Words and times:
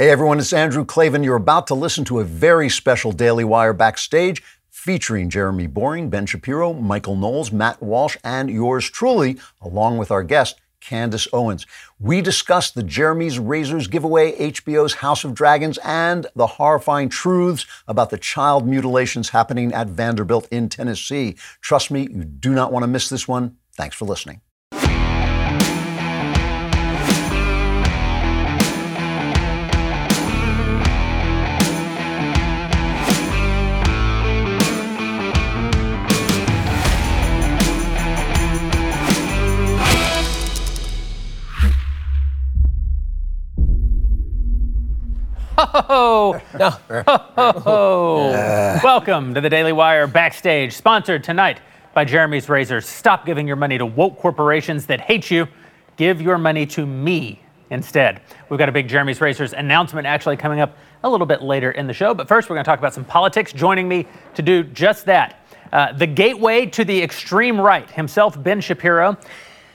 Hey 0.00 0.08
everyone, 0.08 0.38
it's 0.38 0.54
Andrew 0.54 0.86
Klavan. 0.86 1.22
You're 1.22 1.36
about 1.36 1.66
to 1.66 1.74
listen 1.74 2.06
to 2.06 2.20
a 2.20 2.24
very 2.24 2.70
special 2.70 3.12
Daily 3.12 3.44
Wire 3.44 3.74
backstage 3.74 4.42
featuring 4.70 5.28
Jeremy 5.28 5.68
Boreing, 5.68 6.08
Ben 6.08 6.24
Shapiro, 6.24 6.72
Michael 6.72 7.16
Knowles, 7.16 7.52
Matt 7.52 7.82
Walsh, 7.82 8.16
and 8.24 8.48
yours 8.48 8.88
truly, 8.88 9.38
along 9.60 9.98
with 9.98 10.10
our 10.10 10.22
guest, 10.22 10.58
Candace 10.80 11.28
Owens. 11.34 11.66
We 11.98 12.22
discussed 12.22 12.74
the 12.74 12.82
Jeremy's 12.82 13.38
Razors 13.38 13.88
giveaway, 13.88 14.32
HBO's 14.38 14.94
House 14.94 15.22
of 15.22 15.34
Dragons, 15.34 15.78
and 15.84 16.26
the 16.34 16.46
horrifying 16.46 17.10
truths 17.10 17.66
about 17.86 18.08
the 18.08 18.16
child 18.16 18.66
mutilations 18.66 19.28
happening 19.28 19.70
at 19.74 19.88
Vanderbilt 19.88 20.48
in 20.50 20.70
Tennessee. 20.70 21.36
Trust 21.60 21.90
me, 21.90 22.08
you 22.10 22.24
do 22.24 22.54
not 22.54 22.72
want 22.72 22.84
to 22.84 22.88
miss 22.88 23.10
this 23.10 23.28
one. 23.28 23.58
Thanks 23.76 23.96
for 23.96 24.06
listening. 24.06 24.40
Ho, 45.70 46.40
no. 46.58 46.70
ho, 47.06 47.60
ho. 47.60 48.80
Welcome 48.82 49.34
to 49.34 49.40
the 49.40 49.48
Daily 49.48 49.72
Wire 49.72 50.08
Backstage, 50.08 50.72
sponsored 50.72 51.22
tonight 51.22 51.60
by 51.94 52.04
Jeremy's 52.04 52.48
Razors. 52.48 52.88
Stop 52.88 53.24
giving 53.24 53.46
your 53.46 53.54
money 53.54 53.78
to 53.78 53.86
woke 53.86 54.18
corporations 54.18 54.86
that 54.86 55.00
hate 55.00 55.30
you. 55.30 55.46
Give 55.96 56.20
your 56.20 56.38
money 56.38 56.66
to 56.66 56.84
me 56.84 57.40
instead. 57.70 58.20
We've 58.48 58.58
got 58.58 58.68
a 58.68 58.72
big 58.72 58.88
Jeremy's 58.88 59.20
Razors 59.20 59.52
announcement 59.52 60.08
actually 60.08 60.36
coming 60.36 60.58
up 60.58 60.76
a 61.04 61.08
little 61.08 61.26
bit 61.26 61.40
later 61.40 61.70
in 61.70 61.86
the 61.86 61.94
show. 61.94 62.14
But 62.14 62.26
first, 62.26 62.50
we're 62.50 62.56
going 62.56 62.64
to 62.64 62.68
talk 62.68 62.80
about 62.80 62.92
some 62.92 63.04
politics. 63.04 63.52
Joining 63.52 63.86
me 63.86 64.08
to 64.34 64.42
do 64.42 64.64
just 64.64 65.06
that, 65.06 65.46
uh, 65.72 65.92
the 65.92 66.06
gateway 66.06 66.66
to 66.66 66.84
the 66.84 67.00
extreme 67.00 67.60
right, 67.60 67.88
himself, 67.88 68.42
Ben 68.42 68.60
Shapiro. 68.60 69.16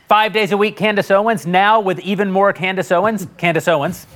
Five 0.10 0.34
days 0.34 0.52
a 0.52 0.58
week, 0.58 0.76
Candace 0.76 1.10
Owens. 1.10 1.48
Now 1.48 1.80
with 1.80 2.00
even 2.00 2.30
more 2.30 2.52
Candace 2.52 2.92
Owens. 2.92 3.28
Candace 3.38 3.70
Owens. 3.70 4.06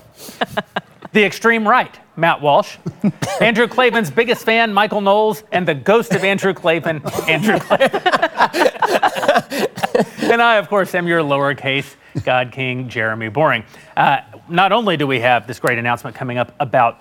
the 1.11 1.23
extreme 1.23 1.67
right, 1.67 1.99
Matt 2.15 2.41
Walsh, 2.41 2.77
Andrew 3.41 3.67
Klavan's 3.67 4.11
biggest 4.11 4.45
fan, 4.45 4.73
Michael 4.73 5.01
Knowles, 5.01 5.43
and 5.51 5.67
the 5.67 5.73
ghost 5.73 6.13
of 6.13 6.23
Andrew 6.23 6.53
Klavan, 6.53 7.01
Andrew 7.27 7.59
Klavan. 7.59 7.89
and 10.31 10.41
I, 10.41 10.57
of 10.57 10.69
course, 10.69 10.93
am 10.93 11.07
your 11.07 11.21
lowercase 11.21 11.95
God 12.23 12.51
King, 12.51 12.89
Jeremy 12.89 13.29
Boreing. 13.29 13.65
Uh, 13.95 14.21
not 14.47 14.71
only 14.71 14.97
do 14.97 15.07
we 15.07 15.19
have 15.19 15.47
this 15.47 15.59
great 15.59 15.77
announcement 15.77 16.15
coming 16.15 16.37
up 16.37 16.53
about 16.59 16.99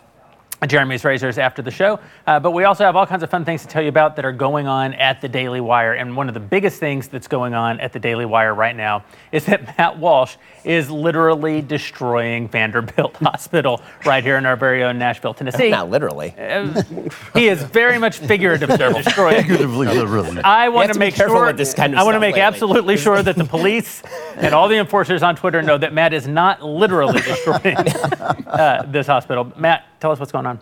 Jeremy's 0.66 1.04
Razors 1.04 1.38
after 1.38 1.62
the 1.62 1.70
show. 1.70 2.00
Uh, 2.26 2.40
but 2.40 2.50
we 2.50 2.64
also 2.64 2.84
have 2.84 2.96
all 2.96 3.06
kinds 3.06 3.22
of 3.22 3.30
fun 3.30 3.44
things 3.44 3.62
to 3.62 3.68
tell 3.68 3.82
you 3.82 3.88
about 3.88 4.16
that 4.16 4.24
are 4.24 4.32
going 4.32 4.66
on 4.66 4.94
at 4.94 5.20
the 5.20 5.28
Daily 5.28 5.60
Wire. 5.60 5.92
And 5.92 6.16
one 6.16 6.28
of 6.28 6.34
the 6.34 6.40
biggest 6.40 6.80
things 6.80 7.08
that's 7.08 7.28
going 7.28 7.54
on 7.54 7.78
at 7.80 7.92
the 7.92 8.00
Daily 8.00 8.24
Wire 8.24 8.54
right 8.54 8.74
now 8.74 9.04
is 9.30 9.44
that 9.46 9.76
Matt 9.78 9.98
Walsh 9.98 10.36
is 10.64 10.90
literally 10.90 11.62
destroying 11.62 12.48
Vanderbilt 12.48 13.16
Hospital 13.22 13.80
right 14.04 14.24
here 14.24 14.36
in 14.36 14.46
our 14.46 14.56
very 14.56 14.82
own 14.82 14.98
Nashville, 14.98 15.34
Tennessee. 15.34 15.70
Not 15.70 15.90
literally. 15.90 16.34
Uh, 16.36 16.82
he 17.34 17.48
is 17.48 17.62
very 17.62 17.98
much 17.98 18.18
figuratively 18.18 18.76
destroying. 19.02 19.42
Figuratively, 19.42 19.86
literally. 19.86 20.40
I 20.42 20.68
want 20.68 20.92
to 20.92 20.98
make 20.98 21.14
sure. 21.14 21.52
This 21.52 21.72
kind 21.72 21.94
of 21.94 22.00
I 22.00 22.02
want 22.02 22.16
to 22.16 22.20
make 22.20 22.34
lately. 22.34 22.42
absolutely 22.42 22.96
sure 22.96 23.22
that 23.22 23.36
the 23.36 23.44
police 23.44 24.02
and 24.36 24.54
all 24.54 24.68
the 24.68 24.76
enforcers 24.76 25.22
on 25.22 25.36
Twitter 25.36 25.62
know 25.62 25.78
that 25.78 25.92
Matt 25.92 26.12
is 26.12 26.26
not 26.26 26.62
literally 26.62 27.20
destroying 27.20 27.76
uh, 28.46 28.84
this 28.88 29.06
hospital. 29.06 29.52
Matt, 29.56 29.84
tell 30.00 30.10
us 30.10 30.18
what's 30.18 30.32
going 30.32 30.46
on. 30.46 30.60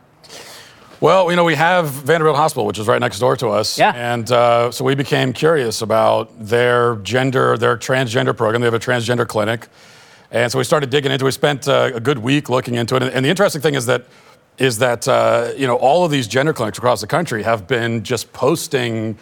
Well, 1.00 1.30
you 1.30 1.36
know, 1.36 1.44
we 1.44 1.56
have 1.56 1.90
Vanderbilt 1.90 2.36
Hospital, 2.36 2.64
which 2.64 2.78
is 2.78 2.86
right 2.86 3.00
next 3.00 3.18
door 3.18 3.36
to 3.36 3.48
us. 3.48 3.78
Yeah. 3.78 3.92
And 3.94 4.30
uh, 4.32 4.70
so 4.70 4.82
we 4.82 4.94
became 4.94 5.34
curious 5.34 5.82
about 5.82 6.30
their 6.38 6.96
gender, 6.96 7.58
their 7.58 7.76
transgender 7.76 8.34
program. 8.34 8.62
They 8.62 8.66
have 8.66 8.74
a 8.74 8.78
transgender 8.78 9.28
clinic. 9.28 9.68
And 10.30 10.50
so 10.50 10.56
we 10.58 10.64
started 10.64 10.88
digging 10.88 11.12
into 11.12 11.24
it. 11.24 11.28
We 11.28 11.32
spent 11.32 11.68
uh, 11.68 11.90
a 11.94 12.00
good 12.00 12.18
week 12.18 12.48
looking 12.48 12.76
into 12.76 12.96
it. 12.96 13.02
And 13.02 13.24
the 13.24 13.28
interesting 13.28 13.60
thing 13.60 13.74
is 13.74 13.84
that, 13.86 14.06
is 14.56 14.78
that 14.78 15.06
uh, 15.06 15.52
you 15.54 15.66
know, 15.66 15.76
all 15.76 16.04
of 16.06 16.10
these 16.10 16.26
gender 16.26 16.54
clinics 16.54 16.78
across 16.78 17.02
the 17.02 17.06
country 17.06 17.42
have 17.42 17.68
been 17.68 18.02
just 18.02 18.32
posting 18.32 19.18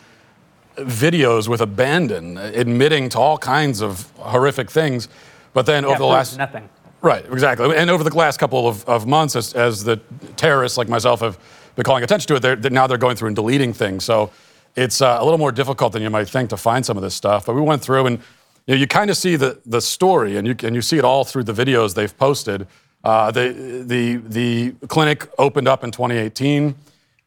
videos 0.76 1.48
with 1.48 1.60
abandon, 1.60 2.38
admitting 2.38 3.08
to 3.10 3.18
all 3.18 3.36
kinds 3.36 3.82
of 3.82 4.10
horrific 4.12 4.70
things. 4.70 5.08
But 5.52 5.66
then 5.66 5.82
yeah, 5.82 5.90
over 5.90 5.98
the 5.98 6.06
last. 6.06 6.38
Nothing. 6.38 6.68
Right, 7.04 7.22
exactly. 7.30 7.76
And 7.76 7.90
over 7.90 8.02
the 8.02 8.16
last 8.16 8.38
couple 8.38 8.66
of, 8.66 8.82
of 8.86 9.06
months, 9.06 9.36
as, 9.36 9.52
as 9.52 9.84
the 9.84 9.98
terrorists 10.36 10.78
like 10.78 10.88
myself 10.88 11.20
have 11.20 11.38
been 11.76 11.84
calling 11.84 12.02
attention 12.02 12.28
to 12.28 12.36
it, 12.36 12.40
they're, 12.40 12.56
they're 12.56 12.70
now 12.70 12.86
they're 12.86 12.96
going 12.96 13.14
through 13.14 13.26
and 13.26 13.36
deleting 13.36 13.74
things. 13.74 14.06
So 14.06 14.30
it's 14.74 15.02
uh, 15.02 15.18
a 15.20 15.22
little 15.22 15.36
more 15.36 15.52
difficult 15.52 15.92
than 15.92 16.00
you 16.00 16.08
might 16.08 16.30
think 16.30 16.48
to 16.48 16.56
find 16.56 16.84
some 16.84 16.96
of 16.96 17.02
this 17.02 17.14
stuff. 17.14 17.44
But 17.44 17.56
we 17.56 17.60
went 17.60 17.82
through 17.82 18.06
and 18.06 18.18
you, 18.66 18.74
know, 18.74 18.80
you 18.80 18.86
kind 18.86 19.10
of 19.10 19.18
see 19.18 19.36
the, 19.36 19.60
the 19.66 19.82
story, 19.82 20.38
and 20.38 20.46
you, 20.46 20.56
and 20.62 20.74
you 20.74 20.80
see 20.80 20.96
it 20.96 21.04
all 21.04 21.24
through 21.24 21.44
the 21.44 21.52
videos 21.52 21.94
they've 21.94 22.16
posted. 22.16 22.66
Uh, 23.04 23.30
the, 23.30 23.84
the, 23.86 24.16
the 24.16 24.86
clinic 24.86 25.28
opened 25.38 25.68
up 25.68 25.84
in 25.84 25.90
2018, 25.90 26.74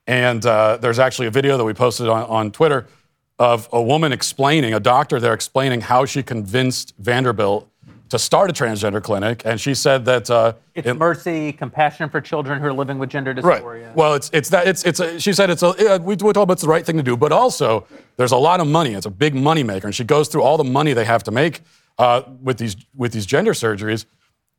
and 0.07 0.43
uh, 0.47 0.77
there's 0.77 0.97
actually 0.97 1.27
a 1.27 1.31
video 1.31 1.55
that 1.55 1.63
we 1.63 1.75
posted 1.75 2.07
on, 2.07 2.23
on 2.23 2.51
Twitter 2.51 2.87
of 3.37 3.69
a 3.71 3.79
woman 3.79 4.11
explaining, 4.11 4.73
a 4.73 4.79
doctor 4.79 5.19
there 5.19 5.35
explaining 5.35 5.81
how 5.81 6.03
she 6.03 6.23
convinced 6.23 6.95
Vanderbilt 6.97 7.69
to 8.09 8.19
start 8.19 8.49
a 8.49 8.53
transgender 8.53 9.01
clinic, 9.01 9.43
and 9.45 9.59
she 9.59 9.73
said 9.73 10.05
that 10.05 10.29
uh, 10.29 10.53
it's 10.75 10.87
it, 10.87 10.93
mercy, 10.95 11.51
compassion 11.51 12.09
for 12.09 12.21
children 12.21 12.59
who 12.59 12.67
are 12.67 12.73
living 12.73 12.99
with 12.99 13.09
gender 13.09 13.33
dysphoria. 13.33 13.85
Right. 13.85 13.95
Well, 13.95 14.13
it's 14.13 14.29
it's 14.33 14.49
that 14.49 14.67
it's 14.67 14.85
it's. 14.85 14.99
A, 14.99 15.19
she 15.19 15.33
said 15.33 15.49
it's 15.49 15.63
a. 15.63 15.99
We, 16.01 16.13
we 16.13 16.15
told 16.15 16.37
about 16.37 16.53
it's 16.53 16.61
the 16.61 16.67
right 16.67 16.85
thing 16.85 16.97
to 16.97 17.03
do, 17.03 17.17
but 17.17 17.31
also 17.31 17.85
there's 18.17 18.31
a 18.31 18.37
lot 18.37 18.59
of 18.59 18.67
money. 18.67 18.93
It's 18.93 19.05
a 19.05 19.11
big 19.11 19.35
money 19.35 19.63
maker, 19.63 19.87
and 19.87 19.95
she 19.95 20.03
goes 20.03 20.27
through 20.27 20.43
all 20.43 20.57
the 20.57 20.63
money 20.63 20.93
they 20.93 21.05
have 21.05 21.23
to 21.23 21.31
make 21.31 21.61
uh, 21.97 22.23
with 22.41 22.57
these 22.57 22.75
with 22.95 23.11
these 23.13 23.25
gender 23.25 23.53
surgeries. 23.53 24.05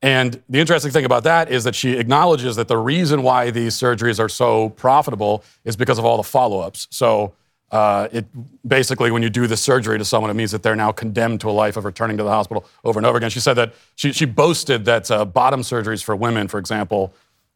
And 0.01 0.41
the 0.49 0.61
interesting 0.61 0.93
thing 0.93 1.05
about 1.05 1.25
that 1.25 1.51
is 1.51 1.65
that 1.65 1.75
she 1.75 1.97
acknowledges 1.97 2.55
that 2.57 2.69
the 2.69 2.79
reason 2.79 3.23
why 3.23 3.51
these 3.51 3.75
surgeries 3.75 4.21
are 4.21 4.29
so 4.29 4.69
profitable 4.71 5.43
is 5.65 5.77
because 5.77 5.99
of 5.99 6.05
all 6.05 6.17
the 6.17 6.23
follow-ups. 6.23 6.87
So 6.91 7.35
uh, 7.71 8.09
it 8.13 8.27
basically, 8.67 9.11
when 9.11 9.23
you 9.23 9.29
do 9.29 9.47
the 9.47 9.57
surgery 9.57 9.99
to 9.99 10.05
someone, 10.05 10.31
it 10.31 10.35
means 10.35 10.53
that 10.53 10.63
they're 10.63 10.77
now 10.77 10.91
condemned 10.91 11.41
to 11.43 11.51
a 11.51 11.53
life 11.53 11.77
of 11.77 11.85
returning 11.85 12.17
to 12.17 12.23
the 12.23 12.31
hospital 12.31 12.65
over 12.85 12.99
and 12.99 13.07
over 13.07 13.19
again. 13.19 13.31
She 13.31 13.41
said 13.41 13.55
that 13.55 13.75
she, 13.95 14.13
she 14.13 14.25
boasted 14.25 14.85
that 14.87 15.11
uh, 15.11 15.25
bottom 15.25 15.61
surgeries 15.61 16.03
for 16.03 16.17
women, 16.17 16.49
for 16.49 16.59
example, 16.59 17.13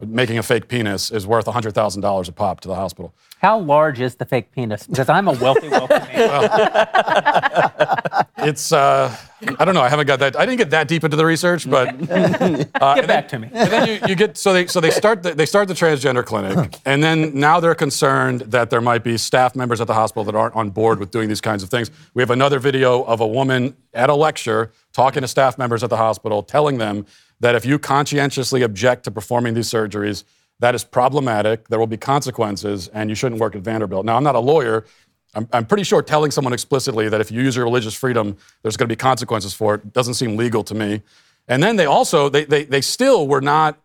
making 0.07 0.39
a 0.39 0.43
fake 0.43 0.69
penis 0.69 1.11
is 1.11 1.27
worth 1.27 1.47
$100,000 1.47 2.29
a 2.29 2.33
pop 2.33 2.61
to 2.61 2.69
the 2.69 2.75
hospital. 2.75 3.15
How 3.39 3.59
large 3.59 4.01
is 4.01 4.17
the 4.17 4.25
fake 4.25 4.53
penis? 4.53 4.87
Because 4.87 5.09
I'm 5.09 5.29
a 5.29 5.33
wealthy, 5.33 5.69
wealthy 5.69 5.95
man. 5.95 6.13
Well, 8.43 8.49
it's, 8.49 8.73
uh, 8.73 9.15
I 9.59 9.65
don't 9.65 9.75
know. 9.75 9.83
I 9.83 9.89
haven't 9.89 10.07
got 10.07 10.19
that. 10.21 10.37
I 10.37 10.47
didn't 10.47 10.59
get 10.59 10.71
that 10.71 10.89
deep 10.89 11.05
into 11.05 11.17
the 11.17 11.25
research, 11.25 11.69
but 11.69 11.89
uh, 12.11 12.95
get 12.95 13.07
back 13.07 13.29
then, 13.29 13.29
to 13.29 13.39
me. 13.39 13.49
And 13.53 13.71
then 13.71 13.89
you, 13.89 14.09
you, 14.09 14.15
get 14.15 14.37
so 14.37 14.53
they 14.53 14.67
so 14.67 14.81
they 14.81 14.91
start 14.91 15.23
the, 15.23 15.35
they 15.35 15.47
start 15.47 15.69
the 15.69 15.75
transgender 15.75 16.25
clinic, 16.25 16.79
and 16.85 17.03
then 17.03 17.39
now 17.39 17.61
they're 17.61 17.75
concerned 17.75 18.41
that 18.43 18.71
there 18.71 18.81
might 18.81 19.05
be 19.05 19.17
staff 19.17 19.57
members 19.57 19.81
at 19.81 19.87
the 19.87 19.95
hospital 19.95 20.25
that 20.25 20.35
aren't 20.35 20.55
on 20.55 20.71
board 20.71 20.99
with 20.99 21.11
doing 21.11 21.29
these 21.29 21.41
kinds 21.41 21.62
of 21.62 21.71
things. 21.71 21.91
We 22.15 22.23
have 22.23 22.31
another 22.31 22.59
video 22.59 23.03
of 23.05 23.21
a 23.21 23.27
woman 23.27 23.77
at 23.95 24.11
a 24.11 24.15
lecture 24.15 24.73
talking 24.93 25.23
to 25.23 25.29
staff 25.29 25.59
members 25.59 25.83
at 25.83 25.91
the 25.91 25.97
hospital, 25.97 26.43
telling 26.43 26.79
them 26.79 27.07
that 27.43 27.55
if 27.55 27.67
you 27.67 27.79
conscientiously 27.79 28.63
object 28.63 29.05
to 29.05 29.11
performing 29.11 29.55
these 29.55 29.69
surgeries, 29.69 30.25
that 30.61 30.75
is 30.77 30.85
problematic. 30.85 31.69
There 31.69 31.79
will 31.79 31.89
be 31.89 31.97
consequences, 31.97 32.89
and 32.89 33.11
you 33.11 33.17
shouldn't 33.17 33.41
work 33.41 33.57
at 33.57 33.63
Vanderbilt. 33.63 34.07
Now, 34.07 34.17
I'm 34.17 34.23
not 34.23 34.37
a 34.37 34.41
lawyer. 34.41 34.87
I'm, 35.35 35.49
I'm 35.53 35.67
pretty 35.67 35.83
sure 35.83 36.03
telling 36.03 36.31
someone 36.31 36.53
explicitly 36.53 37.09
that 37.09 37.21
if 37.21 37.33
you 37.33 37.43
use 37.43 37.57
your 37.57 37.65
religious 37.65 37.95
freedom, 37.95 38.37
there's 38.63 38.77
going 38.77 38.89
to 38.89 38.93
be 38.93 38.97
consequences 38.97 39.53
for 39.53 39.75
it 39.75 39.93
doesn't 39.93 40.15
seem 40.15 40.37
legal 40.37 40.63
to 40.63 40.75
me. 40.75 41.03
And 41.49 41.61
then 41.61 41.75
they 41.75 41.87
also, 41.87 42.29
they, 42.29 42.45
they, 42.45 42.65
they 42.65 42.81
still 42.81 43.27
were 43.27 43.41
not 43.41 43.77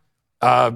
uh, 0.42 0.74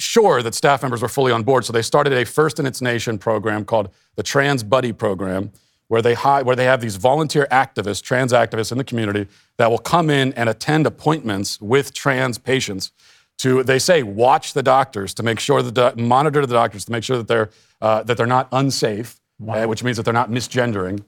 sure 0.00 0.42
that 0.42 0.54
staff 0.54 0.82
members 0.82 1.02
were 1.02 1.08
fully 1.08 1.30
on 1.30 1.44
board. 1.44 1.64
So 1.64 1.72
they 1.72 1.82
started 1.82 2.12
a 2.12 2.26
first 2.26 2.58
in 2.58 2.66
its 2.66 2.82
nation 2.82 3.18
program 3.18 3.64
called 3.64 3.90
the 4.16 4.24
Trans 4.24 4.64
Buddy 4.64 4.92
Program, 4.92 5.52
where 5.88 6.02
they, 6.02 6.14
where 6.14 6.56
they 6.56 6.64
have 6.64 6.80
these 6.80 6.96
volunteer 6.96 7.46
activists, 7.50 8.02
trans 8.02 8.32
activists 8.32 8.72
in 8.72 8.78
the 8.78 8.84
community, 8.84 9.26
that 9.56 9.70
will 9.70 9.78
come 9.78 10.10
in 10.10 10.32
and 10.32 10.48
attend 10.48 10.86
appointments 10.86 11.60
with 11.60 11.94
trans 11.94 12.38
patients 12.38 12.92
to 13.38 13.62
they 13.62 13.78
say 13.78 14.02
watch 14.02 14.52
the 14.54 14.62
doctors 14.62 15.12
to 15.14 15.22
make 15.22 15.38
sure 15.38 15.62
that 15.62 15.98
monitor 15.98 16.46
the 16.46 16.54
doctors 16.54 16.84
to 16.86 16.92
make 16.92 17.04
sure 17.04 17.18
that 17.18 17.28
they're 17.28 17.50
uh, 17.80 18.02
that 18.04 18.16
they're 18.16 18.26
not 18.26 18.48
unsafe, 18.52 19.20
wow. 19.38 19.64
uh, 19.64 19.66
which 19.66 19.84
means 19.84 19.96
that 19.98 20.04
they're 20.04 20.14
not 20.14 20.30
misgendering, 20.30 21.04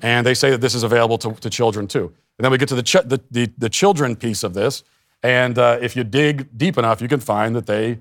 and 0.00 0.24
they 0.24 0.34
say 0.34 0.50
that 0.50 0.60
this 0.60 0.74
is 0.74 0.84
available 0.84 1.18
to, 1.18 1.32
to 1.34 1.50
children 1.50 1.88
too. 1.88 2.12
And 2.38 2.44
then 2.44 2.52
we 2.52 2.58
get 2.58 2.68
to 2.68 2.76
the, 2.76 2.82
ch- 2.82 3.04
the, 3.04 3.20
the, 3.30 3.52
the 3.58 3.68
children 3.68 4.16
piece 4.16 4.42
of 4.42 4.54
this, 4.54 4.84
and 5.22 5.58
uh, 5.58 5.78
if 5.80 5.96
you 5.96 6.04
dig 6.04 6.56
deep 6.56 6.78
enough, 6.78 7.00
you 7.00 7.08
can 7.08 7.20
find 7.20 7.56
that 7.56 7.66
they 7.66 7.98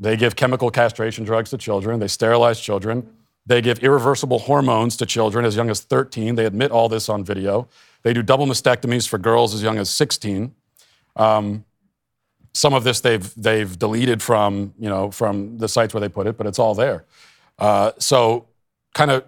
they 0.00 0.16
give 0.16 0.34
chemical 0.34 0.70
castration 0.70 1.24
drugs 1.24 1.50
to 1.50 1.58
children, 1.58 2.00
they 2.00 2.08
sterilize 2.08 2.60
children, 2.60 3.08
they 3.46 3.60
give 3.60 3.80
irreversible 3.80 4.40
hormones 4.40 4.96
to 4.98 5.06
children 5.06 5.44
as 5.44 5.56
young 5.56 5.70
as 5.70 5.80
13. 5.80 6.36
They 6.36 6.46
admit 6.46 6.70
all 6.70 6.88
this 6.88 7.08
on 7.08 7.24
video. 7.24 7.68
They 8.02 8.12
do 8.12 8.22
double 8.22 8.46
mastectomies 8.46 9.08
for 9.08 9.18
girls 9.18 9.54
as 9.54 9.62
young 9.62 9.78
as 9.78 9.90
16. 9.90 10.54
Um, 11.16 11.64
some 12.54 12.74
of 12.74 12.84
this 12.84 13.00
they've 13.00 13.32
they've 13.34 13.78
deleted 13.78 14.22
from 14.22 14.74
you 14.78 14.88
know 14.88 15.10
from 15.10 15.58
the 15.58 15.68
sites 15.68 15.94
where 15.94 16.00
they 16.00 16.08
put 16.08 16.26
it, 16.26 16.36
but 16.36 16.46
it's 16.46 16.58
all 16.58 16.74
there. 16.74 17.04
Uh, 17.58 17.92
so, 17.98 18.46
kind 18.94 19.10
of 19.10 19.24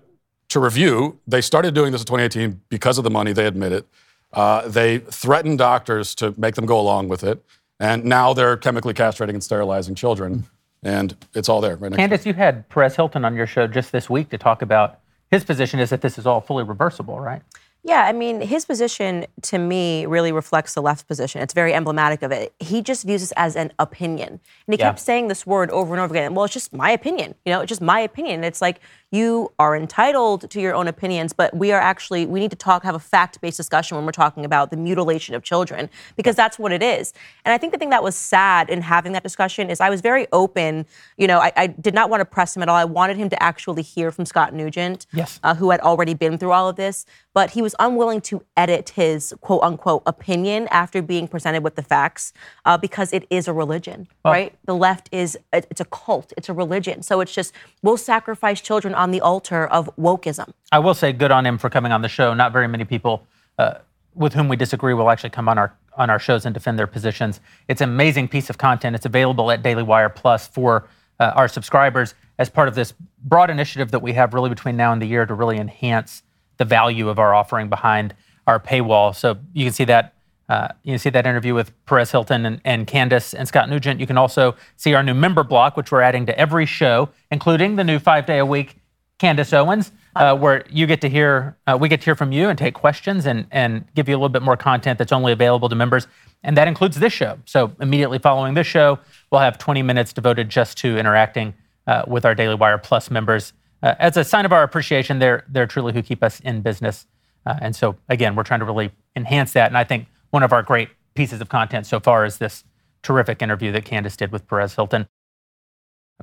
to 0.49 0.61
review, 0.61 1.19
they 1.27 1.41
started 1.41 1.75
doing 1.75 1.93
this 1.93 2.03
in 2.03 2.07
2018 2.07 2.61
because 2.69 2.99
of 2.99 3.05
the 3.05 3.11
money. 3.11 3.33
They 3.33 3.47
admit 3.47 3.73
it. 3.73 3.87
Uh, 4.33 4.69
they 4.69 4.99
threatened 4.99 5.59
doctors 5.59 6.15
to 6.17 6.35
make 6.37 6.55
them 6.55 6.67
go 6.67 6.79
along 6.79 7.09
with 7.09 7.25
it, 7.25 7.43
and 7.81 8.05
now 8.05 8.35
they're 8.35 8.57
chemically 8.57 8.93
castrating 8.93 9.31
and 9.31 9.45
sterilizing 9.45 9.95
children, 9.95 10.45
and 10.85 11.17
it's 11.35 11.49
all 11.49 11.61
there. 11.61 11.77
Right 11.77 11.91
next 11.91 11.97
Candace, 11.99 12.27
you 12.27 12.35
had 12.35 12.69
Perez 12.69 12.95
Hilton 12.97 13.25
on 13.25 13.35
your 13.35 13.47
show 13.47 13.67
just 13.67 13.91
this 13.93 14.09
week 14.09 14.29
to 14.31 14.39
talk 14.39 14.63
about 14.63 15.01
his 15.31 15.43
position 15.45 15.81
is 15.81 15.91
that 15.91 16.01
this 16.01 16.19
is 16.19 16.27
all 16.27 16.41
fully 16.41 16.63
reversible, 16.63 17.19
right? 17.19 17.43
Yeah, 17.87 18.05
I 18.05 18.13
mean, 18.13 18.41
his 18.41 18.65
position 18.65 19.27
to 19.43 19.59
me 19.59 20.07
really 20.07 20.33
reflects 20.33 20.73
the 20.73 20.81
left's 20.81 21.03
position. 21.03 21.43
It's 21.43 21.53
very 21.53 21.75
emblematic 21.75 22.23
of 22.23 22.33
it. 22.33 22.55
He 22.59 22.81
just 22.81 23.05
views 23.05 23.21
this 23.21 23.33
as 23.37 23.57
an 23.57 23.73
opinion. 23.79 24.29
And 24.67 24.75
he 24.75 24.79
Yeah. 24.79 24.87
kept 24.87 25.01
saying 25.01 25.29
this 25.29 25.47
word 25.47 25.71
over 25.71 25.93
and 25.93 26.01
over 26.01 26.15
again. 26.15 26.35
Well, 26.35 26.47
it's 26.47 26.55
just 26.55 26.73
my 26.73 26.91
opinion. 26.91 27.35
You 27.45 27.53
know, 27.53 27.61
it's 27.61 27.69
just 27.69 27.83
my 27.83 28.01
opinion. 28.01 28.43
It's 28.43 28.63
like 28.63 28.81
you 29.15 29.53
are 29.59 29.77
entitled 29.77 30.51
to 30.51 30.61
your 30.61 30.75
own 30.75 30.89
opinions, 30.89 31.33
but 31.33 31.55
we 31.57 31.71
are 31.73 31.81
actually, 31.81 32.27
we 32.27 32.41
need 32.41 32.51
to 32.51 32.57
talk, 32.57 32.83
have 32.83 32.95
a 32.95 32.99
fact 32.99 33.41
based 33.41 33.57
discussion 33.57 33.97
when 33.97 34.05
we're 34.05 34.13
talking 34.13 34.45
about 34.45 34.71
the 34.71 34.77
mutilation 34.77 35.35
of 35.35 35.43
children, 35.43 35.89
because 36.17 36.35
that's 36.35 36.59
what 36.59 36.73
it 36.73 36.83
is. 36.83 37.13
And 37.45 37.53
I 37.53 37.59
think 37.59 37.73
the 37.73 37.79
thing 37.79 37.91
that 37.91 38.03
was 38.03 38.17
sad 38.17 38.69
in 38.69 38.83
having 38.83 39.13
that 39.13 39.23
discussion 39.23 39.71
is 39.71 39.81
I 39.81 39.91
was 39.91 40.01
very 40.01 40.27
open. 40.33 40.87
You 41.17 41.27
know, 41.29 41.39
I, 41.39 41.53
I 41.57 41.67
did 41.69 41.95
not 41.95 42.11
want 42.11 42.21
to 42.21 42.25
press 42.25 42.57
him 42.57 42.63
at 42.63 42.69
all. 42.69 42.77
I 42.77 42.85
wanted 42.85 43.17
him 43.17 43.31
to 43.31 43.43
actually 43.43 43.83
hear 43.83 44.11
from 44.11 44.25
Scott 44.27 44.53
Newgent 44.53 45.07
Yes. 45.13 45.39
uh, 45.43 45.55
who 45.55 45.71
had 45.71 45.81
already 45.81 46.15
been 46.15 46.37
through 46.39 46.53
all 46.53 46.69
of 46.69 46.77
this, 46.77 47.07
but 47.35 47.51
he 47.51 47.63
was 47.63 47.75
unwilling 47.79 48.21
to 48.23 48.43
edit 48.57 48.91
his 48.91 49.35
quote 49.41 49.63
unquote 49.63 50.03
opinion 50.07 50.67
after 50.71 51.03
being 51.03 51.29
presented 51.29 51.63
with 51.63 51.77
the 51.77 51.83
facts 51.83 52.33
uh, 52.65 52.77
because 52.77 53.13
it 53.13 53.27
is 53.31 53.47
a 53.49 53.53
religion, 53.53 54.09
right? 54.25 54.55
The 54.65 54.75
left 54.75 55.09
is, 55.13 55.39
it's 55.53 55.81
a 55.81 55.85
cult, 55.85 56.33
it's 56.37 56.49
a 56.49 56.53
religion. 56.53 57.03
So 57.03 57.21
it's 57.21 57.33
just, 57.35 57.53
we'll 57.83 57.97
sacrifice 57.97 58.61
children 58.61 58.95
on 58.95 59.04
the 59.11 59.21
altar 59.21 59.67
of 59.67 59.91
wokeism. 59.97 60.53
I 60.73 60.79
will 60.79 60.95
say 60.95 61.13
good 61.13 61.31
on 61.31 61.47
him 61.47 61.59
for 61.59 61.71
coming 61.71 61.93
on 61.93 62.03
the 62.03 62.09
show. 62.09 62.35
Not 62.35 62.53
very 62.53 62.69
many 62.69 62.85
people 62.85 63.27
uh, 63.59 63.79
with 64.15 64.35
whom 64.35 64.49
we 64.49 64.57
disagree 64.57 64.95
will 64.95 65.11
actually 65.11 65.31
come 65.31 65.49
on 65.49 65.59
our 65.59 65.77
on 65.97 66.11
our 66.11 66.19
shows 66.19 66.45
and 66.45 66.53
defend 66.53 66.79
their 66.79 66.87
positions. 66.87 67.41
It's 67.69 67.81
an 67.81 67.89
amazing 67.89 68.29
piece 68.29 68.51
of 68.51 68.59
content. 68.59 68.97
It's 68.97 69.07
available 69.07 69.51
at 69.53 69.63
Daily 69.63 69.83
Wire 69.83 70.09
Plus 70.09 70.49
for 70.49 70.89
uh, 71.21 71.33
our 71.37 71.47
subscribers 71.47 72.15
as 72.39 72.51
part 72.51 72.67
of 72.67 72.75
this 72.75 72.93
broad 73.23 73.49
initiative 73.49 73.93
that 73.93 74.03
we 74.03 74.13
have 74.15 74.35
really 74.35 74.51
between 74.51 74.77
now 74.77 74.93
and 74.93 75.01
the 75.01 75.07
year 75.07 75.25
to 75.25 75.35
really 75.35 75.57
enhance 75.57 76.25
the 76.57 76.65
value 76.65 77.09
of 77.09 77.19
our 77.19 77.33
offering 77.33 77.69
behind 77.69 78.15
our 78.47 78.59
paywall. 78.59 79.15
So 79.15 79.39
you 79.53 79.65
can 79.65 79.73
see 79.73 79.85
that 79.85 80.15
uh, 80.49 80.69
you 80.83 80.93
can 80.93 80.99
see 80.99 81.11
that 81.11 81.27
interview 81.27 81.55
with 81.55 81.73
Perez 81.87 82.11
Hilton 82.11 82.45
and, 82.45 82.61
and 82.65 82.87
Candace 82.87 83.33
and 83.33 83.49
Scott 83.49 83.71
Newgent. 83.71 83.99
You 83.99 84.07
can 84.07 84.19
also 84.19 84.55
see 84.77 84.93
our 84.93 85.03
new 85.03 85.15
member 85.15 85.43
block, 85.43 85.77
which 85.77 85.91
we're 85.91 86.03
adding 86.03 86.27
to 86.27 86.39
every 86.39 86.67
show, 86.67 87.09
including 87.31 87.77
the 87.77 87.85
new 87.85 87.99
five 87.99 88.27
day 88.27 88.39
a 88.39 88.47
week 88.47 88.77
Candace 89.19 89.53
Owens, 89.53 89.93
uh, 90.17 90.37
where 90.37 90.65
you 90.69 90.87
get 90.87 91.01
to 91.03 91.09
hear, 91.09 91.57
uh, 91.67 91.79
we 91.81 91.89
get 91.89 92.01
to 92.01 92.05
hear 92.05 92.15
from 92.15 92.33
you 92.33 92.49
and 92.49 92.59
take 92.59 92.75
questions 92.75 93.27
and, 93.27 93.47
and 93.51 93.85
give 93.95 94.09
you 94.09 94.15
a 94.15 94.19
little 94.19 94.29
bit 94.29 94.43
more 94.43 94.57
content 94.57 94.99
that's 94.99 95.13
only 95.13 95.33
available 95.33 95.69
to 95.69 95.77
members. 95.77 96.07
And 96.43 96.57
that 96.57 96.69
includes 96.69 96.99
this 96.99 97.13
show. 97.13 97.39
So 97.45 97.73
immediately 97.81 98.19
following 98.19 98.55
this 98.55 98.67
show, 98.67 98.99
we'll 99.31 99.41
have 99.41 99.57
20 99.57 99.83
minutes 99.83 100.13
devoted 100.13 100.49
just 100.49 100.77
to 100.79 100.99
interacting 100.99 101.55
uh, 101.87 102.03
with 102.07 102.25
our 102.25 102.35
Daily 102.35 102.55
Wire 102.55 102.79
Plus 102.79 103.11
members. 103.11 103.53
Uh, 103.83 103.95
as 103.99 104.17
a 104.17 104.25
sign 104.25 104.45
of 104.45 104.53
our 104.53 104.63
appreciation, 104.63 105.21
they're, 105.21 105.45
they're 105.49 105.67
truly 105.67 105.93
who 105.93 106.03
keep 106.03 106.23
us 106.23 106.41
in 106.41 106.61
business. 106.61 107.07
Uh, 107.47 107.57
and 107.61 107.77
so, 107.77 107.97
again, 108.09 108.35
we're 108.35 108.43
trying 108.43 108.61
to 108.61 108.67
really 108.67 108.91
enhance 109.15 109.53
that. 109.53 109.69
And 109.69 109.79
I 109.79 109.85
think 109.85 110.07
one 110.31 110.43
of 110.43 110.53
our 110.53 110.63
great 110.63 110.89
pieces 111.15 111.41
of 111.41 111.49
content 111.49 111.87
so 111.87 112.01
far 112.01 112.25
is 112.25 112.39
this 112.39 112.65
terrific 113.03 113.43
interview 113.43 113.71
that 113.73 113.85
Candace 113.85 114.17
did 114.17 114.33
with 114.33 114.49
Perez 114.49 114.75
Hilton. 114.75 115.07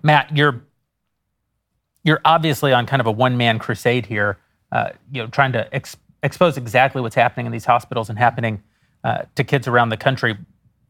Matt, 0.04 0.36
you're 0.36 0.64
you're 2.03 2.21
obviously 2.25 2.74
on 2.74 2.86
kind 2.86 3.00
of 3.00 3.07
a 3.07 3.12
one 3.12 3.38
man 3.38 3.59
crusade 3.59 4.06
here, 4.06 4.38
uh, 4.71 4.89
you 5.12 5.21
know, 5.21 5.27
trying 5.27 5.51
to 5.53 5.74
ex- 5.74 5.98
expose 6.24 6.57
exactly 6.57 7.01
what's 7.01 7.15
happening 7.15 7.45
in 7.45 7.51
these 7.51 7.65
hospitals 7.65 8.09
and 8.09 8.18
happening 8.18 8.62
uh, 9.03 9.24
to 9.36 9.44
kids 9.44 9.68
around 9.68 9.89
the 9.89 9.98
country. 9.98 10.38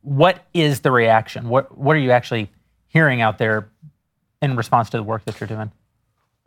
What 0.01 0.45
is 0.53 0.81
the 0.81 0.91
reaction? 0.91 1.49
What 1.49 1.77
what 1.77 1.95
are 1.95 1.99
you 1.99 2.11
actually 2.11 2.49
hearing 2.87 3.21
out 3.21 3.37
there 3.37 3.69
in 4.41 4.55
response 4.55 4.89
to 4.89 4.97
the 4.97 5.03
work 5.03 5.25
that 5.25 5.39
you're 5.39 5.47
doing? 5.47 5.71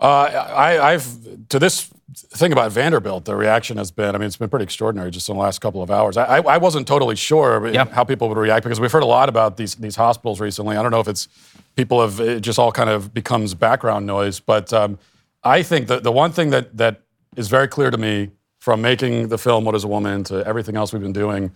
Uh, 0.00 0.06
I, 0.06 0.92
I've 0.92 1.48
to 1.50 1.58
this 1.58 1.90
thing 2.12 2.52
about 2.52 2.70
Vanderbilt, 2.72 3.24
the 3.24 3.34
reaction 3.34 3.76
has 3.76 3.90
been. 3.90 4.14
I 4.14 4.18
mean, 4.18 4.26
it's 4.26 4.36
been 4.36 4.48
pretty 4.48 4.64
extraordinary 4.64 5.10
just 5.10 5.28
in 5.28 5.36
the 5.36 5.40
last 5.40 5.60
couple 5.60 5.82
of 5.82 5.90
hours. 5.90 6.16
I, 6.16 6.38
I, 6.38 6.58
wasn't 6.58 6.86
totally 6.86 7.16
sure 7.16 7.72
how 7.90 8.04
people 8.04 8.28
would 8.28 8.38
react 8.38 8.64
because 8.64 8.80
we've 8.80 8.92
heard 8.92 9.02
a 9.02 9.06
lot 9.06 9.28
about 9.28 9.56
these 9.56 9.74
these 9.76 9.96
hospitals 9.96 10.40
recently. 10.40 10.76
I 10.76 10.82
don't 10.82 10.90
know 10.90 11.00
if 11.00 11.08
it's 11.08 11.28
people 11.76 12.00
have 12.00 12.20
it 12.20 12.40
just 12.40 12.58
all 12.58 12.72
kind 12.72 12.90
of 12.90 13.14
becomes 13.14 13.54
background 13.54 14.06
noise, 14.06 14.38
but 14.40 14.72
um, 14.72 14.98
I 15.42 15.62
think 15.62 15.88
that 15.88 16.02
the 16.02 16.12
one 16.12 16.32
thing 16.32 16.50
that 16.50 16.76
that 16.76 17.02
is 17.36 17.48
very 17.48 17.68
clear 17.68 17.90
to 17.90 17.98
me 17.98 18.30
from 18.58 18.82
making 18.82 19.28
the 19.28 19.38
film 19.38 19.64
"What 19.64 19.74
Is 19.74 19.84
a 19.84 19.88
Woman" 19.88 20.24
to 20.24 20.46
everything 20.46 20.76
else 20.76 20.92
we've 20.92 21.02
been 21.02 21.12
doing, 21.12 21.52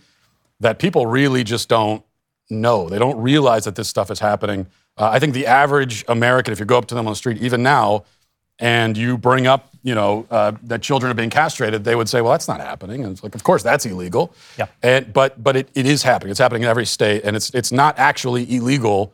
that 0.59 0.79
people 0.79 1.05
really 1.05 1.43
just 1.43 1.69
don't 1.69 2.03
know. 2.49 2.89
They 2.89 2.99
don't 2.99 3.17
realize 3.21 3.65
that 3.65 3.75
this 3.75 3.87
stuff 3.87 4.09
is 4.09 4.19
happening. 4.19 4.67
Uh, 4.97 5.09
I 5.11 5.19
think 5.19 5.33
the 5.33 5.45
average 5.45 6.03
American, 6.07 6.51
if 6.51 6.59
you 6.59 6.65
go 6.65 6.77
up 6.77 6.87
to 6.87 6.95
them 6.95 7.07
on 7.07 7.13
the 7.13 7.17
street, 7.17 7.37
even 7.41 7.63
now, 7.63 8.03
and 8.59 8.97
you 8.97 9.17
bring 9.17 9.47
up, 9.47 9.69
you 9.83 9.95
know, 9.95 10.25
uh, 10.29 10.51
that 10.63 10.81
children 10.81 11.11
are 11.11 11.15
being 11.15 11.29
castrated, 11.29 11.83
they 11.83 11.95
would 11.95 12.09
say, 12.09 12.21
"Well, 12.21 12.31
that's 12.31 12.47
not 12.47 12.59
happening." 12.59 13.03
And 13.03 13.13
it's 13.13 13.23
like, 13.23 13.35
of 13.35 13.43
course, 13.43 13.63
that's 13.63 13.85
illegal. 13.85 14.33
Yeah. 14.57 14.67
And 14.83 15.11
but 15.13 15.41
but 15.41 15.55
it, 15.55 15.69
it 15.75 15.85
is 15.85 16.03
happening. 16.03 16.31
It's 16.31 16.39
happening 16.39 16.63
in 16.63 16.69
every 16.69 16.85
state, 16.85 17.23
and 17.23 17.35
it's 17.35 17.49
it's 17.51 17.71
not 17.71 17.97
actually 17.97 18.53
illegal 18.53 19.13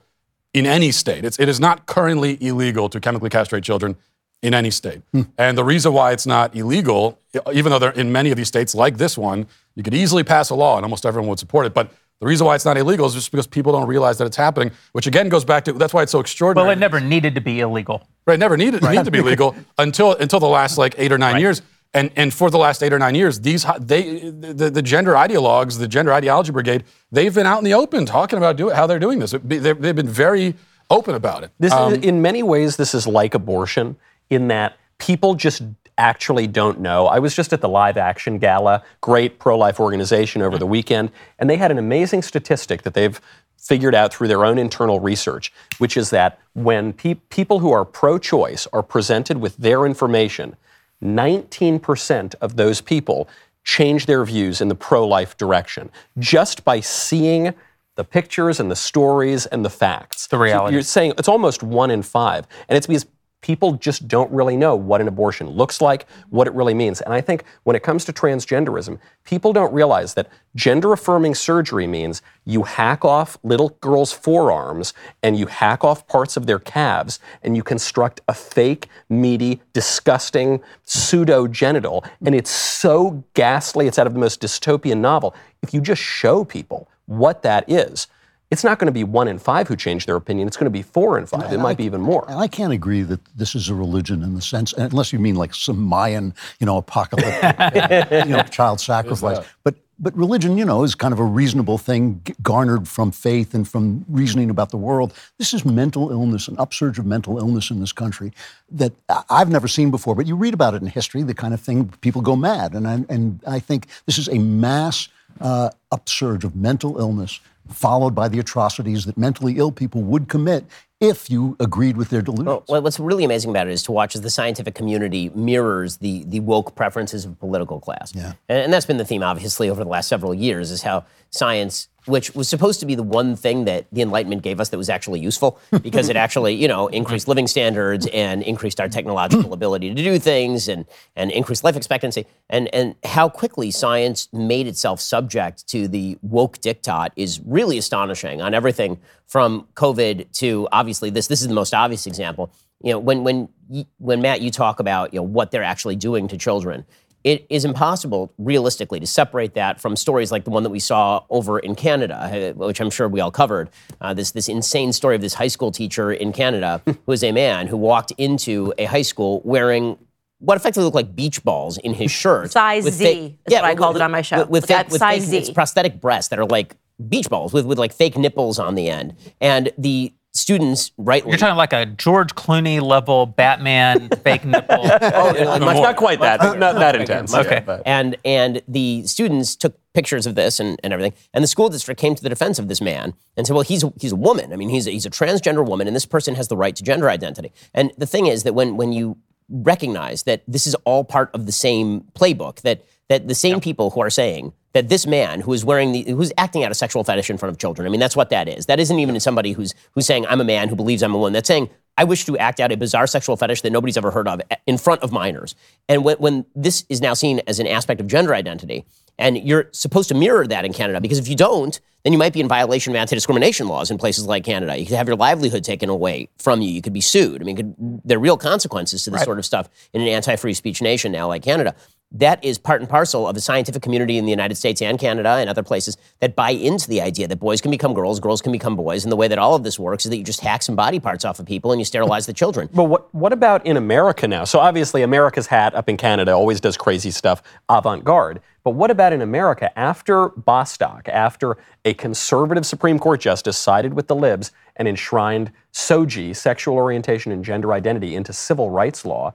in 0.53 0.65
any 0.65 0.91
state. 0.91 1.25
It's 1.25 1.39
it 1.39 1.49
is 1.49 1.59
not 1.59 1.85
currently 1.85 2.37
illegal 2.41 2.89
to 2.89 2.99
chemically 2.99 3.29
castrate 3.29 3.63
children 3.63 3.95
in 4.41 4.53
any 4.53 4.69
state. 4.69 5.01
And 5.37 5.57
the 5.57 5.63
reason 5.63 5.91
why 5.93 6.11
it's 6.11 6.27
not 6.27 6.55
illegal, 6.55 7.17
even 7.51 7.71
though 7.71 7.79
they're 7.79 7.91
in 7.91 8.11
many 8.11 8.29
of 8.29 8.37
these 8.37 8.47
states 8.47 8.75
like 8.75 8.97
this 8.97 9.17
one, 9.17 9.47
you 9.75 9.81
could 9.81 9.95
easily 9.95 10.23
pass 10.23 10.51
a 10.51 10.55
law 10.55 10.75
and 10.75 10.85
almost 10.85 11.05
everyone 11.05 11.29
would 11.29 11.39
support 11.39 11.65
it. 11.65 11.73
But 11.73 11.91
the 12.21 12.27
reason 12.27 12.47
why 12.47 12.55
it's 12.55 12.65
not 12.65 12.77
illegal 12.77 13.05
is 13.05 13.13
just 13.13 13.29
because 13.31 13.47
people 13.47 13.71
don't 13.73 13.87
realize 13.87 14.17
that 14.19 14.25
it's 14.25 14.37
happening, 14.37 14.71
which 14.93 15.05
again 15.07 15.27
goes 15.29 15.43
back 15.43 15.65
to 15.65 15.73
that's 15.73 15.93
why 15.93 16.01
it's 16.03 16.11
so 16.11 16.19
extraordinary. 16.19 16.67
Well, 16.67 16.75
it 16.75 16.79
never 16.79 16.99
needed 16.99 17.35
to 17.35 17.41
be 17.41 17.59
illegal. 17.59 18.07
Right, 18.25 18.39
never 18.39 18.57
needed 18.57 18.81
need 18.83 19.03
to 19.05 19.11
be 19.11 19.21
legal 19.21 19.55
until 19.77 20.13
until 20.13 20.39
the 20.39 20.47
last 20.47 20.77
like 20.77 20.95
eight 20.97 21.11
or 21.11 21.17
nine 21.17 21.39
years. 21.41 21.61
And 21.93 22.11
and 22.17 22.33
for 22.33 22.49
the 22.49 22.57
last 22.57 22.83
eight 22.83 22.91
or 22.91 22.99
nine 22.99 23.15
years, 23.15 23.39
these 23.39 23.63
ho- 23.63 23.79
they 23.79 24.29
the, 24.29 24.69
the 24.69 24.81
gender 24.81 25.13
ideologues, 25.13 25.77
the 25.79 25.87
gender 25.87 26.11
ideology 26.11 26.51
brigade, 26.51 26.83
they've 27.11 27.33
been 27.33 27.45
out 27.45 27.59
in 27.59 27.63
the 27.63 27.73
open 27.73 28.05
talking 28.05 28.37
about 28.37 28.57
do, 28.57 28.69
how 28.69 28.85
they're 28.85 28.99
doing 28.99 29.19
this. 29.19 29.31
Be- 29.33 29.59
They've, 29.59 29.79
they've 29.79 29.95
been 29.95 30.09
very 30.09 30.55
open 30.89 31.15
about 31.15 31.43
it. 31.45 31.51
This 31.59 31.71
Um, 31.71 31.93
is, 31.93 31.99
in 31.99 32.21
many 32.21 32.43
ways, 32.43 32.75
this 32.75 32.93
is 32.93 33.07
like 33.07 33.33
abortion 33.33 33.95
in 34.29 34.49
that 34.49 34.75
people 34.97 35.35
just 35.35 35.63
actually 35.97 36.47
don't 36.47 36.79
know. 36.79 37.07
I 37.07 37.19
was 37.19 37.35
just 37.35 37.53
at 37.53 37.61
the 37.61 37.69
Live 37.69 37.97
Action 37.97 38.37
Gala, 38.37 38.83
great 39.01 39.39
pro 39.39 39.57
life 39.57 39.79
organization 39.79 40.41
over 40.41 40.57
the 40.57 40.67
weekend, 40.67 41.11
and 41.39 41.49
they 41.49 41.57
had 41.57 41.71
an 41.71 41.77
amazing 41.77 42.21
statistic 42.21 42.83
that 42.83 42.93
they've 42.93 43.19
figured 43.57 43.95
out 43.95 44.13
through 44.13 44.27
their 44.27 44.45
own 44.45 44.57
internal 44.57 44.99
research, 44.99 45.51
which 45.79 45.97
is 45.97 46.11
that 46.11 46.39
when 46.53 46.93
pe- 46.93 47.15
people 47.15 47.59
who 47.59 47.71
are 47.71 47.83
pro 47.83 48.17
choice 48.19 48.67
are 48.71 48.83
presented 48.83 49.37
with 49.37 49.57
their 49.57 49.85
information, 49.85 50.55
19% 51.03 52.35
of 52.41 52.55
those 52.55 52.81
people 52.81 53.27
change 53.63 54.05
their 54.05 54.23
views 54.23 54.61
in 54.61 54.67
the 54.67 54.75
pro 54.75 55.07
life 55.07 55.35
direction 55.37 55.89
just 56.19 56.63
by 56.63 56.79
seeing 56.79 57.53
the 57.95 58.03
pictures 58.03 58.59
and 58.59 58.69
the 58.69 58.75
stories 58.75 59.45
and 59.47 59.65
the 59.65 59.69
facts. 59.69 60.27
The 60.27 60.37
reality. 60.37 60.73
You're 60.73 60.83
saying 60.83 61.13
it's 61.17 61.29
almost 61.29 61.63
one 61.63 61.89
in 61.89 62.03
five. 62.03 62.45
And 62.69 62.77
it's 62.77 62.87
because 62.87 63.05
people 63.45 63.73
just 63.73 64.07
don't 64.07 64.31
really 64.31 64.57
know 64.57 64.75
what 64.75 65.01
an 65.01 65.07
abortion 65.07 65.47
looks 65.47 65.79
like, 65.79 66.07
what 66.31 66.47
it 66.47 66.53
really 66.55 66.73
means. 66.73 66.99
And 67.01 67.13
I 67.13 67.21
think 67.21 67.43
when 67.61 67.75
it 67.75 67.83
comes 67.83 68.03
to 68.05 68.11
transgenderism, 68.11 68.97
people 69.23 69.53
don't 69.53 69.71
realize 69.71 70.15
that 70.15 70.29
gender 70.55 70.91
affirming 70.93 71.35
surgery 71.35 71.85
means 71.85 72.23
you 72.43 72.63
hack 72.63 73.05
off 73.05 73.37
little 73.43 73.69
girls' 73.81 74.11
forearms 74.11 74.95
and 75.21 75.37
you 75.37 75.45
hack 75.45 75.83
off 75.83 76.07
parts 76.07 76.35
of 76.37 76.47
their 76.47 76.57
calves 76.57 77.19
and 77.43 77.55
you 77.55 77.61
construct 77.61 78.19
a 78.27 78.33
fake, 78.33 78.87
meaty, 79.09 79.61
disgusting 79.73 80.59
pseudo 80.81 81.47
genital. 81.47 82.03
And 82.25 82.33
it's 82.33 82.49
so 82.49 83.23
ghastly, 83.35 83.85
it's 83.85 83.99
out 83.99 84.07
of 84.07 84.13
the 84.13 84.19
most 84.19 84.41
dystopian 84.41 85.01
novel. 85.01 85.35
If 85.61 85.71
you 85.71 85.81
just 85.81 86.01
show 86.01 86.43
people 86.43 86.89
what 87.05 87.43
that 87.43 87.69
is, 87.69 88.07
it's 88.51 88.63
not 88.63 88.79
going 88.79 88.85
to 88.87 88.91
be 88.91 89.03
one 89.03 89.27
in 89.27 89.39
five 89.39 89.67
who 89.67 89.75
change 89.75 90.05
their 90.05 90.15
opinion. 90.15 90.47
It's 90.47 90.57
going 90.57 90.65
to 90.65 90.69
be 90.69 90.81
four 90.83 91.17
in 91.17 91.25
five. 91.25 91.51
It 91.51 91.57
might 91.59 91.77
be 91.77 91.83
even 91.85 92.01
more. 92.01 92.25
And 92.29 92.39
I 92.39 92.47
can't 92.47 92.73
agree 92.73 93.01
that 93.01 93.19
this 93.35 93.55
is 93.55 93.69
a 93.69 93.75
religion 93.75 94.21
in 94.23 94.35
the 94.35 94.41
sense, 94.41 94.71
unless 94.73 95.11
you 95.11 95.19
mean 95.19 95.35
like 95.35 95.53
some 95.55 95.81
Mayan, 95.81 96.33
you 96.59 96.65
know, 96.65 96.77
apocalyptic, 96.77 98.11
you 98.25 98.31
know, 98.31 98.43
child 98.43 98.79
sacrifice. 98.79 99.39
But 99.63 99.75
but 99.97 100.15
religion, 100.17 100.57
you 100.57 100.65
know, 100.65 100.83
is 100.83 100.93
kind 100.93 101.13
of 101.13 101.19
a 101.19 101.23
reasonable 101.23 101.77
thing 101.77 102.21
garnered 102.43 102.85
from 102.85 103.11
faith 103.11 103.53
and 103.53 103.65
from 103.65 104.03
reasoning 104.09 104.49
about 104.49 104.69
the 104.69 104.77
world. 104.77 105.13
This 105.37 105.53
is 105.53 105.63
mental 105.63 106.11
illness, 106.11 106.49
an 106.49 106.57
upsurge 106.59 106.99
of 106.99 107.05
mental 107.05 107.37
illness 107.37 107.71
in 107.71 107.79
this 107.79 107.93
country 107.93 108.33
that 108.71 108.91
I- 109.07 109.23
I've 109.29 109.49
never 109.49 109.69
seen 109.69 109.91
before. 109.91 110.13
But 110.13 110.27
you 110.27 110.35
read 110.35 110.53
about 110.53 110.73
it 110.73 110.81
in 110.81 110.89
history, 110.89 111.23
the 111.23 111.33
kind 111.33 111.53
of 111.53 111.61
thing 111.61 111.93
people 112.01 112.21
go 112.21 112.35
mad, 112.35 112.73
and 112.73 112.85
I, 112.85 113.05
and 113.07 113.39
I 113.47 113.59
think 113.59 113.87
this 114.05 114.17
is 114.17 114.27
a 114.27 114.37
mass 114.37 115.07
uh, 115.39 115.69
upsurge 115.93 116.43
of 116.43 116.55
mental 116.57 116.97
illness 116.97 117.39
followed 117.69 118.13
by 118.13 118.27
the 118.27 118.39
atrocities 118.39 119.05
that 119.05 119.17
mentally 119.17 119.57
ill 119.57 119.71
people 119.71 120.01
would 120.03 120.27
commit 120.27 120.65
if 121.01 121.29
you 121.29 121.55
agreed 121.59 121.97
with 121.97 122.09
their 122.09 122.21
delusions. 122.21 122.63
Well, 122.69 122.81
what's 122.81 122.99
really 122.99 123.25
amazing 123.25 123.49
about 123.49 123.67
it 123.67 123.73
is 123.73 123.83
to 123.83 123.91
watch 123.91 124.15
as 124.15 124.21
the 124.21 124.29
scientific 124.29 124.75
community 124.75 125.29
mirrors 125.35 125.97
the, 125.97 126.23
the 126.25 126.39
woke 126.39 126.75
preferences 126.75 127.25
of 127.25 127.37
political 127.39 127.79
class. 127.79 128.13
Yeah. 128.15 128.33
And, 128.47 128.59
and 128.59 128.73
that's 128.73 128.85
been 128.85 128.97
the 128.97 129.05
theme, 129.05 129.23
obviously, 129.23 129.69
over 129.69 129.83
the 129.83 129.89
last 129.89 130.07
several 130.07 130.33
years, 130.33 130.71
is 130.71 130.83
how 130.83 131.05
science, 131.31 131.89
which 132.05 132.33
was 132.35 132.47
supposed 132.47 132.79
to 132.79 132.85
be 132.85 132.95
the 132.95 133.03
one 133.03 133.35
thing 133.35 133.65
that 133.65 133.85
the 133.91 134.01
Enlightenment 134.01 134.41
gave 134.41 134.59
us 134.59 134.69
that 134.69 134.77
was 134.77 134.89
actually 134.89 135.19
useful, 135.19 135.59
because 135.81 136.09
it 136.09 136.15
actually, 136.15 136.53
you 136.53 136.67
know, 136.67 136.87
increased 136.87 137.27
living 137.27 137.47
standards 137.47 138.07
and 138.07 138.43
increased 138.43 138.79
our 138.79 138.89
technological 138.89 139.53
ability 139.59 139.93
to 139.93 139.95
do 139.95 140.19
things 140.19 140.67
and, 140.67 140.85
and 141.15 141.31
increased 141.31 141.63
life 141.63 141.75
expectancy. 141.75 142.25
And, 142.49 142.73
and 142.73 142.95
how 143.03 143.29
quickly 143.29 143.71
science 143.71 144.29
made 144.31 144.67
itself 144.67 145.01
subject 145.01 145.67
to 145.69 145.87
the 145.87 146.17
woke 146.21 146.59
diktat 146.59 147.09
is 147.15 147.41
really 147.45 147.77
astonishing 147.77 148.41
on 148.41 148.53
everything 148.53 148.99
from 149.27 149.67
COVID 149.75 150.31
to 150.39 150.67
obviously 150.71 151.09
this. 151.09 151.27
This 151.27 151.41
is 151.41 151.47
the 151.47 151.53
most 151.53 151.73
obvious 151.73 152.05
example. 152.05 152.51
You 152.81 152.91
know, 152.91 152.99
when 152.99 153.23
when 153.23 153.49
when 153.97 154.21
Matt, 154.21 154.41
you 154.41 154.51
talk 154.51 154.79
about 154.79 155.13
you 155.13 155.19
know 155.19 155.23
what 155.23 155.51
they're 155.51 155.63
actually 155.63 155.95
doing 155.95 156.27
to 156.27 156.37
children, 156.37 156.85
it 157.25 157.45
is 157.49 157.65
impossible 157.65 158.31
realistically 158.37 158.99
to 158.99 159.07
separate 159.07 159.55
that 159.55 159.81
from 159.81 159.95
stories 159.95 160.31
like 160.31 160.43
the 160.45 160.51
one 160.51 160.61
that 160.63 160.69
we 160.69 160.79
saw 160.79 161.23
over 161.31 161.57
in 161.59 161.73
Canada, 161.75 162.15
uh, 162.15 162.53
which 162.53 162.79
I'm 162.79 162.91
sure 162.91 163.09
we 163.09 163.19
all 163.19 163.31
covered. 163.31 163.69
Uh, 163.99 164.13
this 164.13 164.31
this 164.31 164.47
insane 164.47 164.93
story 164.93 165.15
of 165.15 165.21
this 165.21 165.33
high 165.33 165.47
school 165.49 165.71
teacher 165.71 166.13
in 166.13 166.31
Canada 166.31 166.81
who 166.85 166.95
was 167.07 167.23
a 167.23 167.31
man 167.33 167.65
who 167.67 167.77
walked 167.77 168.11
into 168.17 168.73
a 168.77 168.85
high 168.85 169.01
school 169.01 169.41
wearing. 169.43 169.97
What 170.39 170.55
effectively 170.57 170.83
looked 170.83 170.95
like 170.95 171.15
beach 171.15 171.43
balls 171.43 171.77
in 171.79 171.93
his 171.95 172.11
shirt. 172.21 172.51
Size 172.51 172.83
with 172.85 172.93
Z 172.93 173.03
fake- 173.03 173.37
is 173.47 173.53
what 173.53 173.63
I 173.65 173.69
with- 173.71 173.79
called 173.79 173.95
it 173.95 174.01
on 174.03 174.11
my 174.11 174.21
show. 174.21 174.39
With, 174.41 174.49
with 174.49 174.65
fake, 174.67 174.89
with 174.89 174.99
size 174.99 175.21
fake- 175.23 175.29
Z. 175.29 175.37
it's 175.37 175.49
prosthetic 175.49 175.99
breasts 175.99 176.29
that 176.29 176.37
are 176.39 176.45
like 176.45 176.75
beach 177.09 177.29
balls 177.29 177.51
with, 177.53 177.65
with 177.65 177.79
like 177.79 177.91
fake 177.91 178.17
nipples 178.17 178.59
on 178.59 178.75
the 178.75 178.87
end. 178.89 179.15
And 179.41 179.71
the 179.77 180.13
students, 180.35 180.91
rightly, 180.97 181.31
You're 181.31 181.37
talking 181.37 181.55
like 181.55 181.73
a 181.73 181.85
George 181.85 182.35
Clooney 182.35 182.81
level 182.81 183.25
Batman 183.25 184.09
fake 184.23 184.45
nipple. 184.45 184.75
Oh, 184.79 185.59
much, 185.59 185.77
not 185.77 185.95
quite 185.95 186.19
that, 186.19 186.59
not 186.59 186.75
that 186.75 186.95
intense. 186.95 187.33
Okay. 187.33 187.63
but- 187.65 187.81
and 187.85 188.17
and 188.23 188.61
the 188.67 189.07
students 189.07 189.55
took 189.55 189.77
pictures 189.93 190.27
of 190.27 190.35
this 190.35 190.59
and, 190.59 190.79
and 190.83 190.91
everything. 190.91 191.13
And 191.33 191.41
the 191.43 191.47
school 191.47 191.69
district 191.69 191.99
came 192.01 192.15
to 192.15 192.21
the 192.21 192.29
defense 192.29 192.59
of 192.59 192.67
this 192.67 192.81
man 192.81 193.13
and 193.37 193.47
said, 193.47 193.53
well, 193.53 193.63
he's 193.63 193.81
a, 193.83 193.93
he's 193.99 194.11
a 194.11 194.17
woman. 194.17 194.51
I 194.51 194.57
mean, 194.57 194.67
he's 194.67 194.85
a, 194.87 194.91
he's 194.91 195.05
a 195.05 195.09
transgender 195.09 195.65
woman, 195.65 195.87
and 195.87 195.95
this 195.95 196.05
person 196.05 196.35
has 196.35 196.49
the 196.49 196.57
right 196.57 196.75
to 196.75 196.83
gender 196.83 197.09
identity. 197.09 197.53
And 197.73 197.93
the 197.97 198.05
thing 198.05 198.25
is 198.27 198.43
that 198.43 198.53
when 198.53 198.75
when 198.77 198.91
you 198.93 199.17
recognize 199.49 200.23
that 200.23 200.43
this 200.47 200.67
is 200.67 200.75
all 200.85 201.03
part 201.03 201.29
of 201.33 201.45
the 201.45 201.51
same 201.51 202.01
playbook, 202.13 202.61
that 202.61 202.83
that 203.09 203.27
the 203.27 203.35
same 203.35 203.61
people 203.61 203.91
who 203.91 204.01
are 204.01 204.09
saying 204.09 204.51
that 204.75 204.89
this 204.89 205.07
man 205.07 205.39
who 205.39 205.53
is 205.53 205.63
wearing 205.63 205.93
the 205.93 206.03
who's 206.03 206.33
acting 206.37 206.65
out 206.65 206.69
a 206.69 206.75
sexual 206.75 207.03
fetish 207.05 207.29
in 207.29 207.37
front 207.37 207.51
of 207.51 207.57
children, 207.57 207.87
I 207.87 207.89
mean, 207.89 208.01
that's 208.01 208.15
what 208.15 208.29
that 208.29 208.49
is. 208.49 208.65
That 208.65 208.77
isn't 208.77 208.99
even 208.99 209.17
somebody 209.21 209.53
who's 209.53 209.73
who's 209.93 210.05
saying 210.05 210.27
I'm 210.27 210.41
a 210.41 210.43
man 210.43 210.67
who 210.67 210.75
believes 210.75 211.01
I'm 211.01 211.15
a 211.15 211.17
woman. 211.17 211.31
That's 211.31 211.47
saying 211.47 211.69
I 211.97 212.03
wish 212.03 212.25
to 212.25 212.37
act 212.37 212.59
out 212.59 212.73
a 212.73 212.77
bizarre 212.77 213.07
sexual 213.07 213.37
fetish 213.37 213.61
that 213.61 213.71
nobody's 213.71 213.95
ever 213.95 214.11
heard 214.11 214.27
of 214.27 214.41
eh, 214.51 214.57
in 214.67 214.77
front 214.77 215.01
of 215.01 215.13
minors. 215.13 215.55
And 215.87 216.03
when, 216.03 216.17
when 216.17 216.45
this 216.55 216.85
is 216.89 216.99
now 216.99 217.13
seen 217.13 217.39
as 217.47 217.59
an 217.59 217.67
aspect 217.67 218.01
of 218.01 218.07
gender 218.07 218.35
identity, 218.35 218.85
and 219.17 219.37
you're 219.37 219.69
supposed 219.71 220.09
to 220.09 220.15
mirror 220.15 220.45
that 220.45 220.65
in 220.65 220.73
Canada, 220.73 220.99
because 220.99 221.19
if 221.19 221.29
you 221.29 221.37
don't, 221.37 221.79
then 222.03 222.11
you 222.11 222.19
might 222.19 222.33
be 222.33 222.41
in 222.41 222.49
violation 222.49 222.91
of 222.91 222.97
anti-discrimination 222.97 223.69
laws 223.69 223.89
in 223.89 223.97
places 223.97 224.25
like 224.25 224.43
Canada. 224.43 224.77
You 224.77 224.85
could 224.85 224.97
have 224.97 225.07
your 225.07 225.15
livelihood 225.15 225.63
taken 225.63 225.89
away 225.89 226.27
from 226.37 226.61
you. 226.61 226.69
You 226.69 226.81
could 226.81 226.93
be 226.93 227.01
sued. 227.01 227.41
I 227.41 227.45
mean, 227.45 227.55
could, 227.55 227.75
there 228.03 228.17
are 228.17 228.21
real 228.21 228.37
consequences 228.37 229.05
to 229.05 229.09
this 229.11 229.23
sort 229.23 229.39
of 229.39 229.45
stuff 229.45 229.69
in 229.93 230.01
an 230.01 230.07
anti-free 230.09 230.53
speech 230.53 230.81
nation 230.81 231.13
now 231.13 231.29
like 231.29 231.43
Canada. 231.43 231.75
That 232.15 232.41
is 232.45 232.57
part 232.57 232.79
and 232.79 232.89
parcel 232.89 233.27
of 233.27 233.35
the 233.35 233.41
scientific 233.41 233.81
community 233.81 234.17
in 234.17 234.23
the 234.23 234.31
United 234.31 234.55
States 234.55 234.81
and 234.81 234.97
Canada 234.97 235.31
and 235.31 235.49
other 235.49 235.63
places 235.63 235.97
that 236.21 236.33
buy 236.33 236.51
into 236.51 236.87
the 236.87 237.01
idea 237.01 237.27
that 237.27 237.35
boys 237.35 237.59
can 237.59 237.71
become 237.71 237.93
girls, 237.93 238.21
girls 238.21 238.41
can 238.41 238.53
become 238.53 238.77
boys, 238.77 239.03
and 239.03 239.11
the 239.11 239.17
way 239.17 239.27
that 239.27 239.37
all 239.37 239.53
of 239.53 239.63
this 239.63 239.77
works 239.77 240.05
is 240.05 240.11
that 240.11 240.17
you 240.17 240.23
just 240.23 240.39
hack 240.39 240.63
some 240.63 240.77
body 240.77 240.97
parts 240.97 241.25
off 241.25 241.39
of 241.39 241.45
people 241.45 241.73
and 241.73 241.81
you 241.81 241.83
sterilize 241.83 242.25
the 242.25 242.31
children. 242.31 242.69
But 242.73 242.85
what, 242.85 243.13
what 243.13 243.33
about 243.33 243.65
in 243.65 243.75
America 243.75 244.29
now? 244.29 244.45
So 244.45 244.59
obviously, 244.59 245.01
America's 245.01 245.47
hat 245.47 245.75
up 245.75 245.89
in 245.89 245.97
Canada 245.97 246.31
always 246.31 246.61
does 246.61 246.77
crazy 246.77 247.11
stuff, 247.11 247.43
avant 247.67 248.05
garde. 248.05 248.39
But 248.63 248.71
what 248.71 248.89
about 248.89 249.13
in 249.13 249.21
America? 249.21 249.77
After 249.77 250.29
Bostock, 250.29 251.07
after 251.09 251.57
a 251.83 251.93
conservative 251.93 252.65
Supreme 252.65 252.97
Court 252.97 253.19
justice 253.19 253.57
sided 253.57 253.93
with 253.93 254.07
the 254.07 254.15
libs 254.15 254.53
and 254.77 254.87
enshrined 254.87 255.51
SOGI, 255.71 256.35
sexual 256.35 256.75
orientation 256.75 257.31
and 257.31 257.45
gender 257.45 257.73
identity, 257.73 258.15
into 258.15 258.33
civil 258.33 258.71
rights 258.71 259.05
law, 259.05 259.33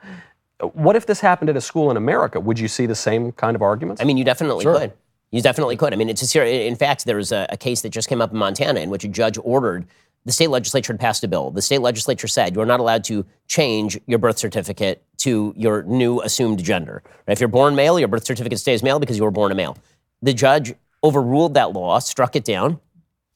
what 0.69 0.97
if 0.97 1.07
this 1.07 1.21
happened 1.21 1.50
at 1.50 1.57
a 1.57 1.61
school 1.61 1.90
in 1.90 1.97
America? 1.97 2.40
Would 2.40 2.59
you 2.59 2.69
see 2.69 2.87
the 2.87 2.95
same 2.95 3.33
kind 3.33 3.55
of 3.55 3.62
arguments? 3.62 4.00
I 4.00 4.05
mean, 4.05 4.17
you 4.17 4.25
definitely 4.25 4.64
could. 4.64 4.93
You 5.31 5.40
definitely 5.43 5.76
could. 5.76 5.93
I 5.93 5.97
mean, 5.97 6.09
it's 6.09 6.23
a 6.23 6.26
serious. 6.26 6.67
In 6.67 6.76
fact, 6.76 7.05
there 7.05 7.17
was 7.17 7.33
a, 7.33 7.47
a 7.50 7.57
case 7.57 7.83
that 7.83 7.90
just 7.90 8.09
came 8.09 8.21
up 8.21 8.33
in 8.33 8.38
Montana 8.38 8.81
in 8.81 8.90
which 8.90 9.05
a 9.05 9.09
judge 9.09 9.38
ordered 9.43 9.87
the 10.25 10.33
state 10.33 10.50
legislature 10.50 10.93
had 10.93 11.00
passed 11.00 11.25
a 11.25 11.29
bill. 11.29 11.50
The 11.50 11.62
state 11.62 11.81
legislature 11.81 12.29
said 12.29 12.55
you're 12.55 12.67
not 12.67 12.81
allowed 12.81 13.05
to 13.05 13.25
change 13.49 13.99
your 14.07 14.19
birth 14.19 14.38
certificate 14.38 15.02
to 15.19 15.55
your 15.57 15.83
new 15.85 16.21
assumed 16.21 16.62
gender. 16.62 17.02
If 17.26 17.40
you're 17.40 17.49
born 17.49 17.75
male, 17.75 17.99
your 17.99 18.09
birth 18.09 18.25
certificate 18.25 18.59
stays 18.59 18.83
male 18.83 18.99
because 18.99 19.17
you 19.17 19.25
were 19.25 19.31
born 19.31 19.50
a 19.50 19.55
male. 19.55 19.79
The 20.23 20.35
judge 20.35 20.75
overruled 21.02 21.55
that 21.55 21.73
law, 21.73 21.99
struck 21.99 22.37
it 22.37 22.45
down, 22.45 22.81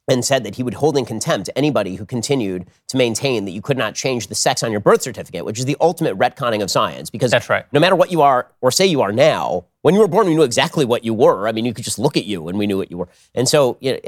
and 0.09 0.25
said 0.25 0.45
that 0.45 0.57
he 0.57 0.63
would 0.63 0.75
hold 0.75 0.97
in 0.97 1.05
contempt 1.05 1.49
anybody 1.57 1.97
who 1.97 2.05
continued 2.05 2.67
to 2.89 2.97
maintain 2.97 3.45
that 3.45 3.53
you 3.53 3.63
could 3.63 3.79
not 3.79 3.95
change 3.95 4.27
the 4.27 4.35
sex 4.35 4.63
on 4.63 4.71
your 4.71 4.81
birth 4.81 5.03
certificate, 5.03 5.45
which 5.45 5.59
is 5.59 5.65
the 5.65 5.77
ultimate 5.81 6.19
retconning 6.19 6.63
of 6.63 6.71
science. 6.71 7.11
Because 7.11 7.31
That's 7.31 7.49
right. 7.49 7.65
no 7.73 7.81
matter 7.81 7.97
what 7.97 8.11
you 8.11 8.21
are 8.21 8.51
or 8.61 8.71
say 8.71 8.87
you 8.87 9.01
are 9.01 9.13
now, 9.13 9.65
when 9.83 9.95
you 9.95 10.01
were 10.01 10.09
born, 10.09 10.27
we 10.27 10.35
knew 10.35 10.43
exactly 10.43 10.85
what 10.85 11.05
you 11.05 11.15
were. 11.15 11.49
I 11.49 11.53
mean, 11.53 11.65
you 11.65 11.75
could 11.75 11.85
just 11.85 11.99
look 11.99 12.17
at 12.17 12.25
you 12.25 12.49
and 12.49 12.59
we 12.59 12.67
knew 12.67 12.77
what 12.77 12.91
you 12.91 12.99
were. 12.99 13.09
And 13.35 13.49
so, 13.49 13.79
you 13.81 13.93
know, 13.93 13.99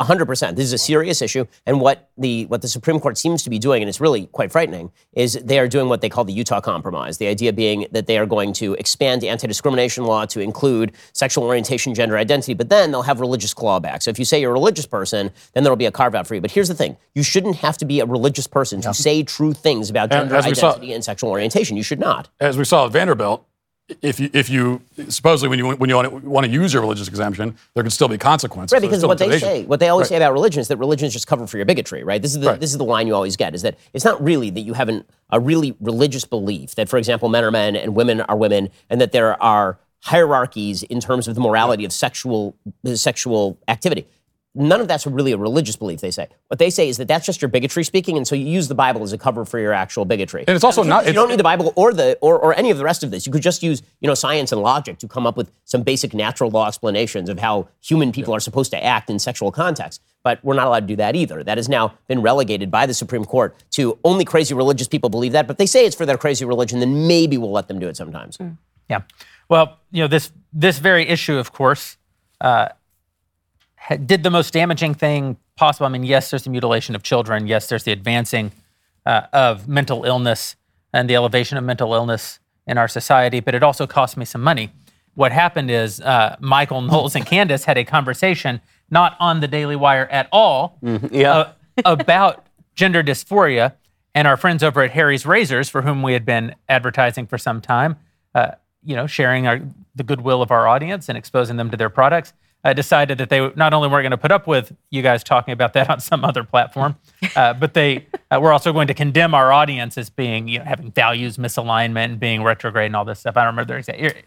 100%. 0.00 0.56
This 0.56 0.66
is 0.66 0.72
a 0.72 0.78
serious 0.78 1.22
issue. 1.22 1.46
And 1.64 1.80
what 1.80 2.10
the, 2.18 2.46
what 2.46 2.62
the 2.62 2.68
Supreme 2.68 3.00
Court 3.00 3.16
seems 3.16 3.42
to 3.44 3.50
be 3.50 3.58
doing, 3.58 3.82
and 3.82 3.88
it's 3.88 4.00
really 4.00 4.26
quite 4.26 4.52
frightening, 4.52 4.92
is 5.12 5.34
they 5.42 5.58
are 5.58 5.68
doing 5.68 5.88
what 5.88 6.00
they 6.02 6.08
call 6.08 6.24
the 6.24 6.32
Utah 6.32 6.60
Compromise. 6.60 7.18
The 7.18 7.28
idea 7.28 7.52
being 7.52 7.86
that 7.92 8.06
they 8.06 8.18
are 8.18 8.26
going 8.26 8.52
to 8.54 8.74
expand 8.74 9.24
anti 9.24 9.46
discrimination 9.46 10.04
law 10.04 10.26
to 10.26 10.40
include 10.40 10.92
sexual 11.12 11.44
orientation, 11.44 11.94
gender 11.94 12.16
identity, 12.18 12.52
but 12.54 12.68
then 12.68 12.90
they'll 12.90 13.02
have 13.02 13.20
religious 13.20 13.54
clawback. 13.54 14.02
So 14.02 14.10
if 14.10 14.18
you 14.18 14.24
say 14.24 14.40
you're 14.40 14.50
a 14.50 14.54
religious 14.54 14.86
person, 14.86 15.30
then 15.54 15.62
there'll 15.64 15.76
be 15.76 15.86
a 15.86 15.92
carve 15.92 16.14
out 16.14 16.26
for 16.26 16.34
you. 16.34 16.40
But 16.40 16.50
here's 16.50 16.68
the 16.68 16.74
thing 16.74 16.96
you 17.14 17.22
shouldn't 17.22 17.56
have 17.56 17.78
to 17.78 17.84
be 17.84 18.00
a 18.00 18.06
religious 18.06 18.46
person 18.46 18.80
to 18.82 18.92
say 18.92 19.22
true 19.22 19.52
things 19.54 19.88
about 19.88 20.10
gender 20.10 20.34
as 20.36 20.46
we 20.46 20.54
saw- 20.54 20.70
identity 20.72 20.92
and 20.92 21.04
sexual 21.04 21.30
orientation. 21.30 21.76
You 21.76 21.82
should 21.82 22.00
not. 22.00 22.28
as 22.40 22.58
we 22.58 22.64
saw 22.64 22.86
at 22.86 22.92
Vanderbilt, 22.92 23.46
if 24.02 24.18
you, 24.18 24.30
if 24.32 24.50
you 24.50 24.82
supposedly 25.08 25.48
when 25.48 25.58
you 25.58 25.76
when 25.76 25.88
you 25.88 25.96
want 25.96 26.08
to, 26.08 26.28
want 26.28 26.44
to 26.46 26.50
use 26.52 26.72
your 26.72 26.82
religious 26.82 27.06
exemption, 27.06 27.56
there 27.74 27.82
could 27.84 27.92
still 27.92 28.08
be 28.08 28.18
consequences. 28.18 28.72
Right, 28.72 28.82
because 28.82 29.04
what 29.06 29.18
they 29.18 29.38
say, 29.38 29.64
what 29.64 29.78
they 29.78 29.88
always 29.88 30.06
Right. 30.06 30.08
say 30.10 30.16
about 30.16 30.32
religion 30.32 30.60
is 30.60 30.68
that 30.68 30.76
religion 30.78 31.06
is 31.06 31.12
just 31.12 31.26
covered 31.26 31.48
for 31.48 31.56
your 31.56 31.66
bigotry, 31.66 32.02
right? 32.02 32.20
This 32.20 32.34
is 32.34 32.40
the 32.40 32.48
Right. 32.48 32.60
this 32.60 32.70
is 32.70 32.78
the 32.78 32.84
line 32.84 33.06
you 33.06 33.14
always 33.14 33.36
get: 33.36 33.54
is 33.54 33.62
that 33.62 33.76
it's 33.92 34.04
not 34.04 34.22
really 34.22 34.50
that 34.50 34.62
you 34.62 34.72
have 34.72 34.88
an, 34.88 35.04
a 35.30 35.38
really 35.38 35.76
religious 35.80 36.24
belief 36.24 36.74
that, 36.74 36.88
for 36.88 36.96
example, 36.98 37.28
men 37.28 37.44
are 37.44 37.50
men 37.52 37.76
and 37.76 37.94
women 37.94 38.22
are 38.22 38.36
women, 38.36 38.70
and 38.90 39.00
that 39.00 39.12
there 39.12 39.40
are 39.42 39.78
hierarchies 40.02 40.82
in 40.84 41.00
terms 41.00 41.28
of 41.28 41.34
the 41.34 41.40
morality 41.40 41.84
of 41.84 41.92
sexual 41.92 42.56
sexual 42.94 43.58
activity. 43.68 44.06
None 44.56 44.80
of 44.80 44.88
that's 44.88 45.06
really 45.06 45.32
a 45.32 45.36
religious 45.36 45.76
belief. 45.76 46.00
They 46.00 46.10
say 46.10 46.28
what 46.48 46.58
they 46.58 46.70
say 46.70 46.88
is 46.88 46.96
that 46.96 47.06
that's 47.08 47.26
just 47.26 47.42
your 47.42 47.48
bigotry 47.50 47.84
speaking, 47.84 48.16
and 48.16 48.26
so 48.26 48.34
you 48.34 48.46
use 48.46 48.68
the 48.68 48.74
Bible 48.74 49.02
as 49.02 49.12
a 49.12 49.18
cover 49.18 49.44
for 49.44 49.58
your 49.58 49.72
actual 49.72 50.04
bigotry. 50.04 50.44
And 50.48 50.54
it's 50.54 50.64
also 50.64 50.82
not- 50.82 51.04
You 51.04 51.10
it's- 51.10 51.14
don't 51.14 51.28
need 51.28 51.38
the 51.38 51.44
Bible 51.44 51.72
or 51.76 51.92
the 51.92 52.16
or, 52.20 52.38
or 52.38 52.54
any 52.56 52.70
of 52.70 52.78
the 52.78 52.84
rest 52.84 53.04
of 53.04 53.10
this. 53.10 53.26
You 53.26 53.32
could 53.32 53.42
just 53.42 53.62
use 53.62 53.82
you 54.00 54.08
know 54.08 54.14
science 54.14 54.50
and 54.52 54.62
logic 54.62 54.98
to 54.98 55.08
come 55.08 55.26
up 55.26 55.36
with 55.36 55.50
some 55.64 55.82
basic 55.82 56.14
natural 56.14 56.50
law 56.50 56.66
explanations 56.66 57.28
of 57.28 57.38
how 57.38 57.68
human 57.80 58.10
people 58.12 58.34
are 58.34 58.40
supposed 58.40 58.70
to 58.72 58.82
act 58.82 59.10
in 59.10 59.18
sexual 59.18 59.52
context. 59.52 60.00
But 60.22 60.40
we're 60.42 60.54
not 60.54 60.66
allowed 60.66 60.80
to 60.80 60.86
do 60.86 60.96
that 60.96 61.14
either. 61.14 61.44
That 61.44 61.56
has 61.58 61.68
now 61.68 61.94
been 62.08 62.20
relegated 62.20 62.68
by 62.70 62.86
the 62.86 62.94
Supreme 62.94 63.24
Court 63.24 63.54
to 63.72 63.96
only 64.04 64.24
crazy 64.24 64.54
religious 64.54 64.88
people 64.88 65.08
believe 65.08 65.32
that. 65.32 65.46
But 65.46 65.58
they 65.58 65.66
say 65.66 65.86
it's 65.86 65.94
for 65.94 66.04
their 66.06 66.18
crazy 66.18 66.44
religion. 66.44 66.80
Then 66.80 67.06
maybe 67.06 67.38
we'll 67.38 67.52
let 67.52 67.68
them 67.68 67.78
do 67.78 67.86
it 67.88 67.96
sometimes. 67.96 68.36
Yeah. 68.88 69.02
Well, 69.48 69.78
you 69.92 70.02
know, 70.02 70.08
this 70.08 70.32
this 70.52 70.78
very 70.78 71.06
issue, 71.08 71.36
of 71.36 71.52
course, 71.52 71.96
uh, 72.40 72.46
ha- 72.46 72.72
did 73.94 74.22
the 74.22 74.30
most 74.30 74.52
damaging 74.52 74.94
thing 74.94 75.36
possible. 75.56 75.86
I 75.86 75.90
mean, 75.90 76.04
yes, 76.04 76.30
there's 76.30 76.44
the 76.44 76.50
mutilation 76.50 76.94
of 76.94 77.02
children. 77.02 77.46
Yes, 77.46 77.68
there's 77.68 77.84
the 77.84 77.92
advancing 77.92 78.52
uh, 79.04 79.22
of 79.32 79.68
mental 79.68 80.04
illness 80.04 80.56
and 80.92 81.08
the 81.08 81.14
elevation 81.14 81.56
of 81.56 81.64
mental 81.64 81.94
illness 81.94 82.40
in 82.66 82.78
our 82.78 82.88
society, 82.88 83.40
but 83.40 83.54
it 83.54 83.62
also 83.62 83.86
cost 83.86 84.16
me 84.16 84.24
some 84.24 84.42
money. 84.42 84.70
What 85.14 85.32
happened 85.32 85.70
is 85.70 86.00
uh, 86.00 86.36
Michael 86.40 86.82
Knowles 86.82 87.14
and 87.14 87.24
Candace 87.24 87.64
had 87.64 87.78
a 87.78 87.84
conversation, 87.84 88.60
not 88.90 89.16
on 89.20 89.40
the 89.40 89.48
Daily 89.48 89.76
Wire 89.76 90.06
at 90.10 90.28
all, 90.32 90.78
yeah. 91.10 91.32
uh, 91.32 91.52
about 91.84 92.46
gender 92.74 93.02
dysphoria. 93.02 93.74
And 94.14 94.26
our 94.26 94.36
friends 94.38 94.62
over 94.62 94.82
at 94.82 94.92
Harry's 94.92 95.26
Razors, 95.26 95.68
for 95.68 95.82
whom 95.82 96.02
we 96.02 96.14
had 96.14 96.24
been 96.24 96.54
advertising 96.68 97.26
for 97.26 97.36
some 97.36 97.60
time, 97.60 97.96
uh, 98.34 98.52
you 98.82 98.96
know, 98.96 99.06
sharing 99.06 99.46
our, 99.46 99.60
the 99.94 100.02
goodwill 100.02 100.40
of 100.40 100.50
our 100.50 100.66
audience 100.66 101.08
and 101.10 101.18
exposing 101.18 101.56
them 101.56 101.70
to 101.70 101.76
their 101.76 101.90
products, 101.90 102.32
uh, 102.66 102.72
decided 102.72 103.16
that 103.18 103.30
they 103.30 103.48
not 103.54 103.72
only 103.72 103.88
weren't 103.88 104.02
going 104.02 104.10
to 104.10 104.18
put 104.18 104.32
up 104.32 104.48
with 104.48 104.72
you 104.90 105.00
guys 105.00 105.22
talking 105.22 105.52
about 105.52 105.72
that 105.74 105.88
on 105.90 106.00
some 106.00 106.24
other 106.24 106.42
platform, 106.42 106.96
uh, 107.36 107.54
but 107.54 107.74
they 107.74 108.04
uh, 108.32 108.40
were 108.40 108.52
also 108.52 108.72
going 108.72 108.88
to 108.88 108.94
condemn 108.94 109.34
our 109.34 109.52
audience 109.52 109.96
as 109.96 110.10
being, 110.10 110.48
you 110.48 110.58
know, 110.58 110.64
having 110.64 110.90
values 110.90 111.36
misalignment 111.36 112.06
and 112.06 112.20
being 112.20 112.42
retrograde 112.42 112.86
and 112.86 112.96
all 112.96 113.04
this 113.04 113.20
stuff. 113.20 113.36
I 113.36 113.44
don't 113.44 113.54
remember 113.54 113.68
their 113.68 113.78
exact. 113.78 114.24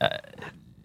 uh, 0.00 0.18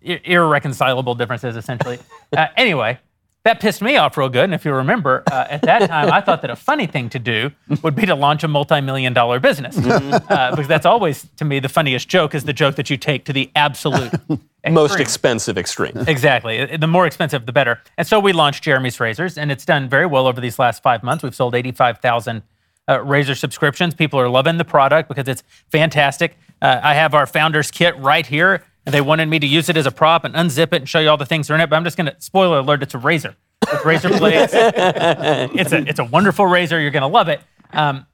ir- 0.02 0.20
irreconcilable 0.26 1.16
differences, 1.16 1.56
essentially. 1.56 1.98
uh, 2.38 2.48
anyway, 2.58 3.00
that 3.46 3.60
pissed 3.62 3.82
me 3.82 3.96
off 3.96 4.18
real 4.18 4.28
good. 4.28 4.44
And 4.44 4.54
if 4.54 4.66
you 4.66 4.74
remember, 4.74 5.24
uh, 5.32 5.46
at 5.50 5.62
that 5.62 5.88
time, 5.88 6.12
I 6.12 6.20
thought 6.20 6.42
that 6.42 6.50
a 6.52 6.56
funny 6.56 6.88
thing 6.88 7.10
to 7.10 7.20
do 7.20 7.52
would 7.84 7.96
be 7.96 8.06
to 8.06 8.16
launch 8.16 8.44
a 8.44 8.48
multi-million 8.48 9.14
dollar 9.14 9.40
business, 9.40 9.78
uh, 9.78 10.50
because 10.52 10.68
that's 10.68 10.86
always 10.86 11.28
to 11.38 11.46
me 11.46 11.60
the 11.60 11.70
funniest 11.70 12.10
joke 12.10 12.36
is 12.36 12.44
the 12.44 12.54
joke 12.54 12.76
that 12.76 12.90
you 12.90 12.98
take 12.98 13.24
to 13.26 13.34
the 13.34 13.50
absolute 13.56 14.12
Most 14.68 15.00
expensive 15.00 15.60
extreme. 15.60 15.94
Exactly. 16.08 16.60
Uh, 16.60 16.78
The 16.78 16.88
more 16.88 17.06
expensive, 17.06 17.46
the 17.46 17.52
better. 17.54 17.82
And 18.00 18.08
so 18.08 18.20
we 18.20 18.34
launched 18.34 18.64
Jeremy's 18.64 19.00
Razors, 19.00 19.38
and 19.38 19.52
it's 19.52 19.64
done 19.64 19.88
very 19.88 20.08
well 20.08 20.26
over 20.26 20.42
these 20.42 20.58
last 20.58 20.82
five 20.82 21.04
months. 21.04 21.24
We've 21.24 21.36
sold 21.36 21.54
85,000 21.54 22.42
uh, 22.90 23.02
razor 23.02 23.36
subscriptions. 23.36 23.94
People 23.94 24.20
are 24.20 24.28
loving 24.30 24.58
the 24.58 24.66
product 24.66 25.08
because 25.08 25.28
it's 25.28 25.44
fantastic. 25.72 26.38
Uh, 26.64 26.80
I 26.82 26.96
have 26.96 27.14
our 27.14 27.28
founder's 27.28 27.70
kit 27.70 27.96
right 28.00 28.26
here, 28.26 28.64
and 28.86 28.94
they 28.94 29.02
wanted 29.02 29.28
me 29.28 29.40
to 29.40 29.48
use 29.48 29.70
it 29.70 29.78
as 29.78 29.86
a 29.86 29.92
prop 29.92 30.24
and 30.26 30.36
unzip 30.36 30.68
it 30.68 30.74
and 30.76 30.90
show 30.90 31.00
you 31.00 31.10
all 31.10 31.18
the 31.18 31.26
things 31.26 31.48
that 31.48 31.54
are 31.54 31.56
in 31.56 31.62
it. 31.62 31.70
But 31.70 31.76
I'm 31.78 31.84
just 31.84 31.98
going 31.98 32.08
to 32.08 32.16
spoiler 32.20 32.60
alert: 32.60 32.84
it's 32.84 32.94
a 32.94 32.98
razor 33.00 33.36
with 33.72 33.84
razor 33.86 34.10
blades. 34.10 34.52
it's 34.56 35.72
a 35.72 35.78
it's 35.88 36.00
a 36.00 36.06
wonderful 36.06 36.46
razor. 36.46 36.80
You're 36.80 36.92
going 36.92 37.02
to 37.02 37.08
love 37.08 37.30
it. 37.30 37.42
Um, 37.74 38.06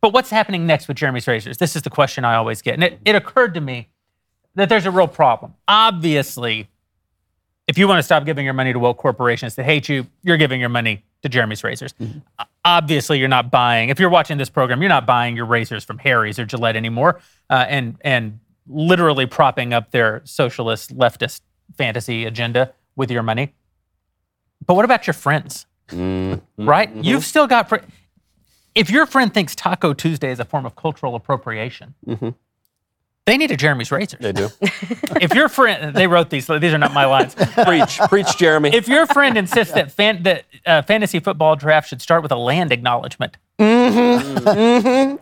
but 0.00 0.12
what's 0.12 0.30
happening 0.30 0.66
next 0.66 0.88
with 0.88 0.96
Jeremy's 0.96 1.26
razors? 1.26 1.58
This 1.58 1.74
is 1.76 1.82
the 1.82 1.90
question 1.90 2.24
I 2.24 2.36
always 2.36 2.62
get, 2.62 2.74
and 2.74 2.84
it, 2.84 2.98
it 3.04 3.14
occurred 3.14 3.54
to 3.54 3.60
me 3.60 3.88
that 4.54 4.68
there's 4.68 4.86
a 4.86 4.90
real 4.90 5.08
problem. 5.08 5.54
Obviously, 5.66 6.68
if 7.66 7.76
you 7.78 7.88
want 7.88 7.98
to 7.98 8.02
stop 8.02 8.24
giving 8.24 8.44
your 8.44 8.54
money 8.54 8.72
to 8.72 8.78
woke 8.78 8.98
corporations 8.98 9.54
that 9.56 9.64
hate 9.64 9.88
you, 9.88 10.06
you're 10.22 10.36
giving 10.36 10.60
your 10.60 10.68
money 10.68 11.04
to 11.22 11.28
Jeremy's 11.28 11.64
Razors. 11.64 11.92
O- 12.38 12.44
Obviously, 12.64 13.18
you're 13.18 13.28
not 13.28 13.50
buying. 13.50 13.88
If 13.90 13.98
you're 14.00 14.10
watching 14.10 14.38
this 14.38 14.48
program, 14.50 14.80
you're 14.82 14.88
not 14.88 15.06
buying 15.06 15.36
your 15.36 15.46
razors 15.46 15.84
from 15.84 15.98
Harry's 15.98 16.38
or 16.38 16.44
Gillette 16.44 16.76
anymore, 16.76 17.20
uh, 17.50 17.64
and 17.68 17.96
and 18.02 18.38
literally 18.68 19.26
propping 19.26 19.72
up 19.72 19.90
their 19.90 20.22
socialist 20.24 20.96
leftist 20.96 21.40
fantasy 21.76 22.24
agenda 22.24 22.72
with 22.94 23.10
your 23.10 23.22
money. 23.22 23.54
But 24.66 24.74
what 24.74 24.84
about 24.84 25.06
your 25.06 25.14
friends? 25.14 25.66
Right? 25.92 26.90
You've 26.94 27.24
still 27.24 27.46
got. 27.46 27.68
Fr- 27.68 27.76
if 28.74 28.90
your 28.90 29.06
friend 29.06 29.32
thinks 29.32 29.54
Taco 29.54 29.94
Tuesday 29.94 30.30
is 30.30 30.40
a 30.40 30.44
form 30.44 30.66
of 30.66 30.76
cultural 30.76 31.14
appropriation, 31.14 31.94
they 33.26 33.36
need 33.36 33.50
a 33.50 33.56
Jeremy's 33.56 33.90
Razors 33.90 34.20
They 34.20 34.32
do. 34.32 34.48
if 35.20 35.34
your 35.34 35.48
friend 35.48 35.94
they 35.94 36.06
wrote 36.06 36.30
these 36.30 36.46
these 36.46 36.72
are 36.72 36.78
not 36.78 36.92
my 36.94 37.04
lines 37.04 37.34
preach, 37.34 37.98
preach, 38.08 38.36
Jeremy. 38.38 38.70
if 38.74 38.88
your 38.88 39.06
friend 39.06 39.36
insists 39.36 39.74
that 39.74 39.90
fan, 39.90 40.22
that 40.22 40.44
uh, 40.64 40.82
fantasy 40.82 41.20
football 41.20 41.56
draft 41.56 41.88
should 41.88 42.00
start 42.00 42.22
with 42.22 42.32
a 42.32 42.36
land 42.36 42.70
acknowledgement 42.72 43.36
mm-hmm. 43.58 45.16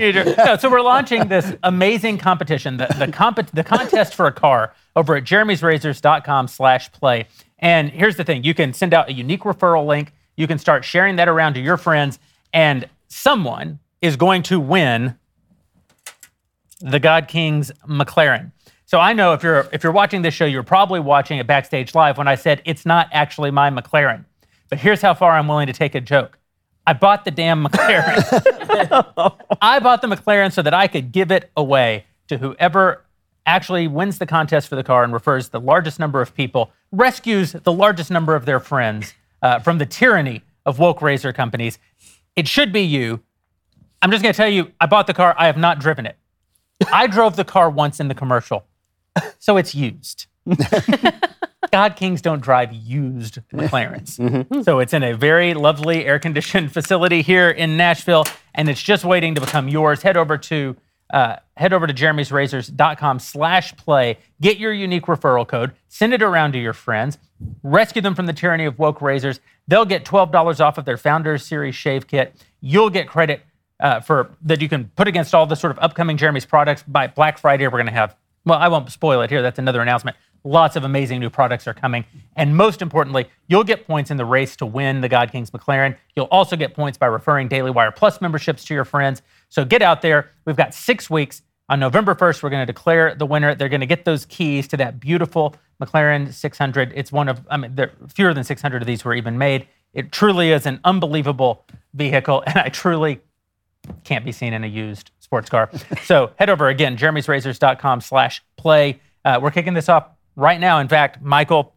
No, 0.00 0.56
so 0.58 0.70
we're 0.70 0.80
launching 0.80 1.28
this 1.28 1.54
amazing 1.62 2.18
competition 2.18 2.76
the, 2.76 2.86
the, 2.98 3.10
comp- 3.12 3.50
the 3.52 3.64
contest 3.64 4.14
for 4.14 4.26
a 4.26 4.32
car 4.32 4.74
over 4.96 5.16
at 5.16 5.24
jeremy'srazors.com 5.24 6.48
slash 6.48 6.90
play 6.92 7.26
and 7.58 7.90
here's 7.90 8.16
the 8.16 8.24
thing 8.24 8.44
you 8.44 8.54
can 8.54 8.72
send 8.72 8.94
out 8.94 9.08
a 9.08 9.12
unique 9.12 9.42
referral 9.42 9.86
link 9.86 10.12
you 10.36 10.46
can 10.46 10.58
start 10.58 10.84
sharing 10.84 11.16
that 11.16 11.28
around 11.28 11.54
to 11.54 11.60
your 11.60 11.76
friends 11.76 12.18
and 12.52 12.88
someone 13.08 13.78
is 14.00 14.16
going 14.16 14.42
to 14.44 14.60
win 14.60 15.16
the 16.80 17.00
God 17.00 17.28
King's 17.28 17.72
McLaren. 17.88 18.52
So 18.86 18.98
I 18.98 19.12
know 19.12 19.34
if 19.34 19.42
you're 19.42 19.68
if 19.72 19.82
you're 19.82 19.92
watching 19.92 20.22
this 20.22 20.32
show, 20.32 20.46
you're 20.46 20.62
probably 20.62 21.00
watching 21.00 21.38
it 21.38 21.46
backstage 21.46 21.94
live 21.94 22.16
when 22.16 22.28
I 22.28 22.36
said 22.36 22.62
it's 22.64 22.86
not 22.86 23.08
actually 23.12 23.50
my 23.50 23.70
McLaren. 23.70 24.24
But 24.70 24.78
here's 24.78 25.02
how 25.02 25.14
far 25.14 25.32
I'm 25.32 25.48
willing 25.48 25.66
to 25.66 25.72
take 25.72 25.94
a 25.94 26.00
joke. 26.00 26.38
I 26.88 26.94
bought 26.94 27.26
the 27.26 27.30
damn 27.30 27.66
McLaren. 27.66 28.24
I 29.60 29.78
bought 29.78 30.00
the 30.00 30.08
McLaren 30.08 30.50
so 30.50 30.62
that 30.62 30.72
I 30.72 30.88
could 30.88 31.12
give 31.12 31.30
it 31.30 31.50
away 31.54 32.06
to 32.28 32.38
whoever 32.38 33.04
actually 33.44 33.86
wins 33.86 34.16
the 34.16 34.24
contest 34.24 34.68
for 34.68 34.74
the 34.74 34.82
car 34.82 35.04
and 35.04 35.12
refers 35.12 35.50
the 35.50 35.60
largest 35.60 35.98
number 35.98 36.22
of 36.22 36.34
people, 36.34 36.72
rescues 36.90 37.52
the 37.52 37.72
largest 37.72 38.10
number 38.10 38.34
of 38.34 38.46
their 38.46 38.58
friends 38.58 39.12
uh, 39.42 39.58
from 39.58 39.76
the 39.76 39.84
tyranny 39.84 40.40
of 40.64 40.78
woke 40.78 41.02
razor 41.02 41.30
companies. 41.30 41.78
It 42.36 42.48
should 42.48 42.72
be 42.72 42.80
you. 42.80 43.20
I'm 44.00 44.10
just 44.10 44.22
going 44.22 44.32
to 44.32 44.36
tell 44.36 44.48
you, 44.48 44.72
I 44.80 44.86
bought 44.86 45.06
the 45.06 45.14
car. 45.14 45.34
I 45.36 45.44
have 45.44 45.58
not 45.58 45.80
driven 45.80 46.06
it. 46.06 46.16
I 46.90 47.06
drove 47.06 47.36
the 47.36 47.44
car 47.44 47.68
once 47.68 48.00
in 48.00 48.08
the 48.08 48.14
commercial, 48.14 48.64
so 49.38 49.58
it's 49.58 49.74
used. 49.74 50.24
God 51.68 51.96
Kings 51.96 52.20
don't 52.22 52.40
drive 52.40 52.72
used 52.72 53.38
McLarens. 53.52 54.64
So 54.64 54.78
it's 54.80 54.92
in 54.92 55.02
a 55.02 55.14
very 55.14 55.54
lovely 55.54 56.04
air 56.06 56.18
conditioned 56.18 56.72
facility 56.78 57.22
here 57.22 57.50
in 57.50 57.76
Nashville, 57.76 58.24
and 58.54 58.68
it's 58.68 58.82
just 58.82 59.04
waiting 59.04 59.34
to 59.34 59.40
become 59.40 59.68
yours. 59.68 60.02
Head 60.02 60.16
over 60.16 60.38
to 60.38 60.76
uh, 61.10 61.36
head 61.56 61.72
over 61.72 61.86
to 61.86 61.94
jeremy'srazors.com 61.94 63.18
slash 63.18 63.74
play. 63.76 64.18
Get 64.40 64.58
your 64.58 64.72
unique 64.72 65.04
referral 65.04 65.46
code. 65.46 65.72
Send 65.88 66.12
it 66.12 66.22
around 66.22 66.52
to 66.52 66.58
your 66.58 66.74
friends. 66.74 67.18
Rescue 67.62 68.02
them 68.02 68.14
from 68.14 68.26
the 68.26 68.32
tyranny 68.32 68.66
of 68.66 68.78
woke 68.78 69.00
razors. 69.00 69.40
They'll 69.66 69.84
get 69.86 70.04
$12 70.04 70.60
off 70.60 70.76
of 70.78 70.84
their 70.84 70.96
Founders 70.98 71.46
Series 71.46 71.74
shave 71.74 72.06
kit. 72.06 72.34
You'll 72.60 72.90
get 72.90 73.08
credit 73.08 73.42
uh, 73.80 74.00
for 74.00 74.30
that 74.42 74.60
you 74.60 74.68
can 74.68 74.90
put 74.96 75.08
against 75.08 75.34
all 75.34 75.46
the 75.46 75.56
sort 75.56 75.70
of 75.70 75.78
upcoming 75.78 76.16
Jeremy's 76.16 76.44
products. 76.44 76.82
By 76.86 77.06
Black 77.06 77.38
Friday, 77.38 77.66
we're 77.66 77.72
going 77.72 77.86
to 77.86 77.92
have, 77.92 78.16
well, 78.44 78.58
I 78.58 78.68
won't 78.68 78.90
spoil 78.90 79.22
it 79.22 79.30
here. 79.30 79.40
That's 79.40 79.58
another 79.58 79.80
announcement. 79.80 80.16
Lots 80.44 80.76
of 80.76 80.84
amazing 80.84 81.20
new 81.20 81.30
products 81.30 81.66
are 81.66 81.74
coming. 81.74 82.04
And 82.36 82.56
most 82.56 82.80
importantly, 82.80 83.28
you'll 83.48 83.64
get 83.64 83.86
points 83.86 84.10
in 84.10 84.16
the 84.16 84.24
race 84.24 84.56
to 84.56 84.66
win 84.66 85.00
the 85.00 85.08
God 85.08 85.32
Kings 85.32 85.50
McLaren. 85.50 85.96
You'll 86.16 86.26
also 86.26 86.56
get 86.56 86.74
points 86.74 86.96
by 86.96 87.06
referring 87.06 87.48
Daily 87.48 87.70
Wire 87.70 87.90
Plus 87.90 88.20
memberships 88.20 88.64
to 88.66 88.74
your 88.74 88.84
friends. 88.84 89.22
So 89.48 89.64
get 89.64 89.82
out 89.82 90.02
there. 90.02 90.30
We've 90.44 90.56
got 90.56 90.74
six 90.74 91.10
weeks. 91.10 91.42
On 91.70 91.78
November 91.78 92.14
1st, 92.14 92.42
we're 92.42 92.48
going 92.48 92.66
to 92.66 92.72
declare 92.72 93.14
the 93.14 93.26
winner. 93.26 93.54
They're 93.54 93.68
going 93.68 93.80
to 93.80 93.86
get 93.86 94.06
those 94.06 94.24
keys 94.24 94.66
to 94.68 94.78
that 94.78 94.98
beautiful 95.00 95.54
McLaren 95.82 96.32
600. 96.32 96.92
It's 96.94 97.12
one 97.12 97.28
of, 97.28 97.46
I 97.50 97.58
mean, 97.58 97.74
there 97.74 97.92
fewer 98.08 98.32
than 98.32 98.44
600 98.44 98.80
of 98.80 98.86
these 98.86 99.04
were 99.04 99.14
even 99.14 99.36
made. 99.36 99.68
It 99.92 100.10
truly 100.10 100.50
is 100.50 100.64
an 100.64 100.80
unbelievable 100.84 101.66
vehicle, 101.92 102.42
and 102.46 102.58
I 102.58 102.68
truly 102.68 103.20
can't 104.04 104.24
be 104.24 104.32
seen 104.32 104.52
in 104.52 104.64
a 104.64 104.66
used 104.66 105.10
sports 105.20 105.50
car. 105.50 105.70
so 106.04 106.30
head 106.36 106.48
over 106.48 106.68
again, 106.68 106.96
jeremy'srazors.com 106.96 108.00
slash 108.00 108.42
play. 108.56 109.00
Uh, 109.24 109.38
we're 109.42 109.50
kicking 109.50 109.74
this 109.74 109.88
off 109.88 110.06
right 110.38 110.58
now. 110.60 110.78
In 110.78 110.88
fact, 110.88 111.20
Michael, 111.20 111.74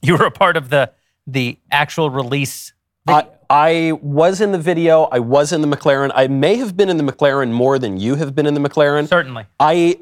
you 0.00 0.16
were 0.16 0.24
a 0.24 0.30
part 0.30 0.56
of 0.56 0.70
the 0.70 0.92
the 1.26 1.58
actual 1.70 2.08
release. 2.08 2.72
I, 3.08 3.26
I 3.50 3.92
was 4.00 4.40
in 4.40 4.52
the 4.52 4.58
video. 4.58 5.04
I 5.04 5.18
was 5.18 5.52
in 5.52 5.60
the 5.60 5.68
McLaren. 5.68 6.10
I 6.14 6.26
may 6.28 6.56
have 6.56 6.76
been 6.76 6.88
in 6.88 6.96
the 6.96 7.04
McLaren 7.04 7.52
more 7.52 7.78
than 7.78 7.98
you 7.98 8.14
have 8.16 8.34
been 8.34 8.46
in 8.46 8.54
the 8.54 8.60
McLaren. 8.60 9.08
Certainly. 9.08 9.46
I 9.60 9.98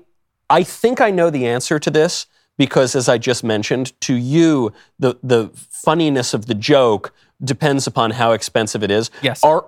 I 0.48 0.62
think 0.62 1.00
I 1.00 1.10
know 1.10 1.30
the 1.30 1.46
answer 1.46 1.78
to 1.78 1.90
this 1.90 2.26
because, 2.56 2.94
as 2.94 3.08
I 3.08 3.18
just 3.18 3.42
mentioned, 3.42 3.98
to 4.02 4.14
you, 4.14 4.72
the 4.98 5.16
the 5.22 5.50
funniness 5.54 6.34
of 6.34 6.46
the 6.46 6.54
joke 6.54 7.12
depends 7.42 7.86
upon 7.86 8.12
how 8.12 8.32
expensive 8.32 8.82
it 8.82 8.90
is. 8.90 9.10
Yes. 9.22 9.42
Are 9.42 9.66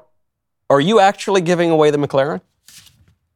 are 0.71 0.81
you 0.81 1.01
actually 1.01 1.41
giving 1.41 1.71
away 1.71 1.91
the 1.91 1.99
McLaren? 1.99 2.41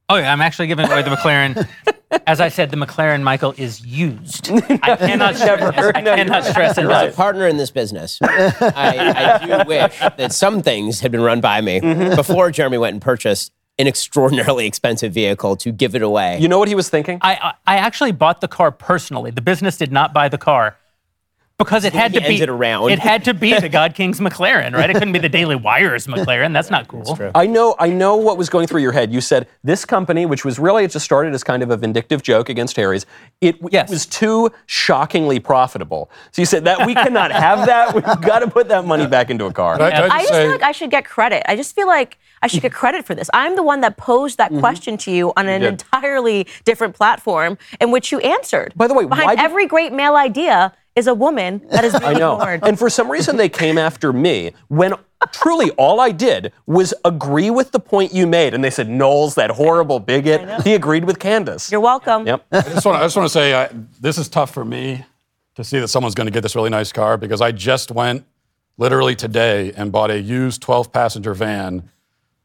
Oh 0.09 0.17
yeah, 0.17 0.33
I'm 0.33 0.41
actually 0.41 0.67
giving 0.67 0.87
away 0.87 1.03
the 1.03 1.11
McLaren. 1.11 1.69
As 2.27 2.41
I 2.41 2.49
said, 2.49 2.71
the 2.71 2.77
McLaren 2.77 3.23
Michael 3.23 3.55
is 3.57 3.85
used. 3.85 4.51
I 4.51 4.59
cannot 4.97 5.37
stress, 5.37 5.93
I 5.95 6.03
cannot 6.03 6.45
stress 6.45 6.77
As 6.77 7.13
a 7.13 7.17
partner 7.17 7.47
in 7.47 7.57
this 7.57 7.71
business, 7.71 8.19
I, 8.23 9.39
I 9.41 9.47
do 9.47 9.65
wish 9.69 9.99
that 9.99 10.33
some 10.33 10.63
things 10.63 11.01
had 11.01 11.13
been 11.13 11.21
run 11.21 11.41
by 11.41 11.61
me 11.61 11.81
mm-hmm. 11.81 12.17
before 12.17 12.51
Jeremy 12.51 12.79
went 12.79 12.95
and 12.95 13.03
purchased 13.03 13.53
an 13.79 13.87
extraordinarily 13.87 14.67
expensive 14.67 15.13
vehicle 15.13 15.57
to 15.57 15.73
give 15.73 15.95
it 15.95 16.03
away. 16.03 16.39
You 16.39 16.49
know 16.49 16.59
what 16.59 16.69
he 16.69 16.75
was 16.75 16.89
thinking? 16.91 17.19
I, 17.23 17.55
I 17.67 17.75
I 17.75 17.77
actually 17.79 18.13
bought 18.13 18.41
the 18.41 18.49
car 18.49 18.71
personally. 18.71 19.31
The 19.31 19.41
business 19.41 19.77
did 19.77 19.91
not 19.91 20.13
buy 20.13 20.29
the 20.29 20.39
car 20.39 20.77
because 21.61 21.85
it 21.85 21.93
had 21.93 22.15
to 22.15 22.21
be 22.21 22.27
ended 22.27 22.49
around. 22.49 22.91
It 22.91 22.99
had 22.99 23.25
to 23.25 23.35
be 23.35 23.59
the 23.59 23.69
God 23.69 23.95
King's 23.95 24.19
McLaren, 24.19 24.73
right? 24.73 24.89
It 24.89 24.95
couldn't 24.95 25.13
be 25.13 25.19
the 25.19 25.29
Daily 25.29 25.57
Wire's 25.57 26.07
McLaren. 26.07 26.55
That's 26.55 26.71
not 26.71 26.89
cool. 26.89 27.19
I 27.35 27.47
know, 27.47 27.77
I 27.79 27.91
know 27.91 28.17
what 28.17 28.39
was 28.39 28.49
going 28.49 28.67
through 28.67 28.81
your 28.81 28.93
head. 28.93 29.13
You 29.13 29.21
said 29.21 29.47
this 29.63 29.85
company, 29.85 30.25
which 30.25 30.43
was 30.43 30.59
really 30.59 30.85
it 30.85 30.91
just 30.91 31.05
started 31.05 31.35
as 31.35 31.45
kind 31.45 31.63
of 31.63 31.71
a 31.71 31.77
vindictive 31.77 32.23
joke 32.23 32.49
against 32.49 32.77
Harry's, 32.77 33.05
it, 33.43 33.57
it 33.71 33.91
was 33.91 34.07
too 34.07 34.51
shockingly 34.65 35.39
profitable. 35.39 36.11
So 36.33 36.41
you 36.41 36.47
said 36.47 36.65
that 36.65 36.87
we 36.87 36.95
cannot 36.95 37.31
have 37.31 37.67
that. 37.67 37.95
We've 38.01 38.05
got 38.05 38.39
to 38.39 38.49
put 38.49 38.69
that 38.69 38.87
money 38.87 39.07
back 39.07 39.29
into 39.29 39.45
a 39.45 39.53
car. 39.53 39.77
Can 39.77 39.85
I, 39.87 39.91
can 39.91 40.11
I 40.11 40.15
I 40.15 40.19
just 40.23 40.31
just 40.31 40.33
say, 40.33 40.45
feel 40.45 40.53
like 40.53 40.63
I 40.63 40.73
should 40.73 40.91
get 40.91 41.05
credit. 41.05 41.43
I 41.47 41.57
just 41.57 41.75
feel 41.75 41.87
like 41.87 42.19
I 42.43 42.47
should 42.47 42.63
get 42.63 42.73
credit 42.73 43.05
for 43.05 43.15
this. 43.15 43.29
I'm 43.33 43.57
the 43.57 43.63
one 43.63 43.81
that 43.83 43.97
posed 43.97 44.39
that 44.39 44.51
mm-hmm. 44.51 44.61
question 44.61 44.97
to 44.99 45.11
you 45.11 45.33
on 45.37 45.49
an 45.49 45.61
did. 45.61 45.69
entirely 45.69 46.47
different 46.65 46.95
platform 46.95 47.59
in 47.81 47.91
which 47.91 48.13
you 48.13 48.19
answered. 48.21 48.73
By 48.77 48.87
the 48.87 48.95
way, 48.95 49.05
behind 49.05 49.27
why 49.27 49.37
did- 49.37 49.45
every 49.45 49.67
great 49.67 49.93
male 49.93 50.17
idea 50.17 50.73
is 50.97 51.07
a 51.07 51.15
woman 51.15 51.63
that 51.71 51.85
is 51.85 51.93
being 51.99 52.17
I 52.17 52.19
know. 52.19 52.35
ignored. 52.35 52.61
And 52.65 52.79
for 52.79 52.91
some 52.91 53.11
reason, 53.11 53.37
they 53.37 53.49
came 53.49 53.79
after 53.79 54.13
me 54.13 54.53
when 54.69 54.95
truly 55.33 55.71
all 55.73 56.01
I 56.01 56.11
did 56.13 56.53
was 56.67 56.95
agree 57.05 57.51
with 57.51 57.73
the 57.73 57.81
point 57.81 58.13
you 58.13 58.27
made. 58.27 58.55
And 58.55 58.65
they 58.65 58.71
said, 58.71 58.89
Knowles, 58.89 59.35
that 59.37 59.51
horrible 59.51 60.01
bigot, 60.01 60.63
he 60.63 60.75
agreed 60.75 61.05
with 61.05 61.19
Candace. 61.19 61.71
You're 61.71 61.81
welcome. 61.81 62.27
Yep. 62.27 62.47
I 62.53 62.61
just 62.63 62.87
want 62.87 62.99
to, 62.99 63.03
I 63.03 63.05
just 63.05 63.17
want 63.17 63.27
to 63.27 63.33
say, 63.33 63.55
I, 63.55 63.71
this 64.01 64.19
is 64.19 64.29
tough 64.29 64.53
for 64.53 64.65
me 64.65 65.05
to 65.57 65.65
see 65.65 65.79
that 65.79 65.89
someone's 65.89 66.15
going 66.15 66.27
to 66.27 66.33
get 66.33 66.43
this 66.43 66.55
really 66.57 66.71
nice 66.71 66.93
car 66.93 67.17
because 67.17 67.41
I 67.41 67.53
just 67.53 67.91
went 67.91 68.25
literally 68.79 69.15
today 69.15 69.73
and 69.73 69.93
bought 69.93 70.11
a 70.11 70.19
used 70.19 70.63
12 70.63 70.91
passenger 70.93 71.35
van 71.35 71.91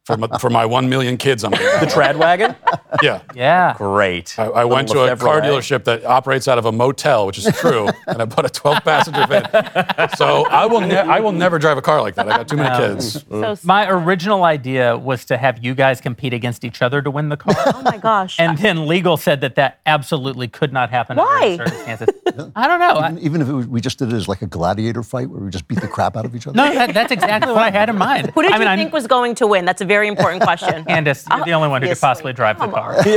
for 0.06 0.18
my, 0.18 0.28
for 0.38 0.50
my 0.50 0.66
one 0.66 0.88
million 0.88 1.18
kids. 1.18 1.44
I'm 1.44 1.52
The 1.86 1.88
trad 1.92 2.16
wagon? 2.16 2.56
yeah. 3.02 3.22
Yeah. 3.34 3.74
Great. 3.78 4.38
I, 4.38 4.46
I 4.46 4.66
went 4.66 4.88
to 4.90 5.00
a 5.00 5.06
Lefebvre. 5.06 5.26
car 5.26 5.42
dealership 5.42 5.84
that 5.86 6.06
operates 6.06 6.48
out 6.48 6.58
of 6.58 6.66
a 6.66 6.72
motel, 6.72 7.26
which 7.26 7.40
is 7.40 7.46
true, 7.58 7.90
and 8.08 8.22
I 8.22 8.26
bought 8.26 8.46
a 8.46 8.50
12 8.50 8.84
passenger 8.84 9.26
van. 9.28 10.10
So 10.16 10.46
I 10.46 10.66
will, 10.68 10.82
ne- 10.82 10.96
I 10.96 11.20
will 11.20 11.32
never 11.32 11.58
drive 11.60 11.78
a 11.78 11.82
car 11.82 12.02
like 12.02 12.16
that. 12.16 12.28
I 12.32 12.38
got 12.38 12.48
too 12.48 12.56
many 12.58 12.76
kids. 12.78 13.16
Mm-hmm. 13.24 13.42
So, 13.42 13.54
mm-hmm. 13.54 13.68
My 13.68 13.90
original 13.90 14.44
idea 14.44 14.96
was 14.98 15.26
to 15.26 15.38
have 15.38 15.64
you 15.64 15.74
guys 15.74 16.00
compete 16.02 16.34
against 16.34 16.64
each 16.64 16.82
other 16.84 17.02
to 17.02 17.10
win 17.10 17.30
the 17.30 17.38
car. 17.38 17.56
oh 17.74 17.82
my 17.82 17.98
gosh. 17.98 18.40
And 18.40 18.58
then 18.60 18.88
legal 18.88 19.18
said 19.18 19.42
that 19.42 19.56
that 19.56 19.80
absolutely 19.86 20.48
could 20.48 20.72
not 20.72 20.92
happen 20.92 21.18
under 21.18 21.30
Why? 21.32 21.46
any 21.46 21.58
circumstances. 21.58 22.10
I 22.56 22.68
don't 22.68 22.80
know. 22.80 22.90
I- 23.00 23.10
Even, 23.12 23.20
even 23.24 23.42
if 23.42 23.48
it 23.50 23.54
was, 23.54 23.68
we 23.68 23.82
just 23.82 23.98
did 24.00 24.14
it 24.14 24.16
as 24.16 24.28
like 24.28 24.42
a 24.44 24.48
gladiator 24.48 25.02
fight 25.04 25.30
where 25.30 25.42
we 25.42 25.50
just 25.50 25.68
beat 25.68 25.82
the 25.82 25.88
crap 25.88 26.16
out 26.16 26.26
of 26.26 26.36
each 26.36 26.46
other. 26.48 26.56
no, 26.56 26.72
that, 26.74 26.94
that's 26.94 27.12
exactly 27.12 27.52
what 27.52 27.64
I 27.64 27.72
had 27.72 27.90
in 27.90 27.98
mind. 27.98 28.32
Who 28.36 28.44
did 28.44 28.52
I 28.52 28.60
mean, 28.60 28.68
you 28.68 28.74
I- 28.74 28.78
think 28.78 28.94
was 28.94 29.08
going 29.08 29.34
to 29.36 29.48
win? 29.48 29.66
That's 29.66 29.82
a 29.82 29.86
very 29.86 29.95
important 30.04 30.44
question. 30.44 30.84
Candace, 30.88 31.26
you're 31.30 31.46
the 31.46 31.54
only 31.54 31.70
one 31.70 31.82
who 31.82 31.88
could 31.90 32.00
possibly 32.00 32.34
drive 32.34 32.58
the 32.58 32.66
Come 32.66 32.74
car. 32.74 32.98
on. 32.98 33.08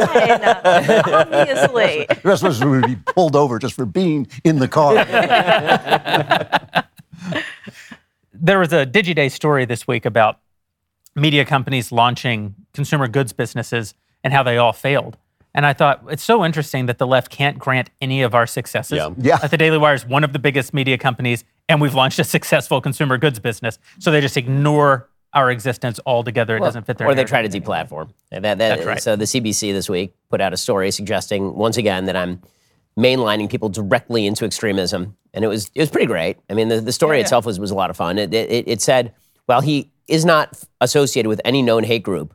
Obviously. 1.32 2.06
The 2.08 2.20
rest 2.24 2.42
of 2.42 2.50
us 2.50 2.64
would 2.64 2.86
be 2.86 2.96
pulled 2.96 3.36
over 3.36 3.58
just 3.58 3.74
for 3.74 3.86
being 3.86 4.26
in 4.44 4.58
the 4.58 4.68
car. 4.68 4.94
There 8.40 8.60
was 8.60 8.72
a 8.72 8.86
DigiDay 8.86 9.32
story 9.32 9.64
this 9.64 9.88
week 9.88 10.06
about 10.06 10.38
media 11.16 11.44
companies 11.44 11.90
launching 11.90 12.54
consumer 12.72 13.08
goods 13.08 13.32
businesses 13.32 13.94
and 14.22 14.32
how 14.32 14.44
they 14.44 14.58
all 14.58 14.72
failed. 14.72 15.16
And 15.54 15.66
I 15.66 15.72
thought 15.72 16.04
it's 16.08 16.22
so 16.22 16.44
interesting 16.44 16.86
that 16.86 16.98
the 16.98 17.06
left 17.06 17.30
can't 17.30 17.58
grant 17.58 17.90
any 18.00 18.22
of 18.22 18.34
our 18.34 18.46
successes. 18.46 18.96
Yeah. 18.96 19.10
Yeah. 19.18 19.36
That 19.38 19.50
the 19.50 19.56
Daily 19.56 19.78
Wire 19.78 19.94
is 19.94 20.06
one 20.06 20.22
of 20.22 20.32
the 20.32 20.38
biggest 20.38 20.72
media 20.72 20.96
companies, 20.96 21.42
and 21.68 21.80
we've 21.80 21.94
launched 21.94 22.20
a 22.20 22.24
successful 22.24 22.80
consumer 22.80 23.18
goods 23.18 23.40
business. 23.40 23.78
So 23.98 24.12
they 24.12 24.20
just 24.20 24.36
ignore 24.36 25.08
our 25.34 25.50
existence 25.50 26.00
altogether. 26.06 26.56
It 26.56 26.60
doesn't 26.60 26.86
fit 26.86 26.98
their 26.98 27.08
Or 27.08 27.14
they 27.14 27.24
try 27.24 27.46
to 27.46 27.48
deplatform. 27.48 28.10
That, 28.30 28.42
that, 28.42 28.58
That's 28.58 28.84
right. 28.84 29.02
So 29.02 29.16
the 29.16 29.24
CBC 29.24 29.72
this 29.72 29.88
week 29.88 30.14
put 30.30 30.40
out 30.40 30.52
a 30.52 30.56
story 30.56 30.90
suggesting 30.90 31.54
once 31.54 31.76
again 31.76 32.06
that 32.06 32.16
I'm 32.16 32.42
mainlining 32.98 33.50
people 33.50 33.68
directly 33.68 34.26
into 34.26 34.44
extremism, 34.44 35.16
and 35.32 35.44
it 35.44 35.48
was 35.48 35.70
it 35.74 35.80
was 35.80 35.90
pretty 35.90 36.06
great. 36.06 36.38
I 36.50 36.54
mean, 36.54 36.68
the, 36.68 36.80
the 36.80 36.92
story 36.92 37.20
itself 37.20 37.46
was 37.46 37.60
was 37.60 37.70
a 37.70 37.74
lot 37.74 37.90
of 37.90 37.96
fun. 37.96 38.18
It, 38.18 38.34
it, 38.34 38.66
it 38.66 38.82
said, 38.82 39.14
well, 39.46 39.60
he 39.60 39.90
is 40.08 40.24
not 40.24 40.58
associated 40.80 41.28
with 41.28 41.40
any 41.44 41.62
known 41.62 41.84
hate 41.84 42.02
group. 42.02 42.34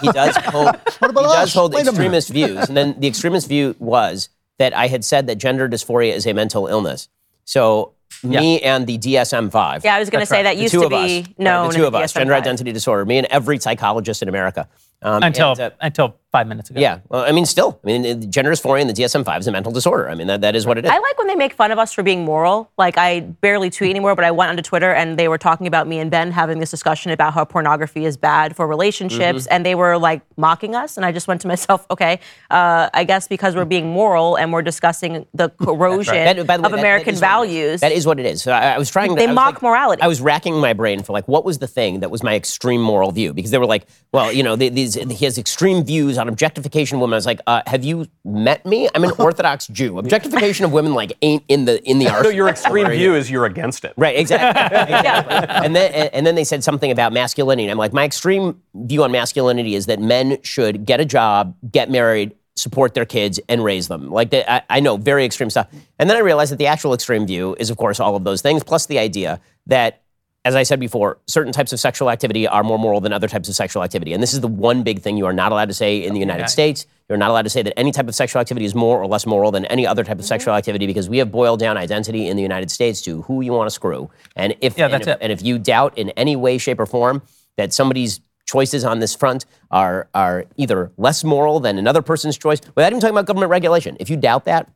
He 0.00 0.08
does 0.12 0.36
hold, 0.36 0.76
he 0.84 1.12
does 1.12 1.54
hold 1.54 1.74
Wait 1.74 1.86
extremist 1.86 2.30
views, 2.30 2.68
and 2.68 2.76
then 2.76 2.98
the 2.98 3.06
extremist 3.06 3.48
view 3.48 3.74
was 3.78 4.28
that 4.58 4.76
I 4.76 4.88
had 4.88 5.04
said 5.04 5.26
that 5.28 5.36
gender 5.36 5.68
dysphoria 5.68 6.12
is 6.12 6.26
a 6.26 6.34
mental 6.34 6.66
illness. 6.66 7.08
So 7.44 7.94
me 8.22 8.60
and 8.60 8.86
the 8.86 8.98
DSM-5. 8.98 9.84
Yeah, 9.84 9.94
I 9.94 9.98
was 9.98 10.10
going 10.10 10.22
to 10.22 10.26
say 10.26 10.38
right. 10.38 10.42
that 10.44 10.56
the 10.56 10.62
used 10.62 10.72
two 10.72 10.80
to 10.80 10.86
of 10.86 10.92
us, 10.92 11.06
be 11.06 11.34
right, 11.38 11.68
the 11.68 11.74
two 11.74 11.86
of 11.86 11.94
us, 11.94 12.12
gender 12.12 12.32
DSM-5. 12.32 12.36
identity 12.36 12.72
disorder. 12.72 13.04
Me 13.04 13.18
and 13.18 13.26
every 13.30 13.58
psychologist 13.58 14.22
in 14.22 14.28
America. 14.28 14.68
Um, 15.02 15.22
until 15.22 15.52
and, 15.52 15.60
uh, 15.60 15.70
until 15.80 16.19
five 16.32 16.46
minutes 16.46 16.70
ago. 16.70 16.78
yeah, 16.80 17.00
well, 17.08 17.24
I 17.24 17.32
mean, 17.32 17.44
still, 17.44 17.80
I 17.82 17.86
mean, 17.86 18.30
gender 18.30 18.52
dysphoria 18.52 18.80
in 18.82 18.86
the 18.86 18.92
DSM-5 18.92 19.40
is 19.40 19.46
a 19.48 19.52
mental 19.52 19.72
disorder. 19.72 20.08
I 20.08 20.14
mean, 20.14 20.28
that, 20.28 20.42
that 20.42 20.54
is 20.54 20.64
what 20.64 20.78
it 20.78 20.84
is. 20.84 20.90
I 20.90 20.98
like 20.98 21.18
when 21.18 21.26
they 21.26 21.34
make 21.34 21.52
fun 21.52 21.72
of 21.72 21.78
us 21.80 21.92
for 21.92 22.04
being 22.04 22.24
moral. 22.24 22.70
Like 22.78 22.96
I 22.96 23.20
barely 23.20 23.68
tweet 23.68 23.90
anymore, 23.90 24.14
but 24.14 24.24
I 24.24 24.30
went 24.30 24.48
onto 24.50 24.62
Twitter 24.62 24.92
and 24.92 25.18
they 25.18 25.26
were 25.26 25.38
talking 25.38 25.66
about 25.66 25.88
me 25.88 25.98
and 25.98 26.08
Ben 26.08 26.30
having 26.30 26.60
this 26.60 26.70
discussion 26.70 27.10
about 27.10 27.34
how 27.34 27.44
pornography 27.44 28.04
is 28.04 28.16
bad 28.16 28.54
for 28.54 28.66
relationships, 28.68 29.20
Mm-hmm. 29.44 29.52
and 29.52 29.66
they 29.66 29.74
were 29.74 29.98
like 29.98 30.22
mocking 30.36 30.74
us. 30.76 30.96
And 30.96 31.04
I 31.04 31.10
just 31.12 31.26
went 31.26 31.40
to 31.40 31.48
myself, 31.54 31.84
okay, 31.90 32.20
uh, 32.50 32.88
I 32.94 33.02
guess 33.04 33.26
because 33.26 33.56
we're 33.56 33.64
being 33.64 33.90
moral 33.90 34.36
and 34.36 34.52
we're 34.52 34.62
discussing 34.62 35.26
the 35.34 35.48
corrosion 35.60 36.14
That- 36.14 36.46
by 36.46 36.56
the 36.56 36.62
way, 36.62 36.66
of 36.66 36.70
that- 36.70 36.70
that 36.70 36.78
American 36.78 37.14
is 37.14 37.20
what 37.20 37.26
it 37.44 37.50
is. 37.50 37.50
values. 37.50 37.80
That 37.80 37.92
is 37.92 38.06
what 38.06 38.20
it 38.20 38.26
is. 38.26 38.42
So 38.42 38.52
I, 38.52 38.74
I 38.74 38.78
was 38.78 38.88
trying 38.88 39.08
to. 39.10 39.16
They 39.16 39.26
mock 39.26 39.54
like- 39.54 39.62
morality. 39.62 40.02
I 40.02 40.06
was 40.06 40.20
racking 40.20 40.58
my 40.60 40.74
brain 40.74 41.02
for 41.02 41.12
like, 41.12 41.26
what 41.26 41.44
was 41.44 41.58
the 41.58 41.66
thing 41.66 42.00
that 42.00 42.10
was 42.10 42.22
my 42.22 42.36
extreme 42.36 42.80
moral 42.80 43.10
view? 43.10 43.34
Because 43.34 43.50
they 43.50 43.58
were 43.58 43.66
like, 43.66 43.86
well, 44.12 44.32
you 44.32 44.42
know, 44.44 44.54
the- 44.54 44.68
these, 44.68 44.94
he 44.94 45.24
has 45.24 45.36
extreme 45.38 45.84
views 45.84 46.18
on 46.20 46.28
objectification 46.28 46.96
of 46.96 47.00
women. 47.00 47.14
I 47.14 47.16
was 47.16 47.26
like, 47.26 47.40
uh, 47.46 47.62
have 47.66 47.84
you 47.84 48.06
met 48.24 48.64
me? 48.64 48.88
I'm 48.94 49.02
an 49.02 49.10
Orthodox 49.18 49.66
Jew. 49.66 49.98
Objectification 49.98 50.64
of 50.64 50.72
women 50.72 50.94
like 50.94 51.12
ain't 51.22 51.42
in 51.48 51.64
the 51.64 51.82
in 51.88 51.98
the 51.98 52.04
No, 52.04 52.10
arsenal. 52.12 52.32
your 52.32 52.48
extreme 52.48 52.88
view 52.90 53.14
is 53.14 53.30
you're 53.30 53.46
against 53.46 53.84
it. 53.84 53.94
Right, 53.96 54.16
exactly. 54.18 54.62
exactly. 54.96 55.34
And 55.64 55.74
then 55.74 55.92
and 56.12 56.26
then 56.26 56.34
they 56.34 56.44
said 56.44 56.62
something 56.62 56.90
about 56.90 57.12
masculinity. 57.12 57.64
And 57.64 57.72
I'm 57.72 57.78
like, 57.78 57.92
my 57.92 58.04
extreme 58.04 58.60
view 58.74 59.02
on 59.02 59.10
masculinity 59.10 59.74
is 59.74 59.86
that 59.86 59.98
men 60.00 60.38
should 60.42 60.84
get 60.86 61.00
a 61.00 61.04
job, 61.04 61.56
get 61.72 61.90
married, 61.90 62.34
support 62.56 62.94
their 62.94 63.06
kids, 63.06 63.40
and 63.48 63.64
raise 63.64 63.88
them. 63.88 64.10
Like 64.10 64.30
they, 64.30 64.44
I, 64.46 64.62
I 64.68 64.80
know 64.80 64.96
very 64.98 65.24
extreme 65.24 65.50
stuff. 65.50 65.68
And 65.98 66.08
then 66.10 66.16
I 66.16 66.20
realized 66.20 66.52
that 66.52 66.58
the 66.58 66.66
actual 66.66 66.94
extreme 66.94 67.26
view 67.26 67.56
is, 67.58 67.70
of 67.70 67.76
course, 67.78 67.98
all 68.00 68.16
of 68.16 68.24
those 68.24 68.42
things, 68.42 68.62
plus 68.62 68.86
the 68.86 68.98
idea 68.98 69.40
that. 69.66 70.02
As 70.46 70.54
I 70.54 70.62
said 70.62 70.80
before, 70.80 71.18
certain 71.26 71.52
types 71.52 71.70
of 71.74 71.80
sexual 71.80 72.08
activity 72.10 72.46
are 72.48 72.64
more 72.64 72.78
moral 72.78 73.02
than 73.02 73.12
other 73.12 73.28
types 73.28 73.50
of 73.50 73.54
sexual 73.54 73.82
activity. 73.82 74.14
And 74.14 74.22
this 74.22 74.32
is 74.32 74.40
the 74.40 74.48
one 74.48 74.82
big 74.82 75.00
thing 75.00 75.18
you 75.18 75.26
are 75.26 75.34
not 75.34 75.52
allowed 75.52 75.68
to 75.68 75.74
say 75.74 76.02
in 76.02 76.14
the 76.14 76.20
United 76.20 76.44
Yeah. 76.44 76.46
States. 76.46 76.86
You're 77.10 77.18
not 77.18 77.28
allowed 77.30 77.42
to 77.42 77.50
say 77.50 77.60
that 77.60 77.78
any 77.78 77.92
type 77.92 78.08
of 78.08 78.14
sexual 78.14 78.40
activity 78.40 78.64
is 78.64 78.74
more 78.74 78.98
or 79.02 79.06
less 79.06 79.26
moral 79.26 79.50
than 79.50 79.66
any 79.66 79.86
other 79.86 80.02
type 80.02 80.12
Mm-hmm. 80.12 80.20
of 80.20 80.26
sexual 80.26 80.54
activity 80.54 80.86
because 80.86 81.10
we 81.10 81.18
have 81.18 81.30
boiled 81.30 81.60
down 81.60 81.76
identity 81.76 82.26
in 82.26 82.36
the 82.36 82.42
United 82.42 82.70
States 82.70 83.02
to 83.02 83.20
who 83.22 83.42
you 83.42 83.52
want 83.52 83.66
to 83.66 83.70
screw. 83.74 84.08
And 84.34 84.56
if, 84.62 84.78
Yeah, 84.78 84.86
and 84.86 85.02
if, 85.02 85.08
it. 85.08 85.18
and 85.20 85.30
if 85.30 85.42
you 85.42 85.58
doubt 85.58 85.98
in 85.98 86.08
any 86.10 86.36
way, 86.36 86.56
shape, 86.56 86.80
or 86.80 86.86
form 86.86 87.20
that 87.58 87.74
somebody's 87.74 88.20
choices 88.46 88.82
on 88.82 88.98
this 89.00 89.14
front 89.14 89.44
are, 89.70 90.08
are 90.14 90.46
either 90.56 90.90
less 90.96 91.22
moral 91.22 91.60
than 91.60 91.76
another 91.78 92.00
person's 92.00 92.38
choice, 92.38 92.60
without 92.74 92.90
even 92.92 93.00
talking 93.00 93.14
about 93.14 93.26
government 93.26 93.50
regulation, 93.50 93.94
if 94.00 94.08
you 94.08 94.16
doubt 94.16 94.46
that, 94.46 94.70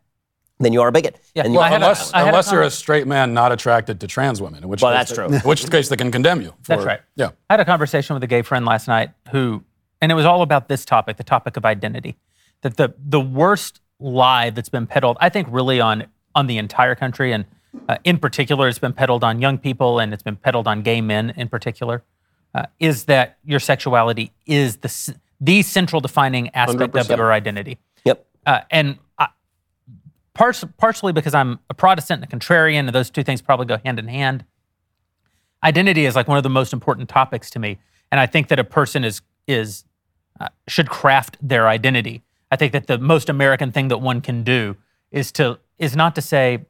then 0.65 0.73
you 0.73 0.81
are 0.83 0.89
a 0.89 0.93
bigot. 0.93 1.21
Yeah, 1.35 1.45
And 1.45 1.55
well, 1.55 1.63
you- 1.63 1.67
I 1.67 1.69
had 1.71 1.83
a- 1.83 1.95
unless 2.27 2.51
a 2.51 2.55
you're 2.55 2.63
a 2.63 2.71
straight 2.71 3.07
man 3.07 3.35
not 3.35 3.53
attracted 3.53 4.01
to 4.01 4.07
trans 4.07 4.41
women, 4.41 4.63
in 4.63 4.69
which 4.69 4.83
Well, 4.83 4.93
case 4.93 4.99
that's 5.09 5.11
they- 5.11 5.17
true. 5.27 5.35
In 5.37 5.41
which 5.49 5.71
case 5.71 5.89
they 5.89 5.97
can 5.97 6.11
condemn 6.11 6.41
you. 6.41 6.51
For, 6.63 6.69
That's 6.77 6.85
right. 6.85 7.01
Yeah. 7.17 7.31
I 7.51 7.55
had 7.55 7.61
a 7.61 7.65
conversation 7.65 8.15
with 8.15 8.23
a 8.23 8.27
gay 8.27 8.43
friend 8.43 8.65
last 8.65 8.89
night 8.89 9.11
who, 9.31 9.65
and 10.01 10.11
it 10.13 10.15
was 10.15 10.25
all 10.25 10.43
about 10.43 10.69
this 10.69 10.85
topic, 10.85 11.17
the 11.17 11.25
topic 11.25 11.57
of 11.57 11.65
identity. 11.65 12.17
That 12.63 12.77
the 12.77 12.95
the 12.99 13.21
worst 13.21 13.81
lie 14.01 14.51
that's 14.51 14.69
been 14.71 14.87
peddled, 14.87 15.17
I 15.21 15.29
think, 15.29 15.49
really 15.51 15.81
on 15.81 16.07
on 16.35 16.47
the 16.47 16.57
entire 16.59 16.95
country, 16.95 17.33
and 17.33 17.45
uh, 17.89 17.99
in 18.05 18.19
particular, 18.19 18.69
it's 18.69 18.79
been 18.79 18.93
peddled 18.95 19.23
on 19.23 19.41
young 19.41 19.59
people, 19.59 19.99
and 19.99 20.13
it's 20.15 20.23
been 20.23 20.37
peddled 20.37 20.67
on 20.67 20.81
gay 20.83 21.01
men 21.03 21.31
in 21.37 21.49
particular, 21.49 22.03
uh, 22.55 22.65
is 22.81 23.05
that 23.05 23.37
your 23.45 23.61
sexuality 23.61 24.33
is 24.47 24.79
the 24.79 25.15
the 25.41 25.61
central 25.63 26.01
defining 26.01 26.49
aspect 26.55 26.97
of 26.97 27.07
100%. 27.07 27.17
your 27.19 27.33
identity. 27.33 27.77
Yep. 28.05 28.25
Uh, 28.47 28.61
and 28.71 28.89
I, 28.89 28.95
parts, 28.95 29.04
partially 30.35 31.13
because 31.13 31.35
I'm 31.35 31.61
a 31.71 31.75
Protestant 31.75 32.23
and 32.23 32.33
a 32.33 32.37
contrarian, 32.37 32.81
and 32.81 32.91
those 32.91 33.11
two 33.11 33.23
things 33.23 33.41
probably 33.41 33.67
go 33.67 33.79
hand 33.85 33.99
in 33.99 34.09
hand. 34.09 34.45
Identity 35.63 36.05
is 36.05 36.15
like 36.15 36.29
one 36.29 36.37
of 36.37 36.43
the 36.43 36.51
most 36.51 36.73
important 36.73 37.09
topics 37.09 37.51
to 37.51 37.59
me, 37.59 37.79
and 38.11 38.21
I 38.21 38.27
think 38.27 38.49
that 38.49 38.59
a 38.59 38.65
person 38.65 39.05
is 39.05 39.23
is 39.47 39.85
uh, 40.41 40.49
should 40.69 40.89
craft 40.91 41.37
their 41.41 41.69
identity. 41.69 42.23
I 42.51 42.57
think 42.57 42.73
that 42.73 42.87
the 42.87 42.99
most 42.99 43.29
American 43.29 43.73
thing 43.73 43.89
that 43.89 43.99
one 43.99 44.21
can 44.21 44.43
do 44.43 44.77
is 45.11 45.33
to 45.33 45.59
is 45.79 45.97
not 45.97 46.15
to 46.17 46.23
say. 46.23 46.67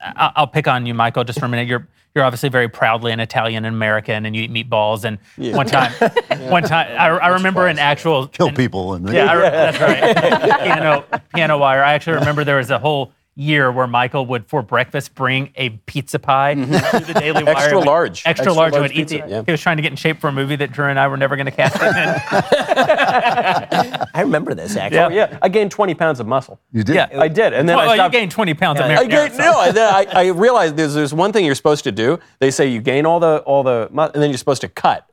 I- 0.00 0.32
I'll 0.36 0.46
pick 0.46 0.68
on 0.68 0.86
you, 0.86 0.94
Michael, 0.94 1.24
just 1.24 1.38
for 1.40 1.46
a 1.46 1.48
minute. 1.48 1.66
You're 1.68 1.86
you're 2.14 2.24
obviously 2.24 2.48
very 2.48 2.68
proudly 2.68 3.12
an 3.12 3.20
Italian 3.20 3.64
and 3.64 3.76
American, 3.76 4.24
and 4.26 4.34
you 4.34 4.42
eat 4.42 4.50
meatballs. 4.52 5.04
And 5.04 5.18
one 5.54 5.66
time, 5.66 5.92
one 6.50 6.62
time, 6.64 6.88
I, 6.98 7.08
I 7.10 7.28
remember 7.28 7.66
an 7.68 7.78
actual 7.78 8.26
Kill 8.28 8.48
an- 8.48 8.54
people. 8.54 8.94
And 8.94 9.08
yeah, 9.12 9.30
I 9.30 9.36
that's 9.50 9.78
right. 9.80 10.60
piano, 10.64 11.04
piano 11.34 11.58
wire. 11.58 11.82
I 11.84 11.92
actually 11.92 12.14
remember 12.16 12.44
there 12.44 12.56
was 12.56 12.70
a 12.70 12.78
whole 12.78 13.12
year 13.40 13.70
where 13.70 13.86
Michael 13.86 14.26
would, 14.26 14.48
for 14.48 14.62
breakfast, 14.62 15.14
bring 15.14 15.52
a 15.54 15.68
pizza 15.86 16.18
pie 16.18 16.54
to 16.54 16.66
the 16.66 17.14
Daily 17.18 17.44
Wire. 17.44 17.54
Extra 17.56 17.78
Would- 17.78 17.86
large. 17.86 18.10
Extra, 18.26 18.30
Extra 18.30 18.52
large. 18.52 18.72
large 18.72 18.90
eat 18.90 19.08
pizza, 19.08 19.16
yeah. 19.28 19.42
He 19.46 19.52
was 19.52 19.60
trying 19.60 19.76
to 19.76 19.82
get 19.82 19.92
in 19.92 19.96
shape 19.96 20.20
for 20.20 20.26
a 20.26 20.32
movie 20.32 20.56
that 20.56 20.72
Drew 20.72 20.86
and 20.86 20.98
I 20.98 21.06
were 21.06 21.16
never 21.16 21.36
going 21.36 21.46
to 21.46 21.52
cast 21.52 21.76
him 21.78 21.86
in. 21.86 21.94
I 24.14 24.20
remember 24.22 24.54
this, 24.54 24.76
actually. 24.76 24.98
Oh, 24.98 25.08
yeah. 25.08 25.38
I 25.40 25.48
gained 25.48 25.70
20 25.70 25.94
pounds 25.94 26.18
of 26.20 26.26
muscle. 26.26 26.60
you 26.72 26.82
did. 26.82 26.96
Yeah. 26.96 27.08
I 27.18 27.28
did. 27.28 27.52
And 27.52 27.68
then 27.68 27.76
well, 27.76 27.88
I 27.90 27.96
well, 27.96 28.06
you 28.06 28.12
gained 28.12 28.30
20 28.32 28.54
pounds 28.54 28.80
of 28.80 28.86
Yeah, 28.90 28.98
I 29.00 29.04
marinara 29.04 29.10
gained, 29.10 29.32
sauce. 29.34 29.38
no, 29.44 29.52
I, 29.58 29.70
then 29.70 29.94
I, 29.94 30.06
I 30.12 30.26
realized 30.30 30.76
there's, 30.76 30.94
there's 30.94 31.14
one 31.14 31.32
thing 31.32 31.44
you're 31.44 31.54
supposed 31.54 31.84
to 31.84 31.92
do. 31.92 32.18
They 32.40 32.50
say 32.50 32.66
you 32.68 32.80
gain 32.80 33.06
all 33.06 33.20
the 33.20 33.38
all 33.46 33.62
the 33.62 33.88
mu- 33.92 34.02
and 34.02 34.20
then 34.22 34.30
you're 34.30 34.38
supposed 34.38 34.62
to 34.62 34.68
cut. 34.68 35.08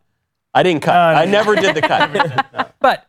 I 0.53 0.63
didn't 0.63 0.81
cut. 0.81 0.95
Uh, 0.95 1.19
I 1.19 1.25
never 1.38 1.55
did 1.55 1.75
the 1.75 1.81
cut. 1.81 2.73
But 2.79 3.05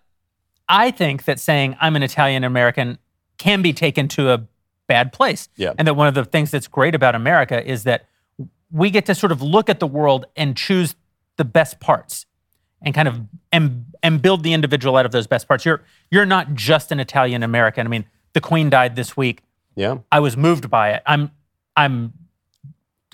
I 0.68 0.90
think 0.90 1.24
that 1.24 1.40
saying 1.40 1.76
I'm 1.80 1.96
an 1.96 2.02
Italian 2.02 2.44
American 2.44 2.98
can 3.38 3.62
be 3.62 3.72
taken 3.72 4.08
to 4.08 4.30
a 4.32 4.42
bad 4.86 5.12
place. 5.12 5.48
Yeah. 5.56 5.72
And 5.78 5.86
that 5.88 5.94
one 5.94 6.06
of 6.06 6.14
the 6.14 6.24
things 6.24 6.50
that's 6.50 6.68
great 6.68 6.94
about 6.94 7.14
America 7.14 7.64
is 7.64 7.84
that 7.84 8.06
we 8.70 8.90
get 8.90 9.06
to 9.06 9.14
sort 9.14 9.32
of 9.32 9.42
look 9.42 9.68
at 9.68 9.80
the 9.80 9.86
world 9.86 10.26
and 10.36 10.56
choose 10.56 10.96
the 11.36 11.44
best 11.44 11.80
parts 11.80 12.26
and 12.82 12.94
kind 12.94 13.08
of 13.08 13.20
and, 13.52 13.86
and 14.02 14.20
build 14.20 14.42
the 14.42 14.52
individual 14.52 14.96
out 14.96 15.06
of 15.06 15.12
those 15.12 15.26
best 15.26 15.48
parts. 15.48 15.64
You're 15.64 15.82
you're 16.10 16.26
not 16.26 16.54
just 16.54 16.92
an 16.92 17.00
Italian 17.00 17.42
American. 17.42 17.86
I 17.86 17.90
mean, 17.90 18.04
the 18.32 18.40
Queen 18.40 18.70
died 18.70 18.96
this 18.96 19.16
week. 19.16 19.42
yeah. 19.74 19.98
I 20.10 20.20
was 20.20 20.36
moved 20.36 20.70
by 20.70 20.92
it. 20.92 21.02
I'm 21.06 21.30
I'm 21.76 22.12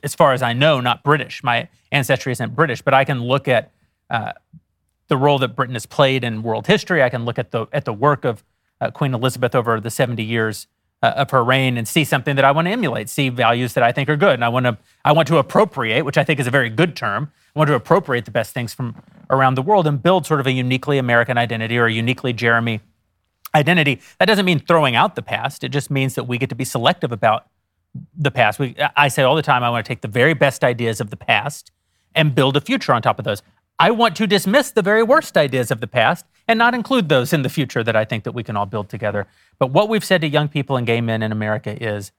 as 0.02 0.14
far 0.14 0.32
as 0.32 0.42
I 0.42 0.52
know 0.52 0.80
not 0.80 1.04
British. 1.04 1.42
My 1.42 1.68
ancestry 1.90 2.32
isn't 2.32 2.54
British, 2.54 2.82
but 2.82 2.94
I 2.94 3.04
can 3.04 3.22
look 3.22 3.48
at 3.48 3.70
uh, 4.10 4.32
the 5.08 5.16
role 5.16 5.38
that 5.38 5.54
Britain 5.54 5.74
has 5.74 5.86
played 5.86 6.24
in 6.24 6.42
world 6.42 6.66
history. 6.66 7.02
I 7.02 7.08
can 7.08 7.24
look 7.24 7.38
at 7.38 7.50
the 7.50 7.66
at 7.72 7.84
the 7.84 7.92
work 7.92 8.24
of 8.24 8.42
uh, 8.80 8.90
Queen 8.90 9.14
Elizabeth 9.14 9.54
over 9.54 9.78
the 9.80 9.90
70 9.90 10.22
years 10.22 10.66
Uh, 11.04 11.14
of 11.16 11.30
her 11.32 11.42
reign 11.42 11.76
and 11.76 11.88
see 11.88 12.04
something 12.04 12.36
that 12.36 12.44
I 12.44 12.52
want 12.52 12.66
to 12.66 12.70
emulate, 12.70 13.08
see 13.08 13.28
values 13.28 13.74
that 13.74 13.82
I 13.82 13.90
think 13.90 14.08
are 14.08 14.16
good, 14.16 14.34
and 14.34 14.44
I 14.44 14.48
want 14.48 14.66
to 14.66 14.78
I 15.04 15.10
want 15.10 15.26
to 15.28 15.38
appropriate, 15.38 16.04
which 16.04 16.16
I 16.16 16.22
think 16.22 16.38
is 16.38 16.46
a 16.46 16.50
very 16.50 16.70
good 16.70 16.94
term. 16.94 17.32
I 17.56 17.58
want 17.58 17.66
to 17.70 17.74
appropriate 17.74 18.24
the 18.24 18.30
best 18.30 18.54
things 18.54 18.72
from 18.72 19.02
around 19.28 19.56
the 19.56 19.62
world 19.62 19.88
and 19.88 20.00
build 20.00 20.26
sort 20.26 20.38
of 20.38 20.46
a 20.46 20.52
uniquely 20.52 20.98
American 20.98 21.36
identity 21.36 21.76
or 21.76 21.86
a 21.86 21.92
uniquely 21.92 22.32
Jeremy 22.32 22.82
identity. 23.52 24.00
That 24.20 24.26
doesn't 24.26 24.44
mean 24.44 24.60
throwing 24.60 24.94
out 24.94 25.16
the 25.16 25.22
past. 25.22 25.64
It 25.64 25.70
just 25.70 25.90
means 25.90 26.14
that 26.14 26.28
we 26.28 26.38
get 26.38 26.50
to 26.50 26.54
be 26.54 26.64
selective 26.64 27.10
about 27.10 27.48
the 28.16 28.30
past. 28.30 28.60
We, 28.60 28.76
I 28.96 29.08
say 29.08 29.24
all 29.24 29.34
the 29.34 29.42
time, 29.42 29.64
I 29.64 29.70
want 29.70 29.84
to 29.84 29.88
take 29.88 30.02
the 30.02 30.08
very 30.08 30.34
best 30.34 30.62
ideas 30.62 31.00
of 31.00 31.10
the 31.10 31.16
past 31.16 31.72
and 32.14 32.32
build 32.32 32.56
a 32.56 32.60
future 32.60 32.92
on 32.92 33.02
top 33.02 33.18
of 33.18 33.24
those. 33.24 33.42
I 33.76 33.90
want 33.90 34.14
to 34.16 34.28
dismiss 34.28 34.70
the 34.70 34.82
very 34.82 35.02
worst 35.02 35.36
ideas 35.36 35.72
of 35.72 35.80
the 35.80 35.88
past 35.88 36.26
and 36.52 36.58
not 36.58 36.74
include 36.74 37.08
those 37.08 37.32
in 37.32 37.42
the 37.42 37.48
future 37.48 37.82
that 37.82 37.96
I 37.96 38.04
think 38.04 38.22
that 38.24 38.32
we 38.32 38.42
can 38.44 38.56
all 38.56 38.66
build 38.66 38.88
together. 38.88 39.26
But 39.58 39.70
what 39.70 39.88
we've 39.88 40.04
said 40.04 40.20
to 40.20 40.28
young 40.28 40.48
people 40.48 40.76
and 40.76 40.86
gay 40.86 41.00
men 41.00 41.22
in 41.22 41.32
America 41.32 41.76
is 41.82 42.12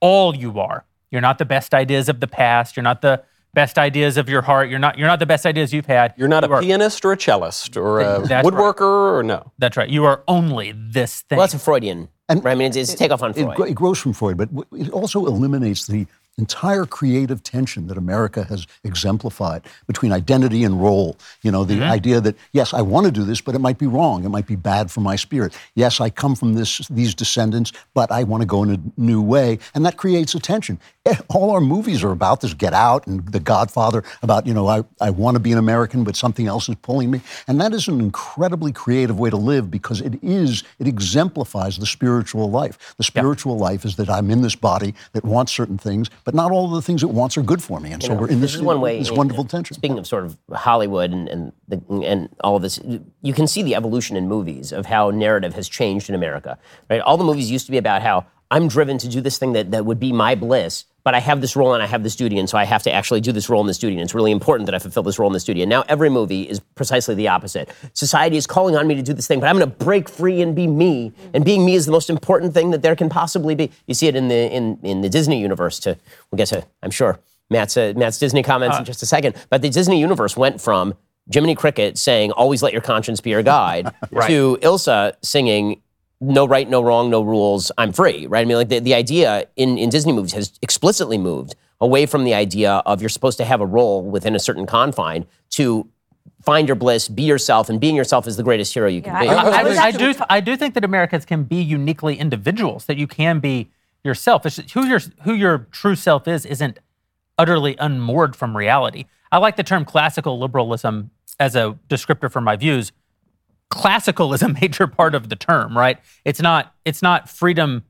all 0.00 0.36
you 0.36 0.60
are. 0.60 0.84
You're 1.10 1.22
not 1.22 1.38
the 1.38 1.44
best 1.44 1.74
ideas 1.74 2.08
of 2.08 2.20
the 2.20 2.26
past. 2.26 2.76
You're 2.76 2.82
not 2.84 3.00
the 3.02 3.22
best 3.54 3.78
ideas 3.78 4.16
of 4.18 4.28
your 4.28 4.42
heart. 4.42 4.68
You're 4.68 4.78
not 4.78 4.98
you're 4.98 5.08
not 5.08 5.18
the 5.18 5.26
best 5.26 5.46
ideas 5.46 5.72
you've 5.72 5.86
had. 5.86 6.12
You're 6.16 6.28
not 6.28 6.44
You 6.46 6.52
a 6.52 6.56
are- 6.56 6.60
pianist 6.62 7.04
or 7.04 7.12
a 7.12 7.16
cellist 7.16 7.76
or 7.76 8.00
a 8.00 8.04
That's 8.20 8.30
right. 8.30 8.44
woodworker 8.44 9.14
or 9.16 9.22
no. 9.22 9.52
That's 9.58 9.76
right. 9.76 9.88
You 9.88 10.04
are 10.04 10.22
only 10.28 10.72
this 10.76 11.22
thing. 11.22 11.38
Well, 11.38 11.46
that's 11.46 11.54
a 11.54 11.58
Freudian. 11.58 12.08
And- 12.28 12.44
right? 12.44 12.52
I 12.52 12.54
mean, 12.54 12.68
it's, 12.68 12.76
it's 12.76 12.92
a 12.92 12.96
takeoff 12.96 13.22
on 13.22 13.30
It, 13.30 13.36
Freud. 13.36 13.56
gro- 13.56 13.66
it 13.66 13.74
grows 13.74 13.98
from 14.00 14.12
Freud, 14.12 14.36
but 14.36 14.48
it 14.72 14.90
also 14.90 15.24
eliminates 15.26 15.86
the 15.86 16.06
entire 16.38 16.84
creative 16.84 17.42
tension 17.42 17.86
that 17.86 17.96
America 17.96 18.44
has 18.44 18.66
exemplified 18.84 19.62
between 19.86 20.12
identity 20.12 20.64
and 20.64 20.80
role. 20.82 21.16
You 21.42 21.50
know, 21.50 21.64
the 21.64 21.82
idea 21.82 22.20
that 22.20 22.36
yes, 22.52 22.74
I 22.74 22.82
want 22.82 23.06
to 23.06 23.12
do 23.12 23.24
this, 23.24 23.40
but 23.40 23.54
it 23.54 23.60
might 23.60 23.78
be 23.78 23.86
wrong. 23.86 24.24
It 24.24 24.28
might 24.28 24.46
be 24.46 24.56
bad 24.56 24.90
for 24.90 25.00
my 25.00 25.16
spirit. 25.16 25.56
Yes, 25.74 26.00
I 26.00 26.10
come 26.10 26.34
from 26.34 26.54
this 26.54 26.86
these 26.88 27.14
descendants, 27.14 27.72
but 27.94 28.10
I 28.10 28.24
want 28.24 28.42
to 28.42 28.46
go 28.46 28.62
in 28.62 28.70
a 28.70 29.00
new 29.00 29.22
way, 29.22 29.58
and 29.74 29.84
that 29.86 29.96
creates 29.96 30.34
a 30.34 30.40
tension. 30.40 30.78
Eh, 31.06 31.16
All 31.28 31.50
our 31.50 31.60
movies 31.60 32.04
are 32.04 32.12
about 32.12 32.40
this. 32.40 32.52
Get 32.54 32.74
Out 32.74 33.06
and 33.06 33.26
The 33.32 33.40
Godfather 33.40 34.04
about 34.22 34.46
you 34.46 34.54
know 34.54 34.66
I, 34.66 34.84
I 35.00 35.10
want 35.10 35.36
to 35.36 35.40
be 35.40 35.52
an 35.52 35.58
American, 35.58 36.04
but 36.04 36.16
something 36.16 36.46
else 36.46 36.68
is 36.68 36.76
pulling 36.82 37.10
me, 37.10 37.20
and 37.48 37.60
that 37.60 37.72
is 37.72 37.88
an 37.88 38.00
incredibly 38.00 38.72
creative 38.72 39.18
way 39.18 39.30
to 39.30 39.36
live 39.36 39.70
because 39.70 40.00
it 40.00 40.18
is 40.22 40.64
it 40.78 40.86
exemplifies 40.86 41.78
the 41.78 41.86
spiritual 41.86 42.50
life. 42.50 42.94
The 42.98 43.04
spiritual 43.04 43.56
life 43.56 43.84
is 43.84 43.96
that 43.96 44.10
I'm 44.10 44.30
in 44.30 44.42
this 44.42 44.54
body 44.56 44.94
that 45.12 45.24
wants 45.24 45.52
certain 45.52 45.78
things, 45.78 46.10
but 46.26 46.34
not 46.34 46.50
all 46.50 46.66
of 46.66 46.72
the 46.72 46.82
things 46.82 47.04
it 47.04 47.10
wants 47.10 47.38
are 47.38 47.42
good 47.42 47.62
for 47.62 47.78
me, 47.78 47.92
and 47.92 48.02
so 48.02 48.12
know, 48.12 48.20
we're 48.20 48.28
in 48.28 48.40
this, 48.40 48.56
is 48.56 48.60
one 48.60 48.80
way. 48.80 48.98
this 48.98 49.10
you 49.10 49.14
wonderful 49.14 49.44
know, 49.44 49.48
tension. 49.48 49.74
Speaking 49.76 49.96
of 49.96 50.08
sort 50.08 50.24
of 50.24 50.36
Hollywood 50.52 51.12
and 51.12 51.28
and, 51.28 51.52
the, 51.68 51.80
and 52.04 52.28
all 52.40 52.56
of 52.56 52.62
this, 52.62 52.80
you 53.22 53.32
can 53.32 53.46
see 53.46 53.62
the 53.62 53.76
evolution 53.76 54.16
in 54.16 54.26
movies 54.26 54.72
of 54.72 54.86
how 54.86 55.10
narrative 55.10 55.54
has 55.54 55.68
changed 55.68 56.08
in 56.08 56.16
America. 56.16 56.58
Right, 56.90 57.00
all 57.00 57.16
the 57.16 57.24
movies 57.24 57.48
used 57.48 57.64
to 57.66 57.72
be 57.72 57.78
about 57.78 58.02
how 58.02 58.26
I'm 58.50 58.66
driven 58.66 58.98
to 58.98 59.08
do 59.08 59.20
this 59.20 59.38
thing 59.38 59.52
that, 59.52 59.70
that 59.70 59.86
would 59.86 60.00
be 60.00 60.12
my 60.12 60.34
bliss, 60.34 60.84
but 61.06 61.14
I 61.14 61.20
have 61.20 61.40
this 61.40 61.54
role 61.54 61.72
and 61.72 61.80
I 61.84 61.86
have 61.86 62.02
this 62.02 62.16
duty, 62.16 62.36
and 62.36 62.50
so 62.50 62.58
I 62.58 62.64
have 62.64 62.82
to 62.82 62.92
actually 62.92 63.20
do 63.20 63.30
this 63.30 63.48
role 63.48 63.60
in 63.60 63.68
this 63.68 63.78
duty, 63.78 63.94
and 63.94 64.02
it's 64.02 64.12
really 64.12 64.32
important 64.32 64.66
that 64.66 64.74
I 64.74 64.80
fulfill 64.80 65.04
this 65.04 65.20
role 65.20 65.28
in 65.28 65.34
this 65.34 65.44
duty. 65.44 65.62
And 65.62 65.70
now 65.70 65.84
every 65.88 66.10
movie 66.10 66.42
is 66.42 66.58
precisely 66.58 67.14
the 67.14 67.28
opposite. 67.28 67.70
Society 67.92 68.36
is 68.36 68.44
calling 68.44 68.74
on 68.74 68.88
me 68.88 68.96
to 68.96 69.02
do 69.02 69.12
this 69.12 69.28
thing, 69.28 69.38
but 69.38 69.48
I'm 69.48 69.56
going 69.56 69.70
to 69.70 69.84
break 69.84 70.08
free 70.08 70.42
and 70.42 70.52
be 70.52 70.66
me. 70.66 71.12
And 71.32 71.44
being 71.44 71.64
me 71.64 71.76
is 71.76 71.86
the 71.86 71.92
most 71.92 72.10
important 72.10 72.54
thing 72.54 72.72
that 72.72 72.82
there 72.82 72.96
can 72.96 73.08
possibly 73.08 73.54
be. 73.54 73.70
You 73.86 73.94
see 73.94 74.08
it 74.08 74.16
in 74.16 74.26
the 74.26 74.52
in 74.52 74.80
in 74.82 75.02
the 75.02 75.08
Disney 75.08 75.40
universe. 75.40 75.78
To 75.78 75.96
we'll 76.32 76.38
get 76.38 76.48
to, 76.48 76.66
I'm 76.82 76.90
sure 76.90 77.20
Matt's 77.50 77.76
uh, 77.76 77.92
Matt's 77.94 78.18
Disney 78.18 78.42
comments 78.42 78.76
in 78.76 78.84
just 78.84 79.00
a 79.00 79.06
second. 79.06 79.36
But 79.48 79.62
the 79.62 79.70
Disney 79.70 80.00
universe 80.00 80.36
went 80.36 80.60
from 80.60 80.94
Jiminy 81.32 81.54
Cricket 81.54 81.98
saying 81.98 82.32
"Always 82.32 82.64
let 82.64 82.72
your 82.72 82.82
conscience 82.82 83.20
be 83.20 83.30
your 83.30 83.44
guide" 83.44 83.94
to 84.26 84.58
Elsa 84.60 85.16
singing 85.22 85.82
"No 86.20 86.46
right, 86.46 86.68
no 86.68 86.82
wrong, 86.82 87.10
no 87.10 87.22
rules, 87.22 87.70
I'm 87.78 87.92
free." 87.92 88.26
Right? 88.26 88.40
I 88.40 88.44
mean, 88.44 88.56
like 88.56 88.68
the, 88.68 88.78
the 88.80 88.94
idea 88.94 89.46
in 89.56 89.78
in 89.78 89.88
Disney 89.90 90.12
movies 90.12 90.32
has 90.32 90.52
explicitly 90.62 91.18
moved 91.18 91.54
away 91.80 92.06
from 92.06 92.24
the 92.24 92.34
idea 92.34 92.82
of 92.86 93.02
you're 93.02 93.08
supposed 93.10 93.38
to 93.38 93.44
have 93.44 93.60
a 93.60 93.66
role 93.66 94.02
within 94.02 94.34
a 94.34 94.38
certain 94.38 94.66
confine 94.66 95.26
to 95.50 95.86
find 96.42 96.68
your 96.68 96.74
bliss, 96.76 97.08
be 97.08 97.22
yourself, 97.22 97.68
and 97.68 97.80
being 97.80 97.94
yourself 97.96 98.26
is 98.26 98.36
the 98.36 98.42
greatest 98.42 98.72
hero 98.72 98.88
you 98.88 99.02
can 99.02 99.12
Yeah, 99.14 99.22
be. 99.22 99.28
I- 99.28 99.60
I, 99.60 99.62
was 99.62 99.78
I 99.78 99.90
do. 99.90 100.14
I 100.30 100.40
do 100.40 100.56
think 100.56 100.74
that 100.74 100.84
Americans 100.84 101.24
can 101.24 101.44
be 101.44 101.56
uniquely 101.62 102.18
individuals. 102.18 102.86
That 102.86 102.96
you 102.96 103.06
can 103.06 103.40
be 103.40 103.70
yourself. 104.04 104.46
It's 104.46 104.56
just 104.56 104.70
who 104.70 104.86
your 104.86 105.00
who 105.24 105.34
your 105.34 105.66
true 105.70 105.96
self 105.96 106.26
is 106.28 106.46
isn't 106.46 106.78
utterly 107.38 107.76
unmoored 107.78 108.34
from 108.36 108.56
reality. 108.56 109.04
I 109.30 109.38
like 109.38 109.56
the 109.56 109.62
term 109.64 109.84
classical 109.84 110.38
liberalism 110.38 111.10
as 111.38 111.54
a 111.56 111.76
descriptor 111.88 112.30
for 112.32 112.40
my 112.40 112.56
views. 112.56 112.92
Classical 113.70 114.32
is 114.34 114.42
a 114.42 114.48
major 114.60 114.86
part 114.86 115.14
of 115.14 115.28
the 115.28 115.36
term, 115.36 115.76
right? 115.76 115.98
It's 116.24 116.40
not. 116.40 116.74
It's 116.84 117.02
not 117.02 117.28
freedom. 117.28 117.84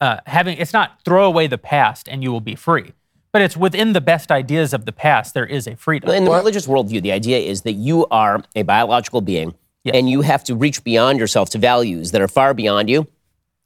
Uh, 0.00 0.18
having. 0.26 0.56
It's 0.58 0.72
not 0.72 1.00
throw 1.04 1.24
away 1.26 1.46
the 1.46 1.58
past 1.58 2.08
and 2.08 2.22
you 2.22 2.32
will 2.32 2.40
be 2.40 2.54
free. 2.54 2.92
But 3.32 3.42
it's 3.42 3.56
within 3.56 3.92
the 3.92 4.00
best 4.00 4.32
ideas 4.32 4.72
of 4.72 4.86
the 4.86 4.92
past. 4.92 5.34
There 5.34 5.46
is 5.46 5.66
a 5.68 5.76
freedom. 5.76 6.10
In 6.10 6.24
the 6.24 6.30
religious 6.32 6.66
worldview, 6.66 7.00
the 7.02 7.12
idea 7.12 7.38
is 7.38 7.62
that 7.62 7.74
you 7.74 8.06
are 8.10 8.42
a 8.56 8.62
biological 8.62 9.20
being 9.20 9.54
Yes. 9.84 9.94
and 9.94 10.10
you 10.10 10.20
have 10.22 10.44
to 10.44 10.54
reach 10.56 10.82
beyond 10.84 11.18
yourself 11.18 11.48
to 11.50 11.58
values 11.58 12.10
that 12.10 12.20
are 12.20 12.28
far 12.28 12.52
beyond 12.54 12.90
you. 12.90 13.06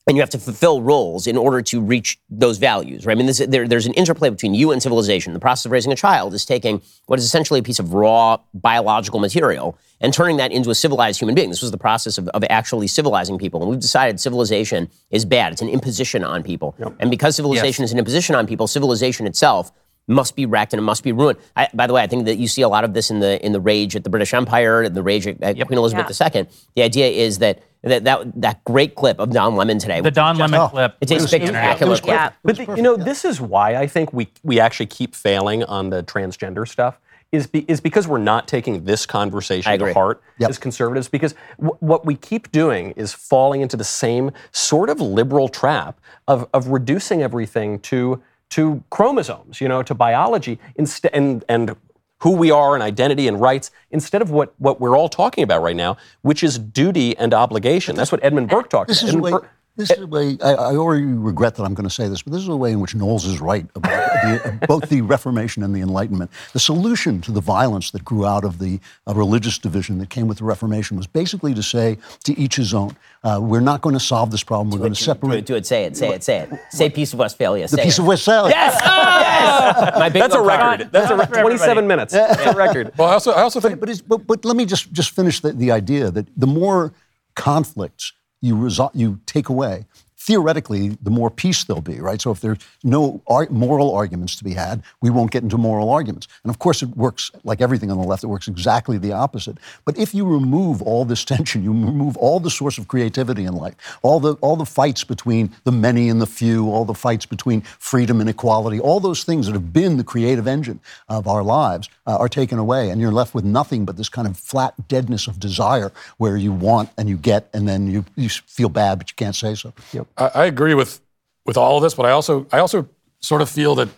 And 0.07 0.19
you 0.19 0.21
have 0.21 0.31
to 0.31 0.39
fulfill 0.39 0.83
roles 0.83 1.27
in 1.27 1.39
order 1.39 1.63
to 1.63 1.81
reach 1.81 2.19
those 2.29 2.59
values, 2.59 3.07
right? 3.07 3.13
I 3.13 3.17
mean, 3.17 3.27
this, 3.27 3.39
there, 3.39 3.67
there's 3.67 3.87
an 3.87 3.95
interplay 3.95 4.29
between 4.29 4.53
you 4.53 4.71
and 4.71 4.83
civilization. 4.83 5.33
The 5.33 5.41
process 5.41 5.65
of 5.65 5.73
raising 5.73 5.93
a 5.93 5.97
child 5.97 6.35
is 6.35 6.45
taking 6.45 6.83
what 7.07 7.19
is 7.19 7.25
essentially 7.25 7.61
a 7.61 7.63
piece 7.63 7.79
of 7.79 7.95
raw 7.95 8.37
biological 8.53 9.19
material 9.19 9.79
and 10.03 10.13
turning 10.13 10.37
that 10.37 10.53
into 10.53 10.69
a 10.69 10.75
civilized 10.75 11.21
human 11.21 11.35
being. 11.35 11.49
This 11.49 11.63
was 11.63 11.71
the 11.71 11.79
process 11.79 12.19
of, 12.19 12.29
of 12.29 12.45
actually 12.51 12.87
civilizing 12.87 13.39
people. 13.39 13.63
And 13.63 13.71
we've 13.71 13.81
decided 13.81 14.21
civilization 14.21 14.91
is 15.11 15.25
bad. 15.25 15.53
It's 15.53 15.63
an 15.63 15.71
imposition 15.71 16.23
on 16.23 16.43
people. 16.43 16.75
And 17.01 17.11
because 17.11 17.37
civilization 17.37 17.83
is 17.83 17.93
an 17.93 17.99
imposition 17.99 18.35
on 18.35 18.47
people, 18.47 18.67
civilization 18.67 19.27
itself 19.27 19.73
must 20.07 20.37
be 20.37 20.47
wrecked 20.47 20.73
and 20.73 20.79
it 20.79 20.85
must 20.85 21.03
be 21.03 21.13
ruined. 21.13 21.39
I, 21.57 21.69
by 21.75 21.87
the 21.87 21.93
way, 21.93 22.03
I 22.03 22.07
think 22.07 22.27
that 22.27 22.37
you 22.37 22.49
see 22.49 22.63
a 22.63 22.69
lot 22.69 22.85
of 22.85 22.95
this 22.95 23.11
in 23.11 23.21
the 23.21 23.45
in 23.45 23.53
the 23.53 23.61
rage 23.61 23.97
at 23.97 24.05
the 24.05 24.11
British 24.11 24.35
Empire 24.35 24.83
and 24.83 24.95
the 24.95 25.03
rage 25.03 25.27
at, 25.27 25.43
at 25.43 25.67
Queen 25.67 25.79
Elizabeth 25.79 26.21
II. 26.21 26.47
The 26.75 26.83
idea 26.83 27.09
is 27.09 27.39
that 27.39 27.63
that 27.83 28.05
that, 28.05 28.41
that 28.41 28.65
great 28.65 28.95
clip 28.95 29.19
of 29.19 29.31
Don 29.31 29.57
Lemon 29.57 29.79
today. 29.79 30.01
the 30.01 30.11
Don 30.11 30.37
Lemon 30.37 30.61
oh, 30.61 30.69
clip. 30.69 30.97
it's 31.01 31.11
a 31.11 31.17
was 31.17 31.29
spectacular 31.29 31.97
clip. 31.97 32.07
Yeah. 32.15 32.33
But 32.43 32.57
the- 32.57 32.75
you 32.77 32.83
know, 32.83 32.97
this 32.97 33.25
is 33.25 33.41
why 33.41 33.77
I 33.77 33.87
think 33.87 34.13
we 34.13 34.29
we 34.43 34.61
actually 34.61 34.87
keep 34.87 35.15
failing 35.15 35.65
on 35.65 35.91
the 35.91 36.03
transgender 36.03 36.69
stuff. 36.69 36.99
Is, 37.33 37.49
be, 37.49 37.65
is 37.67 37.81
because 37.81 38.07
we're 38.07 38.19
not 38.19 38.47
taking 38.47 38.85
this 38.85 39.07
conversation 39.07 39.77
to 39.81 39.93
heart 39.93 40.23
Yep. 40.39 40.51
as 40.51 40.59
conservatives. 40.59 41.09
Because 41.09 41.35
w- 41.59 41.77
what 41.81 42.07
we 42.07 42.15
keep 42.15 42.53
doing 42.53 42.93
is 42.93 43.13
falling 43.13 43.61
into 43.61 43.77
the 43.77 43.83
same 43.83 44.31
sort 44.53 44.89
of 44.89 45.01
liberal 45.01 45.49
trap 45.49 45.99
of, 46.29 46.49
of 46.55 46.69
reducing 46.69 47.23
everything 47.23 47.81
to 47.81 48.23
to 48.55 48.83
chromosomes, 48.91 49.61
you 49.61 49.69
know, 49.69 49.83
to 49.83 49.95
biology, 49.95 50.59
instead 50.77 51.11
and 51.13 51.45
and 51.49 51.75
who 52.21 52.31
we 52.31 52.51
are 52.51 52.75
and 52.75 52.83
identity 52.83 53.27
and 53.29 53.41
rights, 53.41 53.71
instead 53.91 54.23
of 54.23 54.31
what 54.31 54.55
what 54.59 54.81
we're 54.81 54.97
all 54.97 55.09
talking 55.09 55.43
about 55.45 55.61
right 55.63 55.77
now, 55.77 55.97
which 56.23 56.43
is 56.45 56.59
duty 56.59 57.17
and 57.19 57.35
obligation. 57.35 57.97
That's 57.97 58.13
what 58.13 58.23
Edmund 58.25 58.49
Burke 58.49 58.71
talks 58.71 58.89
This 58.89 59.03
about. 59.03 59.09
is 59.09 59.15
Edmund. 59.17 59.33
Burke- 59.33 59.51
This 59.77 59.91
is 59.91 59.99
a 59.99 60.07
way. 60.07 60.39
I, 60.41 60.53
I 60.53 60.77
already 60.77 61.05
regret 61.05 61.57
that 61.57 61.65
I'm 61.65 61.75
going 61.75 61.89
to 61.89 61.93
say 61.95 62.07
this, 62.07 62.23
but 62.23 62.33
this 62.33 62.43
is 62.43 62.49
a 62.49 62.55
way 62.55 62.71
in 62.71 62.79
which 62.79 62.95
Knowles 62.95 63.25
is 63.25 63.41
right 63.41 63.67
about 63.75 63.91
the, 64.23 64.67
both 64.69 64.89
the 64.89 65.01
Reformation 65.01 65.65
and 65.65 65.75
the 65.75 65.81
Enlightenment. 65.81 66.31
The 66.53 66.61
solution 66.61 67.21
to 67.23 67.33
the 67.33 67.41
violence 67.41 67.91
that 67.91 68.05
grew 68.05 68.25
out 68.25 68.45
of 68.45 68.61
the 68.61 68.79
uh, 69.09 69.15
religious 69.15 69.59
division 69.59 69.99
that 69.99 70.11
came 70.11 70.29
with 70.29 70.39
the 70.39 70.45
Reformation 70.45 70.97
was 70.97 71.09
basically 71.09 71.55
to 71.55 71.63
say, 71.63 71.99
to 72.23 72.39
each 72.39 72.55
his 72.55 72.73
own. 72.73 72.97
Uh, 73.25 73.41
we're 73.43 73.59
not 73.61 73.81
going 73.81 73.95
to 73.95 74.01
solve 74.01 74.31
this 74.31 74.45
problem. 74.45 74.71
We're 74.71 74.79
going 74.79 74.93
to 74.95 74.99
Do 74.99 75.03
it, 75.11 75.15
separate 75.15 75.47
do 75.47 75.55
it, 75.57 75.67
say 75.67 75.85
it, 75.85 75.97
say 75.97 76.11
it, 76.11 76.23
say 76.23 76.39
it. 76.41 76.51
Say 76.71 76.89
Peace 76.89 77.13
of 77.13 77.19
Westphalia. 77.19 77.65
the 77.67 77.77
say 77.77 77.83
piece 77.83 77.99
it. 77.99 78.03
of 78.03 78.07
Westphalia. 78.07 78.51
Yes! 78.55 78.81
yes! 78.85 79.93
My 79.99 80.09
big 80.09 80.23
That's 80.23 80.35
a 80.35 80.39
little 80.41 80.57
car. 80.57 80.71
record. 80.71 80.93
That's 80.93 81.11
a 81.11 81.17
record. 81.17 81.41
27 81.41 81.87
minutes. 81.87 82.13
That's 82.13 82.47
a 82.47 82.55
record. 82.57 82.93
Well, 82.97 83.09
I 83.09 83.15
also, 83.15 83.33
I 83.33 83.41
also 83.43 83.59
think 83.61 83.81
But, 83.81 84.03
but, 84.07 84.27
but 84.27 84.45
let 84.45 84.55
me 84.57 84.67
just, 84.67 84.93
just 84.93 85.11
finish 85.11 85.41
the, 85.41 85.53
the 85.53 85.73
idea 85.73 86.13
that 86.13 86.29
the 86.37 86.47
more 86.47 86.93
conflicts 87.35 88.13
you, 88.45 88.55
resol- 88.55 88.91
you 88.95 89.21
take 89.27 89.49
away, 89.49 89.87
theoretically, 90.25 90.97
the 91.03 91.11
more 91.11 91.31
peace 91.31 91.65
there'll 91.65 91.83
be, 91.83 92.01
right? 92.01 92.21
So 92.21 92.31
if 92.31 92.41
there's 92.41 92.57
no 92.83 93.21
ar- 93.27 93.49
moral 93.51 93.95
arguments 93.95 94.37
to 94.37 94.45
be 94.45 94.55
had, 94.55 94.83
we 95.03 95.11
won't 95.11 95.31
get 95.31 95.43
into 95.43 95.59
moral 95.59 95.91
arguments. 95.91 96.29
And 96.43 96.51
of 96.51 96.59
course, 96.59 96.83
it 96.83 96.97
works 96.97 97.31
like 97.45 97.61
everything 97.61 97.91
on 97.91 97.99
the 97.99 98.05
left, 98.05 98.25
it 98.25 98.29
works 98.29 98.49
exactly 98.49 98.97
the 98.97 99.13
opposite. 99.13 99.59
But 99.85 99.99
if 99.99 100.15
you 100.15 100.25
remove 100.25 100.81
all 100.81 101.05
this 101.05 101.25
tension, 101.35 101.63
you 101.63 101.73
remove 101.73 102.17
all 102.17 102.41
the 102.41 102.51
source 102.51 102.79
of 102.79 102.89
creativity 102.89 103.45
in 103.45 103.55
life, 103.55 103.75
all 104.01 104.19
the, 104.19 104.35
all 104.41 104.57
the 104.57 104.65
fights 104.65 105.05
between 105.05 105.53
the 105.65 105.73
many 105.73 106.09
and 106.09 106.23
the 106.23 106.27
few, 106.27 106.71
all 106.71 106.87
the 106.87 106.95
fights 106.95 107.27
between 107.27 107.61
freedom 107.61 108.19
and 108.21 108.31
equality, 108.31 108.81
all 108.81 109.01
those 109.01 109.25
things 109.25 109.45
that 109.45 109.53
have 109.53 109.75
been 109.75 109.99
the 109.99 110.05
creative 110.05 110.49
engine 110.49 110.81
of 111.07 111.29
our 111.29 111.43
lives 111.43 111.91
uh, 112.07 112.17
are 112.17 112.31
taken 112.31 112.59
away. 112.59 112.89
And 112.89 112.99
you're 112.99 113.13
left 113.13 113.35
with 113.35 113.45
nothing 113.45 113.85
but 113.85 113.99
this 113.99 114.09
kind 114.09 114.27
of 114.27 114.39
flat 114.39 114.89
deadness 114.89 115.27
of 115.27 115.39
desire 115.39 115.93
where 116.17 116.39
you 116.39 116.51
want 116.53 116.89
and 116.97 117.11
you 117.11 117.19
get, 117.19 117.51
and 117.53 117.69
then 117.69 117.91
you, 117.91 118.07
you 118.17 118.31
feel 118.31 118.71
bad, 118.71 118.99
but 118.99 119.11
you 119.11 119.17
can't 119.17 119.37
say 119.37 119.55
so. 119.55 119.75
I, 120.17 120.31
I 120.35 120.45
agree 120.47 120.75
with 120.75 121.01
with 121.45 121.57
all 121.57 121.77
of 121.77 121.83
this, 121.83 121.95
but 121.95 122.07
I 122.07 122.11
also 122.11 122.47
I 122.53 122.59
also 122.59 122.89
sort 123.21 123.43
of 123.43 123.49
feel 123.49 123.75
that 123.77 123.89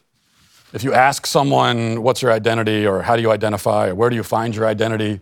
if 0.72 0.84
you 0.84 0.92
ask 0.92 1.26
someone 1.26 2.02
what's 2.02 2.22
your 2.22 2.32
identity? 2.32 2.86
or 2.86 3.02
how 3.02 3.16
do 3.16 3.22
you 3.22 3.30
identify? 3.30 3.88
or 3.88 3.94
where 3.94 4.10
do 4.10 4.16
you 4.16 4.22
find 4.22 4.54
your 4.54 4.66
identity, 4.66 5.20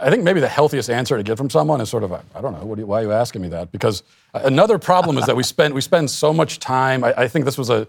I 0.00 0.10
think 0.10 0.22
maybe 0.22 0.40
the 0.40 0.48
healthiest 0.48 0.90
answer 0.90 1.16
to 1.16 1.22
get 1.22 1.38
from 1.38 1.50
someone 1.50 1.80
is 1.80 1.88
sort 1.88 2.04
of 2.04 2.12
I 2.12 2.40
don't 2.40 2.52
know. 2.52 2.64
What 2.64 2.76
do 2.76 2.82
you, 2.82 2.86
why 2.86 3.00
are 3.00 3.04
you 3.04 3.12
asking 3.12 3.42
me 3.42 3.48
that? 3.48 3.72
Because 3.72 4.02
another 4.34 4.78
problem 4.78 5.18
is 5.18 5.26
that 5.26 5.36
we 5.36 5.42
spend 5.42 5.74
we 5.74 5.80
spend 5.80 6.10
so 6.10 6.32
much 6.32 6.58
time. 6.58 7.04
I, 7.04 7.14
I 7.22 7.28
think 7.28 7.44
this 7.44 7.58
was 7.58 7.70
a 7.70 7.86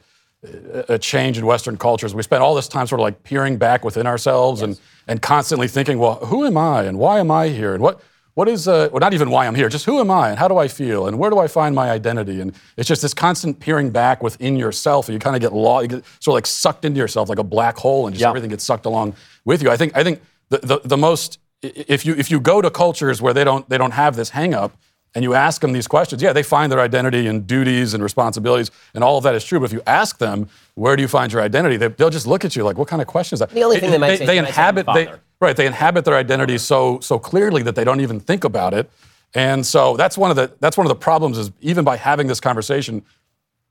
a 0.88 0.98
change 0.98 1.38
in 1.38 1.46
Western 1.46 1.78
cultures. 1.78 2.16
We 2.16 2.24
spend 2.24 2.42
all 2.42 2.56
this 2.56 2.70
time 2.70 2.88
sort 2.88 3.02
of 3.02 3.04
like 3.04 3.24
peering 3.24 3.58
back 3.58 3.84
within 3.84 4.08
ourselves 4.08 4.62
and, 4.62 4.80
and 5.06 5.22
constantly 5.22 5.68
thinking, 5.68 6.00
well, 6.00 6.16
who 6.16 6.46
am 6.46 6.56
I 6.56 6.84
and 6.84 6.98
why 6.98 7.20
am 7.20 7.30
I 7.30 7.50
here 7.50 7.74
and 7.74 7.84
what 7.84 8.02
what 8.40 8.48
is 8.48 8.70
uh, 8.70 8.88
well 8.94 9.02
not 9.02 9.14
even 9.14 9.30
why 9.30 9.46
I'm 9.48 9.54
here, 9.54 9.68
just 9.68 9.84
who 9.84 10.00
am 10.00 10.10
I 10.10 10.30
and 10.30 10.40
how 10.40 10.48
do 10.48 10.58
I 10.58 10.70
feel 10.70 11.08
and 11.08 11.20
where 11.20 11.30
do 11.30 11.40
I 11.40 11.48
find 11.48 11.76
my 11.76 11.92
identity? 11.92 12.40
And 12.40 12.54
it's 12.78 12.88
just 12.88 13.02
this 13.02 13.14
constant 13.14 13.60
peering 13.60 13.90
back 13.90 14.24
within 14.24 14.56
yourself, 14.56 15.10
and 15.10 15.14
you 15.14 15.20
kind 15.20 15.36
of 15.36 15.42
get 15.42 15.52
lost, 15.52 15.82
you 15.84 15.88
get 15.90 16.06
sort 16.22 16.34
of 16.34 16.36
like 16.36 16.48
sucked 16.48 16.86
into 16.86 17.00
yourself 17.00 17.28
like 17.28 17.38
a 17.38 17.44
black 17.44 17.76
hole, 17.76 18.08
and 18.08 18.14
just 18.16 18.22
Yeah. 18.22 18.30
everything 18.30 18.50
gets 18.50 18.64
sucked 18.64 18.86
along 18.86 19.16
with 19.44 19.62
you. 19.62 19.70
I 19.70 19.76
think 19.76 19.98
I 19.98 20.06
think 20.06 20.22
the, 20.48 20.60
the, 20.60 20.80
the 20.86 20.96
most 20.96 21.38
if 21.62 22.06
you 22.06 22.16
if 22.16 22.32
you 22.32 22.40
go 22.40 22.62
to 22.62 22.70
cultures 22.70 23.22
where 23.22 23.34
they 23.34 23.44
don't 23.44 23.68
they 23.68 23.78
don't 23.78 23.92
have 24.04 24.16
this 24.16 24.30
hang 24.30 24.54
up 24.54 24.72
and 25.14 25.22
you 25.26 25.34
ask 25.34 25.60
them 25.60 25.74
these 25.74 25.88
questions, 25.88 26.22
yeah, 26.22 26.32
they 26.32 26.44
find 26.44 26.72
their 26.72 26.80
identity 26.80 27.28
in 27.28 27.42
duties 27.46 27.94
and 27.94 28.02
responsibilities, 28.02 28.72
and 28.94 29.04
all 29.04 29.18
of 29.18 29.24
that 29.26 29.36
is 29.36 29.44
true. 29.44 29.60
But 29.60 29.66
if 29.66 29.74
you 29.74 29.82
ask 29.86 30.18
them, 30.18 30.48
where 30.76 30.96
do 30.96 31.02
you 31.02 31.10
find 31.10 31.34
your 31.34 31.42
identity? 31.42 31.76
They, 31.76 31.90
they'll 31.90 32.10
just 32.20 32.28
look 32.28 32.46
at 32.46 32.56
you 32.56 32.64
like, 32.64 32.78
what 32.78 32.88
kind 32.88 33.02
of 33.02 33.08
question 33.10 33.36
is 33.36 33.40
that? 33.42 33.50
The 33.50 33.64
only 33.64 33.80
thing 33.82 33.92
they 33.92 33.98
might 33.98 34.08
say 34.08 34.14
is 34.14 34.20
they 34.20 34.26
they 34.28 34.34
say, 34.36 34.40
"I'm 34.40 34.46
inhabit 34.46 34.86
they, 34.94 35.06
father." 35.08 35.20
Right 35.42 35.56
they 35.56 35.66
inhabit 35.66 36.06
their 36.06 36.16
identity 36.16 36.58
so 36.58 37.00
so 37.00 37.20
clearly 37.20 37.64
that 37.64 37.76
they 37.76 37.84
don't 37.84 38.02
even 38.02 38.20
think 38.20 38.44
about 38.44 38.74
it, 38.74 38.90
and 39.34 39.66
so 39.66 39.96
that's 39.98 40.18
one 40.18 40.30
of 40.32 40.38
the 40.38 40.52
that's 40.60 40.78
one 40.78 40.86
of 40.86 40.90
the 40.90 40.96
problems 40.96 41.38
is 41.38 41.52
even 41.62 41.84
by 41.84 41.98
having 41.98 42.28
this 42.28 42.40
conversation, 42.40 43.04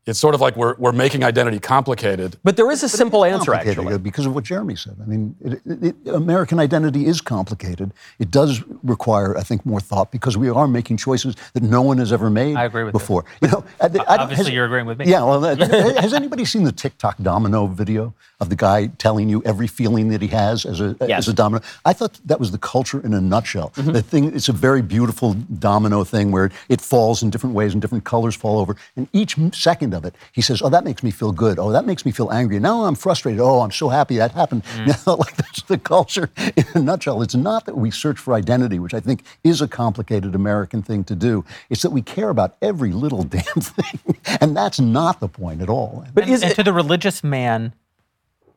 it's 0.08 0.18
sort 0.18 0.34
of 0.34 0.40
like 0.40 0.56
we're 0.56 0.74
we're 0.78 0.92
making 0.92 1.22
identity 1.22 1.58
complicated. 1.58 2.36
But 2.42 2.56
there 2.56 2.70
is 2.70 2.82
a 2.82 2.88
simple 2.88 3.24
answer, 3.24 3.52
actually. 3.54 3.94
uh, 3.94 3.98
because 3.98 4.26
of 4.26 4.34
what 4.34 4.44
Jeremy 4.44 4.74
said. 4.76 4.96
I 5.02 5.06
mean, 5.06 5.36
it, 5.44 5.52
it, 5.66 5.84
it- 6.06 6.14
American 6.14 6.58
identity 6.58 7.06
is 7.06 7.20
complicated. 7.20 7.92
It 8.18 8.30
does 8.30 8.62
require, 8.82 9.36
I 9.36 9.42
think, 9.42 9.64
more 9.66 9.80
thought 9.80 10.10
because 10.10 10.36
we 10.36 10.48
are 10.48 10.66
making 10.66 10.96
choices 10.96 11.34
that 11.52 11.62
no 11.62 11.82
one 11.82 11.98
has 11.98 12.12
ever 12.12 12.30
made 12.30 12.56
I 12.56 12.64
agree 12.64 12.84
with 12.84 12.94
you. 12.94 12.98
before. 12.98 13.24
You 13.42 13.48
know, 13.48 13.64
I- 13.80 13.84
I 13.84 13.88
don't- 13.88 14.08
Obviously, 14.08 14.52
you're 14.54 14.64
agreeing 14.64 14.86
with 14.86 14.98
me. 14.98 15.06
Yeah. 15.06 15.22
Well, 15.24 15.44
uh, 15.44 15.56
has 16.00 16.12
anybody 16.14 16.44
seen 16.44 16.64
the 16.64 16.72
TikTok 16.72 17.16
domino 17.22 17.66
video 17.66 18.14
of 18.40 18.48
the 18.48 18.56
guy 18.56 18.86
telling 18.98 19.28
you 19.28 19.42
every 19.44 19.66
feeling 19.66 20.08
that 20.08 20.22
he 20.22 20.28
has 20.28 20.64
as 20.64 20.80
a 20.80 20.96
Yes. 21.00 21.18
as 21.20 21.28
a 21.28 21.32
domino? 21.34 21.62
I 21.84 21.92
thought 21.92 22.18
that 22.24 22.38
was 22.40 22.50
the 22.50 22.58
culture 22.58 23.00
in 23.04 23.12
a 23.14 23.20
nutshell. 23.20 23.70
Mm-hmm. 23.76 23.92
The 23.92 24.02
thing, 24.02 24.24
it's 24.34 24.48
a 24.48 24.52
very 24.52 24.82
beautiful 24.82 25.34
domino 25.58 26.04
thing 26.04 26.30
where 26.32 26.50
it 26.68 26.80
falls 26.80 27.22
in 27.22 27.30
different 27.30 27.54
ways 27.54 27.72
and 27.74 27.82
different 27.82 28.04
colors 28.04 28.34
fall 28.36 28.58
over, 28.58 28.76
and 28.96 29.08
each 29.12 29.36
second 29.52 29.92
of 29.98 30.06
it, 30.06 30.14
he 30.32 30.40
says, 30.40 30.62
"Oh, 30.62 30.70
that 30.70 30.84
makes 30.84 31.02
me 31.02 31.11
feel 31.11 31.32
good. 31.32 31.58
Oh, 31.58 31.70
that 31.72 31.84
makes 31.84 32.06
me 32.06 32.12
feel 32.12 32.30
angry. 32.32 32.58
Now 32.58 32.84
I'm 32.84 32.94
frustrated. 32.94 33.40
Oh, 33.40 33.61
I'm 33.61 33.70
so 33.70 33.90
happy 33.90 34.16
that 34.16 34.32
happened." 34.32 34.64
Mm. 34.64 34.87
You 34.88 34.94
know, 35.06 35.14
like 35.16 35.37
that's 35.37 35.62
the 35.62 35.76
culture 35.76 36.30
in 36.56 36.64
a 36.74 36.78
nutshell. 36.78 37.20
It's 37.20 37.34
not 37.34 37.66
that 37.66 37.76
we 37.76 37.90
search 37.90 38.18
for 38.18 38.32
identity, 38.32 38.78
which 38.78 38.94
I 38.94 39.00
think 39.00 39.22
is 39.44 39.61
a 39.61 39.68
complicated 39.68 40.34
American 40.34 40.82
thing 40.82 41.04
to 41.04 41.14
do. 41.14 41.44
It's 41.68 41.82
that 41.82 41.90
we 41.90 42.00
care 42.00 42.30
about 42.30 42.56
every 42.62 42.92
little 42.92 43.22
damn 43.37 43.61
thing, 43.61 44.16
and 44.40 44.56
that's 44.56 44.80
not 44.80 45.20
the 45.20 45.28
point 45.28 45.61
at 45.61 45.68
all. 45.68 46.06
But 46.14 46.24
and, 46.24 46.32
is 46.32 46.42
and 46.42 46.52
it, 46.52 46.54
to 46.54 46.62
the 46.62 46.72
religious 46.72 47.22
man, 47.22 47.74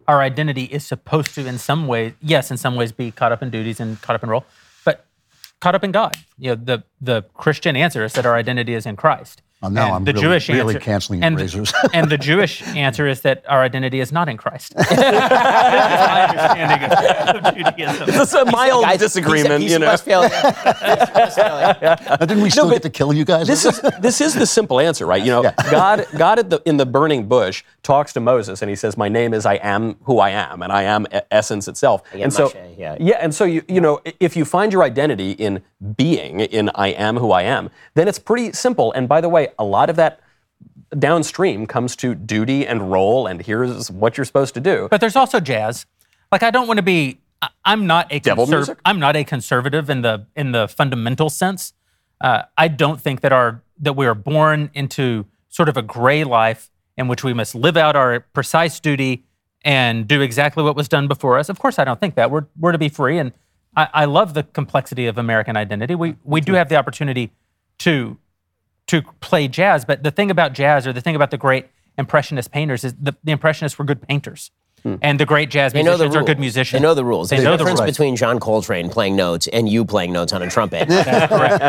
our 0.08 0.21
identity 0.21 0.65
is 0.65 0.86
supposed 0.86 1.36
to, 1.36 1.45
in 1.45 1.58
some 1.58 1.88
way, 1.88 2.15
yes, 2.21 2.51
in 2.51 2.58
some 2.58 2.75
ways, 2.75 2.91
be 2.91 3.12
caught 3.12 3.32
up 3.32 3.41
in 3.41 3.49
duties 3.49 3.80
and 3.80 4.01
caught 4.01 4.15
up 4.15 4.23
in 4.23 4.30
role, 4.30 4.45
but 4.86 5.06
caught 5.60 5.75
up 5.75 5.84
in 5.84 5.91
God. 5.91 6.15
You 6.38 6.51
know, 6.51 6.56
the 6.56 6.84
the 6.99 7.23
Christian 7.34 7.75
answer 7.75 8.04
is 8.04 8.13
that 8.13 8.25
our 8.25 8.36
identity 8.36 8.73
is 8.73 8.86
in 8.86 8.95
Christ. 8.95 9.41
Well, 9.62 9.69
now 9.71 9.86
And 9.88 9.95
I'm 9.95 10.04
the 10.06 10.13
really- 10.13 10.21
Jewish 10.24 10.50
really 10.50 10.76
answer, 10.76 10.80
canceling 10.80 11.24
and, 11.24 11.38
razors. 11.38 11.71
and 11.93 12.10
the 12.10 12.17
Jewish 12.17 12.63
answer 12.76 13.08
is 13.08 13.21
that 13.21 13.43
our 13.47 13.62
identity 13.62 14.00
is 14.00 14.12
not 14.12 14.28
in 14.28 14.38
Christ. 14.38 14.74
That's 14.76 14.89
my 14.91 16.24
understanding 16.28 16.89
of, 16.89 17.45
of 17.45 17.56
Judaism. 17.56 18.21
it's 18.21 18.34
a 18.34 18.45
mild 18.45 18.86
Guys, 18.86 19.00
disagreement, 19.00 19.62
he's, 19.62 19.74
you 19.74 19.80
know. 19.80 19.86
Westphalia. 19.88 20.30
Westphalia. 20.30 22.00
Now, 22.10 22.15
didn't 22.17 22.41
we 22.41 22.50
still 22.50 22.65
but 22.67 22.74
get 22.74 22.82
to 22.84 22.89
kill 22.89 23.13
you 23.13 23.24
guys? 23.26 23.47
This 23.47 23.65
is 23.65 23.80
this 24.00 24.19
is 24.21 24.34
the 24.34 24.45
simple 24.47 24.80
answer, 24.80 25.06
right? 25.06 25.21
You 25.24 25.32
know, 25.32 25.43
God 25.69 26.08
God 26.17 26.39
at 26.39 26.50
the, 26.50 26.62
in 26.65 26.78
the 26.78 26.86
burning 26.86 27.28
bush 27.28 27.63
talks 27.84 28.13
to 28.13 28.19
Moses 28.19 28.62
and 28.62 28.69
he 28.69 28.76
says, 28.76 28.97
"My 28.97 29.10
name 29.10 29.34
is 29.34 29.45
I 29.45 29.56
am 29.56 29.95
who 30.04 30.19
I 30.19 30.32
am, 30.32 30.62
and 30.62 30.71
I 30.71 30.84
am 30.84 31.06
essence 31.30 31.67
itself." 31.67 32.02
am 32.13 32.21
and 32.24 32.34
so, 32.34 32.50
Moshe, 32.50 32.78
yeah. 32.78 32.97
yeah, 33.00 33.17
and 33.21 33.34
so 33.34 33.43
you 33.43 33.63
you 33.67 33.82
know, 33.82 34.02
if 34.19 34.36
you 34.36 34.45
find 34.45 34.74
your 34.74 34.84
identity 34.84 35.32
in 35.32 35.62
being, 35.97 36.39
in 36.41 36.69
I 36.76 36.89
am 36.89 37.17
who 37.17 37.32
I 37.32 37.43
am, 37.43 37.69
then 37.95 38.08
it's 38.08 38.19
pretty 38.19 38.52
simple. 38.54 38.91
And 38.93 39.08
by 39.10 39.21
the 39.21 39.30
way, 39.30 39.50
a 39.57 39.63
lot 39.63 39.89
of 39.89 39.95
that 39.97 40.21
downstream 40.97 41.65
comes 41.65 41.95
to 41.97 42.15
duty 42.15 42.67
and 42.67 42.91
role, 42.91 43.27
and 43.27 43.41
here's 43.41 43.89
what 43.89 44.17
you're 44.17 44.25
supposed 44.25 44.53
to 44.55 44.59
do. 44.59 44.87
But 44.89 45.01
there's 45.01 45.15
also 45.15 45.39
jazz. 45.39 45.85
Like 46.31 46.43
I 46.43 46.51
don't 46.51 46.67
want 46.67 46.77
to 46.77 46.83
be. 46.83 47.19
I'm 47.65 47.87
not 47.87 48.07
a 48.11 48.19
Devil 48.19 48.45
music? 48.45 48.77
I'm 48.85 48.99
not 48.99 49.15
a 49.15 49.23
conservative 49.23 49.89
in 49.89 50.01
the 50.01 50.27
in 50.35 50.51
the 50.51 50.67
fundamental 50.67 51.29
sense. 51.29 51.73
Uh, 52.19 52.43
I 52.57 52.67
don't 52.67 53.01
think 53.01 53.21
that 53.21 53.31
our 53.31 53.63
that 53.79 53.93
we 53.93 54.05
are 54.05 54.13
born 54.15 54.69
into 54.73 55.25
sort 55.49 55.69
of 55.69 55.77
a 55.77 55.81
gray 55.81 56.23
life 56.23 56.69
in 56.97 57.07
which 57.07 57.23
we 57.23 57.33
must 57.33 57.55
live 57.55 57.77
out 57.77 57.95
our 57.95 58.21
precise 58.33 58.79
duty 58.79 59.25
and 59.63 60.07
do 60.07 60.21
exactly 60.21 60.63
what 60.63 60.75
was 60.75 60.87
done 60.87 61.07
before 61.07 61.37
us. 61.37 61.49
Of 61.49 61.59
course, 61.59 61.79
I 61.79 61.83
don't 61.83 61.99
think 61.99 62.15
that 62.15 62.31
we're 62.31 62.45
we're 62.59 62.71
to 62.71 62.77
be 62.77 62.89
free, 62.89 63.17
and 63.17 63.31
I, 63.75 63.87
I 63.93 64.05
love 64.05 64.33
the 64.33 64.43
complexity 64.43 65.07
of 65.07 65.17
American 65.17 65.57
identity. 65.57 65.95
We 65.95 66.15
we 66.23 66.41
do 66.41 66.53
have 66.53 66.69
the 66.69 66.75
opportunity 66.75 67.31
to 67.79 68.17
to 68.91 69.01
play 69.21 69.47
jazz. 69.47 69.86
But 69.86 70.04
the 70.04 70.12
thing 70.12 70.30
about 70.30 70.51
jazz, 70.54 70.86
or 70.86 70.91
the 70.91 71.01
thing 71.01 71.15
about 71.15 71.32
the 71.32 71.38
great 71.38 71.67
impressionist 71.97 72.51
painters, 72.51 72.84
is 72.84 72.93
the, 72.95 73.15
the 73.23 73.32
impressionists 73.32 73.80
were 73.80 73.86
good 73.86 74.01
painters, 74.01 74.51
hmm. 74.84 74.95
and 75.01 75.17
the 75.17 75.25
great 75.25 75.49
jazz 75.49 75.71
They 75.71 75.82
know 75.82 75.95
the 75.95 76.04
musicians 76.04 76.15
are 76.17 76.25
good 76.25 76.39
musicians. 76.39 76.82
They 76.82 76.86
know 76.86 76.93
the 76.93 77.06
rules. 77.06 77.30
They 77.30 77.38
There's 77.38 77.45
know 77.45 77.51
the 77.51 77.60
difference 77.60 77.80
rules. 77.80 77.91
between 77.91 78.17
John 78.17 78.41
Coltrane 78.41 78.89
playing 78.89 79.15
notes 79.15 79.47
and 79.47 79.69
you 79.69 79.86
playing 79.86 80.12
notes 80.12 80.34
on 80.34 80.41
a 80.41 80.49
trumpet. 80.49 80.88
That's 80.89 81.34
correct. 81.34 81.60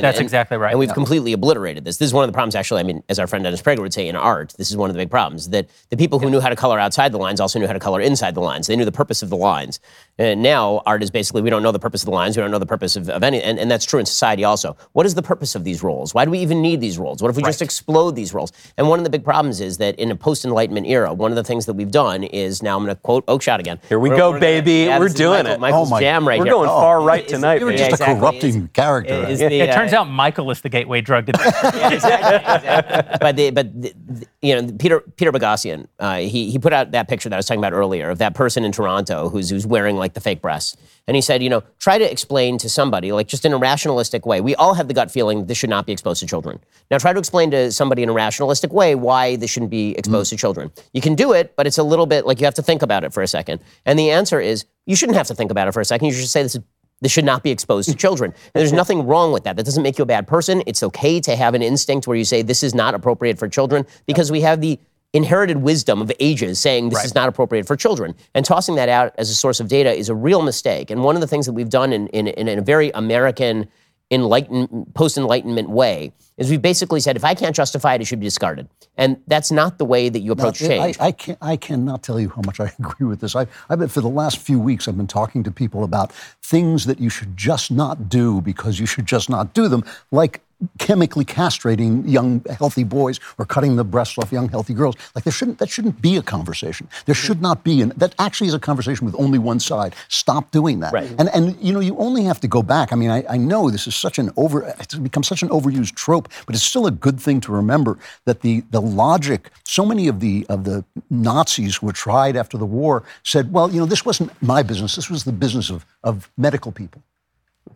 That's 0.00 0.20
exactly 0.20 0.56
right. 0.56 0.70
And 0.70 0.78
we've 0.78 0.94
completely 0.94 1.32
obliterated 1.32 1.84
this. 1.84 1.96
This 1.96 2.06
is 2.06 2.14
one 2.14 2.22
of 2.22 2.28
the 2.28 2.32
problems, 2.32 2.54
actually. 2.54 2.78
I 2.78 2.84
mean, 2.84 3.02
as 3.08 3.18
our 3.18 3.26
friend 3.26 3.42
Dennis 3.42 3.60
Prager 3.60 3.80
would 3.80 3.92
say, 3.92 4.06
in 4.06 4.14
art, 4.14 4.54
this 4.56 4.70
is 4.70 4.76
one 4.76 4.88
of 4.88 4.94
the 4.94 5.02
big 5.02 5.10
problems 5.10 5.48
that 5.48 5.68
the 5.90 5.96
people 5.96 6.20
who 6.20 6.30
knew 6.30 6.38
how 6.38 6.48
to 6.48 6.56
color 6.56 6.78
outside 6.78 7.10
the 7.10 7.18
lines 7.18 7.40
also 7.40 7.58
knew 7.58 7.66
how 7.66 7.72
to 7.72 7.80
color 7.80 8.00
inside 8.00 8.36
the 8.36 8.40
lines. 8.40 8.68
They 8.68 8.76
knew 8.76 8.84
the 8.84 8.92
purpose 8.92 9.20
of 9.20 9.30
the 9.30 9.36
lines. 9.36 9.80
And 10.18 10.42
now 10.42 10.82
art 10.84 11.02
is 11.02 11.10
basically 11.10 11.42
we 11.42 11.50
don't 11.50 11.62
know 11.62 11.70
the 11.70 11.78
purpose 11.78 12.02
of 12.02 12.06
the 12.06 12.10
lines. 12.12 12.36
We 12.36 12.40
don't 12.42 12.50
know 12.50 12.58
the 12.58 12.66
purpose 12.66 12.96
of, 12.96 13.08
of 13.08 13.22
any, 13.22 13.40
and, 13.42 13.58
and 13.58 13.70
that's 13.70 13.84
true 13.84 14.00
in 14.00 14.06
society 14.06 14.42
also. 14.42 14.76
What 14.92 15.06
is 15.06 15.14
the 15.14 15.22
purpose 15.22 15.54
of 15.54 15.62
these 15.62 15.82
roles? 15.82 16.12
Why 16.12 16.24
do 16.24 16.30
we 16.32 16.40
even 16.40 16.60
need 16.60 16.80
these 16.80 16.98
roles? 16.98 17.22
What 17.22 17.30
if 17.30 17.36
we 17.36 17.42
just 17.44 17.62
explode 17.62 18.16
these 18.16 18.34
roles? 18.34 18.52
And 18.76 18.88
one 18.88 18.98
of 18.98 19.04
the 19.04 19.10
big 19.10 19.22
problems 19.22 19.60
is 19.60 19.78
that 19.78 19.94
in 19.96 20.10
a 20.10 20.16
post-enlightenment 20.16 20.86
era, 20.88 21.12
one 21.14 21.30
of 21.30 21.36
the 21.36 21.44
things 21.44 21.66
that 21.66 21.74
we've 21.74 21.90
done 21.92 22.24
is 22.24 22.62
now 22.64 22.76
I'm 22.76 22.84
going 22.84 22.94
to 22.96 23.00
quote 23.00 23.24
Oakeshott 23.26 23.60
again. 23.60 23.78
Here 23.88 23.98
we 24.00 24.08
We're- 24.08 24.18
go, 24.18 24.28
we're 24.30 24.34
gonna- 24.40 24.40
baby. 24.40 24.72
yeah, 24.86 24.98
We're 24.98 25.08
doing 25.08 25.44
Michael- 25.44 25.52
it. 25.52 25.60
Michael's 25.60 25.88
Oh 25.88 25.90
my- 25.92 26.00
jam 26.00 26.26
right 26.26 26.38
We're 26.40 26.46
here. 26.46 26.54
going 26.54 26.68
far 26.68 27.00
right 27.00 27.24
Is- 27.24 27.30
tonight, 27.30 27.60
You're 27.60 27.72
just 27.76 28.00
Yeah, 28.00 28.10
a 28.10 28.18
corrupting 28.18 28.62
Is- 28.64 28.68
character. 28.72 29.14
is 29.28 29.40
Yeah. 29.40 29.48
the, 29.50 29.60
it 29.60 29.70
uh, 29.70 29.74
turns 29.74 29.92
out 29.92 30.08
Michael 30.08 30.50
is 30.50 30.60
the 30.62 30.68
gateway 30.68 31.00
drug 31.00 31.26
to 31.26 31.32
this. 31.38 31.44
yeah, 31.62 31.92
exactly, 31.92 32.36
exactly. 32.56 33.16
But 33.20 33.36
the, 33.36 33.50
but 33.50 33.82
the, 33.82 33.92
the- 34.08 34.26
you 34.42 34.60
know 34.60 34.72
Peter 34.78 35.00
Peter 35.16 35.32
Boghossian, 35.32 35.86
uh, 35.98 36.18
he 36.18 36.50
he 36.50 36.58
put 36.58 36.72
out 36.72 36.92
that 36.92 37.08
picture 37.08 37.28
that 37.28 37.34
I 37.34 37.38
was 37.38 37.46
talking 37.46 37.58
about 37.60 37.72
earlier 37.72 38.10
of 38.10 38.18
that 38.18 38.34
person 38.34 38.64
in 38.64 38.70
Toronto 38.72 39.28
who's 39.28 39.50
who's 39.50 39.66
wearing 39.66 39.96
like 39.96 40.07
the 40.14 40.20
fake 40.20 40.42
breasts, 40.42 40.76
and 41.06 41.14
he 41.14 41.20
said, 41.20 41.42
you 41.42 41.50
know, 41.50 41.62
try 41.78 41.98
to 41.98 42.10
explain 42.10 42.58
to 42.58 42.68
somebody 42.68 43.12
like 43.12 43.28
just 43.28 43.44
in 43.44 43.52
a 43.52 43.58
rationalistic 43.58 44.26
way. 44.26 44.40
We 44.40 44.54
all 44.56 44.74
have 44.74 44.88
the 44.88 44.94
gut 44.94 45.10
feeling 45.10 45.46
this 45.46 45.58
should 45.58 45.70
not 45.70 45.86
be 45.86 45.92
exposed 45.92 46.20
to 46.20 46.26
children. 46.26 46.60
Now 46.90 46.98
try 46.98 47.12
to 47.12 47.18
explain 47.18 47.50
to 47.52 47.72
somebody 47.72 48.02
in 48.02 48.08
a 48.08 48.12
rationalistic 48.12 48.72
way 48.72 48.94
why 48.94 49.36
this 49.36 49.50
shouldn't 49.50 49.70
be 49.70 49.96
exposed 49.96 50.30
to 50.30 50.36
mm. 50.36 50.40
children. 50.40 50.72
You 50.92 51.00
can 51.00 51.14
do 51.14 51.32
it, 51.32 51.54
but 51.56 51.66
it's 51.66 51.78
a 51.78 51.82
little 51.82 52.06
bit 52.06 52.26
like 52.26 52.40
you 52.40 52.44
have 52.44 52.54
to 52.54 52.62
think 52.62 52.82
about 52.82 53.04
it 53.04 53.12
for 53.12 53.22
a 53.22 53.28
second. 53.28 53.60
And 53.86 53.98
the 53.98 54.10
answer 54.10 54.40
is 54.40 54.64
you 54.86 54.96
shouldn't 54.96 55.16
have 55.16 55.26
to 55.28 55.34
think 55.34 55.50
about 55.50 55.68
it 55.68 55.72
for 55.72 55.80
a 55.80 55.84
second. 55.84 56.08
You 56.08 56.14
should 56.14 56.28
say 56.28 56.42
this 56.42 56.54
is 56.54 56.62
this 57.00 57.12
should 57.12 57.24
not 57.24 57.42
be 57.42 57.50
exposed 57.50 57.88
to 57.88 57.96
children. 58.06 58.32
And 58.32 58.60
there's 58.60 58.72
nothing 58.72 59.06
wrong 59.06 59.32
with 59.32 59.44
that. 59.44 59.56
That 59.56 59.64
doesn't 59.64 59.82
make 59.82 59.98
you 59.98 60.02
a 60.02 60.06
bad 60.06 60.26
person. 60.26 60.62
It's 60.66 60.82
okay 60.82 61.20
to 61.20 61.36
have 61.36 61.54
an 61.54 61.62
instinct 61.62 62.06
where 62.06 62.16
you 62.16 62.24
say 62.24 62.42
this 62.42 62.62
is 62.62 62.74
not 62.74 62.94
appropriate 62.94 63.38
for 63.38 63.48
children 63.48 63.86
because 64.06 64.30
we 64.32 64.40
have 64.42 64.60
the 64.60 64.78
inherited 65.12 65.58
wisdom 65.58 66.02
of 66.02 66.12
ages 66.20 66.58
saying 66.58 66.90
this 66.90 67.04
is 67.04 67.14
not 67.14 67.28
appropriate 67.28 67.66
for 67.66 67.76
children. 67.76 68.14
And 68.34 68.44
tossing 68.44 68.74
that 68.74 68.88
out 68.88 69.14
as 69.16 69.30
a 69.30 69.34
source 69.34 69.60
of 69.60 69.68
data 69.68 69.92
is 69.92 70.08
a 70.08 70.14
real 70.14 70.42
mistake. 70.42 70.90
And 70.90 71.02
one 71.02 71.14
of 71.14 71.20
the 71.20 71.26
things 71.26 71.46
that 71.46 71.54
we've 71.54 71.70
done 71.70 71.92
in, 71.92 72.08
in, 72.08 72.28
in 72.28 72.58
a 72.58 72.62
very 72.62 72.90
American 72.90 73.68
enlighten, 74.10 74.86
post-enlightenment 74.94 75.68
way 75.68 76.12
is 76.38 76.48
we've 76.50 76.62
basically 76.62 77.00
said 77.00 77.16
if 77.16 77.24
I 77.24 77.34
can't 77.34 77.54
justify 77.54 77.94
it, 77.94 78.00
it 78.00 78.04
should 78.06 78.20
be 78.20 78.26
discarded. 78.26 78.68
And 78.96 79.20
that's 79.26 79.50
not 79.50 79.78
the 79.78 79.84
way 79.84 80.08
that 80.08 80.20
you 80.20 80.32
approach 80.32 80.62
I, 80.62 80.66
change. 80.66 80.96
I, 81.00 81.12
can't, 81.12 81.38
I 81.42 81.56
cannot 81.56 82.02
tell 82.02 82.18
you 82.18 82.30
how 82.30 82.42
much 82.44 82.60
I 82.60 82.72
agree 82.78 83.06
with 83.06 83.20
this. 83.20 83.36
I, 83.36 83.46
I've 83.68 83.78
been, 83.78 83.88
for 83.88 84.00
the 84.00 84.08
last 84.08 84.38
few 84.38 84.58
weeks, 84.58 84.88
I've 84.88 84.96
been 84.96 85.06
talking 85.06 85.42
to 85.44 85.50
people 85.50 85.84
about 85.84 86.12
things 86.42 86.86
that 86.86 87.00
you 87.00 87.10
should 87.10 87.36
just 87.36 87.70
not 87.70 88.08
do 88.08 88.40
because 88.40 88.78
you 88.78 88.86
should 88.86 89.06
just 89.06 89.28
not 89.28 89.52
do 89.52 89.68
them, 89.68 89.84
like 90.10 90.40
chemically 90.78 91.24
castrating 91.24 92.08
young 92.08 92.44
healthy 92.58 92.84
boys 92.84 93.20
or 93.38 93.44
cutting 93.44 93.76
the 93.76 93.84
breasts 93.84 94.18
off 94.18 94.32
young 94.32 94.48
healthy 94.48 94.74
girls. 94.74 94.96
Like 95.14 95.24
there 95.24 95.32
shouldn't 95.32 95.58
that 95.58 95.68
shouldn't 95.68 96.00
be 96.02 96.16
a 96.16 96.22
conversation. 96.22 96.88
There 97.06 97.14
mm-hmm. 97.14 97.26
should 97.26 97.40
not 97.40 97.64
be 97.64 97.80
an 97.82 97.92
that 97.96 98.14
actually 98.18 98.48
is 98.48 98.54
a 98.54 98.58
conversation 98.58 99.06
with 99.06 99.14
only 99.18 99.38
one 99.38 99.60
side. 99.60 99.94
Stop 100.08 100.50
doing 100.50 100.80
that. 100.80 100.92
Right. 100.92 101.10
And 101.18 101.28
and 101.30 101.56
you 101.60 101.72
know 101.72 101.80
you 101.80 101.96
only 101.98 102.24
have 102.24 102.40
to 102.40 102.48
go 102.48 102.62
back. 102.62 102.92
I 102.92 102.96
mean 102.96 103.10
I, 103.10 103.24
I 103.28 103.36
know 103.36 103.70
this 103.70 103.86
is 103.86 103.94
such 103.94 104.18
an 104.18 104.30
over 104.36 104.62
it's 104.80 104.94
become 104.96 105.22
such 105.22 105.42
an 105.42 105.48
overused 105.50 105.94
trope, 105.94 106.28
but 106.46 106.54
it's 106.54 106.64
still 106.64 106.86
a 106.86 106.90
good 106.90 107.20
thing 107.20 107.40
to 107.42 107.52
remember 107.52 107.98
that 108.24 108.40
the 108.40 108.64
the 108.70 108.80
logic. 108.80 109.50
So 109.64 109.86
many 109.86 110.08
of 110.08 110.20
the 110.20 110.44
of 110.48 110.64
the 110.64 110.84
Nazis 111.10 111.76
who 111.76 111.86
were 111.86 111.92
tried 111.92 112.36
after 112.36 112.58
the 112.58 112.66
war 112.66 113.04
said, 113.22 113.52
well 113.52 113.70
you 113.70 113.78
know 113.78 113.86
this 113.86 114.04
wasn't 114.04 114.30
my 114.42 114.62
business. 114.62 114.96
This 114.96 115.08
was 115.08 115.24
the 115.24 115.32
business 115.32 115.70
of 115.70 115.86
of 116.02 116.30
medical 116.36 116.72
people. 116.72 117.02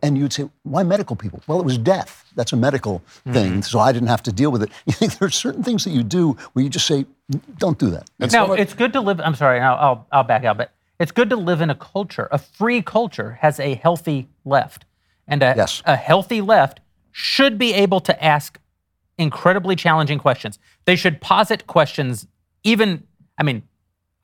And 0.03 0.17
you'd 0.17 0.33
say, 0.33 0.49
why 0.63 0.83
medical 0.83 1.15
people? 1.15 1.41
Well, 1.47 1.59
it 1.59 1.65
was 1.65 1.77
death. 1.77 2.29
That's 2.35 2.51
a 2.51 2.57
medical 2.57 2.99
mm-hmm. 2.99 3.33
thing, 3.33 3.63
so 3.63 3.79
I 3.79 3.93
didn't 3.93 4.09
have 4.09 4.21
to 4.23 4.33
deal 4.33 4.51
with 4.51 4.61
it. 4.61 4.69
You 4.85 4.93
think 4.93 5.17
there 5.17 5.27
are 5.27 5.31
certain 5.31 5.63
things 5.63 5.85
that 5.85 5.91
you 5.91 6.03
do 6.03 6.33
where 6.51 6.63
you 6.63 6.69
just 6.69 6.85
say, 6.85 7.05
don't 7.57 7.79
do 7.79 7.89
that. 7.89 8.09
now, 8.33 8.51
it's 8.51 8.73
good 8.73 8.93
to 8.93 9.01
live. 9.01 9.21
I'm 9.21 9.33
sorry, 9.33 9.59
I'll, 9.61 9.75
I'll, 9.75 10.07
I'll 10.11 10.23
back 10.23 10.43
out, 10.43 10.57
but 10.57 10.71
it's 10.99 11.11
good 11.11 11.29
to 11.29 11.37
live 11.37 11.61
in 11.61 11.69
a 11.69 11.75
culture. 11.75 12.27
A 12.31 12.37
free 12.37 12.81
culture 12.81 13.39
has 13.41 13.59
a 13.59 13.75
healthy 13.75 14.27
left. 14.43 14.85
And 15.25 15.41
a, 15.41 15.53
Yes. 15.55 15.81
a 15.85 15.95
healthy 15.95 16.41
left 16.41 16.81
should 17.11 17.57
be 17.57 17.73
able 17.73 18.01
to 18.01 18.23
ask 18.23 18.59
incredibly 19.17 19.75
challenging 19.75 20.19
questions. 20.19 20.59
They 20.85 20.97
should 20.97 21.21
posit 21.21 21.65
questions, 21.65 22.27
even, 22.63 23.03
I 23.37 23.43
mean, 23.43 23.63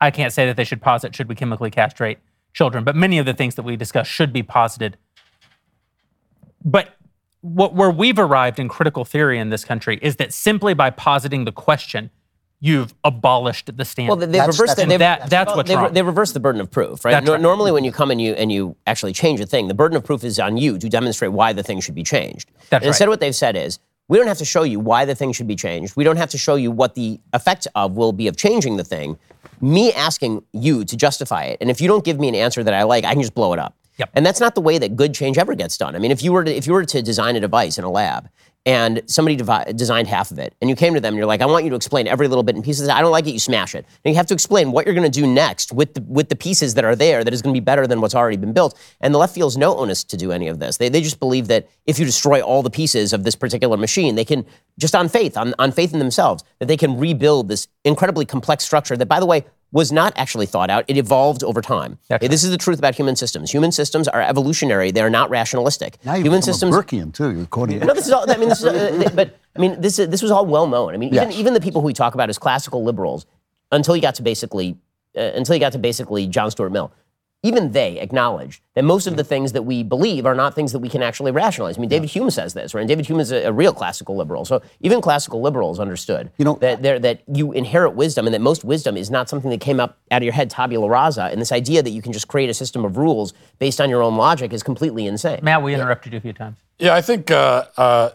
I 0.00 0.10
can't 0.10 0.32
say 0.32 0.44
that 0.46 0.56
they 0.56 0.64
should 0.64 0.82
posit, 0.82 1.14
should 1.14 1.28
we 1.28 1.34
chemically 1.34 1.70
castrate 1.70 2.18
children, 2.52 2.84
but 2.84 2.96
many 2.96 3.18
of 3.18 3.26
the 3.26 3.34
things 3.34 3.54
that 3.54 3.62
we 3.62 3.76
discuss 3.76 4.06
should 4.06 4.32
be 4.32 4.42
posited. 4.42 4.96
But 6.64 6.90
what, 7.40 7.74
where 7.74 7.90
we've 7.90 8.18
arrived 8.18 8.58
in 8.58 8.68
critical 8.68 9.04
theory 9.04 9.38
in 9.38 9.50
this 9.50 9.64
country 9.64 9.98
is 10.02 10.16
that 10.16 10.32
simply 10.32 10.74
by 10.74 10.90
positing 10.90 11.44
the 11.44 11.52
question, 11.52 12.10
you've 12.62 12.92
abolished 13.04 13.74
the 13.74 13.84
standard. 13.86 14.08
Well, 14.10 14.16
they, 14.18 14.26
they've 14.26 14.32
That's- 14.34 14.58
reversed 14.58 14.76
that's- 14.76 14.88
they've- 14.90 14.98
that- 14.98 15.30
that's 15.30 15.48
well, 15.48 15.56
what's 15.56 15.68
they've, 15.68 15.78
wrong. 15.78 15.92
They 15.94 16.02
reversed 16.02 16.34
the 16.34 16.40
burden 16.40 16.60
of 16.60 16.70
proof, 16.70 17.04
right? 17.04 17.12
That's 17.12 17.24
Nor- 17.24 17.36
right. 17.36 17.42
Normally, 17.42 17.72
when 17.72 17.84
you 17.84 17.92
come 17.92 18.10
and 18.10 18.20
you 18.20 18.34
and 18.34 18.52
you 18.52 18.76
actually 18.86 19.14
change 19.14 19.40
a 19.40 19.46
thing, 19.46 19.68
the 19.68 19.74
burden 19.74 19.96
of 19.96 20.04
proof 20.04 20.22
is 20.24 20.38
on 20.38 20.58
you 20.58 20.78
to 20.78 20.88
demonstrate 20.90 21.32
why 21.32 21.54
the 21.54 21.62
thing 21.62 21.80
should 21.80 21.94
be 21.94 22.02
changed. 22.02 22.50
That's 22.68 22.82
And 22.82 22.88
Instead, 22.88 23.06
right. 23.06 23.10
what 23.10 23.20
they've 23.20 23.34
said 23.34 23.56
is, 23.56 23.78
we 24.08 24.18
don't 24.18 24.26
have 24.26 24.38
to 24.38 24.44
show 24.44 24.64
you 24.64 24.78
why 24.80 25.04
the 25.06 25.14
thing 25.14 25.32
should 25.32 25.46
be 25.46 25.54
changed. 25.56 25.96
We 25.96 26.04
don't 26.04 26.16
have 26.16 26.30
to 26.30 26.38
show 26.38 26.56
you 26.56 26.70
what 26.72 26.96
the 26.96 27.18
effect 27.32 27.66
of 27.76 27.92
will 27.96 28.12
be 28.12 28.26
of 28.26 28.36
changing 28.36 28.76
the 28.76 28.84
thing. 28.84 29.16
Me 29.62 29.92
asking 29.94 30.42
you 30.52 30.84
to 30.84 30.96
justify 30.96 31.44
it, 31.44 31.58
and 31.62 31.70
if 31.70 31.80
you 31.80 31.88
don't 31.88 32.04
give 32.04 32.18
me 32.20 32.28
an 32.28 32.34
answer 32.34 32.62
that 32.64 32.74
I 32.74 32.82
like, 32.82 33.04
I 33.04 33.12
can 33.12 33.22
just 33.22 33.34
blow 33.34 33.52
it 33.54 33.58
up. 33.58 33.74
Yep. 34.00 34.10
And 34.14 34.24
that's 34.24 34.40
not 34.40 34.54
the 34.54 34.62
way 34.62 34.78
that 34.78 34.96
good 34.96 35.14
change 35.14 35.36
ever 35.36 35.54
gets 35.54 35.76
done. 35.76 35.94
I 35.94 35.98
mean, 35.98 36.10
if 36.10 36.22
you 36.22 36.32
were 36.32 36.42
to, 36.42 36.54
if 36.54 36.66
you 36.66 36.72
were 36.72 36.86
to 36.86 37.02
design 37.02 37.36
a 37.36 37.40
device 37.40 37.76
in 37.76 37.84
a 37.84 37.90
lab 37.90 38.30
and 38.64 39.02
somebody 39.04 39.36
devi- 39.36 39.74
designed 39.74 40.08
half 40.08 40.30
of 40.30 40.38
it, 40.38 40.54
and 40.60 40.70
you 40.70 40.76
came 40.76 40.94
to 40.94 41.00
them 41.00 41.12
and 41.12 41.18
you're 41.18 41.26
like, 41.26 41.42
I 41.42 41.46
want 41.46 41.64
you 41.64 41.70
to 41.70 41.76
explain 41.76 42.08
every 42.08 42.26
little 42.26 42.42
bit 42.42 42.56
in 42.56 42.62
pieces. 42.62 42.88
I 42.88 43.02
don't 43.02 43.10
like 43.10 43.26
it. 43.26 43.32
You 43.32 43.38
smash 43.38 43.74
it. 43.74 43.84
And 44.02 44.14
you 44.14 44.16
have 44.16 44.24
to 44.26 44.34
explain 44.34 44.72
what 44.72 44.86
you're 44.86 44.94
going 44.94 45.10
to 45.10 45.20
do 45.20 45.26
next 45.26 45.70
with 45.70 45.92
the 45.92 46.00
with 46.00 46.30
the 46.30 46.36
pieces 46.36 46.72
that 46.74 46.84
are 46.84 46.96
there 46.96 47.24
that 47.24 47.34
is 47.34 47.42
going 47.42 47.54
to 47.54 47.60
be 47.60 47.62
better 47.62 47.86
than 47.86 48.00
what's 48.00 48.14
already 48.14 48.38
been 48.38 48.54
built. 48.54 48.78
And 49.02 49.12
the 49.12 49.18
left 49.18 49.34
feels 49.34 49.58
no 49.58 49.76
onus 49.76 50.02
to 50.04 50.16
do 50.16 50.32
any 50.32 50.48
of 50.48 50.60
this. 50.60 50.78
They, 50.78 50.88
they 50.88 51.02
just 51.02 51.20
believe 51.20 51.48
that 51.48 51.68
if 51.84 51.98
you 51.98 52.06
destroy 52.06 52.40
all 52.40 52.62
the 52.62 52.70
pieces 52.70 53.12
of 53.12 53.24
this 53.24 53.36
particular 53.36 53.76
machine, 53.76 54.14
they 54.14 54.24
can 54.24 54.46
just 54.78 54.94
on 54.94 55.10
faith, 55.10 55.36
on, 55.36 55.54
on 55.58 55.72
faith 55.72 55.92
in 55.92 55.98
themselves, 55.98 56.42
that 56.58 56.68
they 56.68 56.76
can 56.78 56.98
rebuild 56.98 57.48
this 57.48 57.68
incredibly 57.84 58.24
complex 58.24 58.64
structure 58.64 58.96
that, 58.96 59.08
by 59.08 59.20
the 59.20 59.26
way, 59.26 59.44
was 59.72 59.92
not 59.92 60.12
actually 60.16 60.46
thought 60.46 60.68
out. 60.70 60.84
It 60.88 60.96
evolved 60.96 61.44
over 61.44 61.62
time. 61.62 61.98
That's 62.08 62.26
This 62.26 62.42
is 62.42 62.50
the 62.50 62.58
truth 62.58 62.78
about 62.78 62.94
human 62.96 63.14
systems. 63.14 63.50
Human 63.52 63.70
systems 63.70 64.08
are 64.08 64.20
evolutionary. 64.20 64.90
They 64.90 65.00
are 65.00 65.10
not 65.10 65.30
rationalistic. 65.30 65.98
Now 66.04 66.14
you 66.14 66.24
human 66.24 66.40
become 66.40 66.52
systems. 66.54 66.74
a 66.76 66.82
Burkean, 66.82 67.14
too. 67.14 67.30
You're 67.36 67.46
quoting 67.46 67.78
No, 67.78 67.94
this 67.94 68.06
is 68.06 68.12
all. 68.12 68.28
I 68.30 68.36
mean, 68.36 68.48
this 68.48 68.60
is. 68.62 68.66
Uh, 68.66 69.10
but 69.14 69.38
I 69.54 69.58
mean, 69.60 69.80
this 69.80 69.96
this 69.96 70.22
was 70.22 70.30
all 70.30 70.44
well 70.46 70.66
known. 70.66 70.94
I 70.94 70.96
mean, 70.96 71.14
even 71.14 71.30
Yes. 71.30 71.38
even 71.38 71.54
the 71.54 71.60
people 71.60 71.80
who 71.82 71.86
we 71.86 71.92
talk 71.92 72.14
about 72.14 72.28
as 72.28 72.38
classical 72.38 72.82
liberals, 72.82 73.26
until 73.70 73.94
you 73.94 74.02
got 74.02 74.16
to 74.16 74.22
basically, 74.22 74.76
uh, 75.16 75.20
until 75.20 75.54
you 75.54 75.60
got 75.60 75.72
to 75.72 75.78
basically 75.78 76.26
John 76.26 76.50
Stuart 76.50 76.70
Mill, 76.70 76.90
even 77.42 77.72
they 77.72 77.98
acknowledge 77.98 78.62
that 78.74 78.84
most 78.84 79.06
of 79.06 79.16
the 79.16 79.24
things 79.24 79.52
that 79.52 79.62
we 79.62 79.82
believe 79.82 80.26
are 80.26 80.34
not 80.34 80.54
things 80.54 80.72
that 80.72 80.78
we 80.80 80.88
can 80.90 81.02
actually 81.02 81.32
rationalize. 81.32 81.78
I 81.78 81.80
mean, 81.80 81.88
David 81.88 82.10
Hume 82.10 82.30
says 82.30 82.52
this, 82.52 82.74
right? 82.74 82.82
And 82.82 82.88
David 82.88 83.06
Hume 83.06 83.18
is 83.18 83.32
a, 83.32 83.44
a 83.44 83.52
real 83.52 83.72
classical 83.72 84.14
liberal. 84.16 84.44
So 84.44 84.60
even 84.80 85.00
classical 85.00 85.40
liberals 85.40 85.80
understood 85.80 86.30
You 86.36 86.44
know- 86.44 86.58
that 86.60 86.82
that 86.82 87.22
you 87.32 87.52
inherit 87.52 87.94
wisdom, 87.94 88.26
and 88.26 88.34
that 88.34 88.40
most 88.40 88.62
wisdom 88.64 88.96
is 88.96 89.10
not 89.10 89.28
something 89.28 89.50
that 89.50 89.60
came 89.60 89.80
up 89.80 89.98
out 90.10 90.18
of 90.18 90.24
your 90.24 90.34
head 90.34 90.50
tabula 90.50 90.88
rasa. 90.88 91.24
And 91.32 91.40
this 91.40 91.52
idea 91.52 91.82
that 91.82 91.90
you 91.90 92.02
can 92.02 92.12
just 92.12 92.28
create 92.28 92.50
a 92.50 92.54
system 92.54 92.84
of 92.84 92.96
rules 92.98 93.32
based 93.58 93.80
on 93.80 93.88
your 93.88 94.02
own 94.02 94.16
logic 94.16 94.52
is 94.52 94.62
completely 94.62 95.06
insane. 95.06 95.40
Matt, 95.42 95.62
we 95.62 95.72
interrupted 95.74 96.12
you 96.12 96.18
a 96.18 96.20
few 96.20 96.32
times. 96.34 96.58
Yeah, 96.78 96.94
I 96.94 97.00
think 97.00 97.30
uh, 97.30 97.64
uh, 97.76 98.10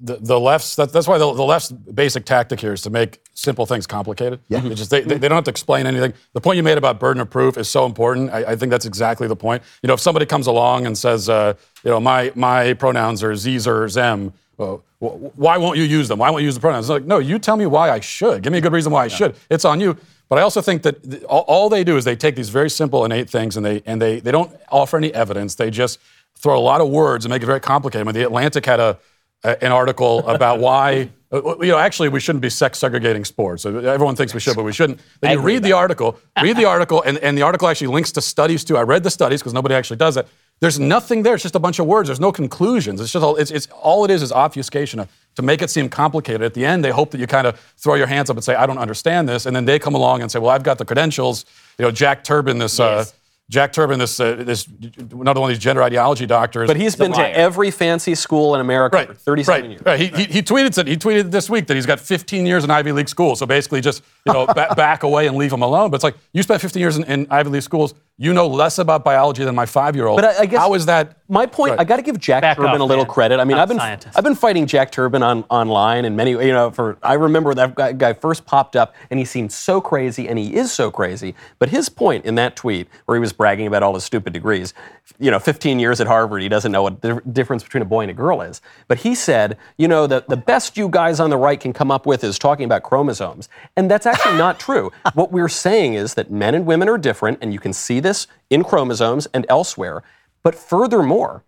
the, 0.00 0.16
the 0.16 0.38
left's 0.40 0.76
that, 0.76 0.92
that's 0.92 1.06
why 1.06 1.18
the, 1.18 1.32
the 1.32 1.42
left's 1.44 1.70
basic 1.70 2.24
tactic 2.24 2.58
here 2.60 2.72
is 2.72 2.82
to 2.82 2.90
make 2.90 3.20
simple 3.34 3.66
things 3.66 3.86
complicated. 3.86 4.40
Yeah. 4.48 4.64
It's 4.64 4.76
just 4.78 4.90
they, 4.90 5.02
they, 5.02 5.18
they 5.18 5.28
don't 5.28 5.36
have 5.36 5.44
to 5.44 5.50
explain 5.50 5.86
anything. 5.86 6.14
The 6.32 6.40
point 6.40 6.56
you 6.56 6.62
made 6.62 6.78
about 6.78 6.98
burden 6.98 7.20
of 7.20 7.28
proof 7.30 7.58
is 7.58 7.68
so 7.68 7.84
important. 7.86 8.30
I, 8.30 8.52
I 8.52 8.56
think 8.56 8.70
that's 8.70 8.86
exactly 8.86 9.28
the 9.28 9.36
point. 9.36 9.62
You 9.82 9.88
know, 9.88 9.94
if 9.94 10.00
somebody 10.00 10.26
comes 10.26 10.46
along 10.46 10.86
and 10.86 10.96
says, 10.96 11.28
uh, 11.28 11.54
you 11.84 11.90
know, 11.90 12.00
my 12.00 12.32
my 12.34 12.72
pronouns 12.74 13.22
are 13.22 13.34
Z's 13.36 13.66
or 13.66 13.88
Zem. 13.88 14.32
wh- 14.58 14.76
why 15.00 15.56
won't 15.58 15.76
you 15.76 15.84
use 15.84 16.08
them? 16.08 16.18
Why 16.18 16.30
won't 16.30 16.42
you 16.42 16.46
use 16.48 16.54
the 16.54 16.60
pronouns? 16.60 16.86
It's 16.86 16.90
like, 16.90 17.04
no, 17.04 17.18
you 17.18 17.38
tell 17.38 17.56
me 17.56 17.66
why 17.66 17.90
I 17.90 18.00
should. 18.00 18.42
Give 18.42 18.52
me 18.52 18.58
a 18.58 18.62
good 18.62 18.72
reason 18.72 18.90
why 18.92 19.04
I 19.04 19.08
should. 19.08 19.36
It's 19.50 19.64
on 19.64 19.80
you. 19.80 19.96
But 20.30 20.38
I 20.38 20.42
also 20.42 20.62
think 20.62 20.82
that 20.82 21.02
th- 21.02 21.22
all, 21.24 21.42
all 21.42 21.68
they 21.68 21.84
do 21.84 21.98
is 21.98 22.04
they 22.06 22.16
take 22.16 22.34
these 22.36 22.48
very 22.48 22.70
simple 22.70 23.04
innate 23.04 23.28
things 23.28 23.56
and 23.58 23.64
they 23.66 23.82
and 23.84 24.00
they 24.00 24.20
they 24.20 24.32
don't 24.32 24.50
offer 24.70 24.96
any 24.96 25.12
evidence. 25.12 25.54
They 25.56 25.70
just 25.70 25.98
throw 26.36 26.58
a 26.58 26.60
lot 26.60 26.80
of 26.80 26.88
words 26.88 27.24
and 27.24 27.30
make 27.30 27.42
it 27.42 27.46
very 27.46 27.60
complicated. 27.60 28.06
I 28.06 28.10
mean, 28.10 28.14
the 28.14 28.26
Atlantic 28.26 28.64
had 28.66 28.80
a- 28.80 28.98
an 29.44 29.72
article 29.72 30.26
about 30.28 30.58
why 30.58 31.10
uh, 31.32 31.58
you 31.60 31.68
know 31.68 31.78
actually 31.78 32.08
we 32.08 32.20
shouldn't 32.20 32.42
be 32.42 32.50
sex 32.50 32.78
segregating 32.78 33.24
sports. 33.24 33.66
Uh, 33.66 33.76
Everyone 33.78 34.16
thinks 34.16 34.32
we 34.34 34.40
should, 34.40 34.56
but 34.56 34.64
we 34.64 34.72
shouldn't. 34.72 35.00
Then 35.20 35.32
you 35.32 35.40
read 35.40 35.62
the 35.62 35.72
article, 35.72 36.18
read 36.40 36.56
the 36.56 36.64
article, 36.64 37.02
and, 37.02 37.18
and 37.18 37.36
the 37.36 37.42
article 37.42 37.68
actually 37.68 37.88
links 37.88 38.12
to 38.12 38.20
studies 38.20 38.64
too. 38.64 38.76
I 38.76 38.82
read 38.82 39.02
the 39.02 39.10
studies 39.10 39.40
because 39.40 39.54
nobody 39.54 39.74
actually 39.74 39.98
does 39.98 40.14
that. 40.14 40.26
There's 40.60 40.78
nothing 40.78 41.24
there. 41.24 41.34
It's 41.34 41.42
just 41.42 41.56
a 41.56 41.60
bunch 41.60 41.80
of 41.80 41.86
words. 41.86 42.08
There's 42.08 42.20
no 42.20 42.30
conclusions. 42.30 43.00
It's 43.00 43.12
just 43.12 43.24
all, 43.24 43.34
it's, 43.36 43.50
it's 43.50 43.66
all 43.82 44.04
it 44.04 44.10
is 44.10 44.22
is 44.22 44.30
obfuscation 44.30 45.00
to, 45.00 45.08
to 45.34 45.42
make 45.42 45.60
it 45.62 45.68
seem 45.68 45.88
complicated. 45.88 46.42
At 46.42 46.54
the 46.54 46.64
end, 46.64 46.84
they 46.84 46.90
hope 46.92 47.10
that 47.10 47.18
you 47.18 47.26
kind 47.26 47.48
of 47.48 47.58
throw 47.76 47.94
your 47.94 48.06
hands 48.06 48.30
up 48.30 48.36
and 48.36 48.44
say, 48.44 48.54
"I 48.54 48.64
don't 48.64 48.78
understand 48.78 49.28
this," 49.28 49.46
and 49.46 49.54
then 49.54 49.64
they 49.64 49.80
come 49.80 49.94
along 49.96 50.22
and 50.22 50.30
say, 50.30 50.38
"Well, 50.38 50.50
I've 50.50 50.62
got 50.62 50.78
the 50.78 50.84
credentials." 50.84 51.44
You 51.78 51.84
know, 51.84 51.90
Jack 51.90 52.22
Turban, 52.24 52.58
this. 52.58 52.78
Uh, 52.78 53.04
Jack 53.50 53.74
Turban, 53.74 53.98
this, 53.98 54.18
uh, 54.18 54.36
this 54.36 54.66
another 55.12 55.38
one 55.38 55.50
of 55.50 55.54
these 55.54 55.62
gender 55.62 55.82
ideology 55.82 56.24
doctors. 56.24 56.66
But 56.66 56.78
he's 56.78 56.96
been 56.96 57.12
to 57.12 57.28
every 57.28 57.70
fancy 57.70 58.14
school 58.14 58.54
in 58.54 58.60
America 58.62 58.96
right, 58.96 59.08
for 59.08 59.14
37 59.14 59.60
right, 59.60 59.70
years. 59.70 59.82
right. 59.84 60.00
He, 60.00 60.06
he, 60.06 60.24
he 60.32 60.42
tweeted 60.42 60.78
it. 60.78 60.86
He 60.86 60.96
tweeted 60.96 61.30
this 61.30 61.50
week 61.50 61.66
that 61.66 61.74
he's 61.74 61.84
got 61.84 62.00
15 62.00 62.46
years 62.46 62.64
in 62.64 62.70
Ivy 62.70 62.92
League 62.92 63.08
schools. 63.08 63.38
So 63.38 63.44
basically, 63.44 63.82
just 63.82 64.02
you 64.26 64.32
know, 64.32 64.46
ba- 64.46 64.72
back 64.76 65.02
away 65.02 65.26
and 65.26 65.36
leave 65.36 65.52
him 65.52 65.60
alone. 65.60 65.90
But 65.90 65.96
it's 65.96 66.04
like 66.04 66.16
you 66.32 66.42
spent 66.42 66.62
15 66.62 66.80
years 66.80 66.96
in, 66.96 67.04
in 67.04 67.26
Ivy 67.30 67.50
League 67.50 67.62
schools. 67.62 67.92
You 68.16 68.32
know 68.32 68.46
less 68.46 68.78
about 68.78 69.04
biology 69.04 69.44
than 69.44 69.54
my 69.54 69.66
five-year-old. 69.66 70.16
But 70.16 70.24
I, 70.24 70.42
I 70.42 70.46
guess 70.46 70.60
how 70.60 70.72
is 70.74 70.86
that? 70.86 71.18
My 71.26 71.46
point. 71.46 71.70
Right. 71.70 71.80
I 71.80 71.84
got 71.84 71.96
to 71.96 72.02
give 72.02 72.18
Jack 72.20 72.42
Back 72.42 72.58
Turban 72.58 72.82
a 72.82 72.84
little 72.84 73.04
man. 73.04 73.12
credit. 73.12 73.40
I 73.40 73.44
mean, 73.44 73.56
Not 73.56 73.62
I've 73.62 73.68
been 73.68 73.78
scientist. 73.78 74.18
I've 74.18 74.24
been 74.24 74.34
fighting 74.34 74.66
Jack 74.66 74.92
Turban 74.92 75.22
on 75.22 75.44
online 75.48 76.04
and 76.04 76.16
many 76.16 76.32
you 76.32 76.52
know 76.52 76.70
for 76.70 76.98
I 77.02 77.14
remember 77.14 77.54
that 77.54 77.74
guy, 77.74 77.92
guy 77.92 78.12
first 78.12 78.44
popped 78.44 78.76
up 78.76 78.94
and 79.10 79.18
he 79.18 79.24
seemed 79.24 79.50
so 79.50 79.80
crazy 79.80 80.28
and 80.28 80.38
he 80.38 80.54
is 80.54 80.70
so 80.70 80.90
crazy. 80.90 81.34
But 81.58 81.70
his 81.70 81.88
point 81.88 82.26
in 82.26 82.34
that 82.34 82.56
tweet 82.56 82.88
where 83.06 83.16
he 83.16 83.20
was 83.20 83.32
bragging 83.32 83.66
about 83.66 83.82
all 83.82 83.94
his 83.94 84.04
stupid 84.04 84.34
degrees, 84.34 84.74
you 85.18 85.30
know, 85.30 85.38
15 85.38 85.78
years 85.78 85.98
at 86.00 86.06
Harvard, 86.06 86.42
he 86.42 86.48
doesn't 86.50 86.72
know 86.72 86.82
what 86.82 87.00
the 87.00 87.22
difference 87.32 87.62
between 87.62 87.82
a 87.82 87.86
boy 87.86 88.02
and 88.02 88.10
a 88.10 88.14
girl 88.14 88.42
is. 88.42 88.60
But 88.86 88.98
he 88.98 89.14
said, 89.14 89.56
you 89.78 89.88
know, 89.88 90.06
the 90.06 90.24
the 90.28 90.36
best 90.36 90.76
you 90.76 90.90
guys 90.90 91.20
on 91.20 91.30
the 91.30 91.38
right 91.38 91.58
can 91.58 91.72
come 91.72 91.90
up 91.90 92.04
with 92.04 92.22
is 92.22 92.38
talking 92.38 92.66
about 92.66 92.82
chromosomes, 92.82 93.48
and 93.76 93.90
that's 93.90 94.04
actually 94.04 94.36
not 94.36 94.60
true. 94.60 94.92
What 95.14 95.32
we're 95.32 95.48
saying 95.48 95.94
is 95.94 96.14
that 96.14 96.30
men 96.30 96.54
and 96.54 96.66
women 96.66 96.86
are 96.88 96.98
different, 96.98 97.38
and 97.40 97.50
you 97.52 97.60
can 97.60 97.72
see 97.72 97.98
this 97.98 98.26
in 98.50 98.62
chromosomes 98.62 99.26
and 99.32 99.46
elsewhere. 99.48 100.02
But 100.44 100.54
furthermore, 100.54 101.42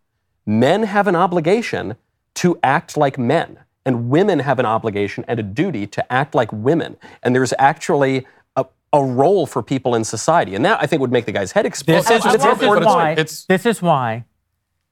men 0.45 0.83
have 0.85 1.07
an 1.07 1.15
obligation 1.15 1.95
to 2.37 2.59
act 2.63 2.97
like 2.97 3.19
men, 3.19 3.59
and 3.85 4.11
women 4.11 4.41
have 4.41 4.59
an 4.59 4.67
obligation 4.67 5.25
and 5.29 5.39
a 5.39 5.43
duty 5.45 5.87
to 5.87 6.13
act 6.13 6.35
like 6.35 6.53
women. 6.53 6.97
And 7.23 7.35
there's 7.35 7.55
actually 7.59 8.27
a, 8.57 8.65
a 8.93 9.05
role 9.05 9.47
for 9.47 9.63
people 9.63 9.95
in 9.95 10.03
society. 10.03 10.55
And 10.57 10.65
that, 10.65 10.83
I 10.83 10.87
think, 10.87 11.01
would 11.01 11.13
make 11.13 11.27
the 11.27 11.33
guy's 11.33 11.53
head 11.53 11.67
explode. 11.67 11.97
This 11.99 12.11
is, 12.11 12.27
I 12.27 12.33
this 12.33 12.45
is 12.45 12.63
it, 12.63 12.65
it's- 12.65 12.85
why. 12.85 13.13
it's- 13.13 13.45
this 13.49 13.65
is 13.67 13.81
why 13.81 14.25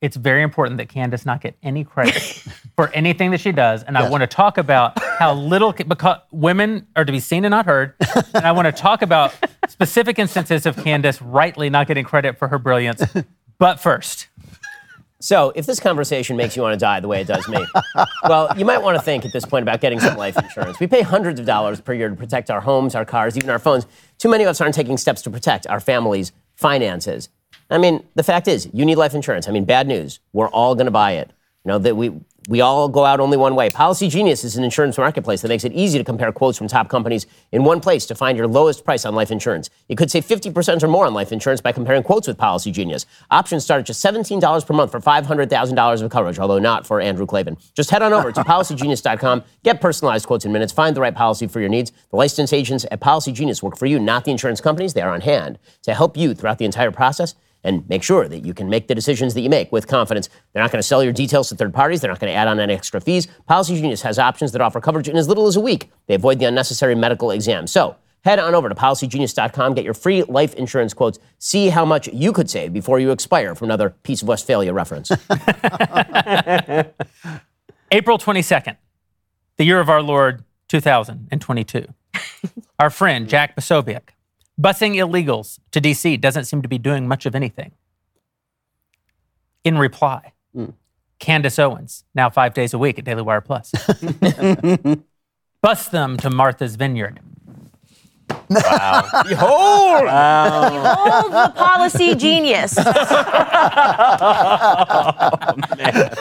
it's 0.00 0.16
very 0.16 0.42
important 0.42 0.76
that 0.76 0.90
Candace 0.90 1.24
not 1.24 1.40
get 1.40 1.56
any 1.62 1.82
credit 1.82 2.20
for 2.76 2.90
anything 2.90 3.30
that 3.30 3.40
she 3.40 3.52
does. 3.52 3.82
And 3.84 3.96
I 3.96 4.10
want 4.10 4.20
to 4.20 4.26
talk 4.26 4.58
about 4.58 5.02
how 5.02 5.32
little 5.32 5.72
because 5.72 6.18
women 6.30 6.86
are 6.94 7.06
to 7.06 7.12
be 7.12 7.20
seen 7.20 7.46
and 7.46 7.52
not 7.52 7.64
heard. 7.64 7.94
and 8.34 8.44
I 8.44 8.52
want 8.52 8.66
to 8.66 8.72
talk 8.72 9.00
about 9.00 9.34
specific 9.68 10.18
instances 10.18 10.66
of 10.66 10.76
Candace 10.76 11.22
rightly 11.22 11.70
not 11.70 11.86
getting 11.86 12.04
credit 12.04 12.38
for 12.38 12.48
her 12.48 12.58
brilliance. 12.58 13.02
But 13.58 13.80
first, 13.80 14.28
So, 15.20 15.52
if 15.54 15.64
this 15.64 15.80
conversation 15.80 16.36
makes 16.36 16.54
you 16.54 16.60
want 16.60 16.74
to 16.74 16.78
die 16.78 17.00
the 17.00 17.08
way 17.08 17.22
it 17.22 17.26
does 17.26 17.48
me, 17.48 17.64
well, 18.28 18.52
you 18.58 18.66
might 18.66 18.82
want 18.82 18.98
to 18.98 19.02
think 19.02 19.24
at 19.24 19.32
this 19.32 19.46
point 19.46 19.62
about 19.62 19.80
getting 19.80 19.98
some 19.98 20.18
life 20.18 20.36
insurance. 20.36 20.78
We 20.78 20.86
pay 20.86 21.00
hundreds 21.00 21.40
of 21.40 21.46
dollars 21.46 21.80
per 21.80 21.94
year 21.94 22.10
to 22.10 22.14
protect 22.14 22.50
our 22.50 22.60
homes, 22.60 22.94
our 22.94 23.06
cars, 23.06 23.34
even 23.38 23.48
our 23.48 23.58
phones. 23.58 23.86
Too 24.18 24.28
many 24.28 24.44
of 24.44 24.50
us 24.50 24.60
aren't 24.60 24.74
taking 24.74 24.98
steps 24.98 25.22
to 25.22 25.30
protect 25.30 25.66
our 25.66 25.80
families' 25.80 26.32
finances. 26.56 27.30
I 27.70 27.78
mean, 27.78 28.04
the 28.14 28.22
fact 28.22 28.48
is, 28.48 28.68
you 28.74 28.84
need 28.84 28.96
life 28.96 29.14
insurance. 29.14 29.48
I 29.48 29.52
mean, 29.52 29.64
bad 29.64 29.86
news. 29.88 30.20
We're 30.34 30.50
all 30.50 30.74
going 30.74 30.86
to 30.86 30.90
buy 30.90 31.12
it. 31.12 31.30
You 31.64 31.70
know 31.70 31.78
that 31.78 31.96
we 31.96 32.12
we 32.48 32.60
all 32.60 32.88
go 32.88 33.04
out 33.04 33.20
only 33.20 33.36
one 33.36 33.54
way. 33.54 33.70
Policygenius 33.70 34.44
is 34.44 34.56
an 34.56 34.64
insurance 34.64 34.98
marketplace 34.98 35.40
that 35.42 35.48
makes 35.48 35.64
it 35.64 35.72
easy 35.72 35.98
to 35.98 36.04
compare 36.04 36.30
quotes 36.30 36.58
from 36.58 36.68
top 36.68 36.88
companies 36.88 37.26
in 37.52 37.64
one 37.64 37.80
place 37.80 38.04
to 38.06 38.14
find 38.14 38.36
your 38.36 38.46
lowest 38.46 38.84
price 38.84 39.04
on 39.04 39.14
life 39.14 39.30
insurance. 39.30 39.70
You 39.88 39.96
could 39.96 40.10
save 40.10 40.26
50% 40.26 40.82
or 40.82 40.88
more 40.88 41.06
on 41.06 41.14
life 41.14 41.32
insurance 41.32 41.60
by 41.60 41.72
comparing 41.72 42.02
quotes 42.02 42.28
with 42.28 42.36
Policygenius. 42.36 43.06
Options 43.30 43.64
start 43.64 43.80
at 43.80 43.86
just 43.86 44.04
$17 44.04 44.66
per 44.66 44.74
month 44.74 44.90
for 44.90 45.00
$500,000 45.00 46.02
of 46.02 46.10
coverage, 46.10 46.38
although 46.38 46.58
not 46.58 46.86
for 46.86 47.00
Andrew 47.00 47.26
Klavan. 47.26 47.56
Just 47.74 47.90
head 47.90 48.02
on 48.02 48.12
over 48.12 48.30
to 48.30 48.40
policygenius.com, 48.44 49.42
get 49.62 49.80
personalized 49.80 50.26
quotes 50.26 50.44
in 50.44 50.52
minutes, 50.52 50.72
find 50.72 50.94
the 50.94 51.00
right 51.00 51.14
policy 51.14 51.46
for 51.46 51.60
your 51.60 51.70
needs. 51.70 51.92
The 52.10 52.16
licensed 52.16 52.52
agents 52.52 52.84
at 52.90 53.00
Policygenius 53.00 53.62
work 53.62 53.78
for 53.78 53.86
you, 53.86 53.98
not 53.98 54.24
the 54.24 54.30
insurance 54.30 54.60
companies. 54.60 54.92
They 54.92 55.02
are 55.02 55.14
on 55.14 55.22
hand 55.22 55.58
to 55.82 55.94
help 55.94 56.16
you 56.16 56.34
throughout 56.34 56.58
the 56.58 56.66
entire 56.66 56.90
process. 56.90 57.34
And 57.64 57.88
make 57.88 58.02
sure 58.02 58.28
that 58.28 58.44
you 58.44 58.54
can 58.54 58.68
make 58.68 58.86
the 58.88 58.94
decisions 58.94 59.34
that 59.34 59.40
you 59.40 59.50
make 59.50 59.72
with 59.72 59.86
confidence. 59.88 60.28
They're 60.52 60.62
not 60.62 60.70
going 60.70 60.80
to 60.80 60.86
sell 60.86 61.02
your 61.02 61.12
details 61.12 61.48
to 61.48 61.56
third 61.56 61.72
parties. 61.74 62.00
They're 62.02 62.10
not 62.10 62.20
going 62.20 62.32
to 62.32 62.36
add 62.36 62.46
on 62.46 62.60
any 62.60 62.74
extra 62.74 63.00
fees. 63.00 63.26
Policygenius 63.48 64.02
has 64.02 64.18
options 64.18 64.52
that 64.52 64.60
offer 64.60 64.80
coverage 64.80 65.08
in 65.08 65.16
as 65.16 65.28
little 65.28 65.46
as 65.46 65.56
a 65.56 65.60
week. 65.60 65.90
They 66.06 66.14
avoid 66.14 66.38
the 66.38 66.44
unnecessary 66.44 66.94
medical 66.94 67.30
exam. 67.30 67.66
So 67.66 67.96
head 68.24 68.38
on 68.38 68.54
over 68.54 68.68
to 68.68 68.74
policygenius.com, 68.74 69.74
get 69.74 69.84
your 69.84 69.94
free 69.94 70.22
life 70.24 70.54
insurance 70.54 70.94
quotes, 70.94 71.18
see 71.38 71.68
how 71.68 71.84
much 71.84 72.08
you 72.08 72.32
could 72.32 72.50
save 72.50 72.72
before 72.72 72.98
you 72.98 73.10
expire 73.10 73.54
from 73.54 73.66
another 73.66 73.90
piece 73.90 74.22
of 74.22 74.28
Westphalia 74.28 74.72
reference. 74.72 75.10
April 77.90 78.18
22nd, 78.18 78.76
the 79.56 79.64
year 79.64 79.80
of 79.80 79.88
our 79.88 80.02
Lord 80.02 80.44
2022. 80.68 81.86
our 82.78 82.90
friend 82.90 83.28
Jack 83.28 83.56
Posobiec, 83.56 84.13
busing 84.60 84.94
illegals 84.96 85.58
to 85.72 85.80
DC, 85.80 86.20
doesn't 86.20 86.44
seem 86.44 86.62
to 86.62 86.68
be 86.68 86.78
doing 86.78 87.08
much 87.08 87.26
of 87.26 87.34
anything. 87.34 87.72
In 89.64 89.78
reply, 89.78 90.32
hmm. 90.54 90.70
Candace 91.18 91.58
Owens, 91.58 92.04
now 92.14 92.28
five 92.28 92.54
days 92.54 92.74
a 92.74 92.78
week 92.78 92.98
at 92.98 93.04
Daily 93.04 93.22
Wire 93.22 93.40
Plus, 93.40 93.72
bus 95.62 95.88
them 95.88 96.16
to 96.18 96.30
Martha's 96.30 96.76
Vineyard. 96.76 97.20
Wow. 98.50 99.08
Behold! 99.26 100.04
Oh, 100.10 101.28
the 101.30 101.52
policy 101.54 102.14
genius. 102.16 102.76
Oh, 102.78 102.84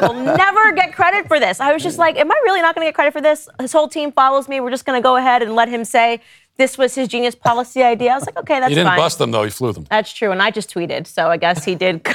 we'll 0.02 0.36
never 0.36 0.72
get 0.74 0.94
credit 0.94 1.28
for 1.28 1.40
this. 1.40 1.60
I 1.60 1.74
was 1.74 1.84
just 1.84 1.98
like, 1.98 2.18
am 2.18 2.32
I 2.32 2.42
really 2.46 2.62
not 2.62 2.76
going 2.76 2.86
to 2.86 2.90
get 2.90 2.96
credit 2.96 3.14
for 3.14 3.22
this? 3.22 3.50
His 3.60 3.72
whole 3.72 3.88
team 3.88 4.12
follows 4.12 4.48
me. 4.48 4.60
We're 4.60 4.72
just 4.72 4.86
going 4.86 5.00
to 5.02 5.04
go 5.04 5.16
ahead 5.16 5.42
and 5.42 5.56
let 5.56 5.70
him 5.70 5.86
say 5.86 6.22
this 6.58 6.78
was 6.78 6.95
his 6.95 7.08
genius 7.08 7.36
policy 7.36 7.82
idea. 7.82 8.12
I 8.12 8.16
was 8.16 8.26
like, 8.26 8.38
okay, 8.38 8.60
that's 8.60 8.66
fine. 8.66 8.70
He 8.70 8.76
didn't 8.76 8.89
fine. 8.89 8.97
bust 8.97 9.18
them 9.18 9.32
though. 9.32 9.43
He 9.43 9.49
flew 9.49 9.74
them. 9.74 9.88
That's 9.89 10.14
true, 10.14 10.32
and 10.32 10.41
I 10.41 10.51
just 10.51 10.74
tweeted, 10.74 11.08
so 11.08 11.28
I 11.28 11.38
guess 11.38 11.66
he 11.66 11.76
did. 11.76 12.08
he 12.08 12.14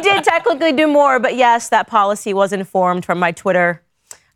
did 0.00 0.24
technically 0.24 0.72
do 0.72 0.86
more, 0.86 1.20
but 1.20 1.36
yes, 1.36 1.68
that 1.68 1.86
policy 1.86 2.32
was 2.32 2.52
informed 2.52 3.04
from 3.04 3.18
my 3.18 3.32
Twitter 3.32 3.82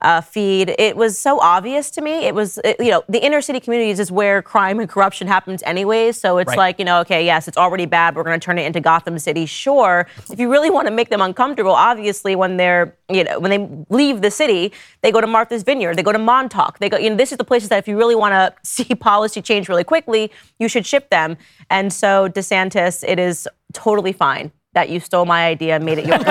uh, 0.00 0.20
feed. 0.20 0.74
It 0.78 0.96
was 0.96 1.18
so 1.18 1.40
obvious 1.40 1.90
to 1.92 2.00
me. 2.00 2.26
It 2.26 2.34
was, 2.34 2.58
it- 2.64 2.76
you 2.78 2.90
know, 2.90 3.02
the 3.08 3.18
inner 3.24 3.40
city 3.40 3.58
communities 3.60 3.98
is 3.98 4.12
where 4.12 4.42
crime 4.42 4.78
and 4.78 4.88
corruption 4.88 5.26
happens 5.26 5.62
anyways. 5.64 6.20
So 6.20 6.38
it's 6.38 6.48
Right. 6.50 6.58
like, 6.58 6.78
you 6.78 6.84
know, 6.84 7.00
okay, 7.00 7.24
yes, 7.24 7.48
it's 7.48 7.56
already 7.56 7.86
bad. 7.86 8.14
We're 8.14 8.22
going 8.22 8.38
to 8.38 8.44
turn 8.44 8.58
it 8.58 8.66
into 8.66 8.80
Gotham 8.80 9.18
City. 9.18 9.44
Sure, 9.46 10.06
if 10.30 10.38
you 10.38 10.50
really 10.50 10.70
want 10.70 10.86
to 10.86 10.92
make 10.92 11.08
them 11.10 11.20
uncomfortable, 11.20 11.72
obviously, 11.72 12.36
when 12.36 12.56
they're, 12.56 12.94
you 13.08 13.24
know, 13.24 13.40
when 13.40 13.50
they 13.50 13.84
leave 13.94 14.20
the 14.20 14.30
city, 14.30 14.72
they 15.02 15.10
go 15.10 15.20
to 15.20 15.26
Martha's 15.26 15.62
Vineyard, 15.64 15.96
they 15.96 16.02
go 16.04 16.12
to 16.12 16.18
Montauk, 16.18 16.78
they 16.78 16.88
go. 16.88 16.96
You 16.96 17.10
know, 17.10 17.16
this 17.16 17.32
is 17.32 17.38
the 17.38 17.44
places 17.44 17.68
that 17.70 17.78
if 17.78 17.88
you 17.88 17.96
really 17.96 18.14
want 18.14 18.32
to 18.34 18.54
see 18.68 18.94
policy 18.94 19.42
change 19.42 19.68
really 19.68 19.84
quickly, 19.84 20.30
you 20.58 20.68
should 20.68 20.86
ship 20.86 21.10
them. 21.10 21.36
And 21.70 21.92
so 21.92 22.28
DeSantis, 22.28 23.02
it 23.06 23.18
is 23.18 23.48
totally 23.72 24.12
fine. 24.12 24.52
That 24.78 24.90
you 24.90 25.00
stole 25.00 25.24
my 25.24 25.44
idea 25.44 25.74
and 25.74 25.84
made 25.84 25.98
it 25.98 26.06
yours. 26.06 26.22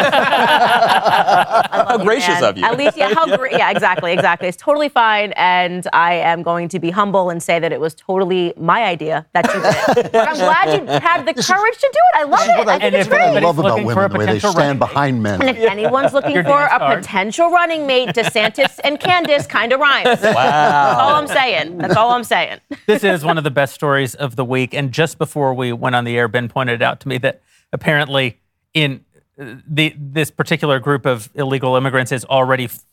How 0.71 1.97
gracious 1.97 2.41
of 2.41 2.57
you. 2.57 2.63
At 2.63 2.77
least, 2.77 2.95
yeah, 2.95 3.13
how 3.13 3.25
great. 3.37 3.51
Yeah, 3.51 3.71
exactly, 3.71 4.13
exactly. 4.13 4.47
It's 4.47 4.55
totally 4.55 4.87
fine, 4.87 5.33
and 5.35 5.85
I 5.91 6.13
am 6.13 6.43
going 6.43 6.69
to 6.69 6.79
be 6.79 6.89
humble 6.89 7.29
and 7.29 7.43
say 7.43 7.59
that 7.59 7.73
it 7.73 7.81
was 7.81 7.93
totally 7.93 8.53
my 8.57 8.85
idea 8.85 9.25
that 9.33 9.45
you 9.53 9.61
did. 10.01 10.11
But 10.13 10.29
I'm 10.29 10.37
glad 10.37 10.79
you 10.79 10.85
had 10.87 11.25
the 11.25 11.33
courage 11.33 11.77
to 11.77 11.89
do 11.91 11.99
it. 12.13 12.19
I 12.19 12.23
love 12.23 12.47
it. 12.47 12.51
I, 12.51 12.61
I 12.61 12.65
think 12.79 12.83
And 12.83 12.95
it's 12.95 13.07
if 13.07 13.11
what 13.11 13.21
I 13.21 13.31
great. 13.33 13.37
anybody's 13.37 13.43
love 13.45 13.59
about 13.59 13.69
looking 13.71 13.89
for 13.89 13.95
women, 13.95 14.05
a 14.05 14.13
the 14.13 14.19
way 14.19 14.25
they 14.25 14.31
potential 14.35 14.51
stand 14.53 14.79
behind 14.79 15.23
men. 15.23 15.41
And 15.41 15.49
if 15.57 15.69
anyone's 15.69 16.13
looking 16.13 16.31
Your 16.31 16.43
for 16.43 16.49
dance 16.51 16.71
a 16.73 16.77
card. 16.79 17.01
potential 17.01 17.49
running 17.51 17.85
mate, 17.85 18.09
DeSantis 18.09 18.79
and 18.85 18.97
Candace 18.99 19.45
kind 19.45 19.73
of 19.73 19.81
rhymes. 19.81 20.21
Wow. 20.21 20.33
That's 20.33 20.99
all 21.01 21.15
I'm 21.15 21.27
saying. 21.27 21.77
That's 21.79 21.95
all 21.97 22.11
I'm 22.11 22.23
saying. 22.23 22.59
this 22.85 23.03
is 23.03 23.25
one 23.25 23.37
of 23.37 23.43
the 23.43 23.51
best 23.51 23.73
stories 23.73 24.15
of 24.15 24.37
the 24.37 24.45
week. 24.45 24.73
And 24.73 24.91
just 24.93 25.17
before 25.17 25.53
we 25.53 25.73
went 25.73 25.95
on 25.95 26.05
the 26.05 26.17
air, 26.17 26.27
Ben 26.29 26.47
pointed 26.47 26.81
out 26.81 27.01
to 27.01 27.07
me 27.09 27.17
that 27.19 27.41
apparently 27.73 28.39
in 28.73 29.03
uh, 29.39 29.55
the 29.67 29.93
this 29.97 30.31
particular 30.31 30.79
group 30.79 31.05
of 31.05 31.29
illegal 31.35 31.75
immigrants 31.75 32.11
has 32.11 32.25
already 32.25 32.65
f- 32.65 32.83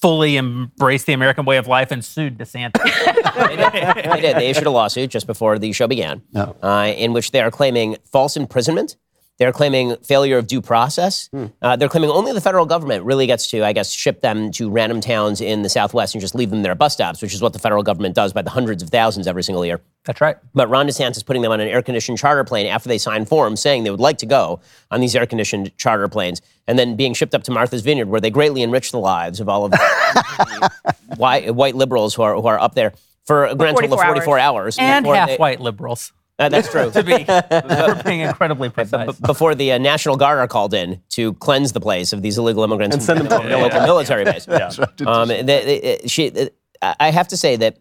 fully 0.00 0.36
embraced 0.36 1.06
the 1.06 1.12
American 1.12 1.44
way 1.44 1.56
of 1.56 1.66
life 1.66 1.90
and 1.90 2.04
sued 2.04 2.38
DeSantis. 2.38 2.82
they, 2.84 3.56
did. 4.02 4.10
they 4.12 4.20
did. 4.20 4.36
They 4.36 4.50
issued 4.50 4.66
a 4.66 4.70
lawsuit 4.70 5.10
just 5.10 5.26
before 5.26 5.58
the 5.58 5.72
show 5.72 5.88
began, 5.88 6.22
uh, 6.62 6.92
in 6.96 7.12
which 7.12 7.30
they 7.32 7.40
are 7.40 7.50
claiming 7.50 7.96
false 8.04 8.36
imprisonment. 8.36 8.96
They're 9.38 9.52
claiming 9.52 9.96
failure 9.98 10.36
of 10.36 10.48
due 10.48 10.60
process. 10.60 11.30
Uh, 11.62 11.76
they're 11.76 11.88
claiming 11.88 12.10
only 12.10 12.32
the 12.32 12.40
federal 12.40 12.66
government 12.66 13.04
really 13.04 13.24
gets 13.26 13.48
to, 13.50 13.64
I 13.64 13.72
guess, 13.72 13.92
ship 13.92 14.20
them 14.20 14.50
to 14.52 14.68
random 14.68 15.00
towns 15.00 15.40
in 15.40 15.62
the 15.62 15.68
Southwest 15.68 16.12
and 16.14 16.20
just 16.20 16.34
leave 16.34 16.50
them 16.50 16.62
there 16.62 16.72
at 16.72 16.78
bus 16.78 16.94
stops, 16.94 17.22
which 17.22 17.32
is 17.32 17.40
what 17.40 17.52
the 17.52 17.60
federal 17.60 17.84
government 17.84 18.16
does 18.16 18.32
by 18.32 18.42
the 18.42 18.50
hundreds 18.50 18.82
of 18.82 18.90
thousands 18.90 19.28
every 19.28 19.44
single 19.44 19.64
year. 19.64 19.80
That's 20.04 20.20
right. 20.20 20.36
But 20.54 20.68
Ron 20.68 20.88
DeSantis 20.88 21.24
putting 21.24 21.42
them 21.42 21.52
on 21.52 21.60
an 21.60 21.68
air-conditioned 21.68 22.18
charter 22.18 22.42
plane 22.42 22.66
after 22.66 22.88
they 22.88 22.98
sign 22.98 23.26
forms 23.26 23.60
saying 23.60 23.84
they 23.84 23.90
would 23.92 24.00
like 24.00 24.18
to 24.18 24.26
go 24.26 24.58
on 24.90 25.00
these 25.00 25.14
air-conditioned 25.14 25.76
charter 25.78 26.08
planes, 26.08 26.42
and 26.66 26.76
then 26.76 26.96
being 26.96 27.14
shipped 27.14 27.34
up 27.34 27.44
to 27.44 27.52
Martha's 27.52 27.82
Vineyard, 27.82 28.08
where 28.08 28.20
they 28.20 28.30
greatly 28.30 28.62
enrich 28.62 28.90
the 28.90 28.98
lives 28.98 29.38
of 29.38 29.48
all 29.48 29.64
of 29.66 29.70
the 29.70 30.70
white, 31.16 31.54
white 31.54 31.74
liberals 31.76 32.14
who 32.14 32.22
are 32.22 32.34
who 32.34 32.46
are 32.46 32.58
up 32.58 32.74
there 32.74 32.92
for 33.24 33.44
a 33.46 33.54
grand 33.54 33.76
total 33.76 33.94
of 33.94 34.00
44 34.00 34.14
44 34.14 34.38
hours. 34.38 34.76
And 34.78 35.04
before 35.04 35.14
half 35.14 35.28
they- 35.28 35.36
white 35.36 35.60
liberals. 35.60 36.12
Uh, 36.38 36.48
that's 36.48 36.70
true. 36.70 36.90
To 36.92 37.02
be 37.02 37.24
we're 37.28 38.02
being 38.04 38.20
incredibly 38.20 38.68
precise. 38.70 39.18
Before 39.18 39.54
the 39.54 39.72
uh, 39.72 39.78
National 39.78 40.16
Guard 40.16 40.38
are 40.38 40.46
called 40.48 40.72
in 40.74 41.02
to 41.10 41.34
cleanse 41.34 41.72
the 41.72 41.80
place 41.80 42.12
of 42.12 42.22
these 42.22 42.38
illegal 42.38 42.62
immigrants 42.64 42.94
And 42.94 43.02
send 43.02 43.20
them 43.20 43.28
to 43.42 43.48
the 43.48 43.56
local 43.58 43.80
military 43.80 44.24
base. 44.24 44.46
Yeah. 44.48 44.70
Um, 45.06 45.28
they- 45.28 45.42
they- 45.42 46.00
she, 46.06 46.32
I 46.80 47.10
have 47.10 47.28
to 47.28 47.36
say 47.36 47.56
that 47.56 47.78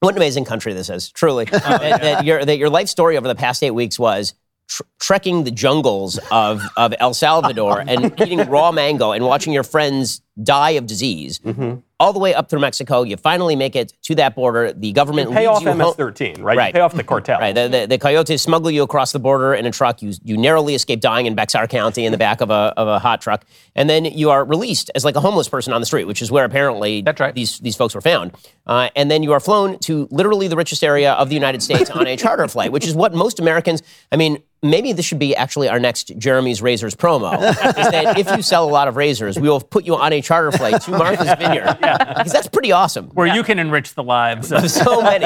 what 0.00 0.10
an 0.10 0.18
amazing 0.18 0.44
country 0.44 0.74
this 0.74 0.90
is, 0.90 1.10
truly. 1.10 1.44
that, 1.50 2.00
that 2.02 2.24
your, 2.24 2.44
that 2.44 2.58
your 2.58 2.70
life 2.70 2.88
story 2.88 3.16
over 3.16 3.26
the 3.26 3.34
past 3.34 3.62
eight 3.62 3.72
weeks 3.72 3.98
was 3.98 4.34
tr- 4.68 4.82
trekking 5.00 5.44
the 5.44 5.50
jungles 5.50 6.20
of, 6.30 6.62
of 6.76 6.94
El 7.00 7.14
Salvador 7.14 7.80
and 7.86 8.12
eating 8.20 8.38
raw 8.50 8.70
mango 8.70 9.12
and 9.12 9.24
watching 9.24 9.52
your 9.52 9.64
friends 9.64 10.20
die 10.40 10.72
of 10.72 10.86
disease. 10.86 11.40
All 12.00 12.12
the 12.12 12.20
way 12.20 12.32
up 12.32 12.48
through 12.48 12.60
Mexico, 12.60 13.02
you 13.02 13.16
finally 13.16 13.56
make 13.56 13.74
it 13.74 13.92
to 14.02 14.14
that 14.14 14.36
border. 14.36 14.72
The 14.72 14.92
government 14.92 15.32
Pay 15.32 15.48
leads 15.48 15.48
off 15.48 15.62
you 15.62 15.74
MS-13, 15.74 16.40
right? 16.40 16.56
Right. 16.56 16.66
You 16.68 16.72
pay 16.74 16.80
off 16.80 16.94
the 16.94 17.02
cartel. 17.02 17.40
Right. 17.40 17.52
The, 17.52 17.66
the, 17.66 17.86
the 17.86 17.98
coyotes 17.98 18.40
smuggle 18.40 18.70
you 18.70 18.84
across 18.84 19.10
the 19.10 19.18
border 19.18 19.52
in 19.52 19.66
a 19.66 19.72
truck. 19.72 20.00
You, 20.00 20.12
you 20.22 20.36
narrowly 20.36 20.76
escape 20.76 21.00
dying 21.00 21.26
in 21.26 21.34
Bexar 21.34 21.66
County 21.66 22.04
in 22.04 22.12
the 22.12 22.18
back 22.18 22.40
of 22.40 22.50
a, 22.50 22.72
of 22.76 22.86
a 22.86 23.00
hot 23.00 23.20
truck. 23.20 23.44
And 23.74 23.90
then 23.90 24.04
you 24.04 24.30
are 24.30 24.44
released 24.44 24.92
as 24.94 25.04
like 25.04 25.16
a 25.16 25.20
homeless 25.20 25.48
person 25.48 25.72
on 25.72 25.80
the 25.80 25.86
street, 25.86 26.04
which 26.04 26.22
is 26.22 26.30
where 26.30 26.44
apparently 26.44 27.02
That's 27.02 27.20
right. 27.20 27.34
these, 27.34 27.58
these 27.58 27.74
folks 27.74 27.96
were 27.96 28.00
found. 28.00 28.32
Uh, 28.64 28.90
and 28.94 29.10
then 29.10 29.24
you 29.24 29.32
are 29.32 29.40
flown 29.40 29.78
to 29.80 30.06
literally 30.12 30.46
the 30.46 30.56
richest 30.56 30.84
area 30.84 31.14
of 31.14 31.28
the 31.28 31.34
United 31.34 31.64
States 31.64 31.90
on 31.90 32.06
a 32.06 32.16
charter 32.16 32.46
flight, 32.46 32.70
which 32.70 32.86
is 32.86 32.94
what 32.94 33.12
most 33.12 33.40
Americans, 33.40 33.82
I 34.12 34.16
mean, 34.16 34.40
maybe 34.62 34.92
this 34.92 35.04
should 35.06 35.18
be 35.18 35.34
actually 35.36 35.68
our 35.68 35.78
next 35.78 36.16
Jeremy's 36.18 36.60
Razors 36.62 36.94
promo. 36.94 37.34
is 37.78 37.90
that 37.90 38.18
if 38.18 38.30
you 38.36 38.42
sell 38.42 38.68
a 38.68 38.70
lot 38.70 38.88
of 38.88 38.96
razors, 38.96 39.38
we 39.38 39.48
will 39.48 39.60
put 39.60 39.84
you 39.84 39.96
on 39.96 40.12
a 40.12 40.20
charter 40.20 40.50
flight 40.52 40.80
to 40.82 40.90
Martha's 40.92 41.34
Vineyard. 41.38 41.78
Because 42.18 42.32
that's 42.32 42.48
pretty 42.48 42.72
awesome 42.72 43.06
Where 43.10 43.26
you 43.26 43.42
can 43.42 43.58
enrich 43.58 43.94
the 43.94 44.02
lives 44.02 44.50
of 44.52 44.68
so 44.82 45.00
many, 45.02 45.24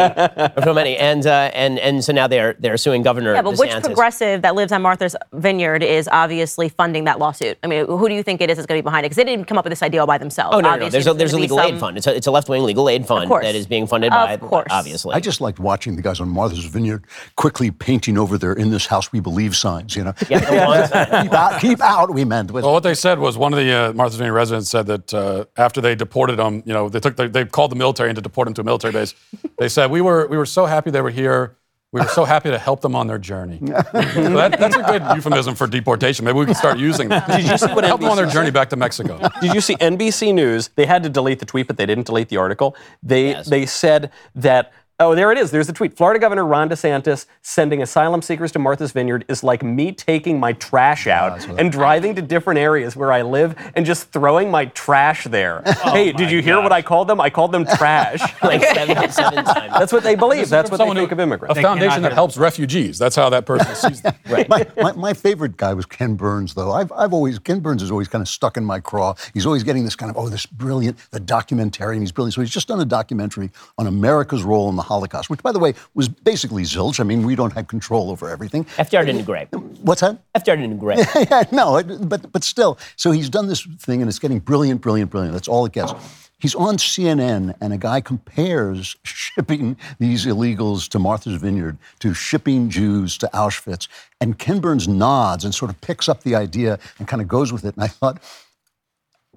so 0.63 0.75
many, 0.75 0.97
and 0.97 1.27
uh, 1.27 1.51
and 1.55 1.79
and 1.79 2.05
so 2.05 2.13
now 2.13 2.27
they're 2.27 2.55
they're 2.59 2.77
suing 2.77 3.03
Governor 3.03 3.35
Yeah, 3.35 3.43
but 3.43 3.57
which 3.59 3.71
progressive 3.83 4.43
that 4.43 4.55
lives 4.55 4.73
on 4.73 4.83
Martha's 4.83 5.17
Vineyard 5.33 5.83
is 5.83 6.09
obviously 6.13 6.69
funding 6.69 7.05
that 7.05 7.19
lawsuit? 7.19 7.59
I 7.63 7.67
mean, 7.67 7.87
who 7.87 8.09
do 8.09 8.15
you 8.15 8.23
think 8.23 8.41
it 8.41 8.51
is 8.51 8.57
that's 8.57 8.67
going 8.67 8.79
to 8.79 8.83
be 8.83 8.85
behind 8.85 9.05
it? 9.05 9.09
Because 9.11 9.17
they 9.17 9.25
didn't 9.25 9.47
come 9.47 9.59
up 9.59 9.65
with 9.65 9.71
this 9.73 9.83
idea 9.83 10.01
all 10.01 10.07
by 10.07 10.19
themselves. 10.19 10.55
Oh 10.55 10.61
no, 10.61 10.71
no, 10.73 10.77
no. 10.77 10.89
There's 10.91 11.07
a 11.07 11.15
there's 11.15 11.33
a 11.33 11.37
gonna 11.37 11.47
be 11.47 11.55
legal 11.55 11.61
aid 11.61 11.79
fund. 11.81 11.97
It's 11.97 12.07
a, 12.07 12.15
it's 12.15 12.27
a 12.27 12.31
left 12.31 12.49
wing 12.49 12.63
legal 12.63 12.89
aid 12.89 13.07
fund 13.07 13.29
course. 13.29 13.45
that 13.45 13.55
is 13.55 13.67
being 13.67 13.87
funded 13.87 14.13
Of 14.13 14.41
by 14.41 14.47
course. 14.47 14.69
obviously. 14.71 15.15
I 15.15 15.21
just 15.21 15.41
liked 15.41 15.59
watching 15.59 15.97
the 15.97 16.03
guys 16.03 16.21
on 16.21 16.29
Martha's 16.29 16.65
Vineyard 16.65 17.05
quickly 17.37 17.71
painting 17.71 18.19
over 18.19 18.37
their 18.39 18.53
"In 18.53 18.71
this 18.71 18.87
house 18.87 19.13
we 19.13 19.21
believe" 19.23 19.57
signs. 19.57 19.97
You 19.97 20.05
know, 20.05 20.15
Yeah, 20.29 20.41
the 20.41 20.57
lawn 20.57 20.89
sign. 20.89 21.23
keep 21.25 21.33
out, 21.33 21.61
keep 21.61 21.81
out. 21.81 22.15
We 22.15 22.25
meant. 22.25 22.51
Was, 22.51 22.65
Well, 22.65 22.73
what 22.75 22.83
they 22.83 22.95
said 22.95 23.19
was 23.19 23.39
one 23.39 23.53
of 23.53 23.59
the 23.59 23.73
uh, 23.73 23.93
Martha's 23.95 24.17
Vineyard 24.19 24.35
residents 24.35 24.69
said 24.71 24.87
that 24.87 25.15
uh, 25.15 25.45
after 25.57 25.81
they 25.81 25.95
deported 25.95 26.37
them, 26.37 26.63
you 26.67 26.73
know, 26.73 26.89
they 26.89 27.01
took 27.01 27.17
the, 27.17 27.29
they 27.29 27.45
called 27.45 27.71
the 27.71 27.77
military 27.77 28.11
in 28.11 28.17
to 28.17 28.21
deport 28.23 28.47
them 28.47 28.55
to 28.55 28.61
a 28.61 28.65
military 28.65 28.93
base. 28.93 29.15
They 29.59 29.69
said 29.69 29.91
we 29.91 30.01
were 30.01 30.27
we 30.27 30.37
were 30.37 30.47
so 30.47 30.67
happy 30.67 30.91
they 30.91 31.01
were 31.03 31.11
here. 31.11 31.57
We 31.93 32.01
were 32.01 32.09
so 32.09 32.25
happy 32.25 32.49
to 32.51 32.59
help 32.59 32.81
them 32.81 32.97
on 32.97 33.07
their 33.07 33.19
journey. 33.19 33.61
So 34.15 34.31
that, 34.41 34.59
that's 34.59 34.75
a 34.77 34.83
good 34.83 35.03
euphemism 35.15 35.55
for 35.55 35.67
deportation. 35.67 36.25
Maybe 36.25 36.39
we 36.39 36.47
can 36.47 36.55
start 36.55 36.79
using 36.79 37.11
that. 37.11 37.27
Did 37.29 37.45
you 37.47 37.59
see 37.59 37.67
what 37.73 37.85
help 37.85 38.01
them 38.01 38.09
on 38.11 38.17
their 38.17 38.27
journey 38.27 38.51
back 38.51 38.71
to 38.71 38.77
Mexico? 38.77 39.19
Did 39.43 39.53
you 39.55 39.61
see 39.61 39.77
NBC 39.77 40.33
News? 40.35 40.69
They 40.75 40.87
had 40.87 41.03
to 41.03 41.11
delete 41.11 41.39
the 41.39 41.45
tweet, 41.47 41.67
but 41.67 41.77
they 41.77 41.85
didn't 41.85 42.07
delete 42.07 42.31
the 42.31 42.39
article. 42.39 42.75
They 43.03 43.31
Yes. 43.33 43.47
they 43.47 43.67
said 43.67 44.11
that. 44.37 44.73
Oh, 45.03 45.17
there 45.17 45.33
it 45.33 45.39
is. 45.39 45.51
There's 45.51 45.67
the 45.67 45.73
tweet. 45.73 45.97
Florida 45.97 46.21
Governor 46.21 46.47
Ron 46.47 46.69
DeSantis 46.69 47.27
sending 47.43 47.83
asylum 47.83 48.23
seekers 48.23 48.53
to 48.53 48.61
Martha's 48.61 48.93
Vineyard 48.93 49.25
is 49.27 49.43
like 49.43 49.65
me 49.65 49.91
taking 49.91 50.39
my 50.39 50.53
trash 50.53 51.09
oh, 51.09 51.11
out 51.11 51.45
and 51.59 51.73
driving 51.73 52.15
to 52.15 52.23
different 52.23 52.61
areas 52.61 52.95
where 52.95 53.11
I 53.11 53.23
live 53.23 53.57
and 53.75 53.85
just 53.85 54.13
throwing 54.13 54.49
my 54.49 54.67
trash 54.67 55.25
there. 55.25 55.63
Oh 55.85 55.95
hey, 55.95 56.13
did 56.13 56.31
you 56.31 56.41
hear 56.41 56.61
what 56.61 56.71
I 56.71 56.81
called 56.81 57.09
them? 57.09 57.21
I 57.21 57.29
called 57.29 57.51
them 57.51 57.67
trash. 57.67 58.21
like 58.43 58.63
seven, 58.63 59.11
seven 59.11 59.45
times. 59.45 59.73
That's 59.73 59.93
what 59.93 60.05
they 60.05 60.15
believe. 60.15 60.49
That's 60.49 60.71
what 60.71 60.77
they 60.77 60.83
Someone 60.83 60.97
think 60.97 61.09
who- 61.09 61.15
of 61.15 61.21
immigrants. 61.21 61.59
A 61.59 61.63
foundation 61.63 62.03
that 62.03 62.13
helps 62.13 62.37
refugees. 62.37 62.99
That's 62.99 63.17
how 63.17 63.29
that 63.31 63.47
person 63.47 63.75
sees 63.75 64.01
them. 64.01 64.15
my, 64.49 64.65
my, 64.77 64.93
my 64.93 65.13
favorite 65.13 65.57
guy 65.57 65.75
was 65.75 65.87
Ken 65.87 66.15
Burns, 66.15 66.55
though. 66.55 66.71
I've, 66.71 66.93
I've 66.93 67.13
always, 67.13 67.41
Ken 67.41 67.59
Burns 67.59 67.83
is 67.83 67.91
always 67.91 68.07
kind 68.07 68.23
of 68.23 68.29
stuck 68.29 68.57
in 68.57 68.65
my 68.65 68.79
craw. 68.79 69.15
He's 69.35 69.45
always 69.45 69.65
getting 69.65 69.85
this 69.85 69.97
kind 69.97 70.09
of, 70.09 70.17
oh, 70.17 70.29
this 70.29 70.47
brilliant, 70.47 70.99
the 71.11 71.21
documentarian, 71.21 72.01
he's 72.01 72.13
brilliant. 72.13 72.35
So 72.35 72.43
he's 72.43 72.51
just 72.51 72.69
done 72.69 72.81
a 72.81 72.85
documentary 72.85 73.51
on 73.77 73.89
America's 73.89 74.45
role 74.45 74.69
in 74.69 74.77
the 74.77 74.83
Holocaust, 74.93 75.31
which, 75.31 75.43
by 75.43 75.53
the 75.53 75.59
way, 75.59 75.73
was 75.95 76.09
basically 76.09 76.63
zilch. 76.65 77.01
I 77.01 77.05
mean, 77.05 77.25
we 77.27 77.35
don't 77.35 77.53
have 77.55 77.67
control 77.67 78.11
over 78.11 78.29
everything. 78.29 78.65
FDR 78.87 79.05
didn't 79.07 79.23
agree. 79.23 79.45
What's 79.89 80.01
that? 80.03 80.15
FDR 80.35 80.57
didn't 80.61 80.73
agree. 80.81 80.97
yeah, 81.31 81.45
no, 81.51 81.77
it- 81.79 82.09
but 82.09 82.31
but 82.33 82.43
still. 82.45 82.79
So 82.97 83.11
he's 83.11 83.29
done 83.31 83.47
this 83.49 83.63
thing, 83.87 84.01
and 84.03 84.09
it's 84.09 84.19
getting 84.19 84.39
brilliant, 84.39 84.81
brilliant, 84.81 85.11
brilliant. 85.11 85.33
That's 85.35 85.49
all 85.49 85.65
it 85.67 85.73
gets. 85.73 85.93
He's 86.39 86.57
on 86.57 86.77
CNN, 86.77 87.55
and 87.61 87.73
a 87.73 87.79
guy 87.79 88.01
compares 88.01 88.97
shipping 89.05 89.77
these 90.01 90.27
illegals 90.27 90.89
to 90.89 90.99
Martha's 90.99 91.41
Vineyard 91.41 91.77
to 92.01 92.13
shipping 92.15 92.69
Jews 92.69 93.17
to 93.19 93.31
Auschwitz. 93.33 93.87
And 94.21 94.37
Ken 94.39 94.59
Burns 94.61 94.89
nods 94.89 95.45
and 95.45 95.55
sort 95.55 95.71
of 95.71 95.81
picks 95.81 96.09
up 96.09 96.25
the 96.25 96.35
idea 96.35 96.79
and 96.99 97.07
kind 97.07 97.23
of 97.23 97.29
goes 97.29 97.53
with 97.53 97.65
it. 97.65 97.75
And 97.77 97.85
I 97.85 97.87
thought, 97.87 98.21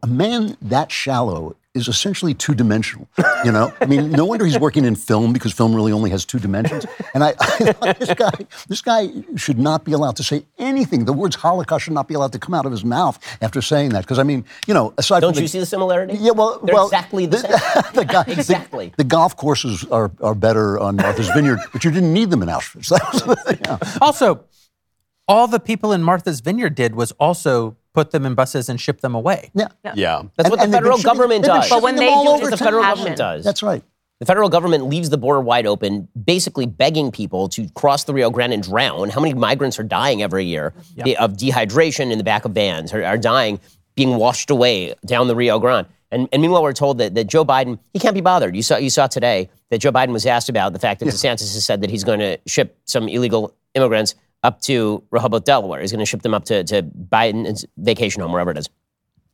a 0.02 0.08
man 0.08 0.58
that 0.62 0.92
shallow 0.92 1.56
is 1.76 1.88
essentially 1.88 2.34
two 2.34 2.56
dimensional. 2.56 3.08
You 3.44 3.52
know, 3.52 3.72
I 3.82 3.86
mean, 3.86 4.10
no 4.10 4.26
wonder 4.26 4.46
he's 4.46 4.58
working 4.58 4.86
in 4.86 4.96
film 4.96 5.34
because 5.34 5.52
film 5.52 5.76
really 5.76 5.92
only 5.92 6.10
has 6.10 6.26
two 6.26 6.40
dimensions. 6.40 6.86
And 7.14 7.24
I, 7.24 7.30
I 7.40 7.74
thought 7.74 8.00
this 8.00 8.14
guy, 8.14 8.32
this 8.68 8.82
guy 8.82 9.10
should 9.36 9.60
not 9.60 9.84
be 9.84 9.92
allowed 9.92 10.16
to 10.16 10.24
say 10.24 10.46
anything. 10.58 11.06
The 11.06 11.14
words 11.14 11.36
Holocaust 11.36 11.84
should 11.84 11.94
not 11.94 12.08
be 12.08 12.14
allowed 12.14 12.32
to 12.32 12.40
come 12.40 12.54
out 12.54 12.66
of 12.66 12.72
his 12.72 12.86
mouth 12.86 13.20
after 13.42 13.62
saying 13.62 13.90
that. 13.90 14.02
Because 14.02 14.18
I 14.18 14.24
mean, 14.24 14.46
you 14.68 14.74
know, 14.74 14.94
aside 14.98 15.20
Don't 15.20 15.34
from 15.34 15.42
you 15.44 15.48
see 15.48 15.60
the 15.60 15.66
similarity? 15.66 16.16
yeah, 16.18 16.32
well, 16.32 16.60
They're 16.64 16.74
well, 16.74 16.86
exactly 16.86 17.26
the, 17.26 17.38
same. 17.38 17.52
the 17.94 18.06
guy, 18.06 18.24
Exactly. 18.28 18.94
The, 18.96 19.04
golf 19.04 19.36
courses 19.36 19.86
are, 19.92 20.12
are 20.22 20.36
better 20.36 20.80
on 20.80 20.96
Martha's 20.96 21.28
Vineyard, 21.30 21.60
but 21.74 21.84
you 21.84 21.92
didn't 21.92 22.14
need 22.14 22.30
them 22.30 22.42
in 22.42 22.50
Auschwitz. 22.50 22.90
That 22.96 23.28
was 23.28 23.58
yeah. 23.66 24.00
Also, 24.02 24.46
all 25.28 25.48
the 25.48 25.60
people 25.60 25.92
in 25.92 26.02
Martha's 26.02 26.40
Vineyard 26.40 26.76
did 26.76 26.96
was 26.96 27.12
also 27.14 27.76
put 27.96 28.12
them 28.12 28.26
in 28.26 28.36
buses 28.36 28.70
and 28.70 28.80
ship 28.80 29.02
them 29.02 29.16
away. 29.16 29.50
Yeah. 29.56 29.70
Yeah. 29.96 30.24
That's 30.36 30.48
And- 30.48 30.52
what 30.52 30.58
the 30.60 30.64
and 30.66 30.74
they've 30.74 30.82
been 30.82 30.92
federal 30.92 31.02
government 31.02 31.42
they've 31.44 31.54
does. 31.54 31.70
But 31.70 31.82
when 31.82 31.96
they 31.96 32.08
do 32.10 32.30
over 32.30 32.48
it, 32.48 32.52
the 32.52 32.58
federal 32.58 32.84
compassion. 32.84 32.98
government 32.98 33.18
does. 33.18 33.44
That's 33.44 33.64
right. 33.64 33.84
The 34.20 34.26
federal 34.26 34.48
government 34.50 34.86
leaves 34.88 35.10
the 35.10 35.18
border 35.18 35.42
wide 35.42 35.66
open, 35.68 36.08
basically 36.24 36.66
begging 36.66 37.12
people 37.12 37.50
to 37.50 37.68
cross 37.72 38.06
the 38.06 38.14
Rio 38.14 38.30
Grande 38.30 38.54
and 38.54 38.64
drown. 38.64 39.10
How 39.10 39.20
many 39.20 39.34
migrants 39.34 39.78
are 39.80 39.84
dying 39.84 40.22
every 40.22 40.46
year 40.46 40.74
of 41.20 41.34
dehydration 41.34 42.12
in 42.12 42.18
the 42.18 42.24
back 42.24 42.46
of 42.46 42.52
vans, 42.54 42.94
are, 42.94 43.04
are 43.04 43.18
dying, 43.18 43.60
being 43.96 44.16
washed 44.16 44.50
away 44.50 44.94
down 45.06 45.28
the 45.28 45.36
Rio 45.36 45.60
Grande? 45.60 45.88
And, 46.12 46.30
and 46.32 46.42
meanwhile, 46.42 46.64
we're 46.64 46.72
told 46.72 47.00
that, 47.00 47.14
that 47.16 47.26
Joe 47.28 47.44
Biden, 47.44 47.78
he 47.92 48.00
can't 48.00 48.16
be 48.16 48.22
bothered. 48.22 48.56
You 48.56 48.62
saw, 48.62 48.78
you 48.78 48.90
saw 48.90 49.08
today 49.08 49.50
that 49.70 49.80
Joe 49.80 49.92
Biden 49.92 50.14
was 50.14 50.26
asked 50.26 50.48
about 50.48 50.72
the 50.72 50.80
fact 50.80 51.02
that 51.02 51.08
DeSantis 51.08 51.54
has 51.54 51.66
said 51.66 51.82
that 51.82 51.90
he's 51.90 52.06
going 52.06 52.20
to 52.20 52.40
ship 52.48 52.78
some 52.86 53.10
illegal 53.10 53.54
immigrants 53.74 54.16
up 54.46 54.62
to 54.62 55.04
Rehoboth, 55.10 55.44
Delaware. 55.44 55.82
He's 55.82 55.92
going 55.92 56.00
to 56.00 56.06
ship 56.06 56.22
them 56.22 56.36
up 56.36 56.46
to, 56.46 56.64
to 56.66 56.84
Biden's 56.84 57.66
vacation 57.78 58.22
home, 58.22 58.32
wherever 58.32 58.52
it 58.52 58.58
is. 58.58 58.70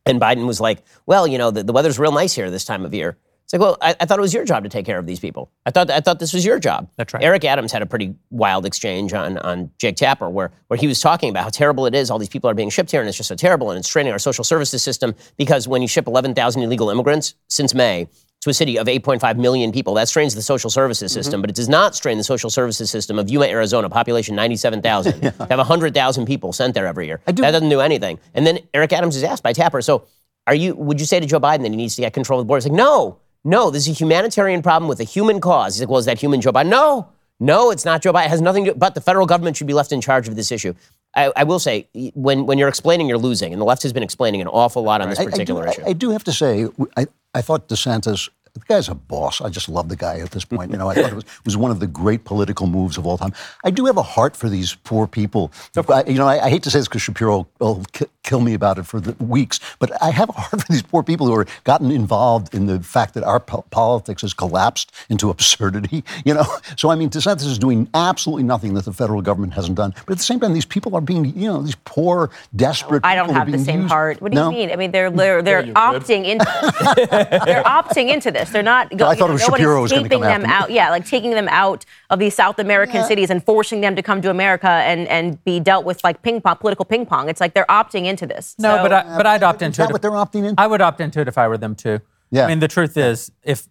And 0.06 0.20
Biden 0.20 0.46
was 0.46 0.58
like, 0.60 0.82
well, 1.06 1.26
you 1.26 1.38
know, 1.38 1.50
the, 1.50 1.62
the 1.62 1.72
weather's 1.72 1.98
real 1.98 2.12
nice 2.12 2.34
here 2.34 2.50
this 2.50 2.64
time 2.64 2.84
of 2.84 2.94
year. 2.94 3.18
It's 3.44 3.52
like, 3.52 3.60
well, 3.60 3.76
I, 3.82 3.94
I 4.00 4.06
thought 4.06 4.18
it 4.18 4.22
was 4.22 4.32
your 4.32 4.44
job 4.44 4.62
to 4.62 4.70
take 4.70 4.86
care 4.86 4.98
of 4.98 5.06
these 5.06 5.20
people. 5.20 5.50
I 5.66 5.70
thought 5.70 5.90
I 5.90 6.00
thought 6.00 6.18
this 6.18 6.32
was 6.32 6.44
your 6.44 6.58
job. 6.58 6.88
That's 6.96 7.12
right. 7.12 7.22
Eric 7.22 7.44
Adams 7.44 7.70
had 7.70 7.82
a 7.82 7.86
pretty 7.86 8.14
wild 8.30 8.64
exchange 8.64 9.12
on, 9.12 9.36
on 9.38 9.70
Jake 9.78 9.96
Tapper 9.96 10.30
where, 10.30 10.52
where 10.68 10.78
he 10.78 10.86
was 10.86 11.00
talking 11.00 11.28
about 11.28 11.42
how 11.42 11.50
terrible 11.50 11.84
it 11.84 11.94
is. 11.94 12.10
All 12.10 12.18
these 12.18 12.28
people 12.30 12.48
are 12.48 12.54
being 12.54 12.70
shipped 12.70 12.90
here, 12.90 13.00
and 13.00 13.08
it's 13.08 13.18
just 13.18 13.28
so 13.28 13.34
terrible, 13.34 13.70
and 13.70 13.78
it's 13.78 13.88
straining 13.88 14.12
our 14.12 14.18
social 14.18 14.44
services 14.44 14.82
system 14.82 15.14
because 15.36 15.68
when 15.68 15.82
you 15.82 15.88
ship 15.88 16.06
11,000 16.06 16.62
illegal 16.62 16.88
immigrants 16.88 17.34
since 17.48 17.74
May 17.74 18.08
to 18.42 18.50
a 18.50 18.54
city 18.54 18.76
of 18.76 18.88
8.5 18.88 19.38
million 19.38 19.72
people, 19.72 19.94
that 19.94 20.08
strains 20.08 20.34
the 20.34 20.42
social 20.42 20.68
services 20.68 21.12
mm-hmm. 21.12 21.20
system, 21.20 21.40
but 21.40 21.48
it 21.48 21.56
does 21.56 21.68
not 21.68 21.94
strain 21.94 22.18
the 22.18 22.24
social 22.24 22.50
services 22.50 22.90
system 22.90 23.18
of 23.18 23.30
Yuma, 23.30 23.46
Arizona, 23.46 23.88
population 23.88 24.34
97,000. 24.36 25.12
To 25.32 25.46
have 25.48 25.58
100,000 25.58 26.26
people 26.26 26.52
sent 26.52 26.74
there 26.74 26.86
every 26.86 27.06
year. 27.06 27.20
Do. 27.26 27.34
That 27.42 27.52
doesn't 27.52 27.68
do 27.68 27.80
anything. 27.80 28.18
And 28.34 28.46
then 28.46 28.58
Eric 28.74 28.92
Adams 28.92 29.16
is 29.16 29.22
asked 29.22 29.42
by 29.42 29.52
Tapper, 29.52 29.80
so 29.80 30.06
are 30.46 30.54
you, 30.54 30.74
would 30.74 30.98
you 31.00 31.06
say 31.06 31.20
to 31.20 31.26
Joe 31.26 31.40
Biden 31.40 31.62
that 31.62 31.70
he 31.70 31.76
needs 31.76 31.94
to 31.96 32.02
get 32.02 32.12
control 32.12 32.40
of 32.40 32.46
the 32.46 32.48
border? 32.48 32.58
He's 32.58 32.70
like, 32.70 32.76
no, 32.76 33.18
no, 33.44 33.70
this 33.70 33.86
is 33.86 33.94
a 33.94 33.98
humanitarian 33.98 34.62
problem 34.62 34.88
with 34.88 35.00
a 35.00 35.04
human 35.04 35.40
cause. 35.40 35.74
He's 35.74 35.82
like, 35.82 35.88
well, 35.88 35.98
is 35.98 36.06
that 36.06 36.18
human 36.18 36.40
Joe 36.40 36.52
Biden? 36.52 36.68
No, 36.68 37.08
no, 37.40 37.70
it's 37.70 37.84
not 37.84 38.02
Joe 38.02 38.12
Biden. 38.12 38.26
It 38.26 38.30
has 38.30 38.40
nothing 38.40 38.64
to 38.66 38.72
do, 38.72 38.78
but 38.78 38.94
the 38.94 39.00
federal 39.00 39.26
government 39.26 39.56
should 39.56 39.66
be 39.66 39.74
left 39.74 39.92
in 39.92 40.00
charge 40.00 40.28
of 40.28 40.36
this 40.36 40.52
issue. 40.52 40.74
I, 41.14 41.32
I 41.36 41.44
will 41.44 41.58
say, 41.58 41.86
when, 42.14 42.46
when 42.46 42.58
you're 42.58 42.68
explaining, 42.68 43.08
you're 43.08 43.18
losing. 43.18 43.52
And 43.52 43.60
the 43.60 43.66
left 43.66 43.82
has 43.82 43.92
been 43.92 44.02
explaining 44.02 44.40
an 44.40 44.48
awful 44.48 44.82
lot 44.82 45.00
on 45.00 45.10
this 45.10 45.18
I- 45.18 45.22
I 45.22 45.24
do- 45.26 45.30
particular 45.32 45.66
issue. 45.68 45.82
I, 45.84 45.90
I 45.90 45.92
do 45.92 46.10
have 46.10 46.24
to 46.24 46.32
say, 46.32 46.66
I, 46.96 47.06
I 47.34 47.42
thought 47.42 47.68
DeSantis, 47.68 48.28
the 48.54 48.60
guy's 48.68 48.88
a 48.88 48.94
boss. 48.94 49.40
I 49.40 49.48
just 49.48 49.68
love 49.68 49.88
the 49.88 49.96
guy 49.96 50.18
at 50.20 50.30
this 50.32 50.44
point. 50.44 50.70
You 50.72 50.76
know, 50.76 50.88
I 50.90 50.94
thought 50.94 51.10
it 51.12 51.14
was, 51.14 51.24
was 51.46 51.56
one 51.56 51.70
of 51.70 51.80
the 51.80 51.86
great 51.86 52.24
political 52.24 52.66
moves 52.66 52.98
of 52.98 53.06
all 53.06 53.16
time. 53.16 53.32
I 53.64 53.70
do 53.70 53.86
have 53.86 53.96
a 53.96 54.02
heart 54.02 54.36
for 54.36 54.50
these 54.50 54.74
poor 54.84 55.06
people. 55.06 55.50
I, 55.88 56.04
you 56.06 56.14
know, 56.18 56.26
I, 56.26 56.44
I 56.46 56.50
hate 56.50 56.62
to 56.64 56.70
say 56.70 56.78
this 56.78 56.88
because 56.88 57.00
Shapiro 57.02 57.46
will 57.60 57.82
ki- 57.92 58.06
kill 58.22 58.40
me 58.40 58.54
about 58.54 58.78
it 58.78 58.84
for 58.84 59.00
the 59.00 59.12
weeks, 59.24 59.58
but 59.78 59.90
I 60.02 60.10
have 60.10 60.28
a 60.28 60.32
heart 60.32 60.62
for 60.66 60.72
these 60.72 60.82
poor 60.82 61.02
people 61.02 61.26
who 61.26 61.34
are 61.34 61.46
gotten 61.64 61.90
involved 61.90 62.54
in 62.54 62.66
the 62.66 62.80
fact 62.80 63.14
that 63.14 63.24
our 63.24 63.40
po- 63.40 63.64
politics 63.70 64.22
has 64.22 64.32
collapsed 64.34 64.92
into 65.08 65.30
absurdity. 65.30 66.04
You 66.24 66.34
know, 66.34 66.44
so 66.76 66.88
I 66.90 66.94
mean, 66.94 67.10
DeSantis 67.10 67.46
is 67.46 67.58
doing 67.58 67.88
absolutely 67.94 68.44
nothing 68.44 68.74
that 68.74 68.84
the 68.84 68.92
federal 68.92 69.22
government 69.22 69.54
hasn't 69.54 69.76
done. 69.76 69.92
But 70.06 70.12
at 70.12 70.18
the 70.18 70.22
same 70.24 70.38
time, 70.38 70.52
these 70.54 70.64
people 70.64 70.94
are 70.94 71.00
being, 71.00 71.24
you 71.36 71.48
know, 71.48 71.60
these 71.62 71.74
poor, 71.84 72.30
desperate. 72.54 72.98
People. 73.00 73.10
I 73.10 73.14
don't 73.16 73.26
people 73.26 73.42
are 73.42 73.44
have 73.44 73.52
the 73.52 73.58
same 73.58 73.80
used- 73.82 73.90
heart. 73.92 74.20
What 74.22 74.30
do 74.30 74.36
No? 74.36 74.50
you 74.50 74.56
mean? 74.58 74.70
I 74.70 74.76
mean, 74.76 74.92
they're 74.92 75.10
they're 75.10 75.42
they're 75.42 75.64
opting 75.64 76.26
into 76.26 76.44
they're 77.44 77.64
opting 77.64 78.12
into 78.12 78.30
this. 78.30 78.50
They're 78.50 78.62
not. 78.62 78.96
Go, 78.96 79.06
I 79.06 79.12
you 79.12 79.18
thought 79.18 79.26
know, 79.26 79.30
it 79.30 79.32
was 79.34 79.42
nobody's 79.42 79.62
Shapiro 79.64 79.82
was 79.82 79.92
gonna 79.92 80.08
come 80.08 80.20
them 80.20 80.44
out. 80.44 80.70
Yeah, 80.70 80.90
like 80.90 81.06
taking 81.06 81.30
them 81.32 81.48
out 81.48 81.84
of 82.10 82.18
these 82.18 82.34
South 82.34 82.58
American 82.58 83.04
cities 83.04 83.30
and 83.30 83.42
forcing 83.44 83.80
them 83.80 83.96
to 83.96 84.02
come 84.02 84.22
to 84.22 84.30
America 84.30 84.68
and 84.68 85.08
and 85.08 85.42
be 85.44 85.58
dealt 85.60 85.84
with 85.84 86.02
like 86.04 86.22
ping 86.22 86.40
pong, 86.40 86.56
political 86.56 86.84
ping 86.84 87.04
pong. 87.06 87.28
It's 87.28 87.40
like 87.40 87.54
they're 87.54 87.66
opting 87.66 88.04
into 88.12 88.26
this. 88.26 88.54
No, 88.58 88.76
So- 88.76 88.82
but 88.84 88.92
I, 88.92 89.16
but 89.16 89.26
I'd 89.26 89.42
opt 89.42 89.62
is 89.62 89.66
into 89.66 89.78
that 89.78 89.90
it. 89.90 89.92
what 89.92 90.02
they're 90.02 90.10
opting 90.12 90.46
into? 90.48 90.54
I 90.62 90.66
would 90.68 90.80
opt 90.80 91.00
into 91.00 91.20
it 91.20 91.26
if 91.28 91.36
I 91.36 91.48
were 91.48 91.58
them 91.58 91.74
too. 91.74 91.98
Yeah. 92.30 92.44
I 92.44 92.48
mean, 92.48 92.60
the 92.60 92.68
truth 92.68 92.96
is, 92.96 93.32
if 93.42 93.68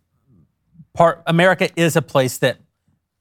part 0.93 1.21
America 1.25 1.69
is 1.75 1.95
a 1.95 2.01
place 2.01 2.37
that 2.39 2.57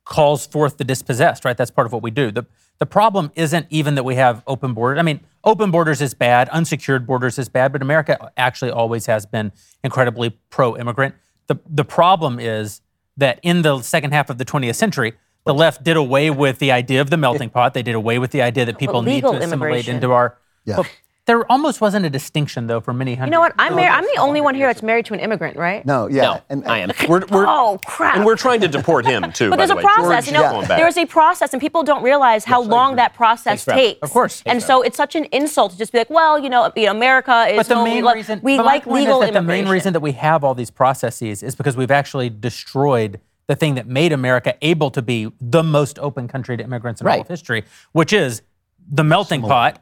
calls 0.04 0.46
forth 0.46 0.76
the 0.76 0.84
dispossessed, 0.84 1.44
right? 1.44 1.56
That's 1.56 1.70
part 1.70 1.86
of 1.86 1.92
what 1.92 2.02
we 2.02 2.10
do. 2.10 2.30
The 2.30 2.44
the 2.78 2.86
problem 2.86 3.30
isn't 3.34 3.66
even 3.70 3.94
that 3.96 4.04
we 4.04 4.14
have 4.16 4.42
open 4.46 4.72
borders. 4.72 4.98
I 4.98 5.02
mean, 5.02 5.20
open 5.44 5.70
borders 5.70 6.00
is 6.00 6.14
bad, 6.14 6.48
unsecured 6.48 7.06
borders 7.06 7.38
is 7.38 7.48
bad, 7.48 7.72
but 7.72 7.82
America 7.82 8.30
actually 8.38 8.70
always 8.70 9.04
has 9.06 9.26
been 9.26 9.52
incredibly 9.84 10.30
pro-immigrant. 10.50 11.14
The 11.46 11.56
the 11.68 11.84
problem 11.84 12.40
is 12.40 12.80
that 13.16 13.38
in 13.42 13.62
the 13.62 13.82
second 13.82 14.12
half 14.12 14.30
of 14.30 14.38
the 14.38 14.44
20th 14.46 14.76
century, 14.76 15.12
the 15.44 15.52
left 15.54 15.84
did 15.84 15.96
away 15.96 16.30
with 16.30 16.58
the 16.58 16.72
idea 16.72 17.00
of 17.02 17.10
the 17.10 17.16
melting 17.18 17.50
pot. 17.56 17.74
They 17.74 17.82
did 17.82 17.94
away 17.94 18.18
with 18.18 18.30
the 18.30 18.42
idea 18.42 18.64
that 18.64 18.78
people 18.78 19.02
need 19.02 19.22
to 19.22 19.32
assimilate 19.32 19.88
into 19.88 20.12
our. 20.12 20.38
Yeah. 20.64 20.76
But 20.76 20.90
there 21.30 21.50
almost 21.50 21.80
wasn't 21.80 22.04
a 22.04 22.10
distinction 22.10 22.66
though 22.66 22.80
for 22.80 22.92
many 22.92 23.14
hundred. 23.14 23.28
You 23.28 23.30
know 23.30 23.40
what? 23.40 23.54
I'm 23.56 23.76
mar- 23.76 23.84
I'm 23.88 24.02
the 24.02 24.16
only 24.18 24.40
one 24.40 24.56
here 24.56 24.66
that's 24.66 24.82
married 24.82 25.06
to 25.06 25.14
an 25.14 25.20
immigrant, 25.20 25.56
right? 25.56 25.86
No, 25.86 26.08
yeah. 26.08 26.22
no, 26.22 26.40
and, 26.50 26.66
I 26.66 26.78
am. 26.78 26.90
We're, 27.08 27.24
we're, 27.30 27.46
Oh 27.46 27.78
crap! 27.86 28.16
And 28.16 28.24
we're 28.24 28.34
trying 28.36 28.60
to 28.62 28.68
deport 28.68 29.06
him, 29.06 29.30
too, 29.30 29.48
But 29.48 29.56
by 29.58 29.66
there's 29.66 29.68
the 29.68 29.74
a 29.74 29.76
way. 29.76 29.82
process, 29.84 30.24
George 30.24 30.26
you 30.26 30.32
know. 30.32 30.50
going 30.50 30.66
back. 30.66 30.78
There 30.78 30.88
is 30.88 30.96
a 30.96 31.06
process, 31.06 31.52
and 31.52 31.60
people 31.62 31.84
don't 31.84 32.02
realize 32.02 32.44
how 32.44 32.60
long 32.60 32.96
that 32.96 33.14
process 33.14 33.64
forever. 33.64 33.80
takes. 33.80 34.00
Of 34.02 34.10
course. 34.10 34.42
And 34.44 34.60
so 34.60 34.82
it's 34.82 34.96
such 34.96 35.14
an 35.14 35.26
insult 35.26 35.70
to 35.70 35.78
just 35.78 35.92
be 35.92 35.98
like, 35.98 36.10
well, 36.10 36.36
you 36.36 36.50
know, 36.50 36.72
you 36.74 36.86
know 36.86 36.90
America 36.90 37.46
is 37.48 37.58
But 37.58 37.68
the 37.68 37.76
main 37.76 37.94
we, 37.96 38.02
like- 38.02 38.16
reason, 38.16 38.40
we 38.42 38.56
but 38.56 38.64
my 38.64 38.72
like 38.72 38.84
point 38.84 38.98
is 39.02 39.04
legal 39.04 39.20
that 39.20 39.32
the 39.32 39.42
main 39.42 39.68
reason 39.68 39.92
that 39.92 40.00
we 40.00 40.12
have 40.12 40.42
all 40.42 40.56
these 40.56 40.72
processes 40.72 41.44
is 41.44 41.54
because 41.54 41.76
we've 41.76 41.92
actually 41.92 42.28
destroyed 42.28 43.20
the 43.46 43.54
thing 43.54 43.76
that 43.76 43.86
made 43.86 44.10
America 44.12 44.56
able 44.62 44.90
to 44.90 45.00
be 45.02 45.30
the 45.40 45.62
most 45.62 45.96
open 46.00 46.26
country 46.26 46.56
to 46.56 46.64
immigrants 46.64 47.00
in 47.00 47.06
all 47.06 47.20
of 47.20 47.28
history, 47.28 47.64
which 47.92 48.12
is 48.12 48.42
the 48.90 49.04
melting 49.04 49.42
pot 49.42 49.80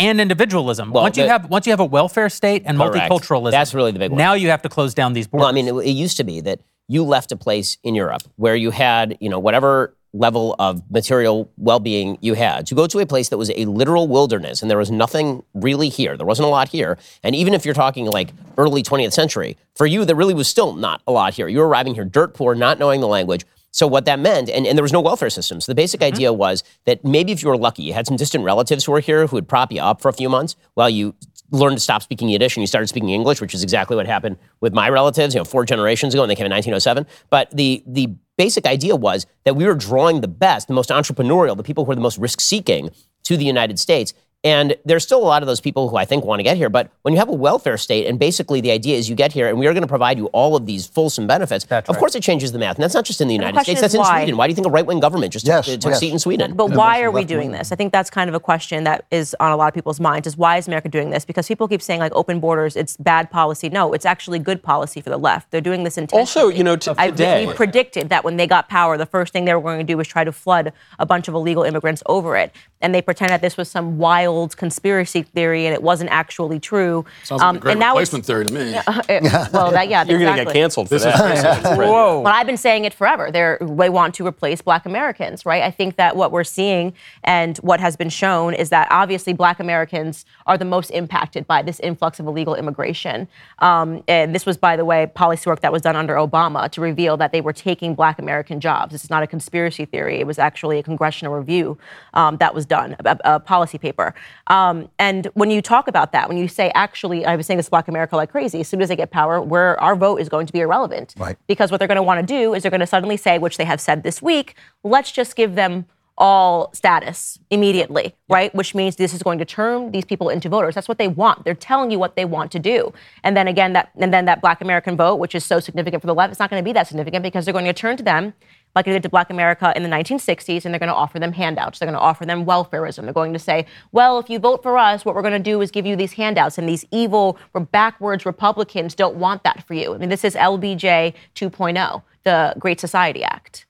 and 0.00 0.20
individualism. 0.20 0.90
Well, 0.90 1.04
once 1.04 1.16
you 1.16 1.24
the- 1.24 1.28
have 1.28 1.48
once 1.48 1.66
you 1.66 1.72
have 1.72 1.80
a 1.80 1.84
welfare 1.84 2.28
state 2.28 2.62
and 2.66 2.78
Correct. 2.78 3.10
multiculturalism, 3.10 3.50
That's 3.52 3.74
really 3.74 3.92
the 3.92 3.98
big 3.98 4.10
one. 4.10 4.18
Now 4.18 4.34
you 4.34 4.48
have 4.50 4.62
to 4.62 4.68
close 4.68 4.94
down 4.94 5.12
these 5.12 5.26
borders. 5.28 5.42
Well, 5.42 5.48
I 5.48 5.52
mean, 5.52 5.68
it, 5.68 5.74
it 5.86 5.92
used 5.92 6.16
to 6.16 6.24
be 6.24 6.40
that 6.40 6.60
you 6.88 7.04
left 7.04 7.30
a 7.30 7.36
place 7.36 7.78
in 7.84 7.94
Europe 7.94 8.22
where 8.36 8.56
you 8.56 8.70
had, 8.70 9.16
you 9.20 9.28
know, 9.28 9.38
whatever 9.38 9.94
level 10.12 10.56
of 10.58 10.82
material 10.90 11.48
well-being 11.56 12.18
you 12.20 12.34
had 12.34 12.66
to 12.66 12.74
go 12.74 12.84
to 12.84 12.98
a 12.98 13.06
place 13.06 13.28
that 13.28 13.38
was 13.38 13.48
a 13.54 13.64
literal 13.66 14.08
wilderness 14.08 14.60
and 14.60 14.68
there 14.68 14.78
was 14.78 14.90
nothing 14.90 15.40
really 15.54 15.88
here. 15.88 16.16
There 16.16 16.26
wasn't 16.26 16.46
a 16.46 16.50
lot 16.50 16.68
here. 16.68 16.98
And 17.22 17.36
even 17.36 17.54
if 17.54 17.64
you're 17.64 17.74
talking 17.74 18.06
like 18.06 18.32
early 18.58 18.82
20th 18.82 19.12
century, 19.12 19.56
for 19.76 19.86
you 19.86 20.04
there 20.04 20.16
really 20.16 20.34
was 20.34 20.48
still 20.48 20.72
not 20.74 21.00
a 21.06 21.12
lot 21.12 21.34
here. 21.34 21.46
You 21.46 21.58
were 21.58 21.68
arriving 21.68 21.94
here 21.94 22.04
dirt 22.04 22.34
poor, 22.34 22.56
not 22.56 22.80
knowing 22.80 23.00
the 23.00 23.06
language. 23.06 23.44
So 23.72 23.86
what 23.86 24.04
that 24.06 24.18
meant, 24.18 24.50
and, 24.50 24.66
and 24.66 24.76
there 24.76 24.82
was 24.82 24.92
no 24.92 25.00
welfare 25.00 25.30
system. 25.30 25.60
So 25.60 25.70
the 25.70 25.76
basic 25.76 26.00
mm-hmm. 26.00 26.14
idea 26.14 26.32
was 26.32 26.64
that 26.86 27.04
maybe 27.04 27.32
if 27.32 27.42
you 27.42 27.48
were 27.48 27.56
lucky, 27.56 27.82
you 27.82 27.92
had 27.92 28.06
some 28.06 28.16
distant 28.16 28.44
relatives 28.44 28.84
who 28.84 28.92
were 28.92 29.00
here 29.00 29.26
who 29.26 29.36
would 29.36 29.48
prop 29.48 29.70
you 29.72 29.80
up 29.80 30.00
for 30.00 30.08
a 30.08 30.12
few 30.12 30.28
months 30.28 30.56
while 30.74 30.90
you 30.90 31.14
learned 31.52 31.76
to 31.76 31.80
stop 31.80 32.02
speaking 32.02 32.28
Yiddish 32.28 32.56
and 32.56 32.62
you 32.62 32.66
started 32.66 32.86
speaking 32.86 33.10
English, 33.10 33.40
which 33.40 33.54
is 33.54 33.62
exactly 33.62 33.96
what 33.96 34.06
happened 34.06 34.36
with 34.60 34.72
my 34.72 34.88
relatives, 34.88 35.34
you 35.34 35.40
know, 35.40 35.44
four 35.44 35.64
generations 35.64 36.14
ago, 36.14 36.22
and 36.22 36.30
they 36.30 36.34
came 36.34 36.46
in 36.46 36.52
1907. 36.52 37.06
But 37.28 37.50
the 37.50 37.82
the 37.86 38.14
basic 38.36 38.66
idea 38.66 38.96
was 38.96 39.26
that 39.44 39.54
we 39.54 39.66
were 39.66 39.74
drawing 39.74 40.20
the 40.20 40.28
best, 40.28 40.68
the 40.68 40.74
most 40.74 40.90
entrepreneurial, 40.90 41.56
the 41.56 41.62
people 41.62 41.84
who 41.84 41.92
are 41.92 41.96
the 41.96 42.00
most 42.00 42.18
risk-seeking 42.18 42.90
to 43.24 43.36
the 43.36 43.44
United 43.44 43.78
States. 43.78 44.14
And 44.42 44.74
there's 44.86 45.02
still 45.02 45.18
a 45.18 45.28
lot 45.28 45.42
of 45.42 45.46
those 45.46 45.60
people 45.60 45.90
who 45.90 45.96
I 45.96 46.06
think 46.06 46.24
want 46.24 46.38
to 46.38 46.42
get 46.42 46.56
here. 46.56 46.70
But 46.70 46.90
when 47.02 47.12
you 47.12 47.18
have 47.18 47.28
a 47.28 47.34
welfare 47.34 47.76
state, 47.76 48.06
and 48.06 48.18
basically 48.18 48.62
the 48.62 48.70
idea 48.70 48.96
is 48.96 49.06
you 49.06 49.14
get 49.14 49.32
here 49.32 49.48
and 49.48 49.58
we 49.58 49.66
are 49.66 49.74
going 49.74 49.82
to 49.82 49.86
provide 49.88 50.16
you 50.16 50.26
all 50.28 50.56
of 50.56 50.64
these 50.64 50.86
fulsome 50.86 51.26
benefits, 51.26 51.66
That's 51.66 51.88
of 51.90 51.94
right. 51.96 52.00
course 52.00 52.14
it 52.14 52.22
changes 52.22 52.50
the 52.50 52.58
math. 52.58 52.76
And 52.76 52.82
that's 52.82 52.94
not 52.94 53.04
just 53.04 53.20
in 53.20 53.28
the 53.28 53.34
United 53.34 53.52
question 53.52 53.72
States, 53.76 53.80
that's 53.82 53.94
in 53.94 54.00
why. 54.00 54.20
Sweden. 54.22 54.38
Why 54.38 54.46
do 54.46 54.52
you 54.52 54.54
think 54.54 54.66
a 54.66 54.70
right 54.70 54.86
wing 54.86 54.98
government 54.98 55.30
just 55.34 55.46
Yes, 55.46 55.66
took, 55.66 55.80
took 55.80 55.92
a 55.92 55.96
seat 55.96 56.12
in 56.12 56.18
Sweden? 56.18 56.54
But 56.54 56.70
why 56.70 57.02
are 57.02 57.10
we 57.10 57.24
doing 57.24 57.52
this? 57.52 57.70
I 57.70 57.76
think 57.76 57.92
that's 57.92 58.08
kind 58.08 58.30
of 58.30 58.34
a 58.34 58.40
question 58.40 58.84
that 58.84 59.04
is 59.10 59.36
on 59.40 59.52
a 59.52 59.56
lot 59.56 59.68
of 59.68 59.74
people's 59.74 60.00
minds 60.00 60.26
is 60.26 60.38
why 60.38 60.56
is 60.56 60.66
America 60.66 60.88
doing 60.88 61.10
this? 61.10 61.26
Because 61.26 61.46
people 61.46 61.68
keep 61.68 61.82
saying 61.82 62.00
like 62.00 62.12
open 62.14 62.40
borders, 62.40 62.76
it's 62.76 62.96
bad 62.96 63.30
policy. 63.30 63.68
No, 63.68 63.92
it's 63.92 64.06
actually 64.06 64.38
good 64.38 64.62
policy 64.62 65.02
for 65.02 65.10
the 65.10 65.18
left. 65.18 65.50
They're 65.50 65.60
doing 65.60 65.84
this 65.84 65.98
intentionally. 65.98 66.20
Also, 66.20 66.48
you 66.56 66.64
know, 66.64 66.76
t- 66.76 66.90
I- 66.96 67.10
today- 67.10 67.46
we 67.46 67.52
predicted 67.52 68.08
that 68.08 68.24
when 68.24 68.38
they 68.38 68.46
got 68.46 68.70
power, 68.70 68.96
the 68.96 69.04
first 69.06 69.34
thing 69.34 69.44
they 69.44 69.54
were 69.54 69.60
going 69.60 69.78
to 69.80 69.84
do 69.84 69.98
was 69.98 70.08
try 70.08 70.24
to 70.24 70.32
flood 70.32 70.72
a 70.98 71.04
bunch 71.04 71.28
of 71.28 71.34
illegal 71.34 71.62
immigrants 71.62 72.02
over 72.06 72.36
it. 72.38 72.54
And 72.80 72.94
they 72.94 73.02
pretend 73.02 73.30
that 73.30 73.42
this 73.42 73.58
was 73.58 73.70
some 73.70 73.98
wild 73.98 74.29
conspiracy 74.56 75.22
theory 75.22 75.66
and 75.66 75.74
it 75.74 75.82
wasn't 75.82 76.10
actually 76.10 76.58
true. 76.60 77.04
Sounds 77.24 77.40
like 77.40 77.48
Um, 77.48 77.56
a 77.56 77.58
great 77.60 77.70
and 77.72 77.80
now 77.80 77.98
it's- 77.98 78.12
replacement 78.12 78.26
theory 78.26 78.46
to 78.46 78.52
me. 78.52 78.80
Uh, 79.30 79.46
well, 79.52 79.70
that 79.70 79.88
yeah, 79.88 80.04
You're 80.04 80.18
going 80.18 80.36
to 80.36 80.44
get 80.44 80.52
canceled 80.52 80.88
for 80.88 80.94
This 80.94 81.02
that. 81.04 81.58
is 81.58 81.64
Whoa. 81.78 82.22
But 82.22 82.34
I've 82.34 82.46
been 82.46 82.56
saying 82.56 82.84
it 82.84 82.94
forever. 82.94 83.30
They're, 83.30 83.58
they 83.60 83.88
want 83.88 84.14
to 84.16 84.26
replace 84.26 84.60
black 84.62 84.86
Americans, 84.86 85.44
right? 85.46 85.62
I 85.62 85.70
think 85.70 85.96
that 85.96 86.16
what 86.16 86.32
we're 86.32 86.44
seeing 86.44 86.92
and 87.24 87.56
what 87.58 87.80
has 87.80 87.96
been 87.96 88.08
shown 88.10 88.54
is 88.54 88.68
that 88.70 88.88
obviously 88.90 89.32
black 89.32 89.58
Americans 89.60 90.24
are 90.46 90.56
the 90.58 90.64
most 90.64 90.90
impacted 90.90 91.46
by 91.46 91.62
this 91.62 91.80
influx 91.80 92.20
of 92.20 92.26
illegal 92.26 92.54
immigration. 92.54 93.26
Um, 93.60 94.02
and 94.08 94.34
this 94.34 94.46
was, 94.46 94.56
by 94.56 94.76
the 94.76 94.84
way, 94.84 95.06
policy 95.06 95.48
work 95.48 95.60
that 95.60 95.72
was 95.72 95.82
done 95.82 95.96
under 95.96 96.14
Obama 96.14 96.70
to 96.70 96.80
reveal 96.80 97.16
that 97.16 97.32
they 97.32 97.40
were 97.40 97.52
taking 97.52 97.94
black 97.94 98.18
American 98.18 98.60
jobs. 98.60 98.92
This 98.92 99.04
is 99.04 99.10
not 99.10 99.22
a 99.22 99.26
conspiracy 99.26 99.84
theory. 99.84 100.20
It 100.20 100.26
was 100.26 100.38
actually 100.38 100.78
a 100.78 100.82
congressional 100.82 101.34
review 101.34 101.78
um, 102.14 102.36
that 102.38 102.54
was 102.54 102.66
done, 102.66 102.96
a, 103.04 103.18
a 103.24 103.40
policy 103.40 103.78
paper. 103.78 104.14
Um, 104.48 104.88
and 104.98 105.26
when 105.34 105.50
you 105.50 105.62
talk 105.62 105.88
about 105.88 106.12
that, 106.12 106.28
when 106.28 106.38
you 106.38 106.48
say, 106.48 106.70
actually, 106.74 107.24
I 107.24 107.36
was 107.36 107.46
saying 107.46 107.56
this 107.56 107.68
Black 107.68 107.88
America 107.88 108.16
like 108.16 108.30
crazy, 108.30 108.60
as 108.60 108.68
soon 108.68 108.82
as 108.82 108.88
they 108.88 108.96
get 108.96 109.10
power, 109.10 109.40
where 109.40 109.80
our 109.80 109.96
vote 109.96 110.16
is 110.20 110.28
going 110.28 110.46
to 110.46 110.52
be 110.52 110.60
irrelevant. 110.60 111.14
Right. 111.16 111.36
Because 111.46 111.70
what 111.70 111.78
they're 111.78 111.88
going 111.88 111.96
to 111.96 112.02
want 112.02 112.26
to 112.26 112.26
do 112.26 112.54
is 112.54 112.62
they're 112.62 112.70
going 112.70 112.80
to 112.80 112.86
suddenly 112.86 113.16
say, 113.16 113.38
which 113.38 113.56
they 113.56 113.64
have 113.64 113.80
said 113.80 114.02
this 114.02 114.20
week, 114.20 114.54
let's 114.82 115.12
just 115.12 115.36
give 115.36 115.54
them 115.54 115.86
all 116.20 116.70
status 116.74 117.38
immediately, 117.48 118.14
right? 118.28 118.54
Which 118.54 118.74
means 118.74 118.96
this 118.96 119.14
is 119.14 119.22
going 119.22 119.38
to 119.38 119.46
turn 119.46 119.90
these 119.90 120.04
people 120.04 120.28
into 120.28 120.50
voters. 120.50 120.74
That's 120.74 120.86
what 120.86 120.98
they 120.98 121.08
want. 121.08 121.44
They're 121.44 121.54
telling 121.54 121.90
you 121.90 121.98
what 121.98 122.14
they 122.14 122.26
want 122.26 122.52
to 122.52 122.58
do. 122.58 122.92
And 123.24 123.34
then 123.34 123.48
again, 123.48 123.72
that 123.72 123.90
and 123.96 124.12
then 124.12 124.26
that 124.26 124.42
Black 124.42 124.60
American 124.60 124.98
vote, 124.98 125.16
which 125.16 125.34
is 125.34 125.46
so 125.46 125.60
significant 125.60 126.02
for 126.02 126.06
the 126.06 126.14
left, 126.14 126.30
it's 126.30 126.38
not 126.38 126.50
going 126.50 126.62
to 126.62 126.64
be 126.64 126.74
that 126.74 126.86
significant 126.86 127.22
because 127.22 127.46
they're 127.46 127.54
going 127.54 127.64
to 127.64 127.72
turn 127.72 127.96
to 127.96 128.02
them 128.02 128.34
like 128.74 128.84
they 128.84 128.92
did 128.92 129.02
to 129.02 129.08
Black 129.08 129.30
America 129.30 129.72
in 129.74 129.82
the 129.82 129.88
1960s, 129.88 130.64
and 130.64 130.72
they're 130.72 130.78
going 130.78 130.88
to 130.88 130.94
offer 130.94 131.18
them 131.18 131.32
handouts. 131.32 131.78
They're 131.78 131.86
going 131.86 131.98
to 131.98 132.00
offer 132.00 132.24
them 132.24 132.44
welfareism. 132.46 133.02
They're 133.04 133.12
going 133.12 133.32
to 133.32 133.38
say, 133.38 133.66
well, 133.92 134.18
if 134.18 134.30
you 134.30 134.38
vote 134.38 134.62
for 134.62 134.78
us, 134.78 135.04
what 135.04 135.14
we're 135.14 135.22
going 135.22 135.32
to 135.32 135.50
do 135.50 135.60
is 135.60 135.70
give 135.70 135.86
you 135.86 135.96
these 135.96 136.12
handouts. 136.12 136.58
And 136.58 136.68
these 136.68 136.84
evil, 136.90 137.38
backwards 137.72 138.24
Republicans 138.24 138.94
don't 138.94 139.16
want 139.16 139.42
that 139.44 139.66
for 139.66 139.74
you. 139.74 139.94
I 139.94 139.98
mean, 139.98 140.08
this 140.08 140.24
is 140.24 140.34
LBJ 140.34 141.14
2.0, 141.34 142.02
the 142.24 142.54
Great 142.58 142.80
Society 142.80 143.24
Act. 143.24 143.66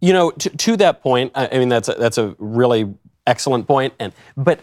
You 0.00 0.12
know, 0.12 0.32
to, 0.32 0.50
to 0.50 0.76
that 0.78 1.02
point, 1.02 1.32
I, 1.34 1.48
I 1.50 1.58
mean 1.58 1.70
that's 1.70 1.88
a, 1.88 1.94
that's 1.94 2.18
a 2.18 2.36
really 2.38 2.92
excellent 3.26 3.66
point, 3.66 3.94
and 3.98 4.12
but 4.36 4.60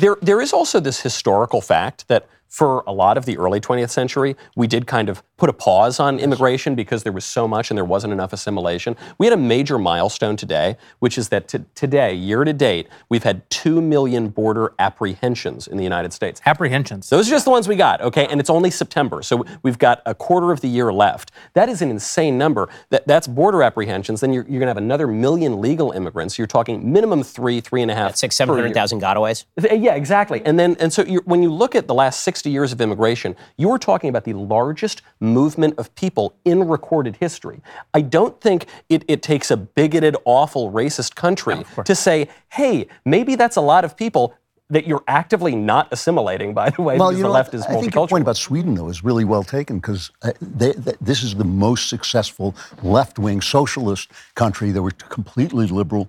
there 0.00 0.16
there 0.22 0.40
is 0.40 0.54
also 0.54 0.80
this 0.80 1.00
historical 1.00 1.60
fact 1.60 2.08
that 2.08 2.26
for 2.48 2.82
a 2.86 2.92
lot 2.92 3.18
of 3.18 3.26
the 3.26 3.36
early 3.36 3.60
20th 3.60 3.90
century, 3.90 4.36
we 4.56 4.66
did 4.66 4.86
kind 4.86 5.08
of 5.08 5.22
put 5.36 5.50
a 5.50 5.52
pause 5.52 5.98
on 5.98 6.18
immigration 6.18 6.74
because 6.74 7.02
there 7.02 7.12
was 7.12 7.24
so 7.24 7.48
much 7.48 7.70
and 7.70 7.76
there 7.76 7.84
wasn't 7.84 8.12
enough 8.12 8.32
assimilation. 8.32 8.96
We 9.18 9.26
had 9.26 9.32
a 9.32 9.36
major 9.36 9.78
milestone 9.78 10.36
today, 10.36 10.76
which 11.00 11.18
is 11.18 11.28
that 11.30 11.48
to, 11.48 11.64
today, 11.74 12.14
year 12.14 12.44
to 12.44 12.52
date, 12.52 12.88
we've 13.08 13.24
had 13.24 13.48
two 13.50 13.80
million 13.80 14.28
border 14.28 14.72
apprehensions 14.78 15.66
in 15.66 15.76
the 15.76 15.82
United 15.82 16.12
States. 16.12 16.40
Apprehensions. 16.46 17.10
Those 17.10 17.26
are 17.28 17.30
just 17.32 17.44
the 17.44 17.50
ones 17.50 17.66
we 17.66 17.74
got, 17.74 18.00
okay? 18.00 18.26
And 18.28 18.40
it's 18.40 18.50
only 18.50 18.70
September, 18.70 19.22
so 19.22 19.44
we've 19.62 19.78
got 19.78 20.02
a 20.06 20.14
quarter 20.14 20.52
of 20.52 20.60
the 20.60 20.68
year 20.68 20.92
left. 20.92 21.32
That 21.54 21.68
is 21.68 21.82
an 21.82 21.90
insane 21.90 22.38
number. 22.38 22.68
That, 22.90 23.06
that's 23.06 23.26
border 23.26 23.62
apprehensions. 23.62 24.20
Then 24.20 24.32
you're, 24.32 24.44
you're 24.44 24.60
going 24.60 24.62
to 24.62 24.68
have 24.68 24.76
another 24.76 25.08
million 25.08 25.60
legal 25.60 25.90
immigrants. 25.90 26.38
You're 26.38 26.46
talking 26.46 26.92
minimum 26.92 27.24
three, 27.24 27.60
three 27.60 27.82
and 27.82 27.90
a 27.90 27.94
half. 27.94 28.10
That's 28.10 28.20
six, 28.20 28.34
per 28.34 28.36
seven 28.36 28.54
year. 28.54 28.64
hundred 28.64 28.74
thousand 28.74 29.00
gotaways. 29.00 29.44
Yeah, 29.58 29.94
exactly. 29.94 30.42
And 30.44 30.58
then, 30.58 30.76
and 30.78 30.92
so 30.92 31.02
you're, 31.02 31.22
when 31.22 31.42
you 31.42 31.52
look 31.52 31.74
at 31.74 31.88
the 31.88 31.94
last 31.94 32.20
60 32.20 32.50
years 32.50 32.72
of 32.72 32.80
immigration, 32.80 33.34
you 33.56 33.70
are 33.70 33.78
talking 33.78 34.10
about 34.10 34.24
the 34.24 34.34
largest 34.34 35.02
movement 35.24 35.78
of 35.78 35.94
people 35.94 36.34
in 36.44 36.68
recorded 36.68 37.16
history. 37.16 37.60
I 37.92 38.02
don't 38.02 38.40
think 38.40 38.66
it, 38.88 39.04
it 39.08 39.22
takes 39.22 39.50
a 39.50 39.56
bigoted, 39.56 40.16
awful, 40.24 40.70
racist 40.70 41.14
country 41.14 41.64
to 41.84 41.94
say, 41.94 42.28
hey, 42.50 42.86
maybe 43.04 43.34
that's 43.34 43.56
a 43.56 43.60
lot 43.60 43.84
of 43.84 43.96
people 43.96 44.34
that 44.70 44.86
you're 44.86 45.04
actively 45.06 45.54
not 45.54 45.88
assimilating, 45.92 46.54
by 46.54 46.70
the 46.70 46.82
way, 46.82 46.96
Well, 46.96 47.10
because 47.10 47.20
the 47.20 47.28
know, 47.28 47.32
left 47.32 47.54
is 47.54 47.62
I 47.66 47.80
think 47.80 47.94
your 47.94 48.08
point 48.08 48.22
about 48.22 48.36
Sweden, 48.36 48.74
though, 48.74 48.88
is 48.88 49.04
really 49.04 49.24
well 49.24 49.44
taken 49.44 49.78
because 49.78 50.10
uh, 50.22 50.32
they, 50.40 50.72
th- 50.72 50.96
this 51.00 51.22
is 51.22 51.34
the 51.34 51.44
most 51.44 51.88
successful 51.88 52.54
left-wing 52.82 53.42
socialist 53.42 54.10
country. 54.34 54.72
They 54.72 54.80
were 54.80 54.90
completely 54.90 55.66
liberal. 55.66 56.08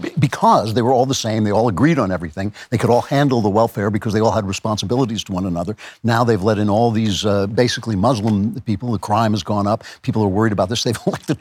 Be- 0.00 0.12
Because 0.18 0.74
they 0.74 0.82
were 0.82 0.92
all 0.92 1.06
the 1.06 1.14
same, 1.14 1.44
they 1.44 1.50
all 1.50 1.68
agreed 1.68 1.98
on 1.98 2.10
everything. 2.12 2.52
They 2.70 2.78
could 2.78 2.90
all 2.90 3.02
handle 3.02 3.40
the 3.40 3.48
welfare 3.48 3.90
because 3.90 4.12
they 4.12 4.20
all 4.20 4.32
had 4.32 4.46
responsibilities 4.46 5.24
to 5.24 5.32
one 5.32 5.46
another. 5.46 5.76
Now 6.04 6.24
they've 6.24 6.42
let 6.42 6.58
in 6.58 6.68
all 6.68 6.90
these 6.90 7.24
uh, 7.24 7.46
basically 7.46 7.96
Muslim 7.96 8.60
people. 8.62 8.92
The 8.92 8.98
crime 8.98 9.32
has 9.32 9.42
gone 9.42 9.66
up. 9.66 9.84
People 10.02 10.22
are 10.22 10.28
worried 10.28 10.52
about 10.52 10.68
this. 10.68 10.82
They've 10.84 10.98
elected 11.06 11.38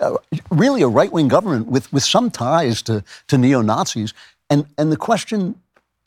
uh, 0.00 0.16
really 0.50 0.82
a 0.82 0.88
right-wing 0.88 1.28
government 1.28 1.66
with, 1.66 1.92
with 1.92 2.04
some 2.04 2.30
ties 2.30 2.82
to, 2.82 3.04
to 3.28 3.38
neo 3.38 3.62
Nazis. 3.62 4.14
And 4.50 4.66
and 4.78 4.92
the 4.92 4.96
question 4.96 5.56